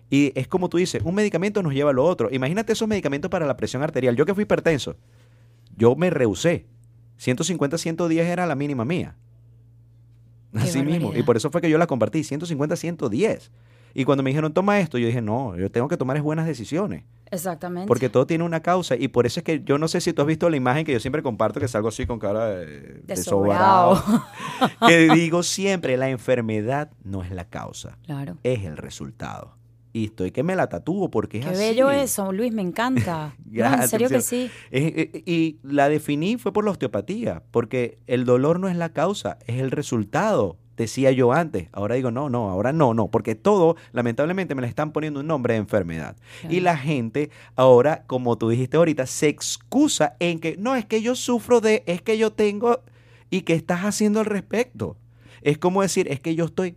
Y 0.10 0.32
es 0.36 0.48
como 0.48 0.70
tú 0.70 0.78
dices, 0.78 1.02
un 1.04 1.16
medicamento 1.16 1.64
nos 1.64 1.74
lleva 1.74 1.90
a 1.90 1.94
lo 1.94 2.06
otro. 2.06 2.30
Imagínate 2.32 2.74
esos 2.74 2.88
medicamentos 2.88 3.32
para 3.32 3.48
la 3.48 3.58
presión 3.58 3.82
arterial. 3.82 4.16
Yo 4.16 4.26
que 4.26 4.34
fui 4.36 4.44
hipertenso, 4.44 4.96
yo 5.76 5.96
me 5.96 6.10
rehusé. 6.10 6.68
150, 7.18 7.78
110 7.78 8.28
era 8.28 8.46
la 8.46 8.56
mínima 8.56 8.86
mía. 8.86 9.16
Así 10.54 10.84
mismo. 10.84 11.16
Y 11.16 11.24
por 11.24 11.38
eso 11.38 11.50
fue 11.50 11.62
que 11.62 11.70
yo 11.70 11.78
la 11.78 11.88
compartí, 11.88 12.24
150, 12.24 12.76
110. 12.76 13.52
Y 13.94 14.06
cuando 14.06 14.24
me 14.24 14.32
dijeron, 14.32 14.54
toma 14.54 14.80
esto, 14.80 14.98
yo 14.98 15.06
dije, 15.08 15.22
no, 15.22 15.56
yo 15.56 15.70
tengo 15.70 15.88
que 15.88 15.98
tomar 15.98 16.18
es 16.18 16.24
buenas 16.24 16.48
decisiones. 16.48 17.04
Exactamente. 17.30 17.88
Porque 17.88 18.10
todo 18.10 18.26
tiene 18.28 18.44
una 18.44 18.62
causa. 18.62 18.96
Y 18.96 19.08
por 19.08 19.26
eso 19.26 19.40
es 19.40 19.44
que 19.44 19.64
yo 19.64 19.78
no 19.78 19.88
sé 19.88 20.02
si 20.02 20.14
tú 20.14 20.22
has 20.22 20.28
visto 20.28 20.50
la 20.50 20.58
imagen 20.58 20.86
que 20.86 20.94
yo 20.94 21.00
siempre 21.00 21.22
comparto, 21.24 21.60
que 21.60 21.68
salgo 21.68 21.90
así 21.90 22.06
con 22.06 22.20
cara 22.20 22.48
de, 22.50 23.02
De 23.04 23.16
sobrado. 23.18 23.96
sobrado. 23.98 24.26
que 24.88 25.10
digo 25.14 25.44
siempre, 25.44 25.98
la 25.98 26.10
enfermedad 26.10 26.92
no 27.04 27.24
es 27.24 27.32
la 27.32 27.46
causa, 27.46 27.98
Claro. 28.06 28.38
es 28.44 28.64
el 28.66 28.78
resultado. 28.78 29.58
Y 29.96 30.06
estoy 30.06 30.32
que 30.32 30.42
me 30.42 30.56
la 30.56 30.70
tatúo 30.70 31.12
porque 31.12 31.38
es 31.38 31.46
Qué 31.46 31.52
así. 31.52 31.60
bello 31.60 31.92
eso, 31.92 32.32
Luis, 32.32 32.52
me 32.52 32.64
encanta. 32.64 33.36
No, 33.46 33.66
en 33.72 33.88
serio 33.88 34.10
que 34.10 34.22
sí. 34.22 34.50
Es- 34.72 34.92
eh, 34.96 35.24
y 35.28 35.60
la 35.62 35.88
definí 35.90 36.38
fue 36.38 36.52
por 36.52 36.66
la 36.66 36.72
osteopatía, 36.72 37.44
porque 37.52 38.00
el 38.08 38.26
dolor 38.26 38.60
no 38.60 38.68
es 38.70 38.76
la 38.76 38.90
causa, 38.90 39.38
es 39.46 39.60
el 39.62 39.70
resultado. 39.70 40.58
Decía 40.76 41.12
yo 41.12 41.34
antes, 41.34 41.68
ahora 41.72 41.96
digo 41.96 42.10
no, 42.10 42.30
no, 42.30 42.50
ahora 42.50 42.74
no, 42.74 42.94
no, 42.94 43.08
porque 43.08 43.36
todo, 43.36 43.76
lamentablemente, 43.92 44.56
me 44.56 44.62
le 44.64 44.68
están 44.68 44.92
poniendo 44.92 45.20
un 45.20 45.28
nombre 45.28 45.54
de 45.54 45.60
enfermedad. 45.60 46.16
Y 46.50 46.62
la 46.62 46.78
gente 46.78 47.30
ahora, 47.56 48.04
como 48.08 48.38
tú 48.38 48.50
dijiste 48.50 48.78
ahorita, 48.78 49.06
se 49.06 49.28
excusa 49.28 50.16
en 50.20 50.40
que 50.40 50.58
no, 50.58 50.76
es 50.76 50.86
que 50.86 51.02
yo 51.02 51.16
sufro 51.16 51.62
de, 51.62 51.84
es 51.86 52.02
que 52.02 52.18
yo 52.18 52.32
tengo, 52.32 52.82
y 53.30 53.42
qué 53.42 53.54
estás 53.54 53.82
haciendo 53.82 54.20
al 54.20 54.26
respecto. 54.26 54.96
Es 55.42 55.58
como 55.58 55.82
decir, 55.82 56.08
es 56.10 56.20
que 56.20 56.36
yo 56.36 56.46
estoy, 56.46 56.76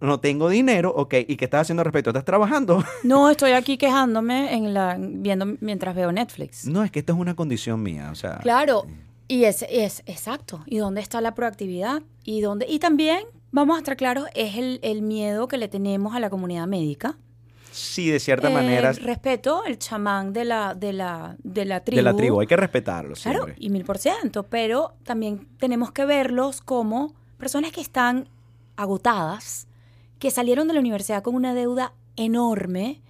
no 0.00 0.20
tengo 0.20 0.48
dinero, 0.48 0.92
ok, 0.94 1.14
¿y 1.26 1.36
qué 1.36 1.46
estás 1.46 1.62
haciendo 1.62 1.80
al 1.80 1.86
respecto? 1.86 2.10
¿Estás 2.10 2.24
trabajando? 2.24 2.84
No, 3.04 3.30
estoy 3.30 3.52
aquí 3.52 3.78
quejándome 3.78 4.54
en 4.54 4.74
la 4.74 4.96
viendo 4.98 5.56
mientras 5.60 5.94
veo 5.94 6.12
Netflix. 6.12 6.66
No, 6.66 6.84
es 6.84 6.90
que 6.90 6.98
esta 6.98 7.12
es 7.12 7.18
una 7.18 7.34
condición 7.34 7.82
mía, 7.82 8.10
o 8.10 8.14
sea. 8.14 8.38
Claro, 8.38 8.84
y 9.28 9.44
es, 9.44 9.64
es 9.68 10.02
exacto. 10.06 10.62
¿Y 10.66 10.78
dónde 10.78 11.00
está 11.00 11.20
la 11.20 11.34
proactividad? 11.34 12.02
Y 12.24 12.40
dónde 12.40 12.66
y 12.68 12.78
también 12.78 13.20
vamos 13.52 13.76
a 13.76 13.78
estar 13.78 13.96
claros 13.96 14.26
es 14.34 14.56
el, 14.56 14.80
el 14.82 15.02
miedo 15.02 15.46
que 15.48 15.56
le 15.58 15.68
tenemos 15.68 16.14
a 16.14 16.20
la 16.20 16.30
comunidad 16.30 16.66
médica. 16.66 17.16
Sí, 17.70 18.10
de 18.10 18.18
cierta 18.18 18.50
Eh, 18.50 18.54
manera. 18.54 18.92
respeto 18.92 19.62
el 19.64 19.78
chamán 19.78 20.32
de 20.32 20.44
la 20.44 20.74
de 20.74 20.92
la 20.92 21.36
de 21.44 21.64
la 21.64 21.84
tribu. 21.84 21.96
de 21.98 22.02
la 22.02 22.16
tribu, 22.16 22.40
hay 22.40 22.46
que 22.46 22.56
respetarlo 22.56 23.14
Claro, 23.14 23.44
siempre. 23.44 23.64
y 23.64 23.70
mil 23.70 23.84
por 23.84 23.98
ciento, 23.98 24.42
pero 24.44 24.94
también 25.04 25.46
tenemos 25.58 25.92
que 25.92 26.04
verlos 26.04 26.60
como 26.60 27.14
personas 27.38 27.70
que 27.70 27.80
están 27.80 28.28
agotadas, 28.76 29.68
que 30.18 30.30
salieron 30.30 30.66
de 30.66 30.74
la 30.74 30.80
universidad 30.80 31.22
con 31.22 31.34
una 31.34 31.54
deuda 31.54 31.92
enorme, 32.16 33.00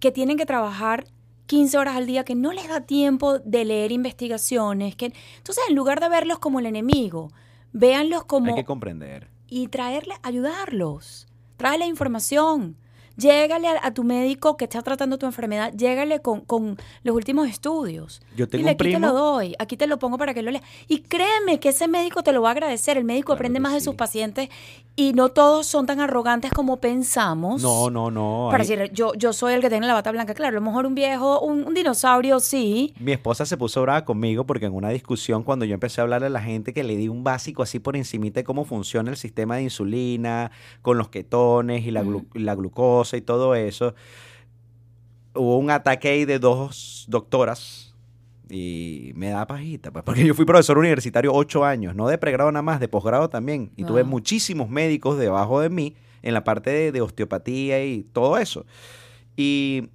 que 0.00 0.10
tienen 0.10 0.36
que 0.36 0.46
trabajar 0.46 1.04
15 1.46 1.78
horas 1.78 1.96
al 1.96 2.06
día, 2.06 2.24
que 2.24 2.34
no 2.34 2.52
les 2.52 2.68
da 2.68 2.80
tiempo 2.80 3.38
de 3.38 3.64
leer 3.64 3.92
investigaciones, 3.92 4.96
que 4.96 5.12
entonces 5.38 5.64
en 5.68 5.74
lugar 5.76 6.00
de 6.00 6.08
verlos 6.08 6.38
como 6.38 6.58
el 6.58 6.66
enemigo, 6.66 7.30
véanlos 7.72 8.24
como 8.24 8.48
Hay 8.48 8.54
que 8.54 8.64
comprender. 8.64 9.28
y 9.48 9.68
traerle, 9.68 10.14
ayudarlos, 10.22 11.26
tráele 11.56 11.86
información. 11.86 12.76
Llégale 13.16 13.68
a, 13.68 13.80
a 13.86 13.94
tu 13.94 14.04
médico 14.04 14.56
que 14.56 14.64
está 14.64 14.82
tratando 14.82 15.18
tu 15.18 15.26
enfermedad, 15.26 15.72
llégale 15.74 16.20
con, 16.20 16.40
con 16.42 16.76
los 17.02 17.16
últimos 17.16 17.48
estudios. 17.48 18.20
Yo 18.36 18.46
tengo 18.48 18.58
Dile, 18.58 18.70
un 18.70 18.74
aquí 18.74 18.92
te 18.92 18.98
lo 18.98 19.12
doy, 19.12 19.54
aquí 19.58 19.76
te 19.76 19.86
lo 19.86 19.98
pongo 19.98 20.18
para 20.18 20.34
que 20.34 20.42
lo 20.42 20.50
leas. 20.50 20.64
Y 20.88 20.98
créeme 21.00 21.58
que 21.60 21.70
ese 21.70 21.88
médico 21.88 22.22
te 22.22 22.32
lo 22.32 22.42
va 22.42 22.50
a 22.50 22.52
agradecer. 22.52 22.98
El 22.98 23.04
médico 23.04 23.26
Claro 23.28 23.36
aprende 23.36 23.60
más 23.60 23.72
de 23.72 23.80
sus 23.80 23.94
pacientes 23.94 24.48
y 24.98 25.12
no 25.12 25.28
todos 25.30 25.66
son 25.66 25.86
tan 25.86 26.00
arrogantes 26.00 26.50
como 26.52 26.78
pensamos. 26.78 27.62
No, 27.62 27.90
no, 27.90 28.10
no. 28.10 28.48
Para 28.50 28.62
hay- 28.62 28.68
decir, 28.68 28.90
yo, 28.92 29.12
yo 29.14 29.32
soy 29.32 29.54
el 29.54 29.60
que 29.60 29.68
tiene 29.70 29.86
la 29.86 29.94
bata 29.94 30.10
blanca. 30.10 30.34
Claro, 30.34 30.56
a 30.56 30.60
lo 30.60 30.66
mejor 30.66 30.84
un 30.86 30.94
viejo, 30.94 31.40
un, 31.40 31.64
un 31.66 31.74
dinosaurio, 31.74 32.40
sí. 32.40 32.92
Mi 32.98 33.12
esposa 33.12 33.46
se 33.46 33.56
puso 33.56 33.80
brava 33.82 34.04
conmigo 34.04 34.44
porque 34.44 34.66
en 34.66 34.74
una 34.74 34.90
discusión 34.90 35.42
cuando 35.42 35.64
yo 35.64 35.74
empecé 35.74 36.00
a 36.00 36.04
hablarle 36.04 36.26
a 36.26 36.30
la 36.30 36.42
gente 36.42 36.72
que 36.74 36.82
le 36.84 36.96
di 36.96 37.08
un 37.08 37.24
básico 37.24 37.62
así 37.62 37.78
por 37.78 37.96
encimita 37.96 38.40
de 38.40 38.44
cómo 38.44 38.64
funciona 38.64 39.10
el 39.10 39.16
sistema 39.16 39.56
de 39.56 39.62
insulina, 39.62 40.50
con 40.82 40.98
los 40.98 41.08
ketones 41.08 41.86
y 41.86 41.90
la, 41.90 42.02
glu- 42.02 42.26
la 42.34 42.54
glucosa 42.54 43.05
y 43.14 43.20
todo 43.20 43.54
eso, 43.54 43.94
hubo 45.34 45.58
un 45.58 45.70
ataque 45.70 46.08
ahí 46.08 46.24
de 46.24 46.38
dos 46.38 47.04
doctoras 47.08 47.94
y 48.48 49.12
me 49.16 49.28
da 49.30 49.46
pajita, 49.46 49.90
pues, 49.90 50.04
porque 50.04 50.24
yo 50.24 50.34
fui 50.34 50.44
profesor 50.44 50.78
universitario 50.78 51.32
ocho 51.34 51.64
años, 51.64 51.94
no 51.94 52.08
de 52.08 52.16
pregrado 52.16 52.50
nada 52.52 52.62
más, 52.62 52.80
de 52.80 52.88
posgrado 52.88 53.28
también, 53.28 53.70
y 53.76 53.84
tuve 53.84 54.02
Wow. 54.02 54.10
muchísimos 54.10 54.70
médicos 54.70 55.18
debajo 55.18 55.60
de 55.60 55.68
mí 55.68 55.94
en 56.22 56.32
la 56.32 56.44
parte 56.44 56.70
de, 56.70 56.92
de 56.92 57.00
osteopatía 57.00 57.84
y 57.84 58.04
todo 58.04 58.38
eso. 58.38 58.64
Y 59.36 59.88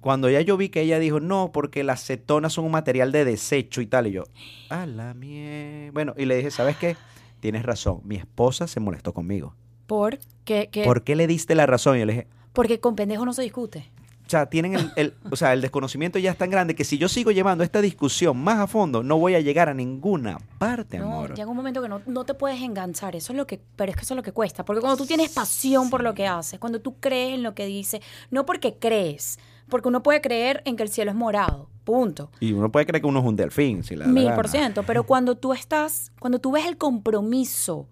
cuando 0.00 0.30
ya 0.30 0.40
yo 0.40 0.56
vi 0.56 0.68
que 0.68 0.80
ella 0.82 0.98
dijo, 1.00 1.18
no, 1.20 1.50
porque 1.52 1.82
las 1.82 2.04
cetonas 2.04 2.52
son 2.52 2.64
un 2.66 2.70
material 2.72 3.10
de 3.12 3.24
desecho 3.24 3.80
y 3.80 3.86
tal, 3.86 4.06
y 4.06 4.12
yo, 4.12 4.24
a 4.70 4.86
la 4.86 5.12
mie... 5.14 5.90
Bueno, 5.92 6.14
y 6.16 6.24
le 6.24 6.36
dije, 6.36 6.50
¿sabes 6.52 6.76
qué? 6.76 6.96
Tienes 7.40 7.64
razón, 7.64 8.00
mi 8.04 8.14
esposa 8.16 8.68
se 8.68 8.78
molestó 8.80 9.12
conmigo. 9.12 9.54
¿Por 9.88 10.18
qué? 10.44 10.68
qué? 10.70 10.84
¿Por 10.84 11.02
qué 11.02 11.16
le 11.16 11.26
diste 11.26 11.54
la 11.56 11.66
razón? 11.66 11.96
Y 11.96 12.00
yo 12.00 12.06
le 12.06 12.12
dije, 12.12 12.26
Porque 12.58 12.80
con 12.80 12.96
pendejo 12.96 13.24
no 13.24 13.32
se 13.32 13.42
discute. 13.42 13.88
o 14.26 14.30
sea, 14.30 14.46
tienen 14.46 14.74
el, 14.74 14.90
el- 14.96 15.14
o 15.30 15.36
sea, 15.36 15.52
el 15.52 15.60
desconocimiento 15.60 16.18
ya 16.18 16.32
es 16.32 16.36
tan 16.36 16.50
grande 16.50 16.74
que 16.74 16.82
si 16.84 16.98
yo 16.98 17.08
sigo 17.08 17.30
llevando 17.30 17.62
esta 17.62 17.80
discusión 17.80 18.36
más 18.36 18.58
a 18.58 18.66
fondo, 18.66 19.04
no 19.04 19.16
voy 19.16 19.36
a 19.36 19.40
llegar 19.40 19.68
a 19.68 19.74
ninguna 19.74 20.38
parte, 20.58 20.98
No, 20.98 21.06
amor. 21.06 21.34
llega 21.34 21.48
un 21.48 21.56
momento 21.56 21.80
que 21.80 21.88
no, 21.88 22.02
no 22.06 22.24
te 22.24 22.34
puedes 22.34 22.60
enganchar. 22.60 23.14
Eso 23.14 23.32
es 23.32 23.36
lo 23.36 23.46
que, 23.46 23.60
pero 23.76 23.90
es 23.92 23.96
que 23.96 24.02
eso 24.02 24.14
es 24.14 24.16
lo 24.16 24.22
que 24.24 24.32
cuesta. 24.32 24.64
Porque 24.64 24.80
cuando 24.80 24.96
tú 24.96 25.06
tienes 25.06 25.30
pasión 25.30 25.88
por 25.88 26.02
lo 26.02 26.14
que 26.14 26.26
haces, 26.26 26.58
cuando 26.58 26.80
tú 26.80 26.96
crees 26.98 27.36
en 27.36 27.44
lo 27.44 27.54
que 27.54 27.64
dices, 27.66 28.00
no 28.32 28.44
porque 28.44 28.74
crees, 28.78 29.38
porque 29.68 29.86
uno 29.88 30.02
puede 30.02 30.20
creer 30.20 30.60
en 30.66 30.76
que 30.76 30.82
el 30.82 30.88
cielo 30.90 31.12
es 31.12 31.16
morado. 31.16 31.70
Punto. 31.84 32.30
Y 32.40 32.52
uno 32.52 32.70
puede 32.72 32.84
creer 32.86 33.00
que 33.00 33.06
uno 33.08 33.20
es 33.20 33.24
un 33.24 33.36
delfín, 33.36 33.82
si 33.84 33.94
la 33.96 34.06
Mil 34.08 34.30
por 34.34 34.48
ciento. 34.48 34.82
Pero 34.82 35.04
cuando 35.04 35.36
tú 35.36 35.54
estás, 35.54 36.12
cuando 36.20 36.38
tú 36.38 36.50
ves 36.50 36.66
el 36.66 36.76
compromiso 36.76 37.86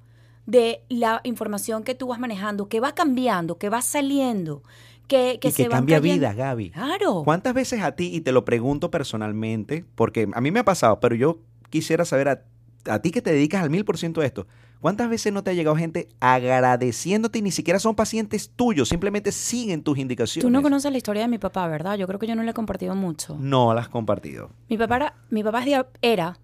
de 0.47 0.82
la 0.88 1.20
información 1.24 1.82
que 1.82 1.94
tú 1.94 2.09
vas 2.09 2.20
manejando, 2.20 2.68
que 2.68 2.80
va 2.80 2.94
cambiando, 2.94 3.59
que 3.59 3.68
va 3.68 3.82
saliendo, 3.82 4.62
que, 5.09 5.38
que 5.40 5.49
y 5.49 5.53
se 5.53 5.64
que 5.64 5.68
cambia 5.68 6.01
vidas, 6.01 6.34
Gaby. 6.36 6.70
Claro. 6.70 7.22
¿Cuántas 7.24 7.55
veces 7.55 7.82
a 7.82 7.92
ti, 7.92 8.11
y 8.14 8.20
te 8.20 8.32
lo 8.32 8.44
pregunto 8.44 8.90
personalmente, 8.90 9.84
porque 9.94 10.28
a 10.32 10.40
mí 10.40 10.51
me 10.51 10.61
ha 10.61 10.64
pasado, 10.64 11.01
pero 11.01 11.14
yo 11.14 11.38
quisiera 11.70 12.05
saber 12.05 12.28
a, 12.28 12.42
a 12.88 13.01
ti 13.01 13.11
que 13.11 13.22
te 13.22 13.32
dedicas 13.32 13.62
al 13.62 13.70
mil 13.70 13.84
por 13.84 13.99
ciento 13.99 14.20
a 14.20 14.26
esto, 14.26 14.47
¿cuántas 14.80 15.11
veces 15.11 15.32
no 15.32 15.42
te 15.42 15.51
ha 15.51 15.55
llegado 15.55 15.76
gente 15.76 16.09
agradeciéndote 16.20 17.40
y 17.40 17.42
ni 17.42 17.51
siquiera 17.51 17.80
son 17.80 17.97
pacientes 17.97 18.51
tuyos, 18.55 18.88
simplemente 18.88 19.32
siguen 19.32 19.82
tus 19.82 19.99
indicaciones? 19.99 20.47
Tú 20.47 20.51
no 20.51 20.62
conoces 20.62 20.92
la 20.92 20.99
historia 20.99 21.22
de 21.22 21.28
mi 21.28 21.38
papá, 21.38 21.66
¿verdad? 21.66 21.97
Yo 21.97 22.07
creo 22.07 22.20
que 22.20 22.28
yo 22.28 22.36
no 22.36 22.44
la 22.44 22.53
he 22.53 22.55
compartido 22.55 22.94
mucho. 22.94 23.36
No 23.40 23.74
las 23.74 23.86
has 23.86 23.88
compartido. 23.88 24.51
Mi 24.68 24.78
papá 24.78 24.97
era, 24.97 25.14
mi 25.30 25.42
papá 25.42 25.64
era, 26.03 26.38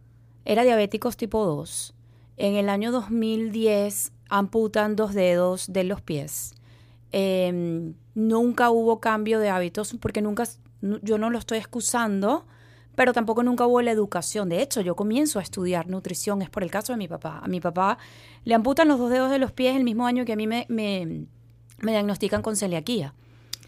era 0.45 0.65
diabético 0.65 1.11
tipo 1.13 1.45
2. 1.45 1.95
En 2.37 2.55
el 2.55 2.69
año 2.69 2.93
2010 2.93 4.13
amputan 4.29 4.97
dos 4.97 5.15
dedos 5.15 5.73
de 5.73 5.85
los 5.85 6.01
pies. 6.01 6.55
Eh, 7.13 7.93
nunca 8.15 8.71
hubo 8.71 9.01
cambio 9.01 9.39
de 9.39 9.51
hábitos 9.51 9.95
porque 10.01 10.23
nunca, 10.23 10.45
nu- 10.81 10.99
yo 11.03 11.19
no 11.19 11.29
lo 11.31 11.39
estoy 11.39 11.59
excusando, 11.59 12.47
pero 12.95 13.13
tampoco 13.13 13.43
nunca 13.43 13.67
hubo 13.67 13.83
la 13.83 13.91
educación. 13.91 14.49
De 14.49 14.63
hecho, 14.63 14.81
yo 14.81 14.97
comienzo 14.97 15.39
a 15.39 15.43
estudiar 15.43 15.89
nutrición, 15.89 16.41
es 16.43 16.51
por 16.51 16.63
el 16.63 16.71
caso 16.71 16.93
de 16.93 16.97
mi 16.99 17.09
papá. 17.09 17.41
A 17.43 17.49
mi 17.49 17.61
papá 17.61 17.99
le 18.45 18.55
amputan 18.55 18.89
los 18.89 18.99
dos 18.99 19.11
dedos 19.11 19.31
de 19.31 19.39
los 19.39 19.53
pies 19.53 19.77
el 19.77 19.85
mismo 19.85 20.07
año 20.07 20.25
que 20.25 20.33
a 20.33 20.37
mí 20.37 20.47
me, 20.47 20.67
me, 20.69 21.27
me 21.79 21.93
diagnostican 21.93 22.43
con 22.43 22.57
celiaquía. 22.57 23.15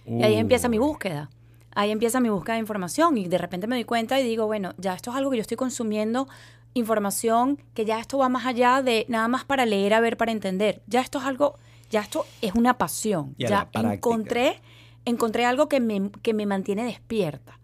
Y 0.06 0.22
ahí 0.22 0.34
empieza 0.36 0.68
mi 0.68 0.78
búsqueda. 0.78 1.30
Ahí 1.74 1.90
empieza 1.90 2.20
mi 2.20 2.28
búsqueda 2.28 2.54
de 2.54 2.60
información 2.60 3.18
y 3.18 3.26
de 3.26 3.36
repente 3.38 3.66
me 3.66 3.76
doy 3.76 3.84
cuenta 3.84 4.20
y 4.20 4.24
digo, 4.24 4.46
bueno, 4.46 4.74
ya 4.78 4.94
esto 4.94 5.10
es 5.10 5.16
algo 5.16 5.30
que 5.30 5.38
yo 5.38 5.40
estoy 5.40 5.56
consumiendo, 5.56 6.28
información, 6.74 7.58
que 7.74 7.84
ya 7.84 7.98
esto 8.00 8.18
va 8.18 8.28
más 8.28 8.46
allá 8.46 8.82
de 8.82 9.06
nada 9.08 9.28
más 9.28 9.44
para 9.44 9.64
leer, 9.66 9.94
a 9.94 10.00
ver, 10.00 10.16
para 10.16 10.32
entender. 10.32 10.82
Ya 10.86 11.00
esto 11.00 11.18
es 11.18 11.24
algo, 11.24 11.58
ya 11.90 12.00
esto 12.00 12.26
es 12.42 12.54
una 12.54 12.76
pasión. 12.78 13.34
Y 13.38 13.44
ya 13.46 13.68
encontré, 13.94 14.60
encontré 15.04 15.44
algo 15.46 15.68
que 15.68 15.80
me, 15.80 16.10
que 16.22 16.34
me 16.34 16.46
mantiene 16.46 16.84
despierta 16.84 17.58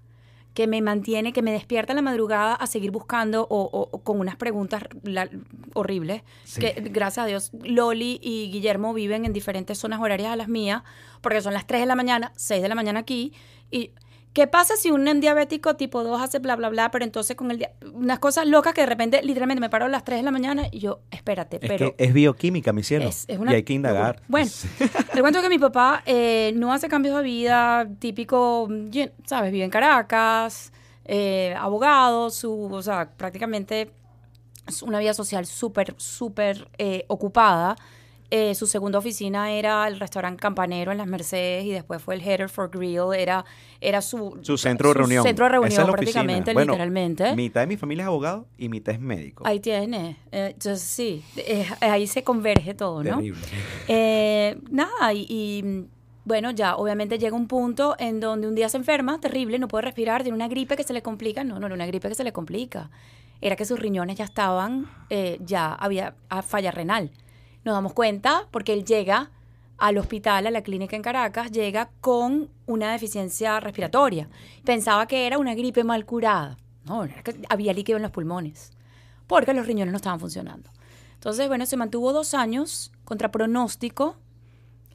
que 0.52 0.66
me 0.66 0.82
mantiene, 0.82 1.32
que 1.32 1.42
me 1.42 1.52
despierta 1.52 1.92
en 1.92 1.96
la 1.96 2.02
madrugada 2.02 2.54
a 2.54 2.66
seguir 2.66 2.90
buscando 2.90 3.42
o, 3.48 3.60
o- 3.62 3.88
o 3.92 3.98
con 4.02 4.18
unas 4.18 4.34
preguntas 4.34 4.82
la- 5.04 5.30
horribles. 5.74 6.22
Sí. 6.42 6.60
Que 6.60 6.72
gracias 6.90 7.24
a 7.24 7.26
Dios, 7.28 7.52
Loli 7.62 8.18
y 8.20 8.50
Guillermo 8.50 8.92
viven 8.92 9.24
en 9.24 9.32
diferentes 9.32 9.78
zonas 9.78 10.00
horarias 10.00 10.32
a 10.32 10.36
las 10.36 10.48
mías, 10.48 10.82
porque 11.20 11.40
son 11.40 11.54
las 11.54 11.68
3 11.68 11.82
de 11.82 11.86
la 11.86 11.94
mañana, 11.94 12.32
6 12.34 12.60
de 12.62 12.68
la 12.68 12.74
mañana 12.74 12.98
aquí. 12.98 13.32
¿Y 13.70 13.92
qué 14.32 14.46
pasa 14.46 14.76
si 14.76 14.90
un 14.90 15.20
diabético 15.20 15.74
tipo 15.74 16.04
2 16.04 16.20
hace 16.22 16.38
bla, 16.38 16.54
bla, 16.56 16.68
bla, 16.68 16.90
pero 16.90 17.04
entonces 17.04 17.36
con 17.36 17.50
el 17.50 17.66
unas 17.92 18.18
cosas 18.20 18.46
locas 18.46 18.74
que 18.74 18.82
de 18.82 18.86
repente 18.86 19.20
literalmente 19.22 19.60
me 19.60 19.68
paro 19.70 19.86
a 19.86 19.88
las 19.88 20.04
3 20.04 20.18
de 20.20 20.22
la 20.22 20.30
mañana 20.30 20.64
y 20.70 20.78
yo, 20.78 21.00
espérate, 21.10 21.56
Es 21.60 21.68
pero... 21.68 21.96
que 21.96 22.04
es 22.04 22.12
bioquímica, 22.14 22.72
mi 22.72 22.82
cielo. 22.82 23.08
Es- 23.08 23.24
es 23.28 23.38
una 23.38 23.52
y 23.52 23.56
hay 23.56 23.62
que 23.64 23.72
indagar. 23.72 24.22
Bueno, 24.28 24.48
te 25.12 25.20
cuento 25.20 25.42
que 25.42 25.48
mi 25.48 25.58
papá 25.58 26.02
eh, 26.06 26.52
no 26.54 26.72
hace 26.72 26.88
cambios 26.88 27.16
de 27.16 27.22
vida 27.22 27.88
típico, 27.98 28.68
¿sabes? 29.26 29.50
Vive 29.52 29.64
en 29.64 29.70
Caracas, 29.70 30.72
eh, 31.04 31.54
abogado, 31.58 32.30
su, 32.30 32.72
o 32.72 32.82
sea, 32.82 33.10
prácticamente 33.16 33.90
es 34.68 34.82
una 34.82 35.00
vida 35.00 35.12
social 35.14 35.44
súper, 35.46 35.94
súper 35.98 36.68
eh, 36.78 37.04
ocupada. 37.08 37.76
Eh, 38.32 38.54
su 38.54 38.66
segunda 38.66 38.98
oficina 38.98 39.50
era 39.50 39.88
el 39.88 39.98
restaurante 39.98 40.40
Campanero 40.40 40.92
en 40.92 40.98
las 40.98 41.06
Mercedes 41.08 41.64
y 41.64 41.70
después 41.70 42.00
fue 42.00 42.14
el 42.14 42.20
Header 42.20 42.48
for 42.48 42.70
Grill, 42.70 43.12
era, 43.16 43.44
era 43.80 44.00
su, 44.00 44.38
Su 44.42 44.56
centro 44.56 44.90
de 44.90 44.94
reunión. 44.94 45.24
centro 45.24 45.46
de 45.46 45.50
Esa 45.50 45.56
es 45.56 45.62
reunión 45.76 45.86
la 45.86 45.92
oficina. 45.92 46.12
prácticamente, 46.22 46.52
Bueno, 46.52 46.72
literalmente. 46.72 47.34
Mitad 47.34 47.62
de 47.62 47.66
mi 47.66 47.76
familia 47.76 48.02
es 48.04 48.06
abogado 48.08 48.46
y 48.56 48.68
mitad 48.68 48.94
es 48.94 49.00
médico. 49.00 49.42
Ahí 49.46 49.58
tiene. 49.58 50.16
Eh, 50.30 50.50
entonces 50.52 50.80
sí, 50.80 51.24
eh, 51.36 51.66
ahí 51.80 52.06
se 52.06 52.22
converge 52.22 52.74
todo, 52.74 53.02
¿no? 53.02 53.16
Terrible. 53.16 53.40
Eh, 53.88 54.58
nada, 54.70 55.12
y, 55.12 55.26
y, 55.28 55.86
bueno, 56.24 56.52
ya 56.52 56.76
obviamente 56.76 57.18
llega 57.18 57.34
un 57.34 57.48
punto 57.48 57.96
en 57.98 58.20
donde 58.20 58.46
un 58.46 58.54
día 58.54 58.68
se 58.68 58.76
enferma, 58.76 59.18
terrible, 59.18 59.58
no 59.58 59.66
puede 59.66 59.82
respirar, 59.82 60.22
tiene 60.22 60.36
una 60.36 60.46
gripe 60.46 60.76
que 60.76 60.84
se 60.84 60.92
le 60.92 61.02
complica. 61.02 61.42
No, 61.42 61.58
no 61.58 61.66
era 61.66 61.74
una 61.74 61.86
gripe 61.86 62.08
que 62.08 62.14
se 62.14 62.22
le 62.22 62.32
complica. 62.32 62.90
Era 63.40 63.56
que 63.56 63.64
sus 63.64 63.80
riñones 63.80 64.16
ya 64.18 64.24
estaban, 64.24 64.86
eh, 65.08 65.38
ya 65.44 65.72
había 65.72 66.14
falla 66.46 66.70
renal. 66.70 67.10
Nos 67.64 67.74
damos 67.74 67.92
cuenta 67.92 68.46
porque 68.50 68.72
él 68.72 68.84
llega 68.84 69.30
al 69.78 69.96
hospital, 69.98 70.46
a 70.46 70.50
la 70.50 70.62
clínica 70.62 70.96
en 70.96 71.02
Caracas, 71.02 71.50
llega 71.52 71.90
con 72.00 72.48
una 72.66 72.92
deficiencia 72.92 73.60
respiratoria. 73.60 74.28
Pensaba 74.64 75.06
que 75.06 75.26
era 75.26 75.38
una 75.38 75.54
gripe 75.54 75.84
mal 75.84 76.04
curada. 76.04 76.56
No, 76.84 77.04
era 77.04 77.22
que 77.22 77.34
había 77.48 77.72
líquido 77.72 77.96
en 77.96 78.02
los 78.02 78.10
pulmones 78.10 78.72
porque 79.26 79.54
los 79.54 79.66
riñones 79.66 79.92
no 79.92 79.96
estaban 79.96 80.18
funcionando. 80.18 80.68
Entonces, 81.14 81.46
bueno, 81.48 81.64
se 81.64 81.76
mantuvo 81.76 82.12
dos 82.12 82.34
años 82.34 82.90
contra 83.04 83.30
pronóstico, 83.30 84.16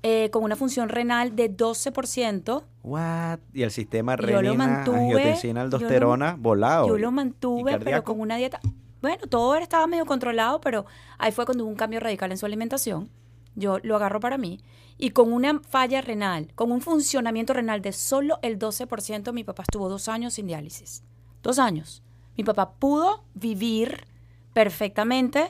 eh, 0.04 0.30
con 0.30 0.44
una 0.44 0.56
función 0.56 0.90
renal 0.90 1.36
de 1.36 1.50
12%. 1.56 2.64
What? 2.84 3.40
Y 3.54 3.64
el 3.64 3.72
sistema 3.72 4.18
Yo 4.18 4.28
lo 4.28 4.42
renina, 4.42 4.54
mantuve, 4.68 4.98
angiotensina, 4.98 5.62
yo 5.62 5.68
lo- 5.70 5.76
aldosterona, 5.78 6.36
volado. 6.38 6.88
Yo 6.88 6.98
lo 6.98 7.10
¿Y 7.10 7.12
mantuve, 7.12 7.80
pero 7.80 8.04
con 8.04 8.20
una 8.20 8.36
dieta. 8.36 8.60
Bueno, 9.06 9.28
todo 9.28 9.54
estaba 9.56 9.86
medio 9.86 10.08
controlado, 10.08 10.60
pero 10.62 10.88
ahí 11.20 11.32
fue 11.32 11.46
cuando 11.46 11.64
hubo 11.64 11.70
un 11.70 11.78
cambio 11.78 12.00
radical 12.00 12.32
en 12.32 12.40
su 12.40 12.48
alimentación. 12.48 13.12
Yo 13.54 13.78
lo 13.84 13.96
agarro 13.98 14.20
para 14.20 14.40
mí. 14.40 14.60
Y 14.98 15.12
con 15.12 15.32
una 15.32 15.60
falla 15.60 16.02
renal, 16.02 16.48
con 16.56 16.72
un 16.72 16.82
funcionamiento 16.82 17.54
renal 17.54 17.84
de 17.84 17.92
solo 17.94 18.40
el 18.42 18.58
12%, 18.58 19.32
mi 19.32 19.44
papá 19.44 19.62
estuvo 19.62 19.90
dos 19.90 20.08
años 20.10 20.34
sin 20.34 20.48
diálisis. 20.48 21.04
Dos 21.44 21.60
años. 21.60 22.02
Mi 22.36 22.44
papá 22.44 22.72
pudo 22.80 23.24
vivir 23.36 24.06
perfectamente 24.54 25.50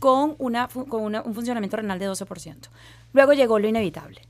con, 0.00 0.34
una, 0.38 0.66
con 0.66 1.00
una- 1.02 1.22
un 1.22 1.32
funcionamiento 1.32 1.76
renal 1.76 2.00
de 2.00 2.08
12%. 2.10 2.70
Luego 3.12 3.34
llegó 3.34 3.60
lo 3.60 3.68
inevitable. 3.68 4.22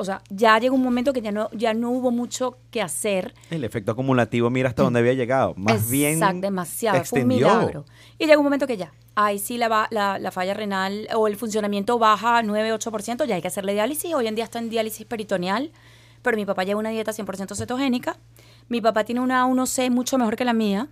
O 0.00 0.04
sea, 0.04 0.22
ya 0.30 0.58
llegó 0.58 0.74
un 0.74 0.82
momento 0.82 1.12
que 1.12 1.20
ya 1.20 1.30
no, 1.32 1.50
ya 1.52 1.74
no 1.74 1.90
hubo 1.90 2.10
mucho 2.10 2.56
que 2.70 2.80
hacer. 2.82 3.34
El 3.50 3.64
efecto 3.64 3.92
acumulativo, 3.92 4.50
mira 4.50 4.68
hasta 4.70 4.82
dónde 4.82 5.00
había 5.00 5.12
llegado. 5.14 5.54
Más 5.56 5.90
bien. 5.90 6.14
Exacto, 6.14 6.40
demasiado. 6.40 7.04
Fue 7.04 7.20
un 7.22 7.30
extendió. 7.30 7.48
milagro. 7.54 7.84
Y 8.18 8.26
llega 8.26 8.38
un 8.38 8.44
momento 8.44 8.66
que 8.66 8.76
ya, 8.76 8.92
ahí 9.14 9.38
sí 9.38 9.58
la, 9.58 9.86
la, 9.90 10.18
la 10.18 10.30
falla 10.30 10.54
renal 10.54 11.06
o 11.14 11.28
el 11.28 11.36
funcionamiento 11.36 11.98
baja 11.98 12.42
9-8%, 12.42 13.26
ya 13.26 13.34
hay 13.36 13.42
que 13.42 13.48
hacerle 13.48 13.72
diálisis. 13.74 14.14
Hoy 14.14 14.26
en 14.26 14.34
día 14.34 14.44
está 14.44 14.58
en 14.58 14.70
diálisis 14.70 15.06
peritoneal, 15.06 15.70
pero 16.22 16.36
mi 16.36 16.44
papá 16.46 16.64
lleva 16.64 16.80
una 16.80 16.90
dieta 16.90 17.12
100% 17.12 17.54
cetogénica. 17.56 18.16
Mi 18.68 18.80
papá 18.80 19.04
tiene 19.04 19.20
una 19.20 19.44
A1C 19.46 19.90
mucho 19.90 20.16
mejor 20.18 20.36
que 20.36 20.44
la 20.44 20.52
mía. 20.54 20.88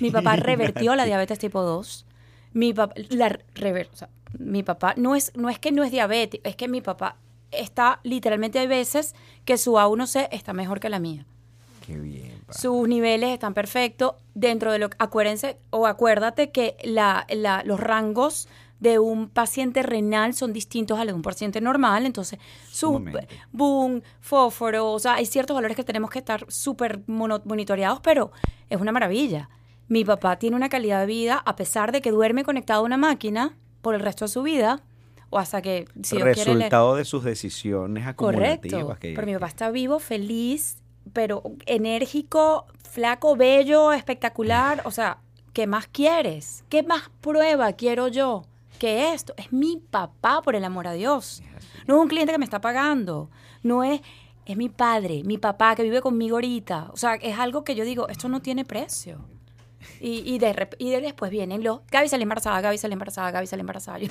Mi 0.00 0.10
papá 0.10 0.36
revertió 0.36 0.94
la 0.94 1.04
diabetes 1.04 1.38
tipo 1.38 1.62
2. 1.62 2.06
Mi 2.52 2.72
papá, 2.72 2.94
la 3.10 3.28
rever- 3.54 3.88
o 3.92 3.96
sea, 3.96 4.08
mi 4.38 4.62
papá 4.62 4.94
no 4.96 5.14
es, 5.14 5.32
no 5.36 5.48
es 5.50 5.58
que 5.58 5.72
no 5.72 5.82
es 5.84 5.90
diabético, 5.90 6.48
es 6.48 6.56
que 6.56 6.68
mi 6.68 6.80
papá 6.80 7.16
está, 7.50 8.00
literalmente 8.02 8.58
hay 8.58 8.66
veces 8.66 9.14
que 9.44 9.58
su 9.58 9.72
A1C 9.74 10.28
está 10.30 10.52
mejor 10.52 10.80
que 10.80 10.88
la 10.88 10.98
mía. 10.98 11.24
Qué 11.86 11.98
bien. 11.98 12.42
pa. 12.46 12.52
Sus 12.52 12.86
niveles 12.88 13.30
están 13.30 13.54
perfectos 13.54 14.14
dentro 14.34 14.70
de 14.72 14.78
lo 14.78 14.90
acuérdense 14.98 15.58
o 15.70 15.86
acuérdate 15.86 16.50
que 16.50 16.76
la, 16.84 17.26
la- 17.30 17.62
los 17.64 17.80
rangos 17.80 18.48
de 18.78 18.98
un 18.98 19.28
paciente 19.28 19.82
renal 19.82 20.32
son 20.32 20.52
distintos 20.54 20.98
a 20.98 21.04
los 21.04 21.08
de 21.12 21.16
un 21.16 21.22
paciente 21.22 21.60
normal, 21.60 22.06
entonces 22.06 22.38
su 22.70 22.92
boom, 23.52 24.02
fósforo, 24.20 24.92
o 24.92 24.98
sea, 24.98 25.14
hay 25.14 25.26
ciertos 25.26 25.54
valores 25.54 25.76
que 25.76 25.84
tenemos 25.84 26.08
que 26.10 26.18
estar 26.20 26.46
súper 26.48 27.00
monitoreados, 27.06 28.00
pero 28.00 28.30
es 28.70 28.80
una 28.80 28.90
maravilla. 28.92 29.50
Mi 29.88 30.04
papá 30.04 30.38
tiene 30.38 30.56
una 30.56 30.68
calidad 30.70 31.00
de 31.00 31.06
vida 31.06 31.42
a 31.44 31.56
pesar 31.56 31.92
de 31.92 32.00
que 32.00 32.10
duerme 32.10 32.42
conectado 32.44 32.80
a 32.80 32.84
una 32.86 32.96
máquina 32.96 33.54
por 33.82 33.94
el 33.94 34.00
resto 34.00 34.24
de 34.24 34.28
su 34.30 34.42
vida 34.42 34.82
o 35.30 35.38
hasta 35.38 35.62
que 35.62 35.86
si 36.02 36.16
Dios 36.16 36.28
quiere 36.34 36.50
le- 36.50 36.54
Resultado 36.56 36.96
de 36.96 37.04
sus 37.04 37.24
decisiones 37.24 38.06
acumulativas. 38.06 38.82
Correcto. 38.82 39.00
que- 39.00 39.12
Pero 39.14 39.26
mi 39.26 39.32
papá 39.34 39.46
está 39.46 39.70
vivo, 39.70 39.98
feliz, 39.98 40.78
pero 41.12 41.42
enérgico, 41.66 42.66
flaco, 42.90 43.36
bello, 43.36 43.92
espectacular. 43.92 44.82
O 44.84 44.90
sea, 44.90 45.18
¿qué 45.52 45.66
más 45.66 45.86
quieres? 45.86 46.64
¿Qué 46.68 46.82
más 46.82 47.10
prueba 47.20 47.72
quiero 47.72 48.08
yo? 48.08 48.42
Que 48.78 49.12
esto 49.12 49.34
es 49.36 49.52
mi 49.52 49.76
papá, 49.76 50.40
por 50.42 50.54
el 50.56 50.64
amor 50.64 50.86
a 50.86 50.92
Dios. 50.94 51.42
No 51.86 51.96
es 51.96 52.02
un 52.02 52.08
cliente 52.08 52.32
que 52.32 52.38
me 52.38 52.44
está 52.44 52.60
pagando. 52.60 53.30
No 53.62 53.84
es, 53.84 54.00
es 54.46 54.56
mi 54.56 54.68
padre, 54.68 55.22
mi 55.24 55.36
papá 55.38 55.74
que 55.76 55.82
vive 55.82 56.00
conmigo 56.00 56.36
ahorita. 56.36 56.88
O 56.92 56.96
sea, 56.96 57.14
es 57.16 57.38
algo 57.38 57.62
que 57.62 57.74
yo 57.74 57.84
digo, 57.84 58.08
esto 58.08 58.28
no 58.28 58.40
tiene 58.40 58.64
precio. 58.64 59.18
Y, 60.00 60.22
y, 60.30 60.38
de, 60.38 60.68
y 60.78 60.90
de 60.90 61.00
después 61.00 61.30
vienen 61.30 61.62
los, 61.64 61.80
Gaby 61.90 62.08
sale 62.08 62.22
embarazada, 62.22 62.60
Gaby 62.60 62.78
sale 62.78 62.92
embarazada, 62.94 63.30
Gaby 63.30 63.46
sale 63.46 63.60
embarazada. 63.60 63.98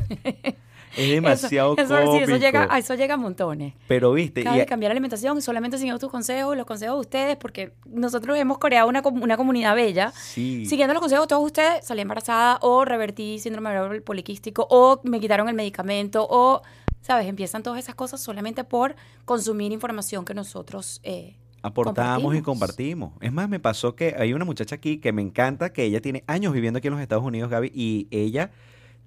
Es 0.98 1.10
demasiado 1.10 1.74
eso, 1.78 1.82
eso, 2.00 2.12
sí, 2.12 2.18
eso 2.18 2.26
cómico. 2.26 2.38
llega, 2.38 2.68
a 2.70 2.78
eso 2.80 2.96
llega 2.96 3.14
a 3.14 3.18
montones. 3.18 3.74
Pero 3.88 4.14
viste, 4.14 4.44
Cada 4.44 4.62
y- 4.62 4.66
cambiar 4.66 4.90
la 4.90 4.94
alimentación 4.94 5.38
y 5.38 5.42
solamente 5.42 5.78
siguiendo 5.78 6.00
tus 6.00 6.10
consejos, 6.12 6.56
los 6.58 6.66
consejos 6.66 6.96
de 6.96 7.00
ustedes, 7.02 7.38
porque 7.38 7.74
nosotros 7.86 8.38
hemos 8.38 8.58
creado 8.58 8.88
una, 8.90 9.02
una 9.06 9.38
comunidad 9.38 9.76
bella. 9.76 10.12
sí. 10.16 10.66
Siguiendo 10.66 10.94
los 10.94 11.02
consejos 11.02 11.26
de 11.26 11.30
todos 11.30 11.46
ustedes, 11.46 11.86
salí 11.86 12.02
embarazada 12.02 12.58
o 12.62 12.86
revertí 12.86 13.40
síndrome 13.40 14.02
poliquístico 14.02 14.68
o 14.70 15.00
me 15.04 15.20
quitaron 15.20 15.48
el 15.50 15.56
medicamento 15.56 16.26
o, 16.30 16.62
¿sabes? 17.02 17.28
Empiezan 17.28 17.64
todas 17.64 17.80
esas 17.80 17.96
cosas 17.96 18.22
solamente 18.22 18.64
por 18.64 18.96
consumir 19.26 19.72
información 19.72 20.26
que 20.26 20.34
nosotros 20.34 21.00
eh, 21.04 21.36
aportamos 21.62 22.36
y 22.36 22.42
compartimos. 22.42 23.14
Es 23.22 23.32
más, 23.32 23.48
me 23.50 23.60
pasó 23.60 23.96
que 23.96 24.16
hay 24.18 24.34
una 24.34 24.46
muchacha 24.46 24.76
aquí 24.76 24.98
que 24.98 25.12
me 25.12 25.22
encanta, 25.22 25.72
que 25.72 25.84
ella 25.84 26.02
tiene 26.02 26.24
años 26.28 26.54
viviendo 26.54 26.78
aquí 26.80 26.88
en 26.88 26.94
los 26.94 27.02
Estados 27.02 27.24
Unidos, 27.24 27.50
Gaby, 27.50 27.72
y 27.74 28.08
ella 28.12 28.52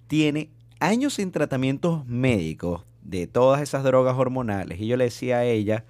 tiene 0.07 0.51
años 0.83 1.19
en 1.19 1.31
tratamientos 1.31 2.05
médicos 2.07 2.85
de 3.03 3.27
todas 3.27 3.61
esas 3.61 3.85
drogas 3.85 4.17
hormonales. 4.17 4.81
Y 4.81 4.87
yo 4.87 4.97
le 4.97 5.05
decía 5.05 5.39
a 5.39 5.45
ella, 5.45 5.85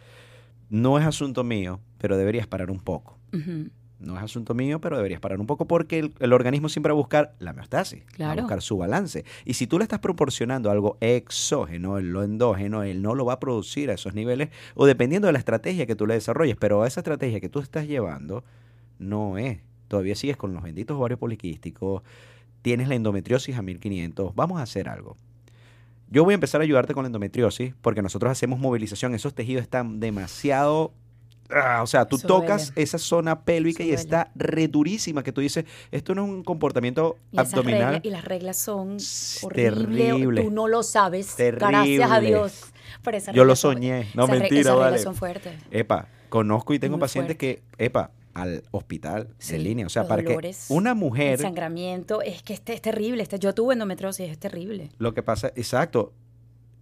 no 0.71 0.99
es 0.99 1.07
asunto 1.07 1.45
mío, 1.45 1.81
pero 1.99 2.17
deberías 2.17 2.47
parar 2.47 2.71
un 2.71 2.81
poco. 2.81 3.19
No 3.99 4.17
es 4.17 4.23
asunto 4.23 4.55
mío, 4.55 4.81
pero 4.81 4.97
deberías 4.97 5.21
parar 5.21 5.41
un 5.41 5.47
poco 5.47 5.67
porque 5.67 5.99
el, 5.99 6.13
el 6.19 6.33
organismo 6.33 6.69
siempre 6.69 6.93
va 6.93 6.97
a 6.97 7.01
buscar 7.01 7.35
la 7.39 7.53
homeostasis, 7.53 8.03
va 8.21 8.33
a 8.33 8.35
buscar 8.35 8.61
su 8.61 8.77
balance. 8.77 9.25
Y 9.45 9.55
si 9.55 9.67
tú 9.67 9.79
le 9.79 9.85
estás 9.85 10.01
proporcionando 10.01 10.71
algo 10.71 10.99
exógeno, 11.01 12.01
lo 12.01 12.23
endógeno, 12.23 12.83
él 12.83 13.01
no 13.01 13.15
lo 13.15 13.25
va 13.25 13.35
a 13.35 13.41
producir 13.41 13.91
a 13.91 13.95
esos 13.95 14.15
niveles, 14.15 14.51
o 14.75 14.87
dependiendo 14.87 15.27
de 15.27 15.33
la 15.33 15.39
estrategia 15.39 15.87
que 15.87 15.95
tú 15.95 16.07
le 16.07 16.15
desarrolles, 16.15 16.57
pero 16.57 16.85
esa 16.85 17.01
estrategia 17.01 17.41
que 17.41 17.49
tú 17.49 17.61
estás 17.61 17.87
llevando 17.87 18.45
no 18.99 19.39
es. 19.39 19.61
Todavía 19.89 20.17
sigues 20.17 20.37
con 20.37 20.53
los 20.53 20.63
benditos 20.63 20.97
ovarios 20.97 21.21
poliquísticos, 21.21 22.03
tienes 22.63 22.89
la 22.89 22.95
endometriosis 22.95 23.57
a 23.57 23.63
1500, 23.63 24.35
vamos 24.35 24.59
a 24.61 24.63
hacer 24.63 24.89
algo. 24.89 25.17
Yo 26.09 26.25
voy 26.25 26.33
a 26.33 26.37
empezar 26.37 26.61
a 26.61 26.65
ayudarte 26.65 26.95
con 26.95 27.05
la 27.05 27.07
endometriosis 27.07 27.75
porque 27.81 28.03
nosotros 28.03 28.31
hacemos 28.31 28.59
movilización, 28.59 29.15
esos 29.15 29.35
tejidos 29.35 29.63
están 29.63 29.99
demasiado... 29.99 30.93
ah, 31.51 31.81
o 31.83 31.87
sea, 31.87 32.05
tú 32.07 32.17
Eso 32.17 32.27
tocas 32.29 32.67
duele. 32.69 32.83
esa 32.83 32.99
zona 32.99 33.41
pélvica 33.45 33.83
Eso 33.83 33.85
y 33.85 33.87
duele. 33.93 34.01
está 34.03 34.31
re 34.35 34.69
durísima 34.69 35.23
que 35.23 35.33
tú 35.33 35.41
dices, 35.41 35.65
esto 35.91 36.15
no 36.15 36.25
es 36.25 36.31
un 36.31 36.45
comportamiento 36.45 37.17
Y, 37.31 37.39
abdominal. 37.39 37.95
reglas- 37.95 38.01
y 38.05 38.11
las 38.11 38.25
reglas 38.27 38.59
son 38.59 38.97
S- 38.97 39.45
horribles. 39.47 39.75
terrible. 40.09 40.43
Tú 40.43 40.51
no 40.51 40.69
lo 40.69 40.83
sabes. 40.83 41.35
Terrible. 41.35 41.67
Gracias 41.69 42.11
a 42.11 42.21
Dios. 42.21 42.65
Pero 43.03 43.19
Yo 43.33 43.45
lo 43.45 43.57
soñé. 43.57 44.07
No, 44.15 44.25
esas 44.25 44.39
mentira, 44.39 44.71
reglas 44.73 44.79
vale. 44.91 44.99
son 44.99 45.15
fuertes. 45.15 45.55
Epa, 45.71 46.09
conozco 46.29 46.75
y 46.75 46.79
tengo 46.79 46.97
Muy 46.99 47.01
pacientes 47.01 47.37
que, 47.39 47.63
epa, 47.79 48.11
al 48.35 48.63
hospital 48.71 49.29
Sí, 49.39 49.55
de 49.55 49.59
línea. 49.61 49.87
O 49.87 49.89
sea, 49.91 50.07
para 50.09 50.23
que 50.23 50.55
una 50.69 50.91
El 50.91 50.97
mujer, 50.97 51.39
sangramiento, 51.39 52.23
es 52.23 52.43
que 52.43 52.55
este 52.55 52.73
es 52.75 52.81
terrible. 52.83 53.23
Este, 53.23 53.39
yo 53.39 53.55
tuve 53.55 53.75
endometriosis, 53.75 54.31
es 54.31 54.39
terrible. 54.39 54.91
lo 54.99 55.15
que 55.15 55.23
pasa, 55.23 55.49
exacto. 55.57 56.13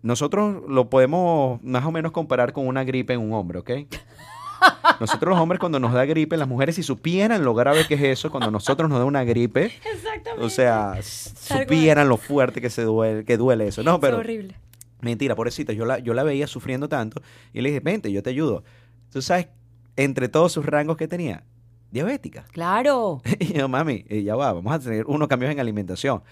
Nosotros 0.03 0.63
lo 0.69 0.89
podemos 0.89 1.63
más 1.63 1.85
o 1.85 1.91
menos 1.91 2.13
comparar 2.13 2.53
con 2.53 2.67
una 2.67 2.85
gripe 2.85 3.13
en 3.13 3.21
un 3.21 3.33
hombre, 3.35 3.59
¿ok? 3.59 3.71
Nosotros 5.01 5.31
los 5.31 5.41
hombres 5.41 5.59
cuando 5.59 5.79
nos 5.81 5.93
da 5.93 6.05
gripe, 6.05 6.37
las 6.37 6.49
mujeres 6.49 6.75
si 6.77 6.83
supieran 6.83 7.43
lo 7.45 7.55
grave 7.55 7.87
que 7.87 7.95
es 7.95 8.03
eso, 8.03 8.31
cuando 8.31 8.51
nosotros 8.51 8.89
nos 8.91 8.99
da 8.99 9.05
una 9.05 9.25
gripe, 9.25 9.73
Exactamente. 9.93 10.45
o 10.45 10.51
sea, 10.51 10.99
supieran 11.03 12.09
lo 12.09 12.17
fuerte 12.17 12.61
que 12.61 12.69
se 12.71 12.83
duele, 12.83 13.25
que 13.25 13.37
duele 13.37 13.69
eso. 13.69 13.83
No, 13.83 13.95
es 13.95 14.01
pero 14.01 14.19
horrible. 14.19 14.57
Mentira, 15.01 15.35
pobrecita, 15.35 15.73
yo 15.73 15.87
la, 15.87 15.99
yo 15.99 16.13
la 16.13 16.23
veía 16.23 16.47
sufriendo 16.47 16.89
tanto 16.89 17.23
y 17.55 17.63
le 17.63 17.71
dije, 17.71 17.81
vente, 17.81 18.13
yo 18.13 18.23
te 18.23 18.31
ayudo. 18.31 18.63
Tú 19.11 19.23
sabes, 19.23 19.49
entre 20.05 20.29
todos 20.29 20.53
sus 20.53 20.65
rangos 20.65 20.97
que 20.97 21.07
tenía, 21.07 21.45
diabética. 21.91 22.45
Claro. 22.53 23.21
Y 23.39 23.53
yo, 23.53 23.69
mami, 23.69 24.05
eh, 24.09 24.23
ya 24.23 24.35
va, 24.35 24.53
vamos 24.53 24.73
a 24.73 24.79
tener 24.79 25.05
unos 25.07 25.29
cambios 25.29 25.53
en 25.53 25.61
alimentación. 25.61 26.23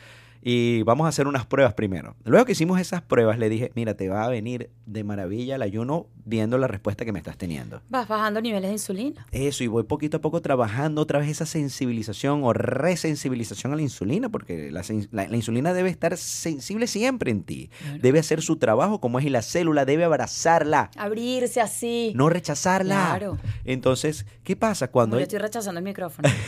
Y 0.43 0.82
vamos 0.82 1.05
a 1.06 1.09
hacer 1.09 1.27
unas 1.27 1.47
pruebas 1.47 1.74
primero. 1.74 2.16
Luego 2.24 2.44
que 2.47 2.52
hicimos 2.52 2.81
esas 2.81 3.02
pruebas, 3.02 3.39
le 3.39 3.48
dije, 3.48 3.73
mira, 3.74 3.94
te 3.94 4.09
va 4.09 4.24
a 4.24 4.28
venir 4.28 4.70
de 4.86 5.05
maravilla 5.05 5.56
el 5.56 5.62
ayuno 5.62 6.06
viendo 6.24 6.59
la 6.59 6.69
respuesta 6.69 7.05
que 7.05 7.12
me 7.12 7.19
estás 7.19 7.36
teniendo. 7.36 7.82
Vas 7.89 8.06
bajando 8.09 8.40
niveles 8.40 8.69
de 8.69 8.74
insulina. 8.74 9.27
Eso, 9.32 9.65
y 9.65 9.66
voy 9.66 9.82
poquito 9.85 10.19
a 10.19 10.20
poco 10.20 10.40
trabajando 10.43 11.02
otra 11.02 11.19
vez 11.19 11.28
esa 11.28 11.47
sensibilización 11.47 12.43
o 12.44 12.52
resensibilización 12.52 13.73
a 13.73 13.77
la 13.77 13.82
insulina, 13.82 14.28
porque 14.28 14.70
la, 14.70 14.82
la- 15.10 15.27
la 15.28 15.36
insulina 15.36 15.73
debe 15.73 15.89
estar 15.90 16.16
sensible 16.16 16.86
siempre 16.86 17.31
en 17.31 17.43
ti. 17.43 17.70
Claro. 17.81 17.98
Debe 18.02 18.19
hacer 18.19 18.43
su 18.43 18.56
trabajo 18.56 19.01
como 19.01 19.19
es 19.19 19.24
y 19.27 19.31
la 19.31 19.43
célula 19.43 19.85
debe 19.85 20.05
abrazarla, 20.05 20.90
Abrirse 20.97 21.60
así. 21.60 22.12
no 22.15 22.28
rechazarla. 22.28 22.94
Claro. 23.19 23.39
Entonces, 23.65 24.27
¿qué 24.44 24.55
pasa 24.56 24.86
Como 24.89 24.93
cuando... 24.93 25.16
yo 25.19 25.23
estoy 25.23 25.39
rechazando 25.39 25.78
el 25.78 25.85
micrófono. 25.85 26.28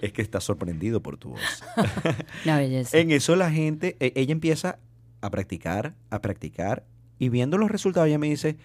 Es 0.00 0.12
que 0.12 0.20
estás 0.20 0.44
sorprendido 0.44 1.00
por 1.00 1.16
tu 1.16 1.30
voz. 1.30 1.40
Una 2.44 2.58
belleza. 2.58 2.83
En 2.92 3.10
eso 3.10 3.36
la 3.36 3.50
gente, 3.50 3.96
e- 4.00 4.12
ella 4.16 4.32
empieza 4.32 4.78
a 5.20 5.30
practicar, 5.30 5.94
a 6.10 6.20
practicar, 6.20 6.84
y 7.18 7.28
viendo 7.28 7.56
los 7.58 7.70
resultados 7.70 8.08
ella 8.08 8.18
me 8.18 8.28
dice, 8.28 8.56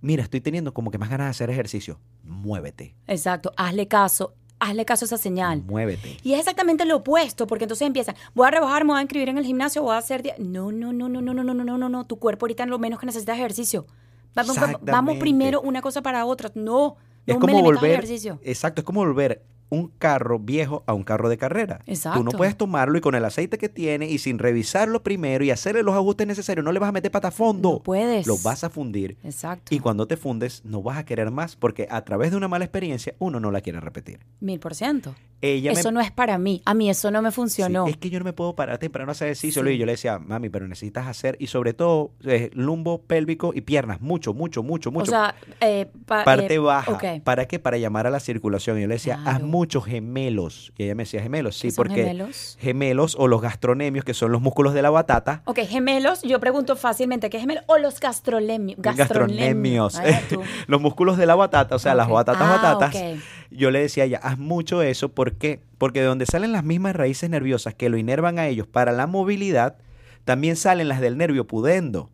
mira, 0.00 0.22
estoy 0.22 0.40
teniendo 0.40 0.72
como 0.74 0.90
que 0.90 0.98
más 0.98 1.08
ganas 1.10 1.26
de 1.26 1.30
hacer 1.30 1.50
ejercicio. 1.50 1.98
Muévete, 2.22 2.94
Exacto. 3.06 3.52
Hazle 3.56 3.88
caso. 3.88 4.34
Hazle 4.58 4.86
caso 4.86 5.04
a 5.04 5.06
esa 5.06 5.18
señal. 5.18 5.62
muévete. 5.64 6.16
Y 6.22 6.32
es 6.32 6.38
exactamente 6.38 6.86
lo 6.86 6.96
opuesto, 6.96 7.46
porque 7.46 7.64
entonces 7.64 7.86
empiezan, 7.86 8.14
voy 8.34 8.46
a 8.48 8.50
rebajar, 8.52 8.84
me 8.84 8.92
voy 8.92 8.98
a 9.00 9.02
inscribir 9.02 9.28
en 9.28 9.36
el 9.36 9.44
gimnasio, 9.44 9.82
voy 9.82 9.94
a 9.94 9.98
hacer... 9.98 10.22
No, 10.38 10.72
no, 10.72 10.94
no, 10.94 11.08
no, 11.10 11.20
no, 11.20 11.32
no, 11.34 11.44
no, 11.44 11.52
no, 11.54 11.64
no, 11.64 11.76
no, 11.78 11.88
no. 11.90 12.06
Tu 12.06 12.18
cuerpo 12.18 12.46
ahorita 12.46 12.64
lo 12.64 12.78
menos 12.78 12.98
que 12.98 13.04
necesita 13.04 13.32
es 13.34 13.38
ejercicio. 13.38 13.86
Vamos, 14.34 14.56
vamos- 14.82 15.16
primero 15.18 15.60
una 15.60 15.82
cosa 15.82 16.00
para 16.02 16.24
otra. 16.24 16.50
No, 16.54 16.96
Es 17.26 17.34
no 17.34 17.40
como 17.40 17.54
metas 17.54 17.68
al 17.68 17.74
volver, 17.74 17.90
ejercicio. 17.92 18.38
exacto, 18.42 18.80
es 18.80 18.84
como 18.86 19.00
volver 19.00 19.42
un 19.68 19.88
carro 19.98 20.38
viejo 20.38 20.84
a 20.86 20.94
un 20.94 21.02
carro 21.02 21.28
de 21.28 21.36
carrera. 21.38 21.78
Tú 21.78 21.84
no 21.86 21.92
Exacto. 21.94 22.30
puedes 22.36 22.56
tomarlo 22.56 22.98
y 22.98 23.00
con 23.00 23.14
el 23.14 23.24
aceite 23.24 23.58
que 23.58 23.68
tiene 23.68 24.08
y 24.08 24.18
sin 24.18 24.38
revisarlo 24.38 25.02
primero 25.02 25.44
y 25.44 25.50
hacerle 25.50 25.82
los 25.82 25.94
ajustes 25.94 26.26
necesarios, 26.26 26.64
no 26.64 26.72
le 26.72 26.78
vas 26.78 26.88
a 26.88 26.92
meter 26.92 27.10
pata 27.10 27.28
a 27.28 27.32
fondo. 27.32 27.72
No 27.72 27.82
puedes. 27.82 28.26
Lo 28.26 28.36
vas 28.38 28.64
a 28.64 28.70
fundir. 28.70 29.16
Exacto. 29.24 29.74
Y 29.74 29.80
cuando 29.80 30.06
te 30.06 30.16
fundes, 30.16 30.62
no 30.64 30.82
vas 30.82 30.98
a 30.98 31.04
querer 31.04 31.30
más 31.30 31.56
porque 31.56 31.88
a 31.90 32.04
través 32.04 32.30
de 32.30 32.36
una 32.36 32.48
mala 32.48 32.64
experiencia 32.64 33.14
uno 33.18 33.40
no 33.40 33.50
la 33.50 33.60
quiere 33.60 33.80
repetir. 33.80 34.20
Mil 34.40 34.60
por 34.60 34.74
ciento. 34.74 35.14
Ella 35.42 35.72
me 35.74 35.78
Eso 35.80 35.90
no 35.92 36.00
es 36.00 36.10
para 36.10 36.38
mí. 36.38 36.62
A 36.64 36.72
mí 36.72 36.88
eso 36.88 37.10
no 37.10 37.20
me 37.20 37.30
funcionó. 37.30 37.84
Sí, 37.84 37.90
es 37.90 37.96
que 37.98 38.08
yo 38.08 38.18
no 38.18 38.24
me 38.24 38.32
puedo 38.32 38.54
parar 38.56 38.78
temprano 38.78 39.10
a 39.10 39.12
hacer 39.12 39.26
ejercicio. 39.28 39.62
Sí. 39.62 39.68
Y 39.70 39.78
yo 39.78 39.84
le 39.84 39.92
decía, 39.92 40.18
mami, 40.18 40.48
pero 40.48 40.66
necesitas 40.66 41.06
hacer, 41.06 41.36
y 41.38 41.48
sobre 41.48 41.74
todo, 41.74 42.12
eh, 42.24 42.50
lumbo 42.54 43.02
pélvico 43.02 43.52
y 43.54 43.60
piernas, 43.60 44.00
mucho, 44.00 44.32
mucho, 44.32 44.62
mucho, 44.62 44.90
mucho. 44.90 45.02
O 45.02 45.14
sea, 45.14 45.34
eh, 45.60 45.90
pa- 46.06 46.24
parte 46.24 46.54
eh, 46.54 46.58
baja. 46.58 46.98
¿Para 47.22 47.46
qué? 47.46 47.58
Para 47.58 47.76
llamar 47.76 48.06
a 48.06 48.10
la 48.10 48.18
circulación. 48.20 48.78
Y 48.78 48.82
yo 48.82 48.88
le 48.88 48.94
decía, 48.94 49.20
haz 49.26 49.42
Muchos 49.56 49.84
gemelos. 49.86 50.72
Y 50.76 50.84
ella 50.84 50.94
me 50.94 51.04
decía, 51.04 51.22
gemelos, 51.22 51.56
sí, 51.56 51.68
¿Qué 51.68 51.72
son 51.72 51.84
porque 51.86 52.02
gemelos? 52.02 52.56
gemelos 52.60 53.16
o 53.18 53.26
los 53.26 53.40
gastronemios, 53.40 54.04
que 54.04 54.12
son 54.12 54.30
los 54.32 54.42
músculos 54.42 54.74
de 54.74 54.82
la 54.82 54.90
batata. 54.90 55.40
Ok, 55.46 55.60
gemelos, 55.68 56.20
yo 56.22 56.38
pregunto 56.40 56.76
fácilmente, 56.76 57.30
¿qué 57.30 57.38
es 57.38 57.42
gemelo? 57.42 57.62
O 57.66 57.78
los 57.78 57.98
gastrolemios. 58.00 58.78
Gastronemios. 58.80 59.98
Los 60.66 60.80
músculos 60.80 61.16
de 61.16 61.24
la 61.26 61.34
batata, 61.34 61.74
o 61.74 61.78
sea, 61.78 61.94
las 61.94 62.08
batatas, 62.08 62.42
Ah, 62.42 62.56
batatas. 62.74 62.94
ok. 62.94 63.20
Yo 63.50 63.70
le 63.70 63.80
decía 63.80 64.02
a 64.02 64.06
ella, 64.06 64.20
haz 64.22 64.36
mucho 64.38 64.82
eso. 64.82 65.08
¿Por 65.10 65.34
qué? 65.36 65.62
Porque 65.78 66.00
de 66.00 66.06
donde 66.06 66.26
salen 66.26 66.52
las 66.52 66.64
mismas 66.64 66.94
raíces 66.94 67.30
nerviosas 67.30 67.74
que 67.74 67.88
lo 67.88 67.96
inervan 67.96 68.38
a 68.38 68.46
ellos 68.48 68.66
para 68.66 68.92
la 68.92 69.06
movilidad, 69.06 69.76
también 70.24 70.56
salen 70.56 70.88
las 70.88 71.00
del 71.00 71.16
nervio 71.16 71.46
pudendo, 71.46 72.10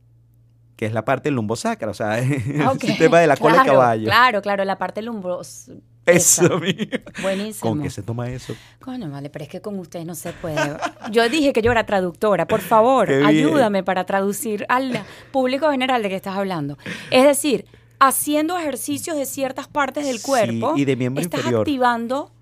que 0.77 0.86
es 0.86 0.93
la 0.93 1.05
parte 1.05 1.31
lumbosacra, 1.31 1.90
o 1.90 1.94
sea, 1.94 2.19
el 2.20 2.60
Ah, 2.62 2.70
ok. 2.73 2.81
sistema 2.81 3.19
de 3.20 3.27
la 3.27 3.36
cola 3.36 3.55
de 3.55 3.62
Claro, 3.62 3.73
caballo. 3.78 4.05
Claro, 4.05 4.43
claro, 4.43 4.64
la 4.64 4.78
parte 4.78 5.02
lumbros. 5.02 5.70
Eso 6.06 6.58
mismo. 6.58 6.84
Buenísimo. 7.22 7.70
¿Con 7.70 7.82
qué 7.82 7.90
se 7.90 8.02
toma 8.02 8.28
eso? 8.28 8.54
Coño, 8.80 9.08
vale, 9.10 9.30
pero 9.30 9.44
es 9.44 9.48
que 9.48 9.60
con 9.60 9.78
ustedes 9.78 10.04
no 10.04 10.14
se 10.14 10.32
puede. 10.32 10.76
Yo 11.10 11.28
dije 11.28 11.52
que 11.52 11.62
yo 11.62 11.70
era 11.70 11.86
traductora. 11.86 12.46
Por 12.46 12.60
favor, 12.60 13.08
ayúdame 13.10 13.82
para 13.84 14.04
traducir 14.04 14.66
al 14.68 15.04
público 15.30 15.70
general 15.70 16.02
de 16.02 16.08
que 16.08 16.16
estás 16.16 16.36
hablando. 16.36 16.76
Es 17.10 17.24
decir, 17.24 17.66
haciendo 18.00 18.58
ejercicios 18.58 19.16
de 19.16 19.26
ciertas 19.26 19.68
partes 19.68 20.04
del 20.06 20.18
Sí, 20.18 20.26
cuerpo, 20.26 20.74
y 20.76 20.84
de 20.84 20.96
miembro 20.96 21.22
estás 21.22 21.38
inferior. 21.38 21.60
activando 21.60 22.32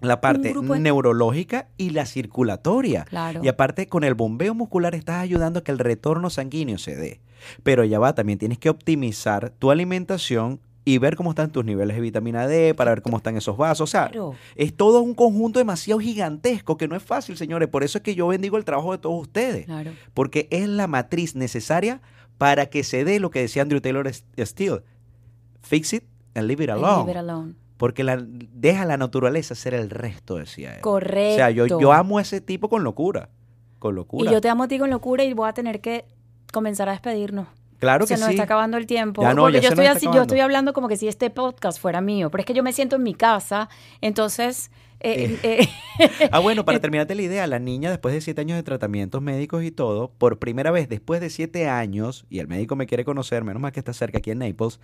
La 0.00 0.20
parte 0.20 0.52
de- 0.54 0.78
neurológica 0.80 1.66
y 1.76 1.90
la 1.90 2.06
circulatoria. 2.06 3.04
Claro. 3.06 3.40
Y 3.42 3.48
aparte, 3.48 3.88
con 3.88 4.04
el 4.04 4.14
bombeo 4.14 4.54
muscular 4.54 4.94
estás 4.94 5.16
ayudando 5.22 5.58
a 5.58 5.64
que 5.64 5.72
el 5.72 5.78
retorno 5.80 6.30
sanguíneo 6.30 6.78
se 6.78 6.94
dé. 6.94 7.20
Pero 7.64 7.84
ya 7.84 7.98
va, 7.98 8.14
también 8.14 8.38
tienes 8.38 8.58
que 8.58 8.68
optimizar 8.70 9.50
tu 9.58 9.72
alimentación 9.72 10.60
y 10.84 10.98
ver 10.98 11.14
cómo 11.16 11.30
están 11.30 11.50
tus 11.52 11.64
niveles 11.64 11.94
de 11.96 12.00
vitamina 12.02 12.46
D, 12.48 12.74
para 12.74 12.90
ver 12.90 13.02
cómo 13.02 13.16
están 13.18 13.36
esos 13.36 13.56
vasos. 13.56 13.88
O 13.88 13.90
sea, 13.90 14.08
Claro. 14.08 14.34
es 14.56 14.74
todo 14.74 15.00
un 15.00 15.14
conjunto 15.14 15.58
demasiado 15.60 16.00
gigantesco 16.00 16.76
que 16.76 16.88
no 16.88 16.96
es 16.96 17.02
fácil, 17.02 17.36
señores. 17.36 17.68
Por 17.68 17.84
eso 17.84 17.98
es 17.98 18.02
que 18.04 18.14
yo 18.16 18.26
bendigo 18.28 18.56
el 18.56 18.64
trabajo 18.64 18.90
de 18.92 18.98
todos 18.98 19.20
ustedes. 19.22 19.66
Claro. 19.66 19.92
Porque 20.12 20.48
es 20.50 20.66
la 20.68 20.88
matriz 20.88 21.36
necesaria 21.36 22.00
para 22.36 22.66
que 22.66 22.82
se 22.82 23.04
dé 23.04 23.20
lo 23.20 23.30
que 23.30 23.40
decía 23.40 23.62
Andrew 23.62 23.80
Taylor 23.80 24.10
Steele. 24.12 24.82
Fix 25.62 25.92
it 25.92 26.04
and 26.34 26.46
leave 26.48 26.62
it 26.64 26.70
And 26.70 26.82
alone. 26.84 27.04
leave 27.06 27.10
it 27.12 27.16
alone. 27.16 27.54
Porque 27.76 28.04
la, 28.04 28.16
deja 28.20 28.84
la 28.84 28.96
naturaleza 28.96 29.54
ser 29.54 29.74
el 29.74 29.90
resto, 29.90 30.36
decía 30.36 30.74
él. 30.76 30.80
Correcto. 30.80 31.32
O 31.32 31.36
sea, 31.36 31.50
yo, 31.50 31.66
yo 31.66 31.92
amo 31.92 32.18
a 32.18 32.22
ese 32.22 32.40
tipo 32.40 32.68
con 32.68 32.84
locura. 32.84 33.28
Con 33.78 33.94
locura. 33.94 34.28
Y 34.30 34.32
yo 34.32 34.40
te 34.40 34.48
amo 34.48 34.64
a 34.64 34.68
ti 34.68 34.78
con 34.78 34.90
locura 34.90 35.24
y 35.24 35.32
voy 35.32 35.48
a 35.48 35.52
tener 35.52 35.80
que 35.80 36.04
comenzar 36.52 36.88
a 36.88 36.92
despedirnos. 36.92 37.48
Claro 37.82 38.06
se 38.06 38.14
que 38.14 38.20
nos 38.20 38.28
sí. 38.28 38.34
está 38.34 38.44
acabando 38.44 38.76
el 38.76 38.86
tiempo. 38.86 39.22
Ya 39.22 39.34
no, 39.34 39.42
porque 39.42 39.56
ya 39.58 39.64
yo 39.64 39.68
estoy 39.70 39.86
así, 39.86 40.06
yo 40.14 40.22
estoy 40.22 40.38
hablando 40.40 40.72
como 40.72 40.86
que 40.88 40.96
si 40.96 41.08
este 41.08 41.30
podcast 41.30 41.80
fuera 41.80 42.00
mío, 42.00 42.30
pero 42.30 42.40
es 42.40 42.46
que 42.46 42.54
yo 42.54 42.62
me 42.62 42.72
siento 42.72 42.94
en 42.96 43.02
mi 43.02 43.12
casa, 43.14 43.68
entonces 44.00 44.70
eh, 45.00 45.36
eh, 45.42 45.68
Ah, 46.30 46.38
bueno, 46.38 46.64
para 46.64 46.78
terminarte 46.80 47.16
la 47.16 47.22
idea, 47.22 47.46
la 47.48 47.58
niña 47.58 47.90
después 47.90 48.14
de 48.14 48.20
siete 48.20 48.40
años 48.40 48.56
de 48.56 48.62
tratamientos 48.62 49.20
médicos 49.20 49.64
y 49.64 49.72
todo, 49.72 50.12
por 50.16 50.38
primera 50.38 50.70
vez 50.70 50.88
después 50.88 51.20
de 51.20 51.28
siete 51.28 51.68
años, 51.68 52.24
y 52.30 52.38
el 52.38 52.46
médico 52.46 52.76
me 52.76 52.86
quiere 52.86 53.04
conocer, 53.04 53.42
menos 53.42 53.60
mal 53.60 53.72
que 53.72 53.80
está 53.80 53.92
cerca 53.92 54.18
aquí 54.18 54.30
en 54.30 54.38
Naples, 54.38 54.78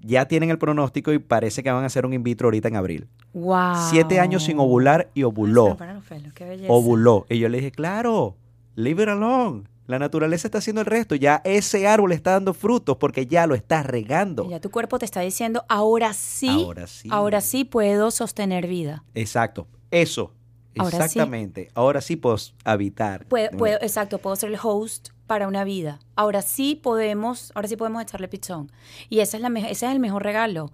ya 0.00 0.26
tienen 0.26 0.50
el 0.50 0.58
pronóstico 0.58 1.12
y 1.12 1.20
parece 1.20 1.62
que 1.62 1.70
van 1.70 1.84
a 1.84 1.86
hacer 1.86 2.04
un 2.04 2.12
in 2.12 2.24
vitro 2.24 2.48
ahorita 2.48 2.66
en 2.66 2.74
abril. 2.74 3.06
wow. 3.34 3.76
Siete 3.88 4.18
años 4.18 4.42
sin 4.42 4.58
ovular 4.58 5.10
y 5.14 5.20
Ay, 5.20 5.22
me 5.22 5.28
ovuló. 5.28 5.76
paran 5.76 5.94
los 5.96 6.04
pelos, 6.04 6.32
qué 6.32 6.44
belleza. 6.44 6.72
Ovuló. 6.72 7.24
Y 7.28 7.38
yo 7.38 7.48
le 7.48 7.58
dije, 7.58 7.70
claro, 7.70 8.34
leave 8.74 9.04
it 9.04 9.08
alone. 9.08 9.62
La 9.86 9.98
naturaleza 9.98 10.46
está 10.46 10.58
haciendo 10.58 10.80
el 10.80 10.86
resto. 10.86 11.14
Ya 11.14 11.40
ese 11.44 11.86
árbol 11.88 12.12
está 12.12 12.32
dando 12.32 12.54
frutos 12.54 12.96
porque 12.98 13.26
ya 13.26 13.46
lo 13.46 13.54
estás 13.54 13.84
regando. 13.84 14.48
Ya 14.48 14.60
tu 14.60 14.70
cuerpo 14.70 14.98
te 14.98 15.04
está 15.04 15.20
diciendo, 15.20 15.64
ahora 15.68 16.12
sí, 16.12 16.48
Ahora 16.48 16.86
sí. 16.86 17.08
ahora 17.10 17.40
sí 17.40 17.64
puedo 17.64 18.10
sostener 18.10 18.66
vida. 18.66 19.04
Exacto. 19.14 19.66
Eso. 19.90 20.32
Ahora 20.78 20.90
sí. 20.90 20.96
Exactamente. 20.96 21.70
Ahora 21.74 22.00
sí 22.00 22.16
puedo 22.16 22.36
habitar. 22.64 23.26
Puedo, 23.26 23.50
puedo- 23.58 23.78
exacto, 23.82 24.18
puedo 24.18 24.36
ser 24.36 24.50
el 24.50 24.58
host 24.62 25.08
para 25.26 25.48
una 25.48 25.64
vida. 25.64 25.98
Ahora 26.14 26.42
sí 26.42 26.78
podemos, 26.82 27.52
ahora 27.54 27.68
sí 27.68 27.76
podemos 27.76 28.02
echarle 28.02 28.28
pichón. 28.28 28.70
Y 29.10 29.20
esa 29.20 29.36
es 29.36 29.42
la 29.42 29.48
ese 29.58 29.86
es 29.86 29.92
el 29.92 29.98
mejor 29.98 30.22
regalo. 30.22 30.72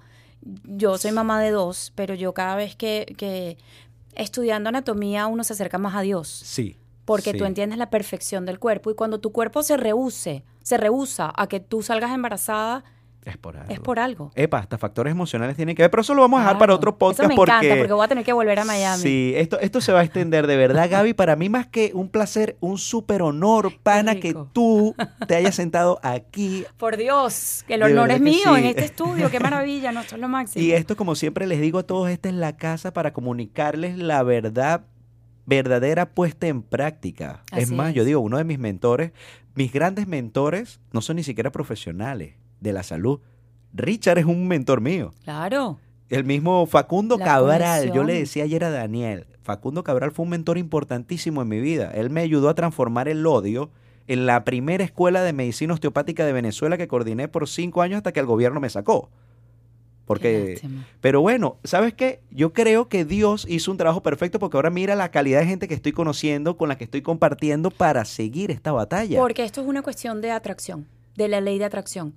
Yo 0.65 0.99
soy 0.99 1.13
mamá 1.13 1.41
de 1.41 1.51
dos, 1.51 1.93
pero 1.97 2.15
yo 2.15 2.33
cada 2.35 2.55
vez 2.57 2.77
que, 2.77 3.15
que 3.17 3.59
estudiando 4.15 4.69
anatomía 4.69 5.27
uno 5.27 5.43
se 5.45 5.53
acerca 5.55 5.79
más 5.79 5.95
a 5.97 6.03
Dios. 6.03 6.29
Sí. 6.29 6.77
Porque 7.09 7.33
sí. 7.33 7.39
tú 7.39 7.47
entiendes 7.47 7.79
la 7.79 7.89
perfección 7.89 8.45
del 8.45 8.59
cuerpo 8.59 8.91
y 8.91 8.95
cuando 8.95 9.19
tu 9.19 9.33
cuerpo 9.33 9.63
se 9.63 9.79
rehúse, 9.79 10.45
se 10.63 10.77
rehúsa 10.77 11.33
a 11.35 11.47
que 11.47 11.59
tú 11.59 11.81
salgas 11.83 12.13
embarazada, 12.13 12.85
Es 13.25 13.39
por 13.39 13.57
algo. 13.57 13.73
es 13.73 13.81
por 13.81 13.99
algo. 13.99 14.31
Epa, 14.35 14.59
hasta 14.59 14.77
factores 14.77 15.11
emocionales 15.11 15.57
tienen 15.57 15.75
que 15.75 15.83
ver, 15.83 15.91
pero 15.91 16.03
eso 16.03 16.13
lo 16.15 16.21
vamos 16.21 16.39
a 16.41 16.43
dejar 16.43 16.59
para 16.59 16.75
otro 16.75 16.99
podcast 16.99 17.21
Eso 17.21 17.29
me 17.31 17.35
porque... 17.35 17.53
encanta 17.53 17.77
porque 17.79 17.93
voy 17.95 18.05
a 18.05 18.09
tener 18.09 18.25
que 18.25 18.33
volver 18.35 18.59
a 18.59 18.65
Miami. 18.67 19.03
Sí, 19.03 19.33
esto, 19.37 19.59
esto 19.61 19.81
se 19.81 19.91
va 19.93 20.01
a 20.01 20.05
extender 20.05 20.47
de 20.47 20.57
verdad, 20.59 20.87
Gaby. 20.91 21.15
Para 21.15 21.35
mí 21.35 21.49
más 21.49 21.67
que 21.67 21.93
un 21.95 22.11
placer, 22.11 22.59
un 22.61 22.77
súper 22.77 23.23
honor, 23.23 23.73
pana, 23.83 24.17
que 24.17 24.35
tú 24.53 24.95
te 25.27 25.35
hayas 25.37 25.55
sentado 25.55 25.99
aquí. 26.03 26.67
Por 26.77 26.99
Dios, 26.99 27.65
que 27.67 27.75
el 27.75 27.81
De 27.81 27.87
honor 27.87 28.11
es 28.11 28.21
mío 28.21 28.55
sí. 28.55 28.61
en 28.61 28.65
este 28.67 28.85
estudio, 28.85 29.31
qué 29.31 29.41
maravilla, 29.49 29.93
no, 29.93 30.01
esto 30.01 30.15
es 30.17 30.21
lo 30.21 30.29
máximo. 30.29 30.63
Y 30.63 30.73
esto, 30.73 30.95
como 30.95 31.15
siempre 31.15 31.47
les 31.47 31.61
digo 31.61 31.79
a 31.79 31.83
todos, 31.85 32.11
esta 32.11 32.29
es 32.29 32.35
la 32.35 32.57
casa 32.57 32.93
para 32.93 33.15
comunicarles 33.15 33.97
la 33.97 34.23
verdad 34.23 34.83
verdadera 35.49 36.11
puesta 36.11 36.47
en 36.47 36.63
práctica. 36.63 37.43
es 37.57 37.71
más, 37.73 37.95
yo 37.95 38.05
digo, 38.05 38.21
uno 38.21 38.37
de 38.37 38.45
mis 38.45 38.59
mentores, 38.59 39.13
mis 39.55 39.73
grandes 39.73 40.07
mentores, 40.07 40.79
no 40.93 41.01
son 41.01 41.17
ni 41.17 41.23
siquiera 41.23 41.51
profesionales 41.51 42.35
de 42.61 42.73
la 42.75 42.83
salud. 42.83 43.21
Richard 43.73 44.19
es 44.19 44.27
un 44.27 44.47
mentor 44.47 44.83
mío. 44.83 45.15
Claro. 45.25 45.79
El 46.11 46.25
mismo 46.25 46.67
Facundo 46.67 47.17
La 47.17 47.25
Cabral, 47.25 47.93
yo 47.93 48.05
le 48.05 48.15
decía 48.15 48.45
ayer 48.45 48.63
a 48.65 48.71
Daniel, 48.71 49.27
Facundo 49.43 49.85
Cabral 49.85 50.11
fue 50.11 50.25
un 50.25 50.31
mentor 50.31 50.59
importantísimo 50.59 51.41
en 51.41 51.49
mi 51.49 51.61
vida. 51.61 51.91
Él 51.95 52.11
me 52.11 52.21
ayudó 52.21 52.51
a 52.51 52.55
transformar 52.55 53.09
el 53.09 53.27
odio 53.27 53.71
en 54.07 54.27
la 54.27 54.45
primera 54.45 54.85
escuela 54.85 55.23
de 55.23 55.33
medicina 55.33 55.73
osteopática 55.73 56.27
de 56.27 56.33
Venezuela 56.33 56.77
que 56.77 56.89
coordiné 56.89 57.29
por 57.29 57.49
cinco 57.49 57.81
años 57.81 57.99
hasta 57.99 58.13
que 58.13 58.21
el 58.21 58.27
gobierno 58.27 58.61
me 58.61 58.69
sacó. 58.69 59.11
Porque, 60.09 60.59
pero 61.03 61.21
bueno, 61.21 61.59
¿sabes 61.65 61.93
qué? 61.93 62.23
Yo 62.31 62.55
creo 62.55 62.89
que 62.89 63.05
Dios 63.05 63.45
hizo 63.47 63.71
un 63.71 63.77
trabajo 63.77 64.03
perfecto 64.03 64.39
porque 64.39 64.57
ahora 64.57 64.71
mira 64.71 64.95
la 64.95 65.11
calidad 65.11 65.41
de 65.41 65.47
gente 65.47 65.69
que 65.69 65.75
estoy 65.75 65.93
conociendo, 65.93 66.57
con 66.57 66.71
la 66.71 66.79
que 66.79 66.85
estoy 66.85 67.03
compartiendo 67.03 67.71
para 67.71 68.07
seguir 68.07 68.51
esta 68.51 68.73
batalla. 68.73 69.21
Porque 69.21 69.45
esto 69.45 69.61
es 69.61 69.67
una 69.67 69.83
cuestión 69.83 70.23
de 70.23 70.31
atracción, 70.31 70.87
de 71.15 71.29
la 71.29 71.43
ley 71.43 71.59
de 71.59 71.67
atracción. 71.67 72.15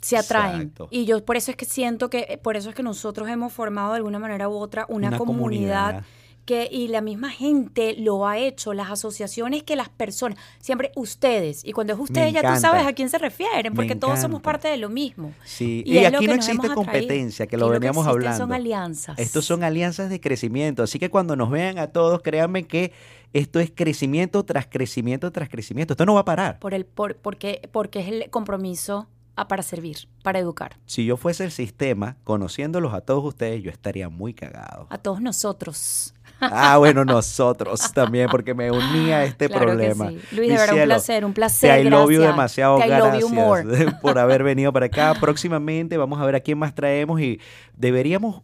Se 0.00 0.16
atraen. 0.16 0.62
Exacto. 0.62 0.88
Y 0.90 1.04
yo 1.04 1.22
por 1.22 1.36
eso 1.36 1.50
es 1.50 1.58
que 1.58 1.66
siento 1.66 2.08
que, 2.08 2.40
por 2.42 2.56
eso 2.56 2.70
es 2.70 2.74
que 2.74 2.82
nosotros 2.82 3.28
hemos 3.28 3.52
formado 3.52 3.90
de 3.90 3.98
alguna 3.98 4.18
manera 4.18 4.48
u 4.48 4.54
otra 4.54 4.86
una, 4.88 5.18
comunidad, 5.18 6.04
que, 6.48 6.66
y 6.72 6.88
la 6.88 7.02
misma 7.02 7.28
gente 7.28 7.94
lo 7.98 8.26
ha 8.26 8.38
hecho, 8.38 8.72
las 8.72 8.90
asociaciones 8.90 9.64
que 9.64 9.76
las 9.76 9.90
personas, 9.90 10.38
siempre 10.60 10.92
ustedes, 10.96 11.62
y 11.62 11.72
cuando 11.72 11.92
es 11.92 11.98
ustedes 11.98 12.32
ya 12.32 12.54
tú 12.54 12.58
sabes 12.58 12.86
a 12.86 12.94
quién 12.94 13.10
se 13.10 13.18
refieren, 13.18 13.74
porque 13.74 13.94
todos 13.94 14.18
somos 14.18 14.40
parte 14.40 14.66
de 14.66 14.78
lo 14.78 14.88
mismo. 14.88 15.34
Sí, 15.44 15.82
Y 15.84 16.00
lo 16.00 16.08
aquí 16.08 16.26
no 16.26 16.32
existe 16.32 16.68
competencia, 16.70 17.46
que 17.46 17.56
Aquí 17.56 17.60
lo 17.60 17.66
lo 17.66 17.72
que 17.74 17.80
veníamos 17.80 18.06
hablando. 18.06 18.38
son 18.38 18.54
alianzas. 18.54 19.18
Estos 19.18 19.44
son 19.44 19.62
alianzas 19.62 20.08
de 20.08 20.22
crecimiento, 20.22 20.82
así 20.82 20.98
que 20.98 21.10
cuando 21.10 21.36
nos 21.36 21.50
vean 21.50 21.78
a 21.78 21.88
todos, 21.88 22.22
créanme 22.22 22.66
que 22.66 22.92
esto 23.34 23.60
es 23.60 23.70
crecimiento 23.70 24.42
tras 24.46 24.66
crecimiento 24.66 25.30
tras 25.30 25.50
crecimiento. 25.50 25.92
Esto 25.92 26.06
no 26.06 26.14
va 26.14 26.20
a 26.20 26.24
parar. 26.24 26.58
Por 26.60 26.72
el, 26.72 26.86
por, 26.86 27.16
porque, 27.16 27.68
porque 27.72 28.00
es 28.00 28.08
el 28.08 28.30
compromiso 28.30 29.06
para 29.46 29.62
servir, 29.62 30.08
para 30.24 30.40
educar. 30.40 30.76
Si 30.86 31.04
yo 31.04 31.16
fuese 31.16 31.44
el 31.44 31.52
sistema, 31.52 32.16
conociéndolos 32.24 32.92
a 32.92 33.02
todos 33.02 33.24
ustedes, 33.24 33.62
yo 33.62 33.70
estaría 33.70 34.08
muy 34.08 34.34
cagado. 34.34 34.88
A 34.90 34.98
todos 34.98 35.20
nosotros. 35.20 36.14
Ah, 36.40 36.78
bueno, 36.78 37.04
nosotros 37.04 37.92
también, 37.92 38.28
porque 38.30 38.54
me 38.54 38.70
uní 38.70 39.10
a 39.12 39.24
este 39.24 39.48
Claro 39.48 39.60
que 39.60 39.66
problema. 39.66 40.08
sí. 40.08 40.20
Luis, 40.32 40.40
Mi 40.40 40.48
de 40.48 40.56
verdad, 40.58 40.76
un 40.76 40.84
placer, 40.84 41.24
un 41.24 41.32
placer. 41.34 41.70
Te 41.70 41.80
I 41.82 41.90
love 41.90 42.02
you 42.10 42.18
gracias. 42.18 42.32
demasiado, 42.34 42.78
Te 42.78 42.88
love 42.88 43.18
you 43.20 43.28
more. 43.28 43.64
gracias 43.64 43.94
por 44.02 44.18
haber 44.18 44.42
venido 44.42 44.72
para 44.72 44.86
acá. 44.86 45.14
Próximamente 45.20 45.96
vamos 45.96 46.20
a 46.20 46.26
ver 46.26 46.36
a 46.36 46.40
quién 46.40 46.58
más 46.58 46.74
traemos 46.74 47.20
y 47.20 47.40
deberíamos 47.76 48.42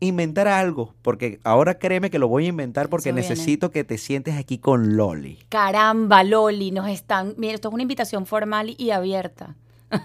inventar 0.00 0.46
algo, 0.46 0.94
porque 1.02 1.40
ahora 1.42 1.78
créeme 1.78 2.08
que 2.10 2.18
lo 2.20 2.28
voy 2.28 2.44
a 2.46 2.48
inventar 2.48 2.88
porque 2.88 3.12
necesito 3.12 3.70
que 3.72 3.82
te 3.82 3.98
sientes 3.98 4.36
aquí 4.36 4.58
con 4.58 4.96
Loli. 4.96 5.38
Caramba, 5.48 6.22
Loli, 6.22 6.70
nos 6.70 6.88
están. 6.88 7.34
Mira, 7.36 7.54
esto 7.54 7.68
es 7.68 7.74
una 7.74 7.82
invitación 7.82 8.24
formal 8.26 8.74
y 8.78 8.90
abierta. 8.90 9.56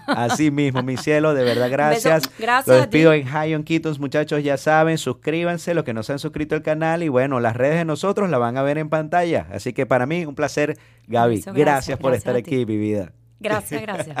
Así 0.06 0.50
mismo, 0.50 0.82
mi 0.82 0.96
cielo, 0.96 1.34
de 1.34 1.44
verdad, 1.44 1.70
gracias. 1.70 2.22
beso. 2.22 2.36
Gracias 2.38 2.66
Los 2.66 2.78
despido 2.78 3.12
en 3.12 3.26
High 3.26 3.54
on 3.54 3.64
Kittens, 3.64 3.98
muchachos, 3.98 4.42
ya 4.42 4.56
saben, 4.56 4.98
suscríbanse, 4.98 5.74
los 5.74 5.84
que 5.84 5.92
no 5.92 6.02
se 6.02 6.12
han 6.12 6.18
suscrito 6.18 6.54
al 6.54 6.62
canal 6.62 7.02
y 7.02 7.08
bueno, 7.08 7.40
las 7.40 7.56
redes 7.56 7.76
de 7.76 7.84
nosotros 7.84 8.30
la 8.30 8.38
van 8.38 8.56
a 8.56 8.62
ver 8.62 8.78
en 8.78 8.88
pantalla. 8.88 9.46
Así 9.52 9.72
que 9.72 9.86
para 9.86 10.06
mí, 10.06 10.24
un 10.24 10.34
placer, 10.34 10.78
Gaby. 11.06 11.36
Eso, 11.36 11.52
gracias, 11.52 11.66
gracias, 11.66 11.98
por 11.98 12.12
gracias 12.12 12.26
estar 12.26 12.36
aquí, 12.36 12.66
mi 12.66 12.76
vida. 12.76 13.12
Gracias, 13.40 13.82
gracias. 13.86 14.16